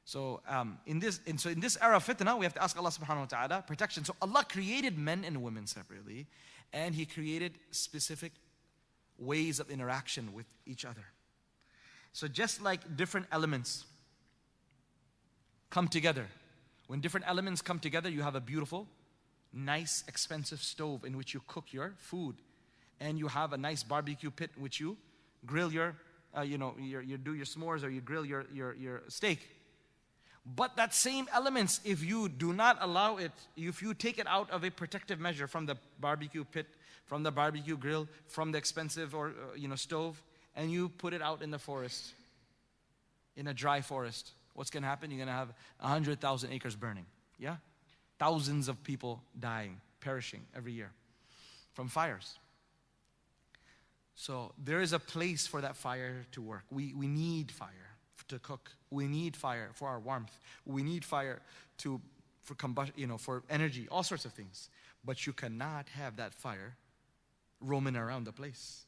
So 0.05 0.41
um, 0.47 0.77
in 0.85 0.99
this, 0.99 1.19
so 1.37 1.49
in 1.49 1.59
this 1.59 1.77
era 1.81 1.95
of 1.97 2.05
fitna, 2.05 2.37
we 2.37 2.45
have 2.45 2.53
to 2.53 2.63
ask 2.63 2.77
Allah 2.77 2.91
Subhanahu 2.91 3.31
wa 3.31 3.47
Taala 3.47 3.67
protection. 3.67 4.05
So 4.05 4.15
Allah 4.21 4.45
created 4.47 4.99
men 4.99 5.23
and 5.25 5.41
women 5.41 5.65
separately, 5.65 6.27
and 6.71 6.93
He 6.93 7.05
created 7.05 7.53
specific 7.71 8.31
ways 9.17 9.59
of 9.59 9.71
interaction 9.71 10.33
with 10.33 10.45
each 10.67 10.85
other. 10.85 11.05
So 12.13 12.27
just 12.27 12.61
like 12.61 12.95
different 12.95 13.25
elements 13.31 13.85
come 15.69 15.87
together, 15.87 16.27
when 16.87 17.01
different 17.01 17.27
elements 17.27 17.61
come 17.61 17.79
together, 17.79 18.09
you 18.09 18.21
have 18.21 18.35
a 18.35 18.41
beautiful, 18.41 18.87
nice, 19.53 20.03
expensive 20.07 20.61
stove 20.61 21.03
in 21.03 21.17
which 21.17 21.33
you 21.33 21.41
cook 21.47 21.73
your 21.73 21.93
food, 21.97 22.35
and 22.99 23.17
you 23.17 23.27
have 23.27 23.53
a 23.53 23.57
nice 23.57 23.83
barbecue 23.83 24.31
pit 24.31 24.51
in 24.55 24.61
which 24.61 24.79
you 24.79 24.97
grill 25.45 25.71
your, 25.71 25.95
uh, 26.37 26.41
you 26.41 26.57
know, 26.57 26.75
your, 26.79 27.01
you 27.01 27.17
do 27.17 27.33
your 27.33 27.45
s'mores 27.45 27.83
or 27.83 27.89
you 27.89 28.01
grill 28.01 28.25
your, 28.25 28.45
your, 28.53 28.73
your 28.75 29.01
steak. 29.07 29.47
But 30.45 30.75
that 30.75 30.93
same 30.93 31.27
elements, 31.33 31.81
if 31.83 32.03
you 32.03 32.29
do 32.29 32.53
not 32.53 32.77
allow 32.79 33.17
it, 33.17 33.31
if 33.57 33.81
you 33.81 33.95
take 33.95 34.19
it 34.19 34.27
out 34.27 34.49
of 34.51 34.63
a 34.63 34.69
protective 34.69 35.19
measure 35.19 35.47
from 35.47 35.65
the 35.65 35.75
barbecue 35.99 36.43
pit, 36.43 36.67
from 37.05 37.23
the 37.23 37.31
barbecue 37.31 37.77
grill, 37.77 38.07
from 38.27 38.51
the 38.51 38.57
expensive 38.57 39.15
or 39.15 39.29
uh, 39.29 39.55
you 39.55 39.67
know 39.67 39.75
stove, 39.75 40.21
and 40.55 40.71
you 40.71 40.89
put 40.89 41.13
it 41.13 41.21
out 41.21 41.41
in 41.41 41.49
the 41.49 41.57
forest, 41.57 42.13
in 43.35 43.47
a 43.47 43.53
dry 43.53 43.81
forest, 43.81 44.31
what's 44.55 44.69
going 44.69 44.83
to 44.83 44.89
happen? 44.89 45.11
You're 45.11 45.17
going 45.17 45.27
to 45.27 45.33
have 45.33 45.53
100,000 45.79 46.51
acres 46.51 46.75
burning. 46.75 47.05
Yeah? 47.37 47.57
Thousands 48.17 48.67
of 48.67 48.83
people 48.83 49.21
dying, 49.39 49.79
perishing 49.99 50.41
every 50.55 50.71
year 50.71 50.91
from 51.73 51.87
fires. 51.87 52.39
So 54.15 54.53
there 54.63 54.81
is 54.81 54.93
a 54.93 54.99
place 54.99 55.45
for 55.45 55.61
that 55.61 55.75
fire 55.75 56.25
to 56.31 56.41
work. 56.41 56.63
We, 56.71 56.93
we 56.93 57.07
need 57.07 57.51
fire 57.51 57.69
to 58.29 58.39
cook. 58.39 58.71
We 58.89 59.07
need 59.07 59.35
fire 59.35 59.69
for 59.73 59.89
our 59.89 59.99
warmth. 59.99 60.39
We 60.65 60.83
need 60.83 61.03
fire 61.03 61.41
to 61.79 62.01
for 62.41 62.53
combustion, 62.55 62.93
you 62.95 63.07
know, 63.07 63.17
for 63.17 63.43
energy, 63.49 63.87
all 63.91 64.03
sorts 64.03 64.23
of 64.23 64.31
things. 64.31 64.69
But 65.03 65.25
you 65.25 65.33
cannot 65.33 65.89
have 65.89 66.17
that 66.17 66.33
fire 66.33 66.75
roaming 67.59 67.95
around 67.95 68.25
the 68.25 68.31
place. 68.31 68.85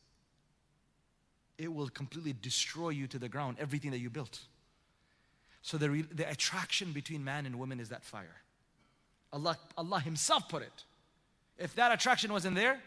It 1.57 1.73
will 1.73 1.89
completely 1.89 2.35
destroy 2.39 2.89
you 2.89 3.07
to 3.07 3.17
the 3.17 3.27
ground, 3.27 3.57
everything 3.59 3.91
that 3.91 3.97
you 3.97 4.11
built. 4.11 4.39
So 5.67 5.77
the, 5.77 5.89
re- 5.89 6.05
the 6.09 6.29
attraction 6.29 6.93
between 6.93 7.25
man 7.25 7.45
and 7.45 7.59
woman 7.59 7.81
is 7.81 7.89
that 7.89 8.01
fire. 8.01 8.37
Allah, 9.33 9.57
Allah 9.77 9.99
Himself 9.99 10.47
put 10.47 10.61
it. 10.61 10.85
If 11.57 11.75
that 11.75 11.91
attraction 11.91 12.31
wasn't 12.31 12.55
there, 12.55 12.79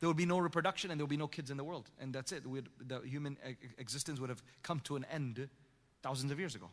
there 0.00 0.08
would 0.08 0.16
be 0.16 0.26
no 0.26 0.38
reproduction 0.38 0.90
and 0.90 0.98
there 0.98 1.04
would 1.04 1.10
be 1.10 1.16
no 1.16 1.28
kids 1.28 1.52
in 1.52 1.56
the 1.56 1.62
world. 1.62 1.88
And 2.00 2.12
that's 2.12 2.32
it. 2.32 2.44
We'd, 2.44 2.66
the 2.84 2.98
human 3.02 3.36
existence 3.78 4.18
would 4.18 4.30
have 4.30 4.42
come 4.64 4.80
to 4.80 4.96
an 4.96 5.06
end 5.12 5.48
thousands 6.02 6.32
of 6.32 6.40
years 6.40 6.56
ago. 6.56 6.70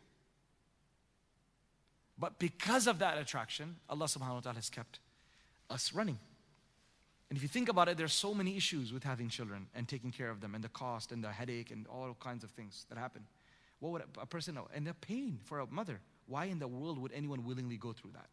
But 2.17 2.39
because 2.39 2.87
of 2.87 2.97
that 2.97 3.19
attraction, 3.19 3.75
Allah 3.87 4.05
subhanahu 4.05 4.33
wa 4.33 4.39
ta'ala 4.39 4.55
has 4.55 4.71
kept 4.71 4.97
us 5.69 5.93
running. 5.93 6.17
And 7.29 7.37
if 7.37 7.43
you 7.43 7.49
think 7.49 7.69
about 7.69 7.87
it, 7.87 7.97
there's 7.97 8.13
so 8.13 8.33
many 8.33 8.57
issues 8.57 8.91
with 8.91 9.03
having 9.03 9.29
children 9.29 9.67
and 9.75 9.87
taking 9.87 10.09
care 10.09 10.31
of 10.31 10.41
them 10.41 10.55
and 10.55 10.63
the 10.63 10.69
cost 10.69 11.11
and 11.11 11.23
the 11.23 11.29
headache 11.29 11.69
and 11.69 11.85
all 11.85 12.17
kinds 12.19 12.43
of 12.43 12.49
things 12.49 12.87
that 12.89 12.97
happen. 12.97 13.27
What 13.81 13.91
would 13.91 14.03
a 14.21 14.25
person 14.25 14.55
know? 14.55 14.69
And 14.73 14.87
the 14.87 14.93
pain 14.93 15.39
for 15.43 15.59
a 15.59 15.67
mother. 15.67 15.99
Why 16.27 16.45
in 16.45 16.59
the 16.59 16.67
world 16.67 16.97
would 16.99 17.11
anyone 17.11 17.43
willingly 17.43 17.75
go 17.75 17.91
through 17.91 18.11
that? 18.11 18.29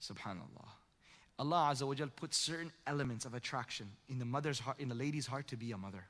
Subhanallah. 0.00 0.68
Allah 1.38 1.70
Azza 1.72 1.86
wa 1.86 1.94
Jal 1.94 2.08
put 2.14 2.32
certain 2.32 2.72
elements 2.86 3.24
of 3.24 3.34
attraction 3.34 3.90
in 4.08 4.18
the 4.18 4.24
mother's 4.24 4.60
heart, 4.60 4.78
in 4.78 4.88
the 4.88 4.94
lady's 4.94 5.26
heart 5.26 5.48
to 5.48 5.56
be 5.56 5.72
a 5.72 5.76
mother, 5.76 6.04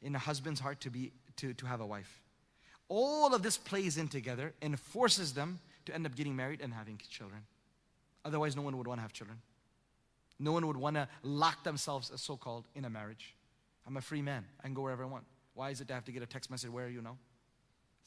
in 0.00 0.12
the 0.12 0.18
husband's 0.18 0.60
heart 0.60 0.80
to 0.82 0.90
be 0.90 1.12
to, 1.36 1.52
to 1.54 1.66
have 1.66 1.80
a 1.80 1.86
wife. 1.86 2.22
All 2.88 3.34
of 3.34 3.42
this 3.42 3.58
plays 3.58 3.96
in 3.96 4.08
together 4.08 4.52
and 4.62 4.78
forces 4.78 5.34
them 5.34 5.58
to 5.86 5.94
end 5.94 6.06
up 6.06 6.14
getting 6.14 6.36
married 6.36 6.60
and 6.60 6.72
having 6.72 7.00
children. 7.08 7.42
Otherwise, 8.24 8.54
no 8.54 8.62
one 8.62 8.76
would 8.76 8.86
want 8.86 8.98
to 8.98 9.02
have 9.02 9.12
children. 9.12 9.38
No 10.38 10.52
one 10.52 10.66
would 10.66 10.76
want 10.76 10.96
to 10.96 11.08
lock 11.22 11.64
themselves, 11.64 12.10
uh, 12.10 12.14
as 12.14 12.20
so 12.20 12.36
called, 12.36 12.66
in 12.74 12.84
a 12.84 12.90
marriage. 12.90 13.34
I'm 13.86 13.96
a 13.96 14.00
free 14.00 14.22
man. 14.22 14.44
I 14.60 14.64
can 14.64 14.74
go 14.74 14.82
wherever 14.82 15.02
I 15.02 15.06
want. 15.06 15.24
Why 15.54 15.70
is 15.70 15.80
it 15.80 15.88
to 15.88 15.94
have 15.94 16.04
to 16.04 16.12
get 16.12 16.22
a 16.22 16.26
text 16.26 16.50
message? 16.50 16.70
Where 16.70 16.84
are 16.84 16.88
you 16.88 17.02
now? 17.02 17.16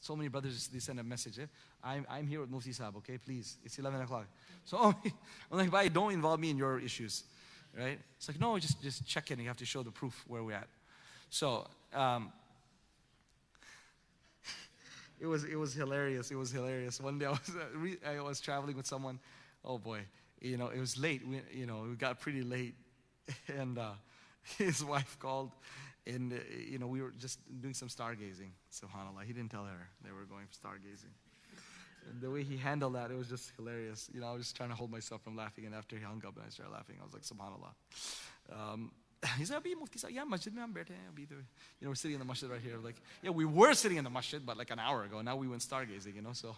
So 0.00 0.14
many 0.14 0.28
brothers, 0.28 0.68
they 0.68 0.78
send 0.78 1.00
a 1.00 1.04
message. 1.04 1.38
Eh? 1.38 1.46
I'm, 1.82 2.06
I'm 2.08 2.26
here 2.26 2.40
with 2.40 2.50
Mufti 2.50 2.70
Saab, 2.70 2.96
okay? 2.96 3.18
Please. 3.18 3.56
It's 3.64 3.78
11 3.78 4.00
o'clock. 4.00 4.26
So 4.64 4.78
I'm 5.50 5.58
like, 5.58 5.72
why 5.72 5.88
don't 5.88 6.12
involve 6.12 6.38
me 6.40 6.50
in 6.50 6.58
your 6.58 6.78
issues, 6.78 7.24
right? 7.76 7.98
It's 8.16 8.28
like, 8.28 8.40
no, 8.40 8.58
just, 8.58 8.82
just 8.82 9.06
check 9.06 9.30
in. 9.30 9.40
You 9.40 9.48
have 9.48 9.56
to 9.56 9.64
show 9.66 9.82
the 9.82 9.90
proof 9.90 10.24
where 10.28 10.42
we're 10.42 10.54
at. 10.54 10.68
So, 11.30 11.66
um, 11.94 12.32
it 15.20 15.26
was, 15.26 15.44
it 15.44 15.56
was 15.56 15.74
hilarious. 15.74 16.30
It 16.30 16.36
was 16.36 16.50
hilarious. 16.50 17.00
One 17.00 17.18
day 17.18 17.26
I 17.26 17.30
was, 17.30 17.56
uh, 18.04 18.08
I 18.08 18.20
was 18.20 18.40
traveling 18.40 18.76
with 18.76 18.86
someone. 18.86 19.18
Oh 19.64 19.78
boy, 19.78 20.00
you 20.40 20.56
know, 20.56 20.68
it 20.68 20.78
was 20.78 20.96
late. 20.96 21.26
We, 21.26 21.40
you 21.52 21.66
know, 21.66 21.84
we 21.88 21.96
got 21.96 22.20
pretty 22.20 22.42
late. 22.42 22.74
And 23.58 23.76
uh, 23.76 23.94
his 24.56 24.84
wife 24.84 25.18
called 25.18 25.50
and, 26.06 26.32
uh, 26.32 26.36
you 26.70 26.78
know, 26.78 26.86
we 26.86 27.02
were 27.02 27.12
just 27.18 27.40
doing 27.60 27.74
some 27.74 27.88
stargazing, 27.88 28.50
subhanAllah. 28.72 29.24
He 29.26 29.32
didn't 29.32 29.50
tell 29.50 29.64
her 29.64 29.88
they 30.04 30.12
were 30.12 30.24
going 30.24 30.46
stargazing. 30.46 31.12
And 32.08 32.20
the 32.20 32.30
way 32.30 32.42
he 32.42 32.56
handled 32.56 32.94
that, 32.94 33.10
it 33.10 33.18
was 33.18 33.28
just 33.28 33.52
hilarious. 33.56 34.08
You 34.14 34.20
know, 34.20 34.28
I 34.28 34.32
was 34.32 34.42
just 34.42 34.56
trying 34.56 34.68
to 34.68 34.76
hold 34.76 34.90
myself 34.90 35.22
from 35.22 35.36
laughing. 35.36 35.66
And 35.66 35.74
after 35.74 35.96
he 35.96 36.02
hung 36.02 36.22
up 36.26 36.36
and 36.36 36.44
I 36.46 36.50
started 36.50 36.72
laughing, 36.72 36.96
I 37.00 37.04
was 37.04 37.12
like, 37.12 37.22
subhanAllah. 37.22 38.72
Um, 38.72 38.92
he 39.38 39.44
said, 39.44 39.62
Abhi 39.62 39.76
Mufti 39.78 39.98
said, 39.98 40.10
yeah, 40.12 40.24
masjid 40.24 40.54
mein 40.54 40.62
hum 40.62 40.74
hain. 40.74 41.26
You 41.28 41.36
know, 41.82 41.88
we're 41.88 41.94
sitting 41.94 42.14
in 42.14 42.20
the 42.20 42.26
masjid 42.26 42.48
right 42.48 42.60
here. 42.60 42.76
Like, 42.82 42.96
yeah, 43.22 43.30
we 43.30 43.44
were 43.44 43.74
sitting 43.74 43.98
in 43.98 44.04
the 44.04 44.10
masjid, 44.10 44.44
but 44.44 44.56
like 44.56 44.70
an 44.70 44.78
hour 44.78 45.04
ago. 45.04 45.20
Now 45.22 45.36
we 45.36 45.48
went 45.48 45.62
stargazing, 45.62 46.14
you 46.14 46.22
know, 46.22 46.32
so. 46.32 46.54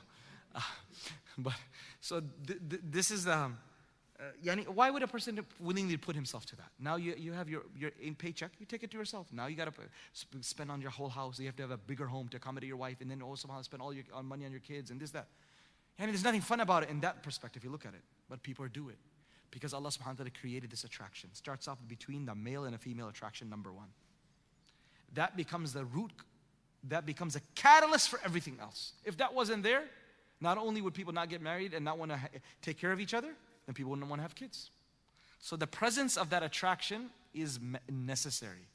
Uh, 0.55 0.61
but, 1.39 1.55
so 2.01 2.21
th- 2.47 2.61
th- 2.69 2.83
this 2.85 3.11
is, 3.11 3.27
um, 3.27 3.57
uh, 4.21 4.57
why 4.75 4.91
would 4.91 5.03
a 5.03 5.07
person 5.07 5.39
willingly 5.61 5.97
put 5.97 6.17
himself 6.17 6.45
to 6.47 6.57
that? 6.57 6.71
Now 6.81 6.97
you, 6.97 7.15
you 7.17 7.33
have 7.33 7.49
your, 7.49 7.63
your 7.77 7.93
in 8.03 8.17
paycheck, 8.17 8.51
you 8.59 8.67
take 8.67 8.83
it 8.83 8.91
to 8.91 8.99
yourself. 8.99 9.29
Now 9.33 9.47
you 9.47 9.57
got 9.57 9.73
to 9.73 9.81
spend 10.41 10.71
on 10.71 10.81
your 10.81 10.91
whole 10.91 11.09
house. 11.09 11.39
You 11.39 11.47
have 11.47 11.57
to 11.57 11.63
have 11.63 11.71
a 11.71 11.77
bigger 11.77 12.07
home 12.07 12.29
to 12.29 12.37
accommodate 12.37 12.67
your 12.67 12.77
wife, 12.77 13.01
and 13.01 13.11
then 13.11 13.23
also 13.23 13.49
spend 13.63 13.81
all 13.81 13.93
your 13.93 14.05
on 14.13 14.27
money 14.27 14.45
on 14.45 14.51
your 14.51 14.61
kids 14.61 14.91
and 14.91 15.01
this, 15.01 15.13
that. 15.13 15.29
And 15.99 16.11
there's 16.11 16.25
nothing 16.25 16.41
fun 16.41 16.61
about 16.61 16.83
it 16.83 16.91
in 16.91 17.01
that 17.01 17.23
perspective, 17.23 17.63
you 17.63 17.71
look 17.71 17.87
at 17.87 17.95
it. 17.95 18.03
But 18.29 18.43
people 18.43 18.67
do 18.67 18.89
it 18.89 18.99
because 19.51 19.73
Allah 19.73 19.91
subhanahu 19.91 20.07
wa 20.07 20.13
ta'ala 20.15 20.31
created 20.31 20.71
this 20.71 20.85
attraction. 20.85 21.31
Starts 21.33 21.69
off 21.69 21.79
between 21.87 22.27
the 22.27 22.35
male 22.35 22.65
and 22.65 22.75
a 22.75 22.79
female 22.79 23.09
attraction, 23.09 23.49
number 23.49 23.73
one. 23.73 23.89
That 25.15 25.37
becomes 25.37 25.73
the 25.73 25.85
root, 25.85 26.13
that 26.89 27.07
becomes 27.07 27.37
a 27.37 27.41
catalyst 27.55 28.09
for 28.09 28.21
everything 28.25 28.59
else. 28.61 28.93
If 29.05 29.17
that 29.19 29.33
wasn't 29.33 29.63
there, 29.63 29.85
not 30.41 30.59
only 30.59 30.83
would 30.83 30.95
people 30.95 31.13
not 31.13 31.29
get 31.29 31.41
married 31.41 31.73
and 31.73 31.85
not 31.85 31.99
want 31.99 32.13
to 32.13 32.19
take 32.63 32.79
care 32.79 32.93
of 32.93 33.01
each 33.01 33.15
other, 33.15 33.35
then 33.69 33.75
people 33.75 33.91
wouldn't 33.91 34.09
want 34.09 34.19
to 34.19 34.23
have 34.23 34.35
kids. 34.35 34.71
So 35.41 35.55
the 35.55 35.67
presence 35.67 36.17
of 36.17 36.31
that 36.31 36.43
attraction 36.43 37.11
is 37.35 37.61
necessary. 37.91 38.67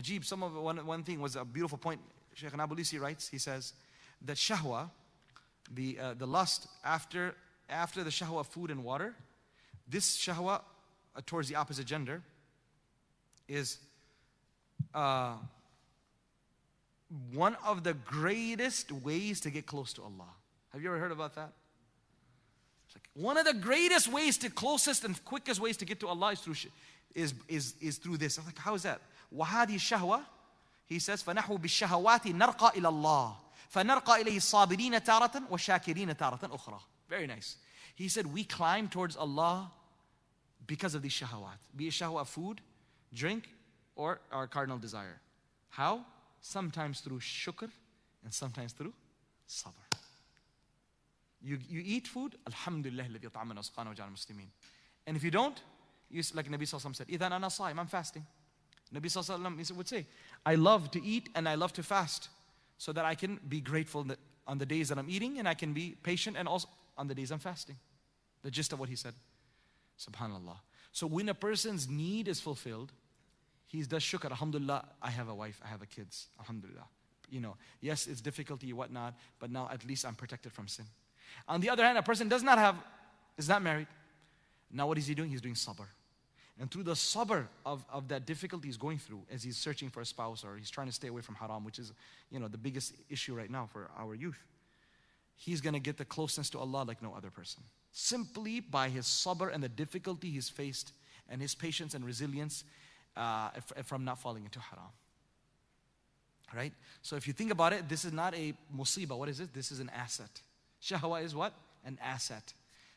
Ajib, 0.00 0.24
some 0.24 0.42
of 0.42 0.54
one, 0.54 0.78
one 0.86 1.02
thing 1.02 1.20
was 1.20 1.36
a 1.36 1.44
beautiful 1.44 1.76
point. 1.76 2.00
Sheikh 2.32 2.52
Nabulisi 2.52 2.98
writes, 2.98 3.28
he 3.28 3.36
says 3.36 3.74
that 4.24 4.38
shahwa, 4.38 4.88
the, 5.70 5.98
uh, 5.98 6.14
the 6.14 6.26
lust 6.26 6.68
after, 6.82 7.34
after 7.68 8.02
the 8.02 8.08
shahwa 8.08 8.40
of 8.40 8.46
food 8.46 8.70
and 8.70 8.82
water, 8.82 9.14
this 9.86 10.16
shahwa 10.16 10.62
uh, 11.14 11.20
towards 11.26 11.50
the 11.50 11.56
opposite 11.56 11.84
gender 11.84 12.22
is 13.46 13.76
uh, 14.94 15.34
one 17.34 17.58
of 17.66 17.84
the 17.84 17.92
greatest 17.92 18.90
ways 18.90 19.38
to 19.42 19.50
get 19.50 19.66
close 19.66 19.92
to 19.92 20.02
Allah. 20.02 20.30
Have 20.72 20.80
you 20.80 20.88
ever 20.88 20.98
heard 20.98 21.12
about 21.12 21.34
that? 21.34 21.52
Like 22.95 23.09
one 23.13 23.37
of 23.37 23.45
the 23.45 23.53
greatest 23.53 24.07
ways 24.07 24.37
to 24.39 24.49
closest 24.49 25.03
and 25.03 25.23
quickest 25.25 25.59
ways 25.59 25.77
to 25.77 25.85
get 25.85 25.99
to 25.99 26.07
Allah 26.07 26.31
is 26.31 26.39
through 26.39 26.55
is, 27.15 27.33
is, 27.47 27.73
is 27.81 27.97
through 27.97 28.17
this. 28.17 28.37
I'm 28.37 28.45
like, 28.45 28.57
how 28.57 28.75
is 28.75 28.83
that? 28.83 29.01
وهذه 29.35 29.75
الشهوة 29.75 30.21
he 30.87 30.99
says 30.99 31.21
فنحو 31.21 31.57
بالشهوات 31.57 32.27
نرقى 32.27 32.77
إلى 32.77 32.87
الله 32.87 33.35
فنرقى 33.69 34.21
إليه 34.21 34.37
الصابرين 34.37 35.03
تارة 35.03 35.43
وشاكرين 35.49 36.17
تارة 36.17 36.39
أخرى. 36.43 36.79
Very 37.09 37.27
nice. 37.27 37.57
He 37.95 38.07
said 38.07 38.25
we 38.31 38.43
climb 38.43 38.87
towards 38.87 39.15
Allah 39.17 39.71
because 40.65 40.95
of 40.95 41.01
these 41.01 41.13
shahawat. 41.13 41.57
Be 41.75 41.87
it 41.87 41.91
shahwa 41.91 42.25
food, 42.25 42.61
drink, 43.13 43.49
or 43.95 44.19
our 44.31 44.47
cardinal 44.47 44.77
desire. 44.77 45.19
How? 45.69 46.05
Sometimes 46.41 47.01
through 47.01 47.19
shukr 47.19 47.69
and 48.23 48.33
sometimes 48.33 48.71
through 48.73 48.93
sabr. 49.49 49.73
You, 51.41 51.59
you 51.67 51.81
eat 51.85 52.07
food, 52.07 52.35
Alhamdulillah, 52.47 53.03
الذي 53.03 53.29
طعمنا 53.29 53.59
وسقانا 53.59 53.89
وجعل 53.95 54.11
muslimin. 54.11 54.47
And 55.05 55.15
if 55.15 55.23
you 55.23 55.31
don't, 55.31 55.61
you, 56.09 56.23
like 56.33 56.49
Nabi 56.49 56.63
Sallallahu 56.63 56.95
said, 56.95 57.07
إذا 57.07 57.27
أنا 57.27 57.47
صائم, 57.49 57.79
I'm 57.79 57.87
fasting. 57.87 58.25
Nabi 58.93 59.05
Sallallahu 59.05 59.71
would 59.75 59.87
say, 59.87 60.05
I 60.45 60.55
love 60.55 60.91
to 60.91 61.03
eat 61.03 61.29
and 61.35 61.47
I 61.47 61.55
love 61.55 61.73
to 61.73 61.83
fast 61.83 62.29
so 62.77 62.91
that 62.93 63.05
I 63.05 63.15
can 63.15 63.39
be 63.47 63.59
grateful 63.61 64.03
that 64.05 64.19
on 64.47 64.57
the 64.57 64.65
days 64.65 64.89
that 64.89 64.97
I'm 64.97 65.09
eating 65.09 65.39
and 65.39 65.47
I 65.47 65.53
can 65.53 65.73
be 65.73 65.95
patient 66.03 66.37
and 66.37 66.47
also 66.47 66.69
on 66.97 67.07
the 67.07 67.15
days 67.15 67.31
I'm 67.31 67.39
fasting. 67.39 67.75
The 68.43 68.51
gist 68.51 68.71
of 68.71 68.79
what 68.79 68.89
he 68.89 68.95
said. 68.95 69.13
Subhanallah. 69.99 70.57
So 70.91 71.05
when 71.05 71.27
a 71.29 71.33
person's 71.33 71.89
need 71.89 72.27
is 72.27 72.39
fulfilled, 72.39 72.91
he 73.65 73.81
does 73.83 74.03
shukr. 74.03 74.25
Alhamdulillah, 74.25 74.85
I 75.01 75.09
have 75.09 75.27
a 75.27 75.35
wife, 75.35 75.59
I 75.63 75.67
have 75.67 75.81
a 75.81 75.85
kids. 75.85 76.27
Alhamdulillah. 76.39 76.87
You 77.29 77.41
know, 77.41 77.57
yes, 77.81 78.07
it's 78.07 78.21
difficulty, 78.21 78.71
whatnot, 78.71 79.15
but 79.39 79.51
now 79.51 79.69
at 79.71 79.85
least 79.85 80.05
I'm 80.05 80.15
protected 80.15 80.53
from 80.53 80.67
sin. 80.67 80.85
On 81.48 81.60
the 81.60 81.70
other 81.70 81.84
hand, 81.84 81.98
a 81.98 82.02
person 82.02 82.28
does 82.28 82.42
not 82.42 82.58
have, 82.58 82.76
is 83.36 83.48
not 83.48 83.62
married. 83.62 83.88
Now 84.70 84.86
what 84.86 84.98
is 84.98 85.06
he 85.06 85.14
doing? 85.14 85.30
He's 85.30 85.40
doing 85.40 85.54
sabr. 85.54 85.86
And 86.60 86.70
through 86.70 86.84
the 86.84 86.92
sabr 86.92 87.46
of, 87.64 87.84
of 87.92 88.08
that 88.08 88.26
difficulty 88.26 88.68
he's 88.68 88.76
going 88.76 88.98
through 88.98 89.22
as 89.32 89.42
he's 89.42 89.56
searching 89.56 89.90
for 89.90 90.00
a 90.00 90.06
spouse 90.06 90.44
or 90.44 90.56
he's 90.56 90.70
trying 90.70 90.86
to 90.86 90.92
stay 90.92 91.08
away 91.08 91.22
from 91.22 91.34
haram, 91.34 91.64
which 91.64 91.78
is, 91.78 91.92
you 92.30 92.38
know, 92.38 92.48
the 92.48 92.58
biggest 92.58 92.94
issue 93.08 93.34
right 93.34 93.50
now 93.50 93.68
for 93.72 93.90
our 93.98 94.14
youth, 94.14 94.38
he's 95.34 95.60
going 95.60 95.74
to 95.74 95.80
get 95.80 95.96
the 95.96 96.04
closeness 96.04 96.50
to 96.50 96.58
Allah 96.58 96.84
like 96.86 97.02
no 97.02 97.14
other 97.14 97.30
person. 97.30 97.62
Simply 97.90 98.60
by 98.60 98.88
his 98.88 99.06
sabr 99.06 99.52
and 99.52 99.62
the 99.62 99.68
difficulty 99.68 100.30
he's 100.30 100.48
faced 100.48 100.92
and 101.28 101.40
his 101.40 101.54
patience 101.54 101.94
and 101.94 102.04
resilience 102.04 102.64
uh, 103.16 103.50
from 103.84 104.04
not 104.04 104.18
falling 104.18 104.44
into 104.44 104.60
haram. 104.60 104.90
Right? 106.54 106.72
So 107.00 107.16
if 107.16 107.26
you 107.26 107.32
think 107.32 107.50
about 107.50 107.72
it, 107.72 107.88
this 107.88 108.04
is 108.04 108.12
not 108.12 108.34
a 108.34 108.52
musibah. 108.76 109.16
What 109.16 109.30
is 109.30 109.40
it? 109.40 109.54
This 109.54 109.72
is 109.72 109.80
an 109.80 109.90
asset. 109.94 110.42
Shahwa 110.82 111.22
is 111.22 111.34
what? 111.34 111.54
An 111.84 111.98
asset. 112.02 112.52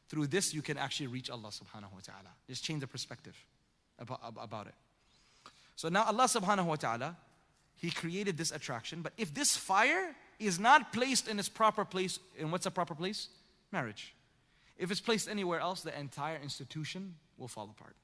Through 0.10 0.28
this, 0.28 0.54
you 0.54 0.62
can 0.62 0.78
actually 0.78 1.08
reach 1.08 1.30
Allah 1.30 1.50
subhanahu 1.50 1.94
wa 1.94 2.00
ta'ala. 2.04 2.30
Just 2.48 2.64
change 2.64 2.82
the 2.82 2.88
perspective 2.88 3.36
about, 4.00 4.20
about 4.38 4.68
it. 4.68 4.76
So 5.76 5.90
now 5.90 6.06
Allah 6.06 6.26
subhanahu 6.26 6.66
wa 6.66 6.76
ta'ala, 6.76 7.18
He 7.76 7.92
created 7.92 8.38
this 8.38 8.52
attraction. 8.52 9.02
But 9.02 9.14
if 9.18 9.34
this 9.34 9.56
fire 9.56 10.16
is 10.40 10.60
not 10.60 10.94
placed 10.94 11.28
in 11.28 11.40
its 11.40 11.50
proper 11.50 11.86
place, 11.86 12.20
in 12.38 12.52
what's 12.52 12.66
a 12.66 12.72
proper 12.72 12.96
place? 12.96 13.30
Marriage. 13.72 14.14
If 14.78 14.92
it's 14.92 15.02
placed 15.02 15.30
anywhere 15.30 15.60
else, 15.60 15.82
the 15.82 15.98
entire 15.98 16.38
institution 16.42 17.16
will 17.38 17.48
fall 17.48 17.70
apart. 17.70 17.96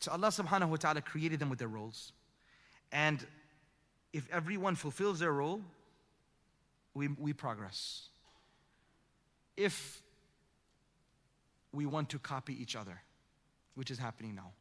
So 0.00 0.10
Allah 0.10 0.28
subhanahu 0.28 0.70
wa 0.70 0.76
ta'ala 0.76 1.00
created 1.00 1.38
them 1.38 1.48
with 1.48 1.60
their 1.60 1.68
roles. 1.68 2.12
And 2.92 3.24
if 4.12 4.28
everyone 4.30 4.74
fulfills 4.76 5.18
their 5.18 5.32
role, 5.32 5.60
we, 6.94 7.08
we 7.08 7.32
progress. 7.32 8.08
If 9.56 10.02
we 11.72 11.86
want 11.86 12.10
to 12.10 12.18
copy 12.18 12.60
each 12.60 12.76
other, 12.76 13.00
which 13.74 13.90
is 13.90 13.98
happening 13.98 14.34
now, 14.34 14.52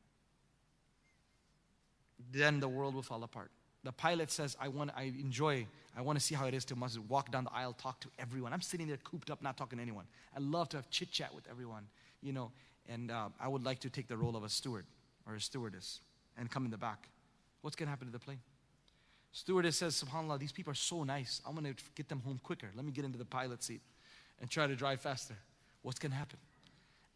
then 2.31 2.61
the 2.61 2.69
world 2.69 2.95
will 2.95 3.01
fall 3.01 3.23
apart. 3.23 3.51
The 3.83 3.91
pilot 3.91 4.31
says, 4.31 4.55
I 4.61 4.67
want, 4.67 4.91
I 4.95 5.03
enjoy, 5.03 5.65
I 5.97 6.01
want 6.01 6.17
to 6.17 6.23
see 6.23 6.35
how 6.35 6.45
it 6.45 6.53
is 6.53 6.63
to 6.65 6.75
must 6.75 6.99
walk 6.99 7.31
down 7.31 7.45
the 7.45 7.51
aisle, 7.51 7.73
talk 7.73 7.99
to 8.01 8.07
everyone. 8.19 8.53
I'm 8.53 8.61
sitting 8.61 8.87
there 8.87 8.97
cooped 8.97 9.29
up, 9.31 9.41
not 9.41 9.57
talking 9.57 9.77
to 9.77 9.81
anyone. 9.81 10.05
I 10.35 10.39
love 10.39 10.69
to 10.69 10.77
have 10.77 10.89
chit 10.89 11.11
chat 11.11 11.33
with 11.33 11.45
everyone, 11.49 11.87
you 12.21 12.31
know, 12.31 12.51
and 12.87 13.11
uh, 13.11 13.29
I 13.39 13.47
would 13.47 13.65
like 13.65 13.79
to 13.79 13.89
take 13.89 14.07
the 14.07 14.17
role 14.17 14.37
of 14.37 14.43
a 14.43 14.49
steward 14.49 14.85
or 15.27 15.35
a 15.35 15.41
stewardess 15.41 15.99
and 16.37 16.49
come 16.49 16.63
in 16.65 16.71
the 16.71 16.77
back. 16.77 17.09
What's 17.61 17.75
going 17.75 17.87
to 17.87 17.91
happen 17.91 18.07
to 18.07 18.11
the 18.13 18.19
plane? 18.19 18.39
Stewardess 19.31 19.77
says, 19.77 20.03
SubhanAllah, 20.03 20.39
these 20.39 20.51
people 20.51 20.71
are 20.71 20.75
so 20.75 21.03
nice. 21.03 21.41
I'm 21.45 21.55
going 21.55 21.73
to 21.73 21.83
get 21.95 22.09
them 22.09 22.19
home 22.19 22.39
quicker. 22.43 22.67
Let 22.75 22.85
me 22.85 22.91
get 22.91 23.05
into 23.05 23.17
the 23.17 23.25
pilot 23.25 23.63
seat 23.63 23.81
and 24.41 24.49
try 24.49 24.67
to 24.67 24.75
drive 24.75 24.99
faster. 24.99 25.35
What's 25.83 25.99
going 25.99 26.11
to 26.11 26.17
happen? 26.17 26.39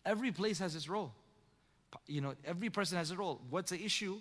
Every 0.06 0.32
place 0.32 0.60
has 0.60 0.76
its 0.76 0.88
role. 0.88 1.12
You 2.08 2.22
know, 2.22 2.36
every 2.46 2.70
person 2.70 2.98
has 2.98 3.12
a 3.12 3.16
role. 3.16 3.42
What's 3.50 3.72
the 3.72 3.84
issue 3.84 4.20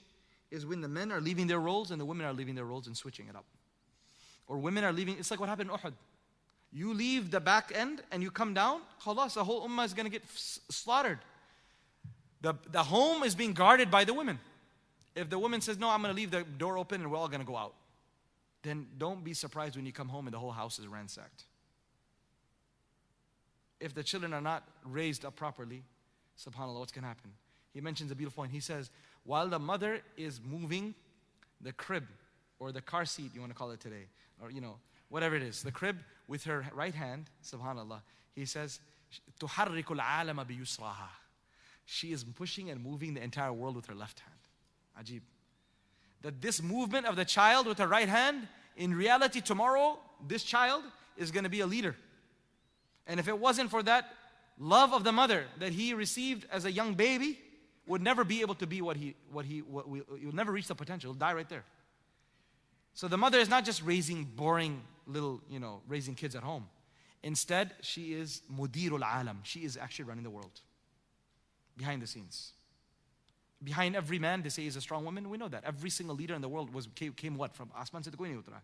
is 0.50 0.64
when 0.64 0.80
the 0.80 0.88
men 0.88 1.12
are 1.12 1.20
leaving 1.20 1.46
their 1.46 1.60
roles 1.60 1.90
and 1.90 2.00
the 2.00 2.04
women 2.04 2.26
are 2.26 2.32
leaving 2.32 2.54
their 2.54 2.64
roles 2.64 2.86
and 2.86 2.96
switching 2.96 3.28
it 3.28 3.36
up. 3.36 3.44
Or 4.46 4.58
women 4.58 4.84
are 4.84 4.92
leaving, 4.92 5.16
it's 5.18 5.30
like 5.30 5.40
what 5.40 5.48
happened 5.48 5.70
in 5.70 5.76
Uhud. 5.76 5.92
You 6.72 6.92
leave 6.92 7.30
the 7.30 7.40
back 7.40 7.72
end 7.74 8.02
and 8.10 8.22
you 8.22 8.30
come 8.30 8.54
down, 8.54 8.80
khalas, 9.02 9.34
the 9.34 9.44
whole 9.44 9.66
ummah 9.68 9.84
is 9.84 9.94
going 9.94 10.06
to 10.06 10.10
get 10.10 10.22
slaughtered. 10.28 11.18
The, 12.40 12.54
the 12.70 12.82
home 12.82 13.22
is 13.22 13.34
being 13.34 13.52
guarded 13.52 13.90
by 13.90 14.04
the 14.04 14.12
women. 14.12 14.38
If 15.15 15.29
the 15.29 15.39
woman 15.39 15.61
says, 15.61 15.77
No, 15.77 15.89
I'm 15.89 16.01
going 16.01 16.13
to 16.13 16.19
leave 16.19 16.31
the 16.31 16.43
door 16.43 16.77
open 16.77 17.01
and 17.01 17.11
we're 17.11 17.17
all 17.17 17.27
going 17.27 17.41
to 17.41 17.47
go 17.47 17.57
out, 17.57 17.75
then 18.63 18.87
don't 18.97 19.23
be 19.23 19.33
surprised 19.33 19.75
when 19.75 19.85
you 19.85 19.93
come 19.93 20.09
home 20.09 20.27
and 20.27 20.33
the 20.33 20.39
whole 20.39 20.51
house 20.51 20.79
is 20.79 20.87
ransacked. 20.87 21.45
If 23.79 23.93
the 23.93 24.03
children 24.03 24.33
are 24.33 24.41
not 24.41 24.63
raised 24.83 25.23
up 25.23 25.35
properly, 25.35 25.83
subhanAllah, 26.37 26.79
what's 26.79 26.91
going 26.91 27.03
to 27.03 27.07
happen? 27.07 27.31
He 27.73 27.81
mentions 27.81 28.11
a 28.11 28.15
beautiful 28.15 28.43
point. 28.43 28.51
He 28.51 28.59
says, 28.59 28.91
While 29.23 29.47
the 29.47 29.59
mother 29.59 30.01
is 30.17 30.41
moving 30.43 30.93
the 31.61 31.71
crib 31.71 32.05
or 32.59 32.71
the 32.71 32.81
car 32.81 33.05
seat, 33.05 33.31
you 33.33 33.39
want 33.39 33.51
to 33.51 33.57
call 33.57 33.71
it 33.71 33.79
today, 33.79 34.07
or 34.41 34.51
you 34.51 34.61
know, 34.61 34.75
whatever 35.09 35.35
it 35.35 35.43
is, 35.43 35.63
the 35.63 35.71
crib 35.71 35.97
with 36.27 36.43
her 36.43 36.65
right 36.73 36.93
hand, 36.93 37.29
subhanAllah, 37.43 38.01
he 38.35 38.45
says, 38.45 38.79
تحرك 39.39 39.85
العالم 39.85 40.43
بيسرها 40.43 41.09
she 41.91 42.11
is 42.11 42.23
pushing 42.23 42.69
and 42.69 42.83
moving 42.83 43.15
the 43.15 43.23
entire 43.23 43.51
world 43.51 43.75
with 43.75 43.87
her 43.87 43.95
left 43.95 44.19
hand. 44.19 44.32
Ajib. 45.00 45.22
That 46.22 46.40
this 46.40 46.62
movement 46.62 47.06
of 47.06 47.16
the 47.16 47.24
child 47.24 47.66
with 47.66 47.78
the 47.78 47.88
right 47.88 48.08
hand, 48.08 48.48
in 48.76 48.94
reality, 48.94 49.40
tomorrow, 49.40 49.98
this 50.26 50.42
child 50.42 50.82
is 51.16 51.30
going 51.30 51.44
to 51.44 51.50
be 51.50 51.60
a 51.60 51.66
leader. 51.66 51.96
And 53.06 53.20
if 53.20 53.28
it 53.28 53.38
wasn't 53.38 53.70
for 53.70 53.82
that 53.82 54.12
love 54.58 54.92
of 54.92 55.04
the 55.04 55.12
mother 55.12 55.44
that 55.58 55.72
he 55.72 55.94
received 55.94 56.46
as 56.50 56.64
a 56.64 56.72
young 56.72 56.94
baby, 56.94 57.38
would 57.86 58.02
never 58.02 58.24
be 58.24 58.40
able 58.40 58.54
to 58.54 58.66
be 58.66 58.80
what 58.80 58.96
he, 58.96 59.14
what 59.30 59.44
he, 59.44 59.60
what 59.60 59.88
we, 59.88 60.02
he 60.18 60.26
will 60.26 60.34
never 60.34 60.52
reach 60.52 60.68
the 60.68 60.74
potential. 60.74 61.12
He'll 61.12 61.18
die 61.18 61.34
right 61.34 61.48
there. 61.48 61.64
So 62.94 63.08
the 63.08 63.18
mother 63.18 63.38
is 63.38 63.48
not 63.48 63.64
just 63.64 63.82
raising 63.82 64.24
boring 64.24 64.80
little, 65.06 65.42
you 65.50 65.58
know, 65.58 65.82
raising 65.86 66.14
kids 66.14 66.34
at 66.34 66.42
home. 66.42 66.66
Instead, 67.22 67.72
she 67.80 68.14
is 68.14 68.42
mudirul 68.54 69.02
alam. 69.02 69.40
She 69.42 69.64
is 69.64 69.76
actually 69.76 70.06
running 70.06 70.24
the 70.24 70.30
world 70.30 70.60
behind 71.76 72.00
the 72.00 72.06
scenes. 72.06 72.52
Behind 73.64 73.96
every 73.96 74.18
man, 74.18 74.42
they 74.42 74.50
say 74.50 74.66
is 74.66 74.76
a 74.76 74.80
strong 74.80 75.04
woman. 75.04 75.30
We 75.30 75.38
know 75.38 75.48
that. 75.48 75.64
Every 75.64 75.90
single 75.90 76.14
leader 76.14 76.34
in 76.34 76.42
the 76.42 76.48
world 76.48 76.72
was, 76.74 76.86
came, 76.94 77.12
came 77.12 77.36
what? 77.36 77.54
From 77.54 77.70
Asman 77.80 78.04
Siddiquini 78.06 78.36
Utra. 78.36 78.60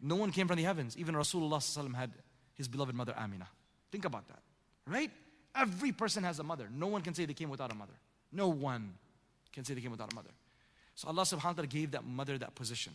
No 0.00 0.14
one 0.14 0.30
came 0.30 0.46
from 0.46 0.56
the 0.56 0.62
heavens. 0.62 0.96
Even 0.96 1.14
Rasulullah 1.14 1.94
had 1.94 2.12
his 2.54 2.68
beloved 2.68 2.94
mother 2.94 3.14
Amina. 3.18 3.48
Think 3.90 4.04
about 4.04 4.28
that. 4.28 4.40
Right? 4.86 5.10
Every 5.56 5.92
person 5.92 6.22
has 6.22 6.38
a 6.38 6.44
mother. 6.44 6.68
No 6.72 6.86
one 6.86 7.02
can 7.02 7.14
say 7.14 7.24
they 7.24 7.34
came 7.34 7.50
without 7.50 7.72
a 7.72 7.74
mother. 7.74 7.94
No 8.30 8.48
one 8.48 8.94
can 9.52 9.64
say 9.64 9.74
they 9.74 9.80
came 9.80 9.90
without 9.90 10.12
a 10.12 10.14
mother. 10.14 10.30
So 10.94 11.08
Allah 11.08 11.22
subhanahu 11.22 11.44
wa 11.44 11.52
ta'ala 11.52 11.66
gave 11.66 11.90
that 11.92 12.04
mother 12.04 12.38
that 12.38 12.54
position. 12.54 12.92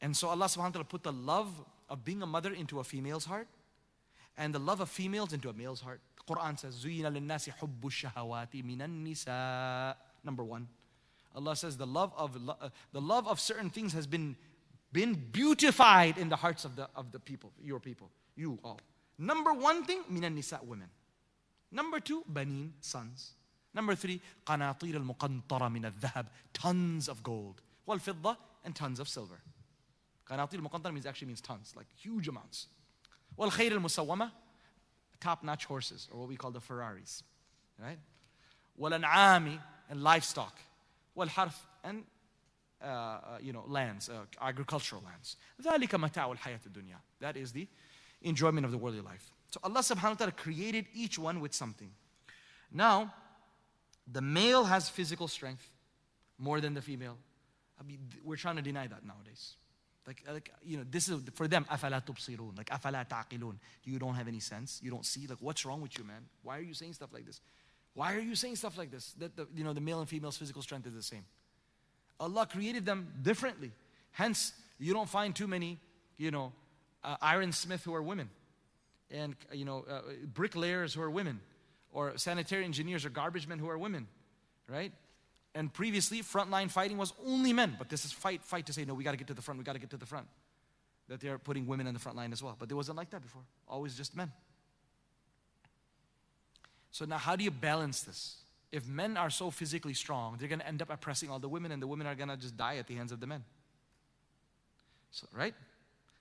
And 0.00 0.16
so 0.16 0.28
Allah 0.28 0.46
subhanahu 0.46 0.58
wa 0.58 0.70
ta'ala 0.70 0.84
put 0.84 1.02
the 1.02 1.12
love 1.12 1.48
of 1.88 2.04
being 2.04 2.22
a 2.22 2.26
mother 2.26 2.52
into 2.52 2.80
a 2.80 2.84
female's 2.84 3.24
heart 3.24 3.48
and 4.36 4.54
the 4.54 4.58
love 4.58 4.80
of 4.80 4.88
females 4.88 5.32
into 5.32 5.48
a 5.48 5.52
male's 5.52 5.80
heart. 5.80 6.00
Quran 6.28 6.58
says, 6.58 6.74
Zuyina 6.84 7.12
linnasi 7.12 7.52
hubbu 7.60 7.90
shahawati 7.90 8.64
minan 8.64 9.04
nisa. 9.04 9.96
Number 10.24 10.42
one. 10.42 10.68
Allah 11.34 11.56
says 11.56 11.76
the 11.76 11.86
love 11.86 12.12
of 12.16 12.36
uh, 12.48 12.68
the 12.92 13.00
love 13.00 13.26
of 13.26 13.40
certain 13.40 13.68
things 13.68 13.92
has 13.92 14.06
been 14.06 14.36
been 14.92 15.14
beautified 15.32 16.16
in 16.16 16.28
the 16.28 16.36
hearts 16.36 16.64
of 16.64 16.76
the 16.76 16.88
of 16.94 17.10
the 17.10 17.18
people, 17.18 17.52
your 17.60 17.80
people, 17.80 18.10
you 18.36 18.58
all. 18.62 18.80
Number 19.18 19.52
one 19.52 19.84
thing, 19.84 20.02
minan 20.08 20.34
nisa 20.34 20.60
women. 20.62 20.88
Number 21.72 21.98
two, 21.98 22.22
banin 22.32 22.70
sons. 22.80 23.32
Number 23.74 23.96
three, 23.96 24.20
qanatir 24.46 24.94
al 24.94 25.00
muqantara 25.00 25.70
min 25.72 25.84
al 25.84 25.92
tons 26.52 27.08
of 27.08 27.22
gold. 27.22 27.60
Wal 27.84 27.98
fidda 27.98 28.36
and 28.64 28.74
tons 28.74 29.00
of 29.00 29.08
silver. 29.08 29.40
Qanatir 30.30 30.54
al 30.54 30.70
muqantara 30.70 30.92
means 30.92 31.06
actually 31.06 31.26
means 31.26 31.40
tons, 31.40 31.74
like 31.76 31.86
huge 31.96 32.28
amounts. 32.28 32.68
Wal 33.36 33.50
khayl 33.50 33.72
al 33.72 33.80
musawwama 33.80 34.30
top 35.24 35.42
notch 35.42 35.64
horses, 35.64 36.08
or 36.12 36.20
what 36.20 36.28
we 36.28 36.36
call 36.36 36.50
the 36.50 36.60
Ferraris, 36.60 37.22
right? 37.78 37.98
والأنعام 38.80 39.58
and 39.90 40.02
livestock. 40.02 40.58
والحرث 41.16 41.54
and 41.84 42.04
uh, 42.82 42.86
uh, 42.86 43.38
you 43.40 43.52
know 43.52 43.64
lands, 43.66 44.08
uh, 44.08 44.24
agricultural 44.40 45.02
lands. 45.02 45.36
ذلك 45.62 45.94
متاع 45.94 46.32
الحياة 46.32 46.60
الدنيا. 46.66 46.98
That 47.20 47.36
is 47.36 47.52
the 47.52 47.66
enjoyment 48.22 48.66
of 48.66 48.72
the 48.72 48.78
worldly 48.78 49.00
life. 49.00 49.32
So 49.50 49.60
Allah 49.62 49.80
subhanahu 49.80 50.02
wa 50.02 50.14
ta'ala 50.14 50.32
created 50.32 50.86
each 50.92 51.18
one 51.18 51.40
with 51.40 51.54
something. 51.54 51.90
Now, 52.72 53.14
the 54.10 54.20
male 54.20 54.64
has 54.64 54.88
physical 54.88 55.28
strength 55.28 55.70
more 56.38 56.60
than 56.60 56.74
the 56.74 56.82
female. 56.82 57.16
I 57.80 57.84
mean, 57.84 58.00
we're 58.24 58.36
trying 58.36 58.56
to 58.56 58.62
deny 58.62 58.86
that 58.86 59.06
nowadays. 59.06 59.54
Like, 60.06 60.22
like 60.30 60.50
you 60.64 60.76
know, 60.76 60.84
this 60.90 61.08
is 61.08 61.20
for 61.34 61.48
them, 61.48 61.66
afala 61.70 62.04
tubsirun, 62.04 62.56
like 62.56 62.68
afala 62.68 63.08
taqilun. 63.08 63.54
You 63.84 63.98
don't 63.98 64.14
have 64.14 64.28
any 64.28 64.40
sense. 64.40 64.80
You 64.82 64.90
don't 64.90 65.06
see. 65.06 65.26
Like, 65.26 65.38
what's 65.40 65.64
wrong 65.64 65.80
with 65.80 65.98
you, 65.98 66.04
man? 66.04 66.26
Why 66.42 66.58
are 66.58 66.62
you 66.62 66.74
saying 66.74 66.92
stuff 66.92 67.10
like 67.12 67.26
this? 67.26 67.40
Why 67.94 68.14
are 68.14 68.20
you 68.20 68.34
saying 68.34 68.56
stuff 68.56 68.76
like 68.76 68.90
this? 68.90 69.14
That 69.18 69.36
the, 69.36 69.46
you 69.54 69.64
know, 69.64 69.72
the 69.72 69.80
male 69.80 70.00
and 70.00 70.08
female's 70.08 70.36
physical 70.36 70.62
strength 70.62 70.86
is 70.86 70.94
the 70.94 71.02
same. 71.02 71.24
Allah 72.20 72.46
created 72.46 72.84
them 72.84 73.12
differently. 73.22 73.72
Hence, 74.12 74.52
you 74.78 74.92
don't 74.92 75.08
find 75.08 75.34
too 75.34 75.46
many, 75.46 75.78
you 76.16 76.30
know, 76.30 76.52
uh, 77.02 77.16
ironsmith 77.22 77.82
who 77.82 77.94
are 77.94 78.02
women, 78.02 78.30
and 79.10 79.36
you 79.52 79.64
know, 79.64 79.84
uh, 79.90 80.00
bricklayers 80.32 80.94
who 80.94 81.02
are 81.02 81.10
women, 81.10 81.40
or 81.92 82.16
sanitary 82.16 82.64
engineers 82.64 83.04
or 83.04 83.10
garbage 83.10 83.46
men 83.46 83.58
who 83.58 83.68
are 83.68 83.78
women, 83.78 84.06
right? 84.68 84.92
And 85.54 85.72
previously, 85.72 86.20
frontline 86.20 86.70
fighting 86.70 86.98
was 86.98 87.12
only 87.24 87.52
men. 87.52 87.76
But 87.78 87.88
this 87.88 88.04
is 88.04 88.12
fight, 88.12 88.42
fight 88.42 88.66
to 88.66 88.72
say, 88.72 88.84
no, 88.84 88.94
we 88.94 89.04
got 89.04 89.12
to 89.12 89.16
get 89.16 89.28
to 89.28 89.34
the 89.34 89.42
front, 89.42 89.58
we 89.58 89.64
got 89.64 89.74
to 89.74 89.78
get 89.78 89.90
to 89.90 89.96
the 89.96 90.06
front. 90.06 90.26
That 91.08 91.20
they're 91.20 91.38
putting 91.38 91.66
women 91.66 91.86
in 91.86 91.94
the 91.94 92.00
front 92.00 92.16
line 92.16 92.32
as 92.32 92.42
well. 92.42 92.56
But 92.58 92.70
it 92.70 92.74
wasn't 92.74 92.96
like 92.96 93.10
that 93.10 93.22
before. 93.22 93.42
Always 93.68 93.96
just 93.96 94.16
men. 94.16 94.32
So 96.90 97.04
now, 97.04 97.18
how 97.18 97.36
do 97.36 97.44
you 97.44 97.50
balance 97.50 98.02
this? 98.02 98.36
If 98.72 98.86
men 98.88 99.16
are 99.16 99.30
so 99.30 99.50
physically 99.50 99.94
strong, 99.94 100.36
they're 100.38 100.48
going 100.48 100.60
to 100.60 100.66
end 100.66 100.82
up 100.82 100.90
oppressing 100.90 101.30
all 101.30 101.38
the 101.38 101.48
women, 101.48 101.70
and 101.70 101.80
the 101.80 101.86
women 101.86 102.06
are 102.06 102.14
going 102.14 102.30
to 102.30 102.36
just 102.36 102.56
die 102.56 102.76
at 102.76 102.86
the 102.88 102.94
hands 102.94 103.12
of 103.12 103.20
the 103.20 103.26
men. 103.26 103.44
So, 105.12 105.28
right? 105.32 105.54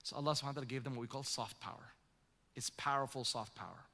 So 0.03 0.17
Allah 0.17 0.33
subhanahu 0.33 0.45
wa 0.45 0.51
ta'ala 0.51 0.65
gave 0.67 0.83
them 0.83 0.95
what 0.95 1.01
we 1.01 1.07
call 1.07 1.23
soft 1.23 1.59
power. 1.59 1.93
It's 2.55 2.69
powerful 2.69 3.23
soft 3.23 3.55
power. 3.55 3.85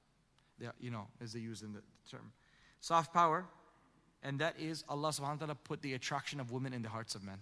They, 0.57 0.68
you 0.82 0.91
know, 0.91 1.07
as 1.22 1.32
they 1.32 1.40
use 1.40 1.61
in 1.61 1.72
the 1.72 1.82
term. 2.10 2.32
Soft 2.82 3.14
power 3.14 3.45
and 4.24 4.40
that 4.40 4.56
is 4.60 4.84
Allah 4.90 5.10
subhanahu 5.10 5.22
wa 5.22 5.36
ta'ala 5.36 5.56
put 5.56 5.82
the 5.82 5.94
attraction 5.94 6.40
of 6.40 6.52
women 6.52 6.74
in 6.74 6.82
the 6.82 6.90
hearts 6.90 7.16
of 7.16 7.24
men. 7.24 7.40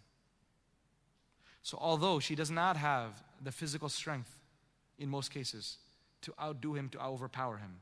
So, 1.64 1.78
although 1.82 2.20
she 2.20 2.36
does 2.36 2.52
not 2.52 2.78
have 2.78 3.24
the 3.44 3.52
physical 3.52 3.90
strength 3.90 4.32
in 4.98 5.10
most 5.10 5.32
cases 5.32 5.78
to 6.22 6.34
outdo 6.42 6.76
him, 6.76 6.90
to 6.90 7.04
overpower 7.04 7.58
him, 7.58 7.82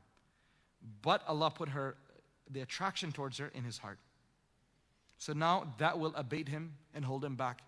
but 1.02 1.22
Allah 1.28 1.50
put 1.50 1.70
her 1.70 1.96
the 2.50 2.60
attraction 2.60 3.12
towards 3.12 3.38
her 3.38 3.50
in 3.54 3.64
his 3.64 3.78
heart. 3.78 3.98
So 5.18 5.32
now 5.32 5.74
that 5.78 5.98
will 5.98 6.12
abate 6.14 6.48
him 6.48 6.74
and 6.94 7.04
hold 7.04 7.24
him 7.24 7.36
back 7.36 7.62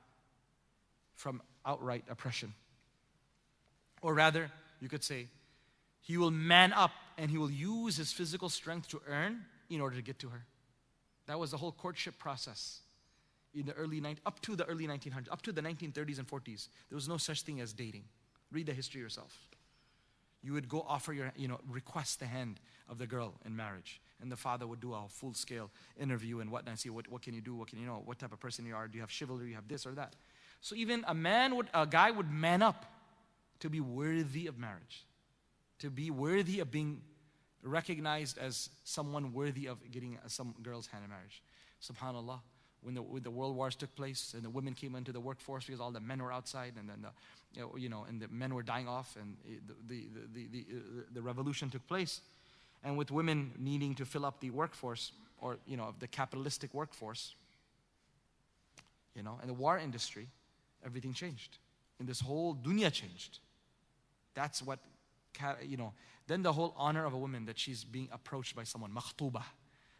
from 1.15 1.43
outright 1.65 2.05
oppression. 2.09 2.55
Or 4.03 4.15
rather, 4.15 4.51
you 4.81 4.89
could 4.89 5.03
say, 5.03 5.29
he 6.03 6.17
will 6.17 6.31
man 6.31 6.73
up 6.73 6.93
and 7.17 7.31
he 7.31 7.39
will 7.39 7.51
use 7.51 7.97
his 7.97 8.13
physical 8.13 8.49
strength 8.49 8.89
to 8.89 9.01
earn 9.09 9.45
in 9.69 9.81
order 9.81 9.97
to 9.97 10.03
get 10.03 10.19
to 10.21 10.29
her. 10.29 10.45
That 11.29 11.39
was 11.39 11.51
the 11.51 11.59
whole 11.59 11.73
courtship 11.73 12.19
process 12.19 12.81
in 13.55 13.67
the 13.67 13.75
early 13.75 14.01
19, 14.01 14.23
up 14.27 14.41
to 14.41 14.57
the 14.57 14.65
early 14.65 14.87
1900s, 14.87 15.31
up 15.31 15.43
to 15.43 15.53
the 15.53 15.61
1930s 15.61 16.19
and 16.19 16.27
40s. 16.27 16.69
There 16.89 16.97
was 16.97 17.07
no 17.07 17.19
such 17.19 17.43
thing 17.43 17.61
as 17.61 17.73
dating. 17.73 18.05
Read 18.51 18.67
the 18.67 18.73
history 18.73 19.03
yourself. 19.03 19.37
You 20.43 20.55
would 20.55 20.69
go 20.69 20.85
offer 20.89 21.13
your, 21.13 21.31
you 21.37 21.47
know, 21.47 21.61
request 21.69 22.21
the 22.21 22.27
hand 22.27 22.61
of 22.89 22.97
the 22.97 23.07
girl 23.07 23.35
in 23.45 23.55
marriage. 23.55 24.01
And 24.23 24.33
the 24.33 24.37
father 24.37 24.67
would 24.67 24.81
do 24.81 24.95
a 24.95 25.05
full 25.09 25.35
scale 25.35 25.71
interview 26.01 26.41
and 26.41 26.51
whatnot, 26.51 26.71
and 26.71 26.79
see 26.79 26.89
what, 26.89 27.09
what 27.09 27.23
can 27.23 27.35
you 27.35 27.43
do, 27.43 27.55
what 27.55 27.69
can 27.69 27.79
you 27.79 27.87
know, 27.87 28.03
what 28.05 28.19
type 28.19 28.33
of 28.33 28.41
person 28.41 28.65
you 28.65 28.75
are, 28.75 28.89
do 28.89 28.97
you 28.97 29.03
have 29.03 29.11
chivalry, 29.11 29.51
you 29.51 29.55
have 29.55 29.69
this 29.69 29.85
or 29.87 29.93
that. 29.93 30.17
So 30.63 30.75
even 30.77 31.05
a 31.07 31.15
man 31.15 31.57
would, 31.57 31.69
a 31.75 31.87
guy 31.87 32.11
would 32.11 32.31
man 32.31 32.63
up 32.63 32.87
to 33.61 33.69
be 33.69 33.81
worthy 33.81 34.47
of 34.47 34.59
marriage, 34.59 35.05
to 35.81 35.91
be 35.91 36.11
worthy 36.11 36.61
of 36.61 36.71
being 36.71 37.03
recognized 37.63 38.39
as 38.39 38.71
someone 38.85 39.33
worthy 39.33 39.67
of 39.67 39.79
getting 39.91 40.19
some 40.27 40.55
girl's 40.63 40.87
hand 40.87 41.05
in 41.05 41.11
marriage. 41.11 41.43
Subhanallah. 41.83 42.41
When 42.81 42.95
the, 42.95 43.03
when 43.03 43.25
the 43.25 43.31
world 43.31 43.57
wars 43.57 43.75
took 43.75 43.95
place 43.97 44.35
and 44.37 44.45
the 44.45 44.51
women 44.51 44.73
came 44.73 44.95
into 44.95 45.11
the 45.11 45.19
workforce 45.19 45.67
because 45.67 45.81
all 45.81 45.91
the 45.91 46.01
men 46.01 46.23
were 46.23 46.33
outside 46.33 46.75
and 46.79 46.89
then 46.89 47.03
the, 47.03 47.67
you 47.77 47.89
know, 47.89 48.07
and 48.09 48.21
the 48.21 48.29
men 48.29 48.55
were 48.55 48.63
dying 48.63 48.87
off 48.87 49.17
and 49.21 49.37
the, 49.45 49.75
the, 49.89 50.07
the, 50.33 50.47
the, 50.47 50.67
uh, 50.71 51.03
the 51.13 51.21
revolution 51.21 51.71
took 51.71 51.85
place. 51.89 52.21
And 52.85 52.97
with 52.97 53.11
women 53.11 53.51
needing 53.59 53.97
to 53.97 54.05
fill 54.05 54.25
up 54.25 54.41
the 54.41 54.51
workforce 54.51 55.11
or, 55.41 55.59
you 55.67 55.77
know, 55.77 55.93
the 55.99 56.07
capitalistic 56.07 56.73
workforce, 56.73 57.35
you 59.17 59.25
know, 59.25 59.39
and 59.41 59.51
the 59.51 59.55
war 59.55 59.77
industry, 59.77 60.29
everything 60.87 61.13
changed. 61.13 61.59
And 61.99 62.09
this 62.09 62.21
whole 62.21 62.55
dunya 62.55 62.93
changed. 62.93 63.41
That's 64.35 64.63
what, 64.63 64.79
you 65.67 65.77
know, 65.77 65.93
then 66.27 66.43
the 66.43 66.53
whole 66.53 66.75
honor 66.77 67.05
of 67.07 67.15
a 67.15 67.19
woman 67.19 67.47
that 67.47 67.59
she's 67.59 67.85
being 67.85 68.09
approached 68.13 68.55
by 68.55 68.65
someone, 68.65 68.91
makhtuba, 68.91 69.43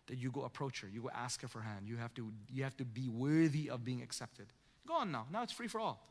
that 0.07 0.17
you 0.17 0.31
go 0.31 0.43
approach 0.43 0.81
her, 0.81 0.89
you 0.89 1.03
go 1.03 1.11
ask 1.15 1.43
her 1.43 1.49
for 1.49 1.61
hand. 1.61 1.87
You 1.87 1.97
have 1.97 2.15
to, 2.15 2.31
you 2.53 2.65
have 2.65 2.77
to 2.79 2.85
be 2.85 3.09
worthy 3.09 3.71
of 3.71 3.85
being 3.85 4.03
accepted. 4.03 4.47
Go 4.87 4.95
on 4.95 5.13
now. 5.13 5.27
Now 5.31 5.43
it's 5.43 5.53
free 5.53 5.69
for 5.69 5.81
all. 5.81 6.03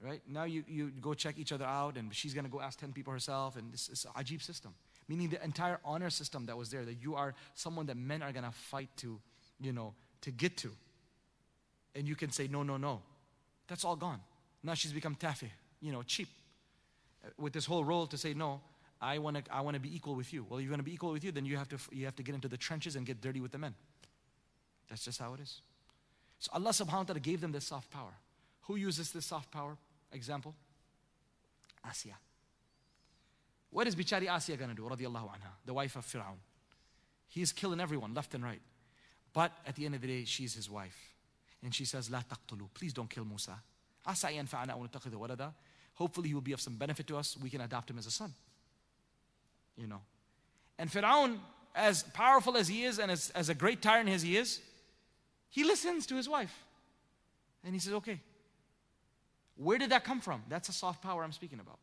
Right? 0.00 0.22
Now 0.28 0.44
you, 0.44 0.64
you 0.68 0.92
go 1.00 1.14
check 1.14 1.38
each 1.38 1.52
other 1.52 1.64
out 1.64 1.96
and 1.96 2.14
she's 2.14 2.32
to 2.32 2.42
go 2.42 2.60
ask 2.60 2.78
10 2.78 2.92
people 2.92 3.12
herself 3.12 3.56
and 3.56 3.72
this 3.72 3.88
is 3.88 4.06
a 4.14 4.22
ajib 4.22 4.42
system. 4.42 4.72
Meaning 5.08 5.30
the 5.30 5.42
entire 5.42 5.80
honor 5.84 6.10
system 6.10 6.46
that 6.46 6.56
was 6.56 6.70
there, 6.70 6.84
that 6.84 7.02
you 7.02 7.16
are 7.16 7.34
someone 7.54 7.86
that 7.86 7.96
men 7.96 8.22
are 8.22 8.32
to 8.32 8.50
fight 8.52 8.90
to, 8.98 9.18
you 9.60 9.72
know, 9.72 9.94
to 10.20 10.30
get 10.30 10.56
to. 10.58 10.70
And 11.94 12.06
you 12.06 12.14
can 12.14 12.30
say, 12.30 12.46
no, 12.46 12.62
no, 12.62 12.76
no. 12.76 13.02
That's 13.66 13.84
all 13.84 13.96
gone. 13.96 14.20
Now 14.62 14.74
she's 14.74 14.92
become 14.92 15.16
tafi, 15.16 15.50
you 15.80 15.92
know, 15.92 16.02
cheap. 16.02 16.28
With 17.36 17.52
this 17.52 17.66
whole 17.66 17.84
role 17.84 18.06
to 18.06 18.16
say, 18.16 18.34
no, 18.34 18.60
I 19.00 19.18
want 19.18 19.44
to 19.44 19.54
I 19.54 19.60
want 19.60 19.74
to 19.74 19.80
be 19.80 19.94
equal 19.94 20.14
with 20.14 20.32
you. 20.32 20.46
Well, 20.48 20.60
you 20.60 20.70
want 20.70 20.80
to 20.80 20.84
be 20.84 20.94
equal 20.94 21.12
with 21.12 21.24
you, 21.24 21.32
then 21.32 21.46
you 21.46 21.56
have 21.56 21.68
to 21.68 21.78
you 21.92 22.04
have 22.04 22.16
to 22.16 22.22
get 22.22 22.34
into 22.34 22.48
the 22.48 22.56
trenches 22.56 22.96
and 22.96 23.06
get 23.06 23.20
dirty 23.20 23.40
with 23.40 23.52
the 23.52 23.58
men. 23.58 23.74
That's 24.88 25.04
just 25.04 25.20
how 25.20 25.34
it 25.34 25.40
is. 25.40 25.60
So 26.38 26.50
Allah 26.54 26.70
subhanahu 26.70 26.92
wa 26.92 27.02
ta'ala 27.04 27.20
gave 27.20 27.40
them 27.40 27.52
this 27.52 27.66
soft 27.66 27.90
power. 27.90 28.12
Who 28.62 28.76
uses 28.76 29.12
this 29.12 29.26
soft 29.26 29.50
power? 29.50 29.76
Example? 30.12 30.54
Asiya. 31.86 32.14
What 33.70 33.86
is 33.86 33.94
Bichari 33.94 34.26
Asiya 34.26 34.58
going 34.58 34.70
to 34.70 34.76
do? 34.76 34.82
Radiallahu 34.82 35.28
anha, 35.28 35.52
the 35.66 35.74
wife 35.74 35.96
of 35.96 36.06
Fir'aun. 36.06 36.38
He's 37.28 37.52
killing 37.52 37.80
everyone 37.80 38.14
left 38.14 38.34
and 38.34 38.42
right. 38.42 38.60
But 39.34 39.52
at 39.66 39.76
the 39.76 39.84
end 39.84 39.94
of 39.94 40.00
the 40.00 40.06
day, 40.06 40.24
she's 40.24 40.54
his 40.54 40.70
wife. 40.70 41.14
And 41.62 41.74
she 41.74 41.84
says, 41.84 42.10
La 42.10 42.20
taqtulu. 42.20 42.68
Please 42.72 42.92
don't 42.92 43.10
kill 43.10 43.24
Musa. 43.24 43.60
Asa 44.06 44.28
yanfa'ana 44.28 44.74
walada. 44.78 45.52
Hopefully 45.98 46.28
he 46.28 46.34
will 46.34 46.40
be 46.40 46.52
of 46.52 46.60
some 46.60 46.76
benefit 46.76 47.06
to 47.08 47.16
us. 47.16 47.36
We 47.36 47.50
can 47.50 47.60
adopt 47.60 47.90
him 47.90 47.98
as 47.98 48.06
a 48.06 48.10
son 48.10 48.32
you 49.78 49.86
know. 49.86 50.00
And 50.78 50.90
Fir'aun, 50.90 51.38
as 51.74 52.02
powerful 52.02 52.56
as 52.56 52.68
he 52.68 52.84
is 52.84 52.98
and 52.98 53.10
as, 53.10 53.30
as 53.30 53.48
a 53.48 53.54
great 53.54 53.80
tyrant 53.80 54.10
as 54.10 54.22
he 54.22 54.36
is, 54.36 54.60
he 55.48 55.64
listens 55.64 56.06
to 56.06 56.16
his 56.16 56.28
wife. 56.28 56.54
And 57.64 57.72
he 57.72 57.80
says, 57.80 57.94
okay. 57.94 58.20
Where 59.56 59.78
did 59.78 59.90
that 59.90 60.04
come 60.04 60.20
from? 60.20 60.42
That's 60.48 60.68
a 60.68 60.72
soft 60.72 61.02
power 61.02 61.24
I'm 61.24 61.32
speaking 61.32 61.60
about. 61.60 61.78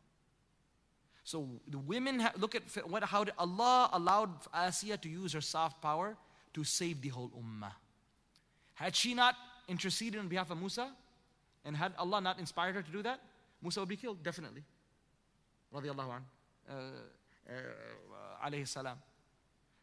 So 1.24 1.48
the 1.68 1.78
women 1.78 2.20
ha- 2.20 2.32
look 2.38 2.54
at 2.54 2.62
what, 2.88 3.02
how 3.02 3.24
Allah 3.38 3.90
allowed 3.92 4.30
Asiya 4.54 5.00
to 5.00 5.08
use 5.08 5.32
her 5.32 5.40
soft 5.40 5.82
power 5.82 6.16
to 6.54 6.64
save 6.64 7.02
the 7.02 7.08
whole 7.08 7.30
ummah. 7.30 7.72
Had 8.74 8.94
she 8.94 9.12
not 9.12 9.34
interceded 9.68 10.20
on 10.20 10.28
behalf 10.28 10.50
of 10.50 10.58
Musa, 10.58 10.90
and 11.64 11.76
had 11.76 11.92
Allah 11.98 12.20
not 12.20 12.38
inspired 12.38 12.76
her 12.76 12.82
to 12.82 12.90
do 12.92 13.02
that, 13.02 13.20
Musa 13.62 13.80
would 13.80 13.88
be 13.88 13.96
killed, 13.96 14.22
definitely. 14.22 14.62
Radiallahu 15.74 16.10
anhu. 16.10 16.22
Uh, 16.68 16.72
uh, 17.48 18.48
alayhi 18.48 18.66
salam. 18.66 18.98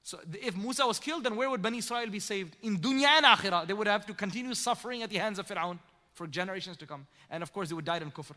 So 0.02 0.20
if 0.34 0.56
Musa 0.58 0.86
was 0.86 1.00
killed, 1.00 1.24
then 1.24 1.36
where 1.36 1.50
would 1.50 1.62
Bani 1.62 1.78
Israel 1.78 2.10
be 2.10 2.20
saved? 2.20 2.58
In 2.62 2.78
dunya 2.78 3.08
and 3.08 3.26
akhirah. 3.26 3.66
They 3.66 3.74
would 3.74 3.88
have 3.88 4.06
to 4.08 4.14
continue 4.14 4.54
suffering 4.54 5.02
at 5.02 5.10
the 5.10 5.18
hands 5.18 5.40
of 5.40 5.48
Fir'aun 5.48 5.80
for 6.14 6.28
generations 6.28 6.76
to 6.78 6.86
come. 6.86 7.08
And 7.30 7.42
of 7.42 7.54
course, 7.54 7.70
they 7.70 7.76
would 7.76 7.86
die 7.86 7.98
in 7.98 8.12
kufr. 8.12 8.34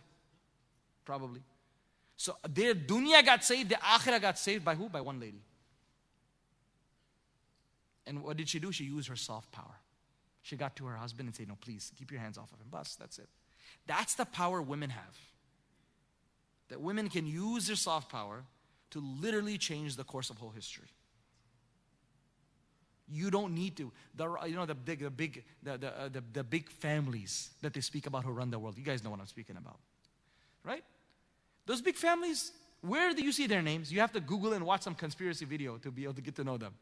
Probably. 1.04 1.42
So 2.16 2.36
their 2.48 2.74
dunya 2.74 3.24
got 3.24 3.44
saved, 3.44 3.70
the 3.70 3.76
akhirah 3.76 4.22
got 4.22 4.38
saved 4.38 4.64
by 4.64 4.74
who? 4.74 4.88
By 4.88 5.00
one 5.00 5.18
lady. 5.18 5.42
And 8.06 8.22
what 8.22 8.36
did 8.36 8.48
she 8.48 8.60
do? 8.60 8.70
She 8.70 8.84
used 8.84 9.08
her 9.08 9.16
soft 9.16 9.50
power. 9.50 9.74
She 10.42 10.56
got 10.56 10.76
to 10.76 10.86
her 10.86 10.96
husband 10.96 11.28
and 11.28 11.34
said, 11.34 11.48
No, 11.48 11.56
please, 11.60 11.92
keep 11.98 12.12
your 12.12 12.20
hands 12.20 12.38
off 12.38 12.52
of 12.52 12.60
him. 12.60 12.68
Bus, 12.70 12.94
that's 12.94 13.18
it. 13.18 13.28
That's 13.86 14.14
the 14.14 14.24
power 14.24 14.60
women 14.60 14.90
have. 14.90 15.18
That 16.68 16.80
women 16.80 17.08
can 17.08 17.26
use 17.26 17.66
their 17.66 17.76
soft 17.76 18.10
power 18.10 18.44
to 18.90 19.00
literally 19.00 19.58
change 19.58 19.96
the 19.96 20.04
course 20.04 20.30
of 20.30 20.38
whole 20.38 20.50
history. 20.50 20.88
You 23.08 23.30
don't 23.30 23.54
need 23.54 23.76
to. 23.76 23.92
The, 24.16 24.28
you 24.46 24.56
know 24.56 24.66
the 24.66 24.74
big, 24.74 25.00
the 25.00 25.10
big, 25.10 25.44
the, 25.62 25.78
the, 25.78 26.00
uh, 26.00 26.08
the, 26.08 26.22
the 26.32 26.42
big 26.42 26.68
families 26.68 27.50
that 27.62 27.72
they 27.72 27.80
speak 27.80 28.06
about 28.06 28.24
who 28.24 28.32
run 28.32 28.50
the 28.50 28.58
world. 28.58 28.76
You 28.76 28.84
guys 28.84 29.04
know 29.04 29.10
what 29.10 29.20
I'm 29.20 29.26
speaking 29.26 29.56
about, 29.56 29.78
right? 30.64 30.82
Those 31.66 31.80
big 31.80 31.96
families. 31.96 32.52
Where 32.80 33.14
do 33.14 33.24
you 33.24 33.32
see 33.32 33.46
their 33.46 33.62
names? 33.62 33.92
You 33.92 34.00
have 34.00 34.12
to 34.12 34.20
Google 34.20 34.52
and 34.52 34.64
watch 34.64 34.82
some 34.82 34.94
conspiracy 34.94 35.44
video 35.44 35.76
to 35.78 35.90
be 35.90 36.04
able 36.04 36.14
to 36.14 36.20
get 36.20 36.36
to 36.36 36.44
know 36.44 36.56
them. 36.56 36.74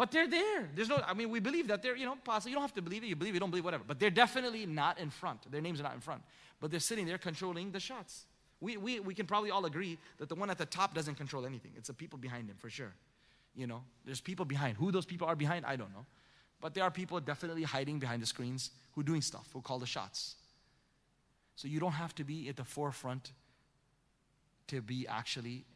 But 0.00 0.12
they're 0.12 0.26
there. 0.26 0.66
There's 0.74 0.88
no. 0.88 1.02
I 1.06 1.12
mean, 1.12 1.28
we 1.28 1.40
believe 1.40 1.68
that 1.68 1.82
they're. 1.82 1.94
You 1.94 2.06
know, 2.06 2.16
possible. 2.24 2.48
You 2.48 2.54
don't 2.54 2.62
have 2.62 2.72
to 2.72 2.80
believe 2.80 3.04
it. 3.04 3.08
You 3.08 3.16
believe. 3.16 3.34
You 3.34 3.40
don't 3.40 3.50
believe. 3.50 3.66
Whatever. 3.66 3.84
But 3.86 4.00
they're 4.00 4.08
definitely 4.08 4.64
not 4.64 4.98
in 4.98 5.10
front. 5.10 5.52
Their 5.52 5.60
names 5.60 5.78
are 5.78 5.82
not 5.82 5.92
in 5.92 6.00
front. 6.00 6.22
But 6.58 6.70
they're 6.70 6.80
sitting 6.80 7.04
there 7.04 7.18
controlling 7.18 7.70
the 7.70 7.80
shots. 7.80 8.24
We, 8.62 8.78
we, 8.78 8.98
we 9.00 9.14
can 9.14 9.26
probably 9.26 9.50
all 9.50 9.66
agree 9.66 9.98
that 10.16 10.30
the 10.30 10.34
one 10.34 10.48
at 10.48 10.56
the 10.56 10.64
top 10.64 10.94
doesn't 10.94 11.16
control 11.16 11.44
anything. 11.44 11.72
It's 11.76 11.88
the 11.88 11.92
people 11.92 12.18
behind 12.18 12.48
him, 12.48 12.56
for 12.58 12.70
sure. 12.70 12.94
You 13.54 13.66
know, 13.66 13.82
there's 14.06 14.22
people 14.22 14.46
behind. 14.46 14.78
Who 14.78 14.90
those 14.90 15.04
people 15.04 15.26
are 15.26 15.36
behind, 15.36 15.66
I 15.66 15.76
don't 15.76 15.92
know. 15.92 16.06
But 16.62 16.72
there 16.72 16.84
are 16.84 16.90
people 16.90 17.20
definitely 17.20 17.64
hiding 17.64 17.98
behind 17.98 18.22
the 18.22 18.26
screens 18.26 18.70
who 18.92 19.02
are 19.02 19.04
doing 19.04 19.20
stuff, 19.20 19.50
who 19.52 19.60
call 19.60 19.78
the 19.78 19.86
shots. 19.86 20.36
So 21.56 21.68
you 21.68 21.78
don't 21.78 21.92
have 21.92 22.14
to 22.14 22.24
be 22.24 22.48
at 22.48 22.56
the 22.56 22.64
forefront 22.64 23.32
to 24.68 24.80
be 24.80 25.06
actually 25.06 25.66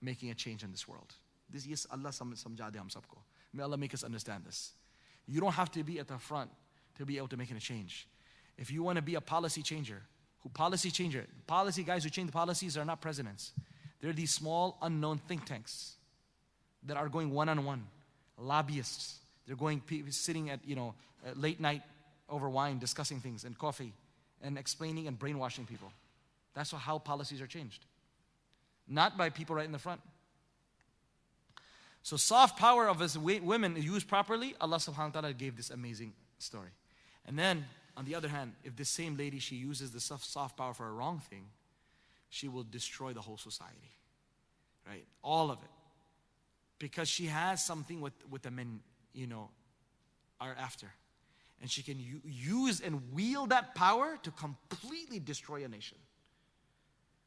making 0.00 0.30
a 0.30 0.34
change 0.34 0.62
in 0.62 0.70
this 0.70 0.88
world. 0.88 1.12
This 1.50 1.66
yes, 1.66 1.86
Allah 1.90 2.08
samjha 2.08 2.72
sabko. 2.72 3.18
May 3.52 3.62
Allah 3.62 3.76
make 3.76 3.94
us 3.94 4.04
understand 4.04 4.44
this. 4.44 4.72
You 5.26 5.40
don't 5.40 5.52
have 5.52 5.70
to 5.72 5.82
be 5.84 5.98
at 5.98 6.08
the 6.08 6.18
front 6.18 6.50
to 6.96 7.04
be 7.04 7.16
able 7.16 7.28
to 7.28 7.36
make 7.36 7.50
a 7.50 7.54
change. 7.54 8.06
If 8.56 8.70
you 8.70 8.82
want 8.82 8.96
to 8.96 9.02
be 9.02 9.14
a 9.14 9.20
policy 9.20 9.62
changer, 9.62 10.02
who 10.40 10.48
policy 10.48 10.90
changer. 10.90 11.26
Policy 11.46 11.82
guys 11.82 12.04
who 12.04 12.10
change 12.10 12.26
the 12.26 12.32
policies 12.32 12.76
are 12.76 12.84
not 12.84 13.00
presidents. 13.00 13.52
They're 14.00 14.12
these 14.12 14.32
small, 14.32 14.78
unknown 14.82 15.18
think 15.18 15.44
tanks 15.44 15.94
that 16.84 16.96
are 16.96 17.08
going 17.08 17.30
one 17.30 17.48
on 17.48 17.64
one, 17.64 17.86
lobbyists. 18.38 19.18
They're 19.46 19.56
going 19.56 19.82
sitting 20.10 20.50
at 20.50 20.60
you 20.64 20.76
know 20.76 20.94
late 21.34 21.60
night 21.60 21.82
over 22.28 22.48
wine, 22.48 22.78
discussing 22.78 23.20
things 23.20 23.44
and 23.44 23.58
coffee, 23.58 23.92
and 24.42 24.58
explaining 24.58 25.08
and 25.08 25.18
brainwashing 25.18 25.66
people. 25.66 25.90
That's 26.54 26.70
how 26.70 26.98
policies 26.98 27.40
are 27.40 27.46
changed, 27.46 27.84
not 28.86 29.16
by 29.16 29.30
people 29.30 29.56
right 29.56 29.66
in 29.66 29.72
the 29.72 29.78
front. 29.78 30.00
So 32.08 32.16
soft 32.16 32.58
power 32.58 32.88
of 32.88 33.00
his 33.00 33.18
women 33.18 33.76
used 33.76 34.08
properly, 34.08 34.54
Allah 34.62 34.78
subhanahu 34.78 35.14
wa 35.14 35.20
ta'ala 35.20 35.32
gave 35.34 35.58
this 35.58 35.68
amazing 35.68 36.14
story. 36.38 36.70
And 37.26 37.38
then 37.38 37.66
on 37.98 38.06
the 38.06 38.14
other 38.14 38.28
hand, 38.28 38.54
if 38.64 38.74
this 38.76 38.88
same 38.88 39.18
lady, 39.18 39.38
she 39.40 39.56
uses 39.56 39.90
the 39.90 40.00
soft 40.00 40.56
power 40.56 40.72
for 40.72 40.88
a 40.88 40.90
wrong 40.90 41.20
thing, 41.28 41.44
she 42.30 42.48
will 42.48 42.62
destroy 42.62 43.12
the 43.12 43.20
whole 43.20 43.36
society. 43.36 43.92
Right? 44.88 45.04
All 45.22 45.50
of 45.50 45.58
it. 45.58 45.68
Because 46.78 47.10
she 47.10 47.26
has 47.26 47.62
something 47.62 48.00
with, 48.00 48.14
with 48.30 48.40
the 48.40 48.50
men, 48.50 48.80
you 49.12 49.26
know, 49.26 49.50
are 50.40 50.56
after. 50.58 50.86
And 51.60 51.70
she 51.70 51.82
can 51.82 51.98
use 52.24 52.80
and 52.80 53.12
wield 53.12 53.50
that 53.50 53.74
power 53.74 54.18
to 54.22 54.30
completely 54.30 55.20
destroy 55.20 55.62
a 55.62 55.68
nation. 55.68 55.98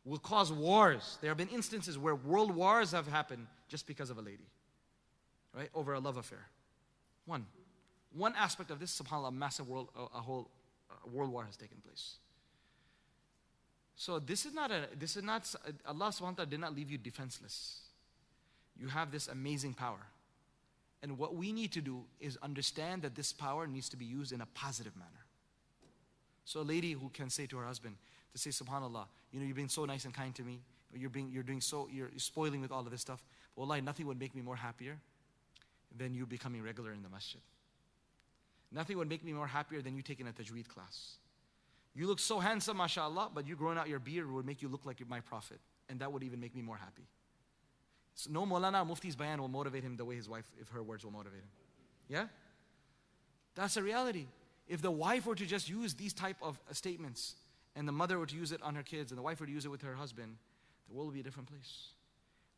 Will 0.06 0.18
cause 0.18 0.52
wars. 0.52 1.20
There 1.22 1.30
have 1.30 1.38
been 1.38 1.50
instances 1.50 2.00
where 2.00 2.16
world 2.16 2.56
wars 2.56 2.94
have 2.94 3.08
happened 3.08 3.46
just 3.68 3.86
because 3.86 4.10
of 4.10 4.18
a 4.18 4.24
lady, 4.24 4.48
right? 5.56 5.70
Over 5.74 5.94
a 5.94 6.00
love 6.00 6.18
affair. 6.18 6.48
One. 7.26 7.46
One 8.14 8.34
aspect 8.38 8.72
of 8.72 8.80
this, 8.80 9.00
subhanAllah, 9.02 9.34
massive 9.34 9.68
world, 9.68 9.90
a, 9.96 10.18
a 10.18 10.22
whole 10.22 10.50
uh, 10.90 11.10
world 11.10 11.32
war 11.32 11.46
has 11.46 11.56
taken 11.56 11.78
place. 11.78 12.16
So 13.96 14.20
this 14.20 14.46
is 14.46 14.54
not 14.54 14.72
a, 14.72 14.88
this 14.98 15.16
is 15.16 15.24
not, 15.24 15.54
Allah 15.86 16.08
subhanahu 16.08 16.22
wa 16.22 16.32
ta'ala 16.32 16.46
did 16.48 16.60
not 16.60 16.76
leave 16.76 16.90
you 16.90 16.98
defenseless. 16.98 17.82
You 18.78 18.88
have 18.88 19.12
this 19.12 19.28
amazing 19.28 19.76
power. 19.76 20.00
And 21.04 21.18
what 21.18 21.36
we 21.36 21.52
need 21.52 21.72
to 21.74 21.82
do 21.82 22.04
is 22.20 22.38
understand 22.42 23.02
that 23.04 23.16
this 23.16 23.32
power 23.34 23.68
needs 23.68 23.90
to 23.90 23.98
be 23.98 24.06
used 24.06 24.32
in 24.32 24.42
a 24.42 24.48
positive 24.54 24.96
manner. 24.96 25.26
So 26.46 26.62
a 26.62 26.64
lady 26.64 26.94
who 26.94 27.10
can 27.10 27.30
say 27.30 27.46
to 27.48 27.58
her 27.58 27.66
husband, 27.66 27.96
to 28.34 28.38
say, 28.38 28.50
Subhanallah, 28.50 29.06
you 29.32 29.40
know, 29.40 29.46
you're 29.46 29.56
being 29.56 29.70
so 29.70 29.86
nice 29.86 30.06
and 30.06 30.14
kind 30.14 30.34
to 30.36 30.44
me. 30.44 30.62
You're 30.94 31.10
being 31.10 31.30
you're 31.32 31.44
doing 31.44 31.62
so 31.62 31.88
you're 31.92 32.10
spoiling 32.18 32.60
with 32.60 32.72
all 32.72 32.82
of 32.82 32.92
this 32.92 33.02
stuff. 33.02 33.24
But 33.56 33.62
wallahi, 33.62 33.82
nothing 33.82 34.08
would 34.08 34.20
make 34.20 34.36
me 34.36 34.42
more 34.42 34.58
happier 34.58 34.98
than 35.98 36.14
you 36.14 36.26
becoming 36.26 36.62
regular 36.64 36.92
in 36.92 37.04
the 37.04 37.10
masjid. 37.10 37.42
Nothing 38.72 38.98
would 38.98 39.10
make 39.10 39.24
me 39.24 39.34
more 39.34 39.48
happier 39.48 39.82
than 39.82 39.96
you 39.96 40.02
taking 40.02 40.28
a 40.28 40.32
tajweed 40.32 40.68
class. 40.68 41.16
You 41.94 42.08
look 42.08 42.20
so 42.20 42.40
handsome, 42.40 42.78
mashallah, 42.78 43.32
but 43.34 43.46
you 43.46 43.56
growing 43.56 43.78
out 43.78 43.90
your 43.90 44.00
beard 44.00 44.32
would 44.32 44.46
make 44.46 44.62
you 44.62 44.70
look 44.70 44.86
like 44.86 45.06
my 45.10 45.20
prophet. 45.20 45.60
And 45.90 46.00
that 46.00 46.12
would 46.12 46.24
even 46.24 46.40
make 46.40 46.56
me 46.56 46.62
more 46.62 46.78
happy. 46.78 47.04
So 48.16 48.30
no 48.32 48.46
Maulana 48.46 48.88
Mufti's 48.88 49.16
bayan 49.16 49.42
will 49.42 49.50
motivate 49.50 49.84
him 49.84 49.98
the 49.98 50.06
way 50.06 50.16
his 50.16 50.30
wife, 50.30 50.50
if 50.60 50.70
her 50.70 50.84
words 50.84 51.04
will 51.04 51.12
motivate 51.12 51.40
him. 51.40 51.50
Yeah? 52.08 52.26
That's 53.56 53.76
a 53.76 53.84
reality. 53.84 54.28
If 54.68 54.82
the 54.82 54.92
wife 54.92 55.26
were 55.26 55.36
to 55.36 55.46
just 55.46 55.70
use 55.70 55.94
these 55.94 56.14
type 56.14 56.38
of 56.42 56.58
uh, 56.70 56.74
statements, 56.74 57.36
and 57.76 57.88
the 57.88 57.92
mother 57.92 58.20
were 58.20 58.26
to 58.26 58.36
use 58.36 58.52
it 58.52 58.62
on 58.62 58.76
her 58.76 58.84
kids, 58.84 59.12
and 59.12 59.18
the 59.18 59.22
wife 59.22 59.40
were 59.40 59.46
to 59.46 59.52
use 59.52 59.66
it 59.66 59.70
with 59.70 59.82
her 59.82 59.96
husband, 59.96 60.38
the 60.88 60.96
world 60.96 61.08
would 61.08 61.14
be 61.14 61.20
a 61.20 61.24
different 61.24 61.50
place. 61.50 61.90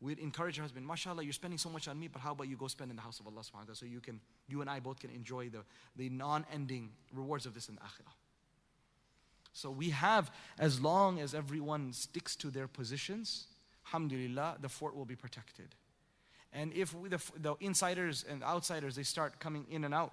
We'd 0.04 0.18
encourage 0.18 0.56
her 0.56 0.62
husband, 0.62 0.86
mashallah, 0.86 1.22
you're 1.22 1.32
spending 1.32 1.56
so 1.56 1.70
much 1.70 1.88
on 1.88 1.98
me, 1.98 2.08
but 2.08 2.20
how 2.20 2.32
about 2.32 2.46
you 2.46 2.56
go 2.56 2.66
spend 2.66 2.90
in 2.90 2.96
the 2.96 3.00
house 3.00 3.20
of 3.20 3.26
Allah 3.26 3.40
subhanahu 3.40 3.54
wa 3.54 3.60
ta'ala 3.62 3.74
so 3.74 3.86
you 3.86 4.00
can, 4.00 4.20
you 4.46 4.60
and 4.60 4.68
I 4.68 4.78
both 4.78 5.00
can 5.00 5.08
enjoy 5.08 5.48
the, 5.48 5.64
the 5.96 6.10
non-ending 6.10 6.90
rewards 7.14 7.46
of 7.46 7.54
this 7.54 7.70
in 7.70 7.76
the 7.76 7.80
akhirah. 7.80 8.12
So 9.54 9.70
we 9.70 9.88
have, 9.90 10.30
as 10.58 10.78
long 10.78 11.20
as 11.20 11.34
everyone 11.34 11.94
sticks 11.94 12.36
to 12.36 12.48
their 12.50 12.68
positions, 12.68 13.46
alhamdulillah, 13.86 14.58
the 14.60 14.68
fort 14.68 14.94
will 14.94 15.06
be 15.06 15.16
protected. 15.16 15.74
And 16.52 16.74
if 16.74 16.94
we, 16.94 17.08
the, 17.08 17.22
the 17.40 17.54
insiders 17.60 18.26
and 18.28 18.44
outsiders, 18.44 18.96
they 18.96 19.04
start 19.04 19.40
coming 19.40 19.64
in 19.70 19.84
and 19.84 19.94
out, 19.94 20.12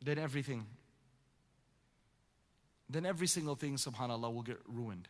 then 0.00 0.20
everything, 0.20 0.64
then 2.88 3.04
every 3.04 3.26
single 3.26 3.56
thing, 3.56 3.74
subhanAllah, 3.74 4.32
will 4.32 4.42
get 4.42 4.60
ruined. 4.68 5.08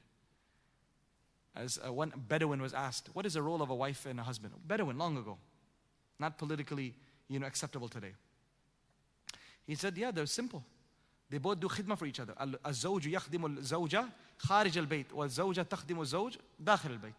As 1.55 1.79
uh, 1.85 1.91
one 1.91 2.13
Bedouin 2.15 2.61
was 2.61 2.73
asked, 2.73 3.09
what 3.13 3.25
is 3.25 3.33
the 3.33 3.41
role 3.41 3.61
of 3.61 3.69
a 3.69 3.75
wife 3.75 4.05
and 4.05 4.19
a 4.19 4.23
husband? 4.23 4.53
Bedouin, 4.65 4.97
long 4.97 5.17
ago. 5.17 5.37
Not 6.19 6.37
politically, 6.37 6.93
you 7.27 7.39
know, 7.39 7.47
acceptable 7.47 7.89
today. 7.89 8.13
He 9.67 9.75
said, 9.75 9.97
yeah, 9.97 10.11
they're 10.11 10.25
simple. 10.25 10.63
They 11.29 11.37
both 11.37 11.59
do 11.59 11.67
khidmah 11.67 11.97
for 11.97 12.05
each 12.05 12.19
other. 12.19 12.33
الزوج 12.65 13.05
يخدم 13.05 13.57
الزوجة 13.57 14.09
خارج 14.37 14.77
البيت 14.77 15.13
والزوجة 15.13 15.61
تخدم 15.61 16.01
الزوج 16.01 16.37
داخل 16.59 16.91
البيت. 16.91 17.15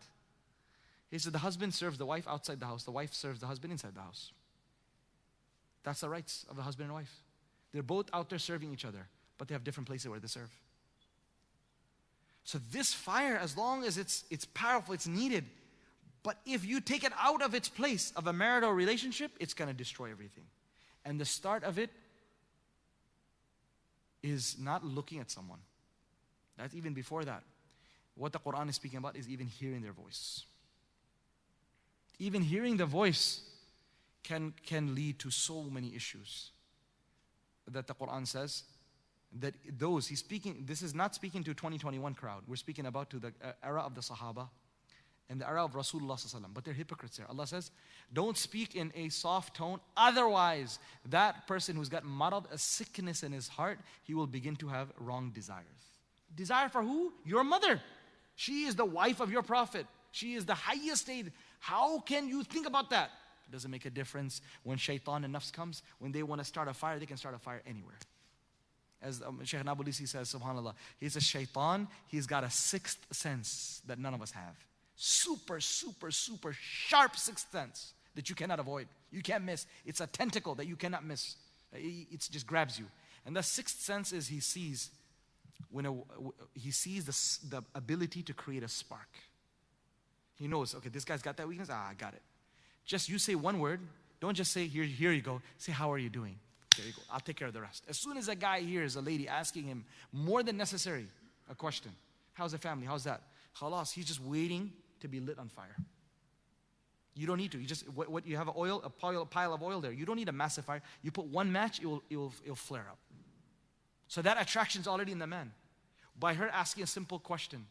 He 1.10 1.18
said 1.18 1.32
the 1.32 1.38
husband 1.38 1.74
serves 1.74 1.98
the 1.98 2.06
wife 2.06 2.26
outside 2.26 2.60
the 2.60 2.66
house, 2.66 2.84
the 2.84 2.90
wife 2.90 3.12
serves 3.12 3.40
the 3.40 3.46
husband 3.46 3.72
inside 3.72 3.94
the 3.94 4.00
house. 4.00 4.32
That's 5.82 6.00
the 6.00 6.08
rights 6.08 6.46
of 6.48 6.56
the 6.56 6.62
husband 6.62 6.86
and 6.86 6.94
wife. 6.94 7.22
They're 7.72 7.82
both 7.82 8.08
out 8.12 8.28
there 8.28 8.38
serving 8.38 8.72
each 8.72 8.84
other, 8.84 9.08
but 9.38 9.48
they 9.48 9.54
have 9.54 9.64
different 9.64 9.86
places 9.86 10.08
where 10.08 10.20
they 10.20 10.28
serve. 10.28 10.50
So 12.47 12.61
this 12.71 12.93
fire, 12.93 13.35
as 13.35 13.57
long 13.57 13.83
as 13.83 13.97
it's 13.97 14.23
it's 14.29 14.45
powerful, 14.45 14.93
it's 14.93 15.05
needed. 15.05 15.43
But 16.23 16.37
if 16.45 16.63
you 16.63 16.79
take 16.79 17.03
it 17.03 17.11
out 17.19 17.41
of 17.41 17.53
its 17.53 17.67
place 17.67 18.13
of 18.15 18.25
a 18.25 18.31
marital 18.31 18.71
relationship, 18.71 19.31
it's 19.37 19.53
going 19.53 19.67
to 19.67 19.73
destroy 19.73 20.11
everything. 20.11 20.45
And 21.03 21.19
the 21.19 21.25
start 21.25 21.65
of 21.65 21.77
it 21.77 21.89
is 24.23 24.55
not 24.57 24.85
looking 24.85 25.19
at 25.19 25.29
someone. 25.29 25.59
That's 26.57 26.73
even 26.73 26.93
before 26.93 27.25
that. 27.25 27.43
What 28.15 28.31
the 28.31 28.39
Quran 28.39 28.69
is 28.69 28.75
speaking 28.75 28.99
about 28.99 29.17
is 29.17 29.27
even 29.27 29.47
hearing 29.47 29.81
their 29.81 29.91
voice. 29.91 30.45
Even 32.17 32.41
hearing 32.41 32.77
the 32.77 32.85
voice 32.85 33.41
can, 34.23 34.53
can 34.65 34.95
lead 34.95 35.19
to 35.19 35.31
so 35.31 35.63
many 35.63 35.93
issues 35.93 36.51
that 37.69 37.87
the 37.87 37.93
Quran 37.93 38.25
says 38.25 38.63
that 39.39 39.53
those 39.77 40.07
he's 40.07 40.19
speaking 40.19 40.63
this 40.65 40.81
is 40.81 40.95
not 40.95 41.13
speaking 41.13 41.43
to 41.43 41.53
2021 41.53 42.13
crowd 42.13 42.41
we're 42.47 42.55
speaking 42.55 42.85
about 42.85 43.09
to 43.09 43.19
the 43.19 43.33
uh, 43.43 43.51
era 43.61 43.81
of 43.81 43.93
the 43.93 44.01
sahaba 44.01 44.47
and 45.29 45.41
the 45.41 45.47
era 45.47 45.63
of 45.65 45.73
Rasulullah 45.73 46.45
but 46.53 46.63
they're 46.63 46.73
hypocrites 46.73 47.17
there. 47.17 47.27
Allah 47.29 47.47
says, 47.47 47.71
don't 48.13 48.37
speak 48.37 48.75
in 48.75 48.91
a 48.95 49.09
soft 49.09 49.55
tone, 49.55 49.79
otherwise 49.95 50.79
that 51.09 51.47
person 51.47 51.75
who's 51.75 51.89
got 51.89 52.05
muddled 52.05 52.47
a 52.51 52.57
sickness 52.57 53.23
in 53.23 53.31
his 53.31 53.47
heart, 53.47 53.79
he 54.03 54.13
will 54.13 54.27
begin 54.27 54.55
to 54.57 54.67
have 54.67 54.91
wrong 54.99 55.31
desires. 55.33 55.65
Desire 56.33 56.69
for 56.69 56.81
who? 56.81 57.11
Your 57.25 57.43
mother. 57.43 57.81
She 58.35 58.65
is 58.65 58.75
the 58.75 58.85
wife 58.85 59.19
of 59.19 59.31
your 59.31 59.41
prophet. 59.41 59.85
She 60.11 60.35
is 60.35 60.45
the 60.45 60.53
highest 60.53 61.03
state. 61.03 61.27
How 61.59 61.99
can 61.99 62.27
you 62.27 62.43
think 62.43 62.67
about 62.67 62.89
that? 62.91 63.11
It 63.47 63.51
doesn't 63.51 63.71
make 63.71 63.85
a 63.85 63.89
difference 63.89 64.41
when 64.63 64.77
shaitan 64.77 65.23
and 65.23 65.33
nafs 65.33 65.51
comes. 65.51 65.81
When 65.99 66.11
they 66.11 66.23
want 66.23 66.39
to 66.39 66.45
start 66.45 66.67
a 66.67 66.73
fire, 66.73 66.99
they 66.99 67.05
can 67.05 67.17
start 67.17 67.35
a 67.35 67.39
fire 67.39 67.61
anywhere. 67.65 67.97
As 69.01 69.21
um, 69.21 69.39
Shaykh 69.43 69.63
Nabulisi 69.63 70.07
says, 70.07 70.33
subhanAllah, 70.33 70.73
he's 70.99 71.15
a 71.15 71.21
shaitan, 71.21 71.87
he's 72.07 72.25
got 72.25 72.43
a 72.43 72.49
sixth 72.49 73.05
sense 73.11 73.81
that 73.85 73.99
none 73.99 74.13
of 74.13 74.21
us 74.21 74.31
have 74.31 74.55
super, 74.97 75.59
super, 75.59 76.11
super 76.11 76.53
sharp 76.53 77.15
sixth 77.15 77.51
sense 77.51 77.93
that 78.15 78.29
you 78.29 78.35
cannot 78.35 78.59
avoid. 78.59 78.87
You 79.11 79.21
can't 79.21 79.43
miss. 79.45 79.65
It's 79.85 80.01
a 80.01 80.07
tentacle 80.07 80.55
that 80.55 80.65
you 80.65 80.75
cannot 80.75 81.05
miss. 81.05 81.35
It 81.71 82.27
just 82.31 82.47
grabs 82.47 82.77
you. 82.77 82.85
And 83.25 83.35
the 83.35 83.43
sixth 83.43 83.79
sense 83.79 84.11
is 84.11 84.27
he 84.27 84.39
sees 84.39 84.89
when 85.69 85.85
a, 85.85 85.93
he 86.55 86.71
sees 86.71 87.05
the, 87.05 87.57
the 87.57 87.63
ability 87.75 88.23
to 88.23 88.33
create 88.33 88.63
a 88.63 88.67
spark. 88.67 89.09
He 90.35 90.47
knows, 90.47 90.73
okay, 90.75 90.89
this 90.89 91.05
guy's 91.05 91.21
got 91.21 91.37
that 91.37 91.47
weakness. 91.47 91.69
Ah, 91.71 91.89
I 91.89 91.93
got 91.93 92.13
it. 92.13 92.21
Just 92.85 93.09
you 93.09 93.19
say 93.19 93.35
one 93.35 93.59
word. 93.59 93.79
Don't 94.19 94.35
just 94.35 94.51
say, 94.51 94.65
here, 94.65 94.83
here 94.83 95.11
you 95.11 95.21
go. 95.21 95.41
Say, 95.57 95.71
how 95.71 95.91
are 95.91 95.97
you 95.99 96.09
doing? 96.09 96.39
There 96.77 96.85
you 96.85 96.93
go. 96.93 97.01
I'll 97.11 97.19
take 97.19 97.35
care 97.35 97.47
of 97.47 97.53
the 97.53 97.61
rest. 97.61 97.83
As 97.89 97.97
soon 97.97 98.17
as 98.17 98.27
a 98.27 98.35
guy 98.35 98.61
hears 98.61 98.95
a 98.95 99.01
lady 99.01 99.27
asking 99.27 99.63
him 99.63 99.85
more 100.13 100.43
than 100.43 100.57
necessary 100.57 101.07
a 101.49 101.55
question, 101.55 101.91
how's 102.33 102.51
the 102.51 102.57
family? 102.57 102.85
How's 102.85 103.03
that? 103.05 103.21
Khalas, 103.59 103.91
he's 103.91 104.05
just 104.05 104.21
waiting 104.21 104.71
to 104.99 105.07
be 105.07 105.19
lit 105.19 105.39
on 105.39 105.49
fire. 105.49 105.75
You 107.15 107.25
don't 107.25 107.37
need 107.37 107.51
to. 107.53 107.59
You 107.59 107.65
just 107.65 107.89
what, 107.89 108.09
what 108.09 108.27
you 108.27 108.37
have 108.37 108.49
oil, 108.55 108.81
a 108.83 108.89
pile, 108.89 109.23
a 109.23 109.25
pile 109.25 109.53
of 109.53 109.63
oil 109.63 109.81
there. 109.81 109.91
You 109.91 110.05
don't 110.05 110.17
need 110.17 110.29
a 110.29 110.33
massive 110.33 110.65
fire. 110.65 110.83
You 111.01 111.11
put 111.11 111.25
one 111.25 111.51
match, 111.51 111.79
it 111.79 111.87
will, 111.87 112.03
it 112.09 112.17
will, 112.17 112.33
it 112.45 112.49
will 112.49 112.55
flare 112.55 112.85
up. 112.89 112.99
So 114.07 114.21
that 114.21 114.39
attraction 114.39 114.81
is 114.81 114.87
already 114.87 115.11
in 115.11 115.19
the 115.19 115.27
man. 115.27 115.51
By 116.19 116.35
her 116.35 116.47
asking 116.49 116.83
a 116.83 116.87
simple 116.87 117.19
question, 117.19 117.65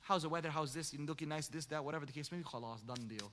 how's 0.00 0.22
the 0.22 0.28
weather? 0.28 0.50
How's 0.50 0.72
this? 0.72 0.92
You 0.92 1.04
looking 1.04 1.28
nice? 1.28 1.48
This, 1.48 1.66
that, 1.66 1.84
whatever 1.84 2.06
the 2.06 2.12
case 2.12 2.30
may 2.30 2.38
be. 2.38 2.44
Khalas, 2.44 2.86
done 2.86 3.08
deal. 3.08 3.32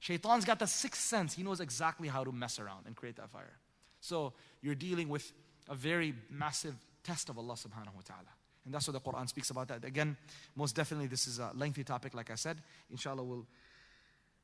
Shaitan's 0.00 0.44
got 0.44 0.58
the 0.58 0.66
sixth 0.66 1.02
sense. 1.02 1.34
He 1.34 1.42
knows 1.42 1.60
exactly 1.60 2.08
how 2.08 2.24
to 2.24 2.32
mess 2.32 2.58
around 2.58 2.86
and 2.86 2.96
create 2.96 3.16
that 3.16 3.30
fire. 3.30 3.58
So 4.06 4.32
you're 4.62 4.76
dealing 4.76 5.08
with 5.08 5.32
a 5.68 5.74
very 5.74 6.14
massive 6.30 6.76
test 7.02 7.28
of 7.28 7.38
Allah 7.38 7.54
subhanahu 7.54 7.94
wa 7.94 8.02
ta'ala. 8.04 8.32
And 8.64 8.72
that's 8.72 8.86
what 8.86 8.92
the 8.92 9.00
Quran 9.00 9.28
speaks 9.28 9.50
about 9.50 9.66
that. 9.68 9.84
Again, 9.84 10.16
most 10.54 10.76
definitely 10.76 11.08
this 11.08 11.26
is 11.26 11.40
a 11.40 11.50
lengthy 11.54 11.82
topic, 11.82 12.14
like 12.14 12.30
I 12.30 12.36
said. 12.36 12.58
Inshallah, 12.90 13.24
we'll, 13.24 13.46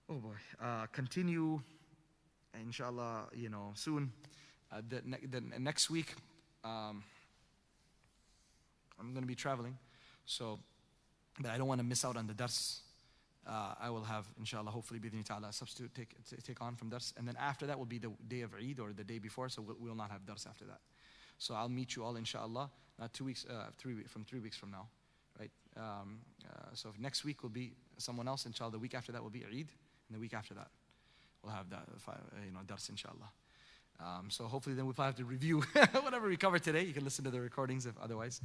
oh 0.08 0.14
boy, 0.14 0.34
uh, 0.60 0.86
continue, 0.86 1.60
inshallah, 2.60 3.28
you 3.34 3.50
know, 3.50 3.70
soon. 3.74 4.12
Uh, 4.72 4.82
the, 4.88 5.00
ne- 5.04 5.26
the 5.30 5.40
next 5.60 5.90
week, 5.90 6.14
um, 6.64 7.04
I'm 8.98 9.12
going 9.12 9.22
to 9.22 9.28
be 9.28 9.36
traveling. 9.36 9.78
So, 10.26 10.58
but 11.40 11.52
I 11.52 11.56
don't 11.56 11.68
want 11.68 11.80
to 11.80 11.86
miss 11.86 12.04
out 12.04 12.16
on 12.16 12.26
the 12.26 12.34
dars. 12.34 12.80
Uh, 13.44 13.74
I 13.80 13.90
will 13.90 14.04
have, 14.04 14.26
inshallah, 14.38 14.70
hopefully, 14.70 15.00
be 15.00 15.10
ta'ala, 15.10 15.48
a 15.48 15.52
substitute 15.52 15.92
take, 15.94 16.14
take 16.44 16.62
on 16.62 16.76
from 16.76 16.90
dars. 16.90 17.12
And 17.16 17.26
then 17.26 17.36
after 17.40 17.66
that 17.66 17.76
will 17.76 17.86
be 17.86 17.98
the 17.98 18.12
day 18.28 18.42
of 18.42 18.54
Eid 18.54 18.78
or 18.78 18.92
the 18.92 19.02
day 19.04 19.18
before, 19.18 19.48
so 19.48 19.62
we'll, 19.62 19.76
we'll 19.80 19.96
not 19.96 20.10
have 20.10 20.24
dars 20.24 20.46
after 20.48 20.64
that. 20.66 20.80
So 21.38 21.54
I'll 21.54 21.68
meet 21.68 21.96
you 21.96 22.04
all, 22.04 22.14
inshallah, 22.16 22.70
uh, 23.00 23.08
two 23.12 23.24
weeks, 23.24 23.44
uh, 23.46 23.70
three 23.78 24.04
from 24.04 24.24
three 24.24 24.38
weeks 24.38 24.56
from 24.56 24.70
now, 24.70 24.86
right? 25.40 25.50
Um, 25.76 26.20
uh, 26.48 26.68
so 26.74 26.92
next 27.00 27.24
week 27.24 27.42
will 27.42 27.50
be 27.50 27.72
someone 27.98 28.28
else, 28.28 28.46
inshallah. 28.46 28.72
The 28.72 28.78
week 28.78 28.94
after 28.94 29.10
that 29.10 29.22
will 29.22 29.30
be 29.30 29.44
Eid, 29.44 29.68
and 30.08 30.14
the 30.14 30.20
week 30.20 30.34
after 30.34 30.54
that 30.54 30.68
we'll 31.42 31.52
have 31.52 31.68
that, 31.70 31.88
you 32.44 32.52
know, 32.52 32.60
dars, 32.66 32.88
inshallah. 32.88 33.30
Um, 34.00 34.30
so 34.30 34.44
hopefully, 34.44 34.74
then 34.74 34.84
we'll 34.84 34.94
have 34.94 35.14
to 35.16 35.24
review 35.24 35.60
whatever 36.02 36.28
we 36.28 36.36
cover 36.36 36.58
today. 36.58 36.82
You 36.84 36.92
can 36.92 37.04
listen 37.04 37.24
to 37.24 37.30
the 37.30 37.40
recordings 37.40 37.86
if 37.86 37.94
otherwise. 38.02 38.40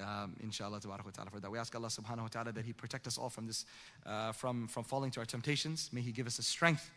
Um, 0.00 0.36
inshallah, 0.42 0.80
tabarak 0.80 1.12
ta'ala 1.12 1.30
for 1.30 1.40
that. 1.40 1.50
We 1.50 1.58
ask 1.58 1.74
Allah 1.74 1.88
subhanahu 1.88 2.22
wa 2.22 2.28
ta'ala 2.28 2.52
that 2.52 2.64
He 2.64 2.72
protect 2.72 3.06
us 3.06 3.16
all 3.16 3.30
from 3.30 3.46
this, 3.46 3.64
uh, 4.04 4.32
from, 4.32 4.68
from 4.68 4.84
falling 4.84 5.10
to 5.12 5.20
our 5.20 5.26
temptations. 5.26 5.90
May 5.92 6.02
He 6.02 6.12
give 6.12 6.26
us 6.26 6.36
the 6.36 6.42
strength 6.42 6.90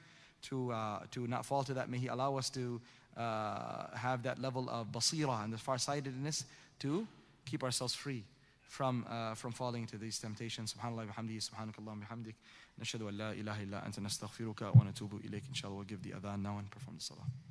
to, 0.44 0.72
uh, 0.72 1.00
to 1.12 1.28
not 1.28 1.46
fall 1.46 1.64
to 1.64 1.74
that. 1.76 1.90
May 1.90 2.00
He 2.00 2.08
allow 2.08 2.38
us 2.38 2.50
to 2.52 2.82
uh, 3.16 3.96
have 3.96 4.24
that 4.24 4.40
level 4.40 4.70
of 4.70 4.92
basira 4.92 5.44
and 5.44 5.54
the 5.54 5.58
farsightedness 5.58 6.46
to 6.80 7.08
keep 7.46 7.64
ourselves 7.64 7.94
free 7.94 8.24
from, 8.62 9.06
uh, 9.10 9.36
from 9.36 9.52
falling 9.52 9.86
to 9.88 9.98
these 9.98 10.18
temptations. 10.20 10.74
SubhanAllah 10.74 11.08
bihamdihi, 11.08 11.50
subhanakallah 11.50 12.02
bihamdik. 12.02 12.36
Nashadu 12.82 13.10
an 13.10 13.18
la 13.18 13.32
ilaha 13.32 13.64
illa 13.64 13.84
anta 13.86 14.00
nastaghfiruka 14.00 14.74
wa 14.74 14.84
natubu 14.84 15.22
ilayk. 15.26 15.44
Inshallah, 15.50 15.76
we'll 15.76 15.84
give 15.84 16.02
the 16.02 16.12
adhan 16.12 16.42
now 16.42 16.58
and 16.58 16.70
perform 16.72 16.96
the 16.98 17.04
salah. 17.04 17.51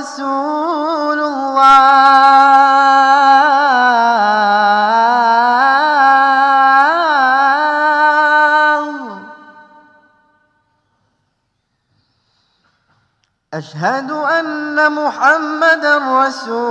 رسول 0.00 1.20
الله. 1.20 1.80
أشهد 13.54 14.10
أن 14.10 14.92
محمدا 14.92 15.98
رسول 16.26 16.69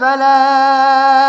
فلا 0.00 1.23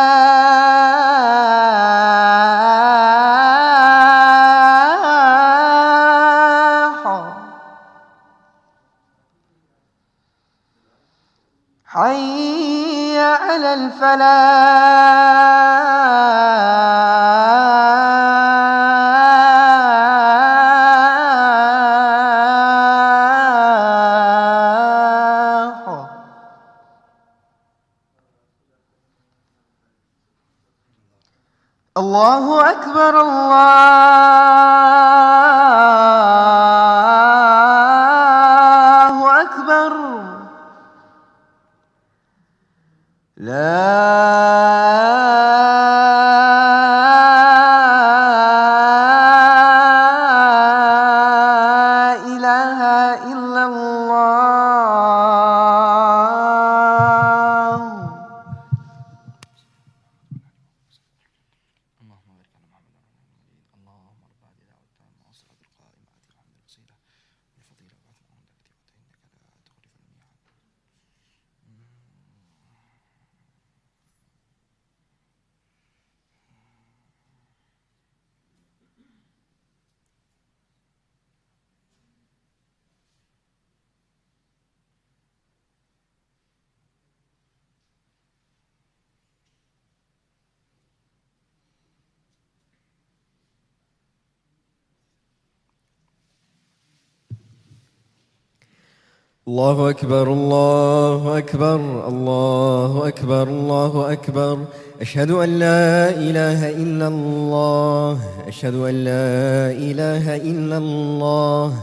الله 99.75 99.89
أكبر 99.89 100.27
الله 100.31 101.37
أكبر 101.37 102.07
الله 102.07 103.07
أكبر 103.07 103.43
الله 103.43 104.11
أكبر. 104.11 104.57
أشهد 105.01 105.31
أن 105.31 105.49
لا 105.59 106.09
إله 106.09 106.69
إلا 106.69 107.07
الله 107.07 108.19
أشهد 108.47 108.75
أن 108.75 108.95
لا 109.03 109.75
إله 109.75 110.35
إلا 110.35 110.77
الله 110.77 111.73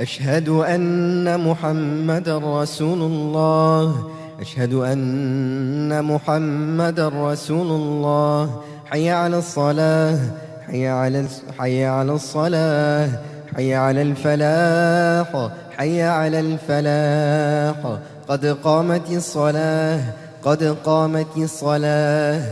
أشهد 0.00 0.48
أن 0.48 1.40
محمد 1.40 2.28
رسول 2.28 3.00
الله 3.02 3.94
أشهد 4.40 4.72
أن 4.72 6.04
محمد 6.04 7.00
رسول 7.00 7.68
الله. 7.68 8.60
حي 8.86 9.10
على 9.10 9.38
الصلاة 9.38 10.18
حي 10.66 10.88
على 10.88 11.26
حي 11.58 11.84
على 11.84 12.12
الصلاة. 12.12 13.35
حي 13.56 13.74
على 13.74 14.02
الفلاح 14.02 15.50
حي 15.76 16.02
على 16.02 16.40
الفلاح. 16.40 17.98
قد 18.28 18.46
قامت 18.46 19.10
الصلاة 19.10 20.00
قد 20.42 20.62
قامت 20.84 21.36
الصلاة. 21.36 22.42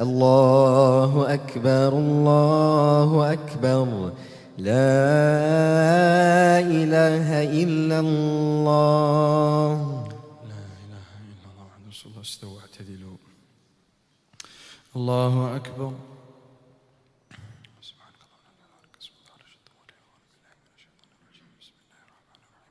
الله 0.00 1.34
أكبر 1.34 1.88
الله 1.88 3.32
أكبر. 3.32 4.12
لا 4.58 5.00
إله 6.80 7.28
إلا 7.62 7.98
الله. 8.00 9.70
لا 10.50 10.64
إله 10.84 11.06
إلا 11.28 11.46
الله 11.50 11.66
رسول 11.90 12.12
الله 12.12 12.22
استوى 12.22 12.58
اعتدلوا. 12.64 13.18
الله 14.96 15.56
أكبر 15.56 15.92
سبحانك 17.82 18.20
اللهم 18.26 18.46
وبحمدك 18.54 18.94
سبحان 19.08 19.26
الله 19.26 19.42
العظيم 19.42 19.60
بالله 20.30 20.54
من 20.62 20.70
الشيطان 20.78 21.06
الرجيم 21.18 21.48
بسم 21.60 21.74
الله 21.82 22.00
الرحمن 22.06 22.38
الرحيم 22.46 22.70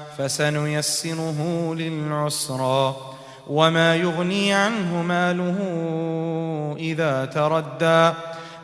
فسنيسره 0.21 1.73
للعسرى 1.75 2.95
وما 3.47 3.95
يغني 3.95 4.53
عنه 4.53 5.01
ماله 5.01 5.55
إذا 6.77 7.25
تردى 7.25 8.13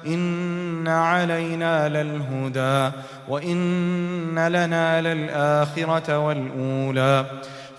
إن 0.05 0.87
علينا 0.87 1.89
للهدى 1.89 2.95
وإن 3.29 4.47
لنا 4.47 5.01
للآخرة 5.01 6.17
والأولى 6.17 7.25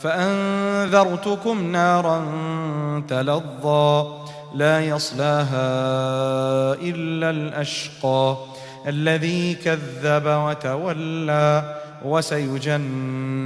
فأنذرتكم 0.01 1.73
نارا 1.73 2.25
تلظى 3.09 4.07
لا 4.55 4.81
يصلاها 4.81 5.69
إلا 6.73 7.31
الأشقى 7.31 8.37
الذي 8.87 9.55
كذب 9.55 10.27
وتولى 10.27 11.78
وسيجنبها 12.05 13.43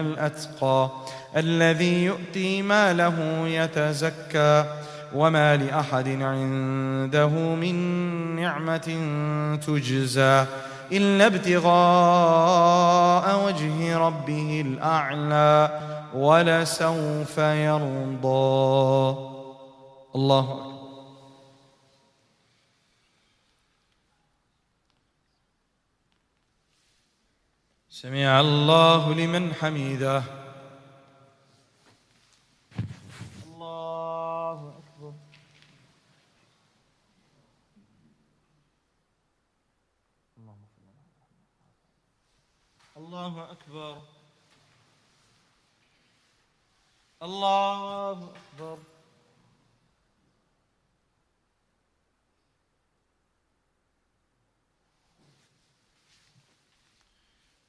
الأتقى 0.00 0.90
الذي 1.36 2.04
يؤتي 2.04 2.62
ماله 2.62 3.48
يتزكى 3.48 4.64
وما 5.14 5.56
لأحد 5.56 6.08
عنده 6.08 7.28
من 7.28 7.76
نعمة 8.36 8.88
تجزى 9.66 10.44
إلا 10.92 11.26
ابتغاء 11.26 11.76
وجه 13.46 13.98
ربه 13.98 14.62
الأعلى 14.66 15.80
ولسوف 16.14 17.38
يرضى. 17.38 19.16
الله 20.14 20.40
أكبر. 20.40 20.75
سمع 27.96 28.40
الله 28.40 29.14
لمن 29.14 29.54
حمده. 29.54 30.22
الله 33.44 34.74
أكبر. 34.80 35.12
الله 42.96 43.50
أكبر. 43.52 44.02
الله 47.22 48.34
أكبر. 48.36 48.78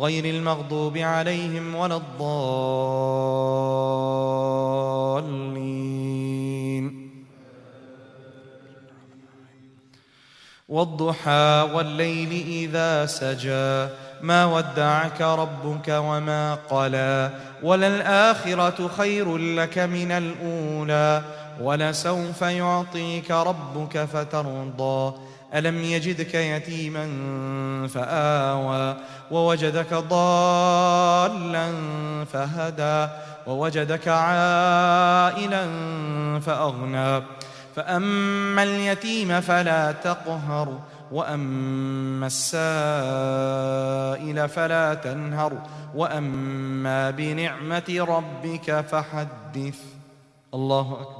غير 0.00 0.24
المغضوب 0.24 0.98
عليهم 0.98 1.74
ولا 1.74 1.96
الضالين. 1.96 3.40
والضحى 10.68 11.68
والليل 11.74 12.32
إذا 12.46 13.06
سجى 13.06 13.88
ما 14.22 14.44
ودعك 14.46 15.20
ربك 15.20 15.88
وما 15.88 16.54
قلى 16.54 17.30
وللآخرة 17.62 18.88
خير 18.88 19.36
لك 19.36 19.78
من 19.78 20.12
الأولى. 20.12 21.22
ولسوف 21.60 22.42
يعطيك 22.42 23.30
ربك 23.30 24.04
فترضى. 24.04 25.14
ألم 25.54 25.84
يجدك 25.84 26.34
يتيما 26.34 27.06
فآوى 27.88 28.96
ووجدك 29.30 29.94
ضالا 29.94 31.72
فهدى 32.32 33.12
ووجدك 33.46 34.08
عائلا 34.08 35.66
فأغنى. 36.40 37.22
فأما 37.76 38.62
اليتيم 38.62 39.40
فلا 39.40 39.92
تقهر 39.92 40.78
وأما 41.12 42.26
السائل 42.26 42.58
فلا 44.48 44.94
تنهر 44.94 45.52
وأما 45.94 47.10
بنعمة 47.10 48.06
ربك 48.08 48.80
فحدث. 48.80 49.78
الله 50.54 50.96
أكبر. 51.00 51.19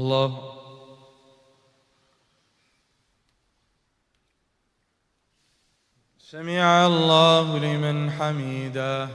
الله. 0.00 0.56
سمع 6.18 6.86
الله 6.86 7.58
لمن 7.58 8.10
حميده 8.10 9.08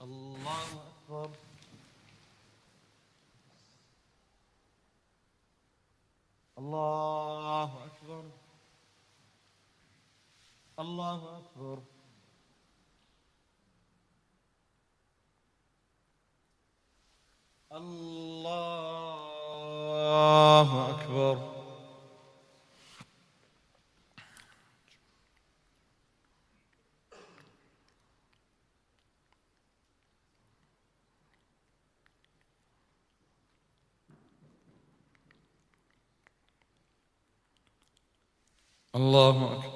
الله 0.00 0.66
أكبر. 0.90 1.30
الله 6.58 7.84
أكبر. 7.86 8.24
الله 10.78 11.38
أكبر. 11.38 11.95
الله 17.72 19.26
أكبر. 20.90 21.56
الله 38.94 39.52
أكبر. 39.52 39.75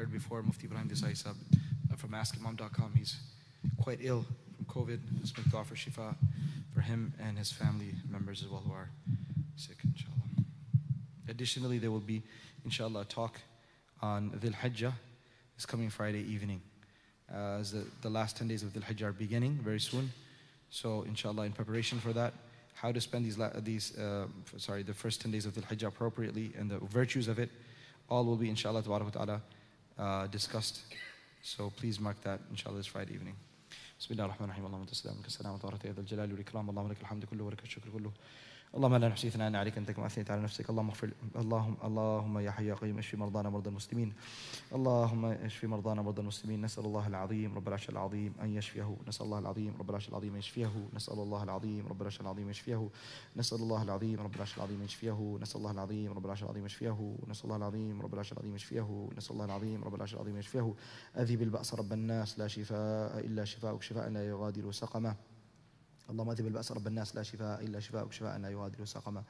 Heard 0.00 0.10
before, 0.10 0.42
Mufti 0.42 0.64
Ibrahim 0.64 0.88
Desai 0.88 1.14
Sab 1.14 1.36
uh, 1.92 1.94
from 1.94 2.12
AskImam.com, 2.12 2.92
he's 2.96 3.16
quite 3.82 3.98
ill 4.00 4.24
from 4.56 4.64
COVID. 4.64 4.98
Let's 5.18 5.36
make 5.36 5.50
dua 5.50 5.62
for 5.62 5.74
shifa 5.74 6.14
for 6.72 6.80
him 6.80 7.12
and 7.22 7.36
his 7.36 7.52
family 7.52 7.92
members 8.08 8.42
as 8.42 8.48
well 8.48 8.62
who 8.66 8.72
are 8.72 8.88
sick, 9.56 9.76
inshallah. 9.84 10.14
Additionally, 11.28 11.76
there 11.76 11.90
will 11.90 12.00
be, 12.00 12.22
inshallah, 12.64 13.00
a 13.00 13.04
talk 13.04 13.40
on 14.00 14.30
Dhul 14.30 14.54
Hijjah 14.54 14.94
this 15.54 15.66
coming 15.66 15.90
Friday 15.90 16.22
evening. 16.22 16.62
Uh, 17.30 17.58
as 17.60 17.72
the, 17.72 17.84
the 18.00 18.08
last 18.08 18.38
10 18.38 18.48
days 18.48 18.62
of 18.62 18.72
Dhul 18.72 18.84
Hijjah 18.84 19.08
are 19.08 19.12
beginning 19.12 19.58
very 19.62 19.80
soon. 19.80 20.10
So, 20.70 21.02
inshallah, 21.02 21.42
in 21.42 21.52
preparation 21.52 21.98
for 22.00 22.14
that, 22.14 22.32
how 22.72 22.90
to 22.90 23.02
spend 23.02 23.26
these, 23.26 23.36
these 23.58 23.98
uh, 23.98 24.28
sorry, 24.56 24.82
the 24.82 24.94
first 24.94 25.20
10 25.20 25.30
days 25.30 25.44
of 25.44 25.52
Dhul 25.52 25.64
Hijjah 25.64 25.88
appropriately 25.88 26.52
and 26.58 26.70
the 26.70 26.78
virtues 26.78 27.28
of 27.28 27.38
it, 27.38 27.50
all 28.08 28.24
will 28.24 28.36
be, 28.36 28.48
inshallah, 28.48 28.82
ta'ala, 28.82 29.42
uh, 29.99 30.27
discussed. 30.27 30.81
So 31.41 31.69
please 31.69 31.99
mark 31.99 32.21
that, 32.23 32.39
inshallah, 32.51 32.77
this 32.77 32.87
Friday 32.87 33.13
evening. 33.13 33.35
بسم 33.99 34.13
الله 34.13 34.25
الرحمن 34.25 34.45
الرحيم 34.45 34.65
اللهم 34.65 34.81
انت 34.81 34.91
السلام 34.91 35.15
منك 35.15 35.25
السلام 35.25 35.53
وتبارك 35.53 35.85
يا 35.85 35.93
ذا 35.93 35.99
الجلال 36.01 36.31
والاكرام 36.31 36.69
اللهم 36.69 36.91
لك 36.91 37.01
الحمد 37.01 37.25
كله 37.25 37.43
ولك 37.43 37.63
الشكر 37.63 37.89
كله 37.89 38.11
اللهم 38.76 38.96
لا 38.96 39.08
نحصي 39.08 39.30
ثناء 39.30 39.56
عليك 39.56 39.78
أنت 39.78 39.90
كما 39.90 40.06
أثنيت 40.06 40.30
على 40.30 40.42
نفسك. 40.42 40.70
اللهم 40.70 40.88
اغفر 40.88 41.10
اللهم 41.36 41.76
اللهم 41.84 42.38
يا 42.38 42.50
حي 42.50 42.66
يا 42.66 42.74
قيوم 42.74 42.98
اشف 42.98 43.14
مرضانا 43.14 43.50
مرضى 43.50 43.70
المسلمين. 43.70 44.12
اللهم 44.74 45.24
اشف 45.24 45.64
مرضانا 45.64 46.02
مرضى 46.02 46.20
المسلمين. 46.20 46.62
نسأل 46.62 46.84
الله 46.84 47.06
العظيم 47.06 47.54
رب 47.54 47.68
العرش 47.68 47.88
العظيم 47.88 48.34
أن 48.42 48.54
يشفيه. 48.54 48.96
نسأل 49.08 49.26
الله 49.26 49.38
العظيم 49.38 49.74
رب 49.80 49.90
العرش 49.90 50.08
العظيم 50.08 50.32
أن 50.32 50.38
يشفيه. 50.38 50.88
نسأل 50.94 51.18
الله 51.18 51.42
العظيم 51.42 51.86
رب 51.86 52.00
العرش 52.00 52.20
العظيم 52.20 52.44
أن 52.44 52.50
يشفيه. 52.50 52.88
نسأل 53.36 53.60
الله 53.60 53.82
العظيم 53.82 54.20
رب 54.20 54.34
العرش 54.36 54.56
العظيم 54.56 54.78
أن 54.80 54.84
يشفيه. 54.84 55.38
نسأل 55.40 55.60
الله 55.60 55.70
العظيم 55.70 56.12
رب 56.12 56.24
العرش 56.24 56.42
العظيم 56.42 56.60
أن 56.60 56.66
يشفيه. 56.66 57.18
نسأل 57.28 57.44
الله 57.44 57.56
العظيم 57.56 58.02
رب 58.02 58.14
العرش 58.14 58.32
العظيم 58.32 58.50
أن 58.50 58.56
يشفيه. 58.56 59.08
نسأل 59.16 59.32
الله 59.32 59.44
العظيم 59.44 59.84
رب 59.84 59.94
العرش 59.94 60.14
العظيم 60.14 60.34
أن 60.34 60.40
يشفيه. 60.40 60.74
أذهب 61.16 61.42
البأس 61.42 61.74
رب 61.74 61.92
الناس. 61.92 62.38
لا 62.38 62.48
شفاء 62.48 63.18
إلا 63.18 63.44
شفاءك. 63.44 63.82
شفاء 63.82 64.08
لا 64.08 64.28
يغادر 64.28 64.72
سقما 64.72 65.14
اللهم 66.10 66.30
اذهب 66.30 66.46
البأس 66.46 66.72
رب 66.72 66.86
الناس 66.86 67.16
لا 67.16 67.22
شفاء 67.22 67.64
إلا 67.64 67.80
شفاءك 67.80 68.12
شفاء 68.12 68.38
لا 68.38 68.48
يغادر 68.50 68.84
سقما. 68.84 69.22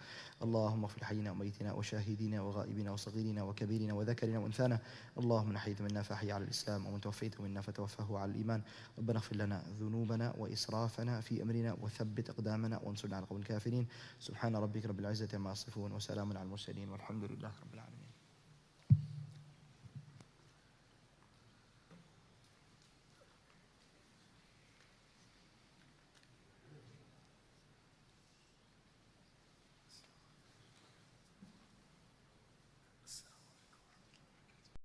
اللهم 0.42 0.84
اغفر 0.84 1.04
حينا 1.04 1.30
وميتنا 1.30 1.72
وشاهدنا 1.72 2.40
وغائبنا 2.40 2.90
وصغيرنا 2.90 3.42
وكبيرنا 3.42 3.92
وذكرنا 3.94 4.38
وأنثانا. 4.38 4.78
اللهم 5.18 5.48
من 5.48 5.58
حيث 5.58 5.80
منا 5.80 6.02
فحي 6.02 6.32
على 6.32 6.44
الإسلام 6.44 6.86
ومن 6.86 7.00
توفيت 7.00 7.40
منا 7.40 7.60
فتوفه 7.60 8.18
على 8.18 8.30
الإيمان. 8.30 8.62
ربنا 8.98 9.18
اغفر 9.18 9.36
لنا 9.36 9.62
ذنوبنا 9.80 10.34
وإسرافنا 10.38 11.20
في 11.20 11.42
أمرنا 11.42 11.76
وثبت 11.80 12.30
أقدامنا 12.30 12.78
وانصرنا 12.78 13.16
على 13.16 13.22
القوم 13.22 13.38
الكافرين. 13.38 13.86
سبحان 14.20 14.56
ربك 14.56 14.86
رب 14.86 15.00
العزة 15.00 15.28
عما 15.34 15.52
يصفون 15.52 15.92
وسلام 15.92 16.30
على 16.30 16.42
المرسلين 16.42 16.88
والحمد 16.88 17.24
لله 17.24 17.52
رب 17.62 17.74
العالمين. 17.74 17.99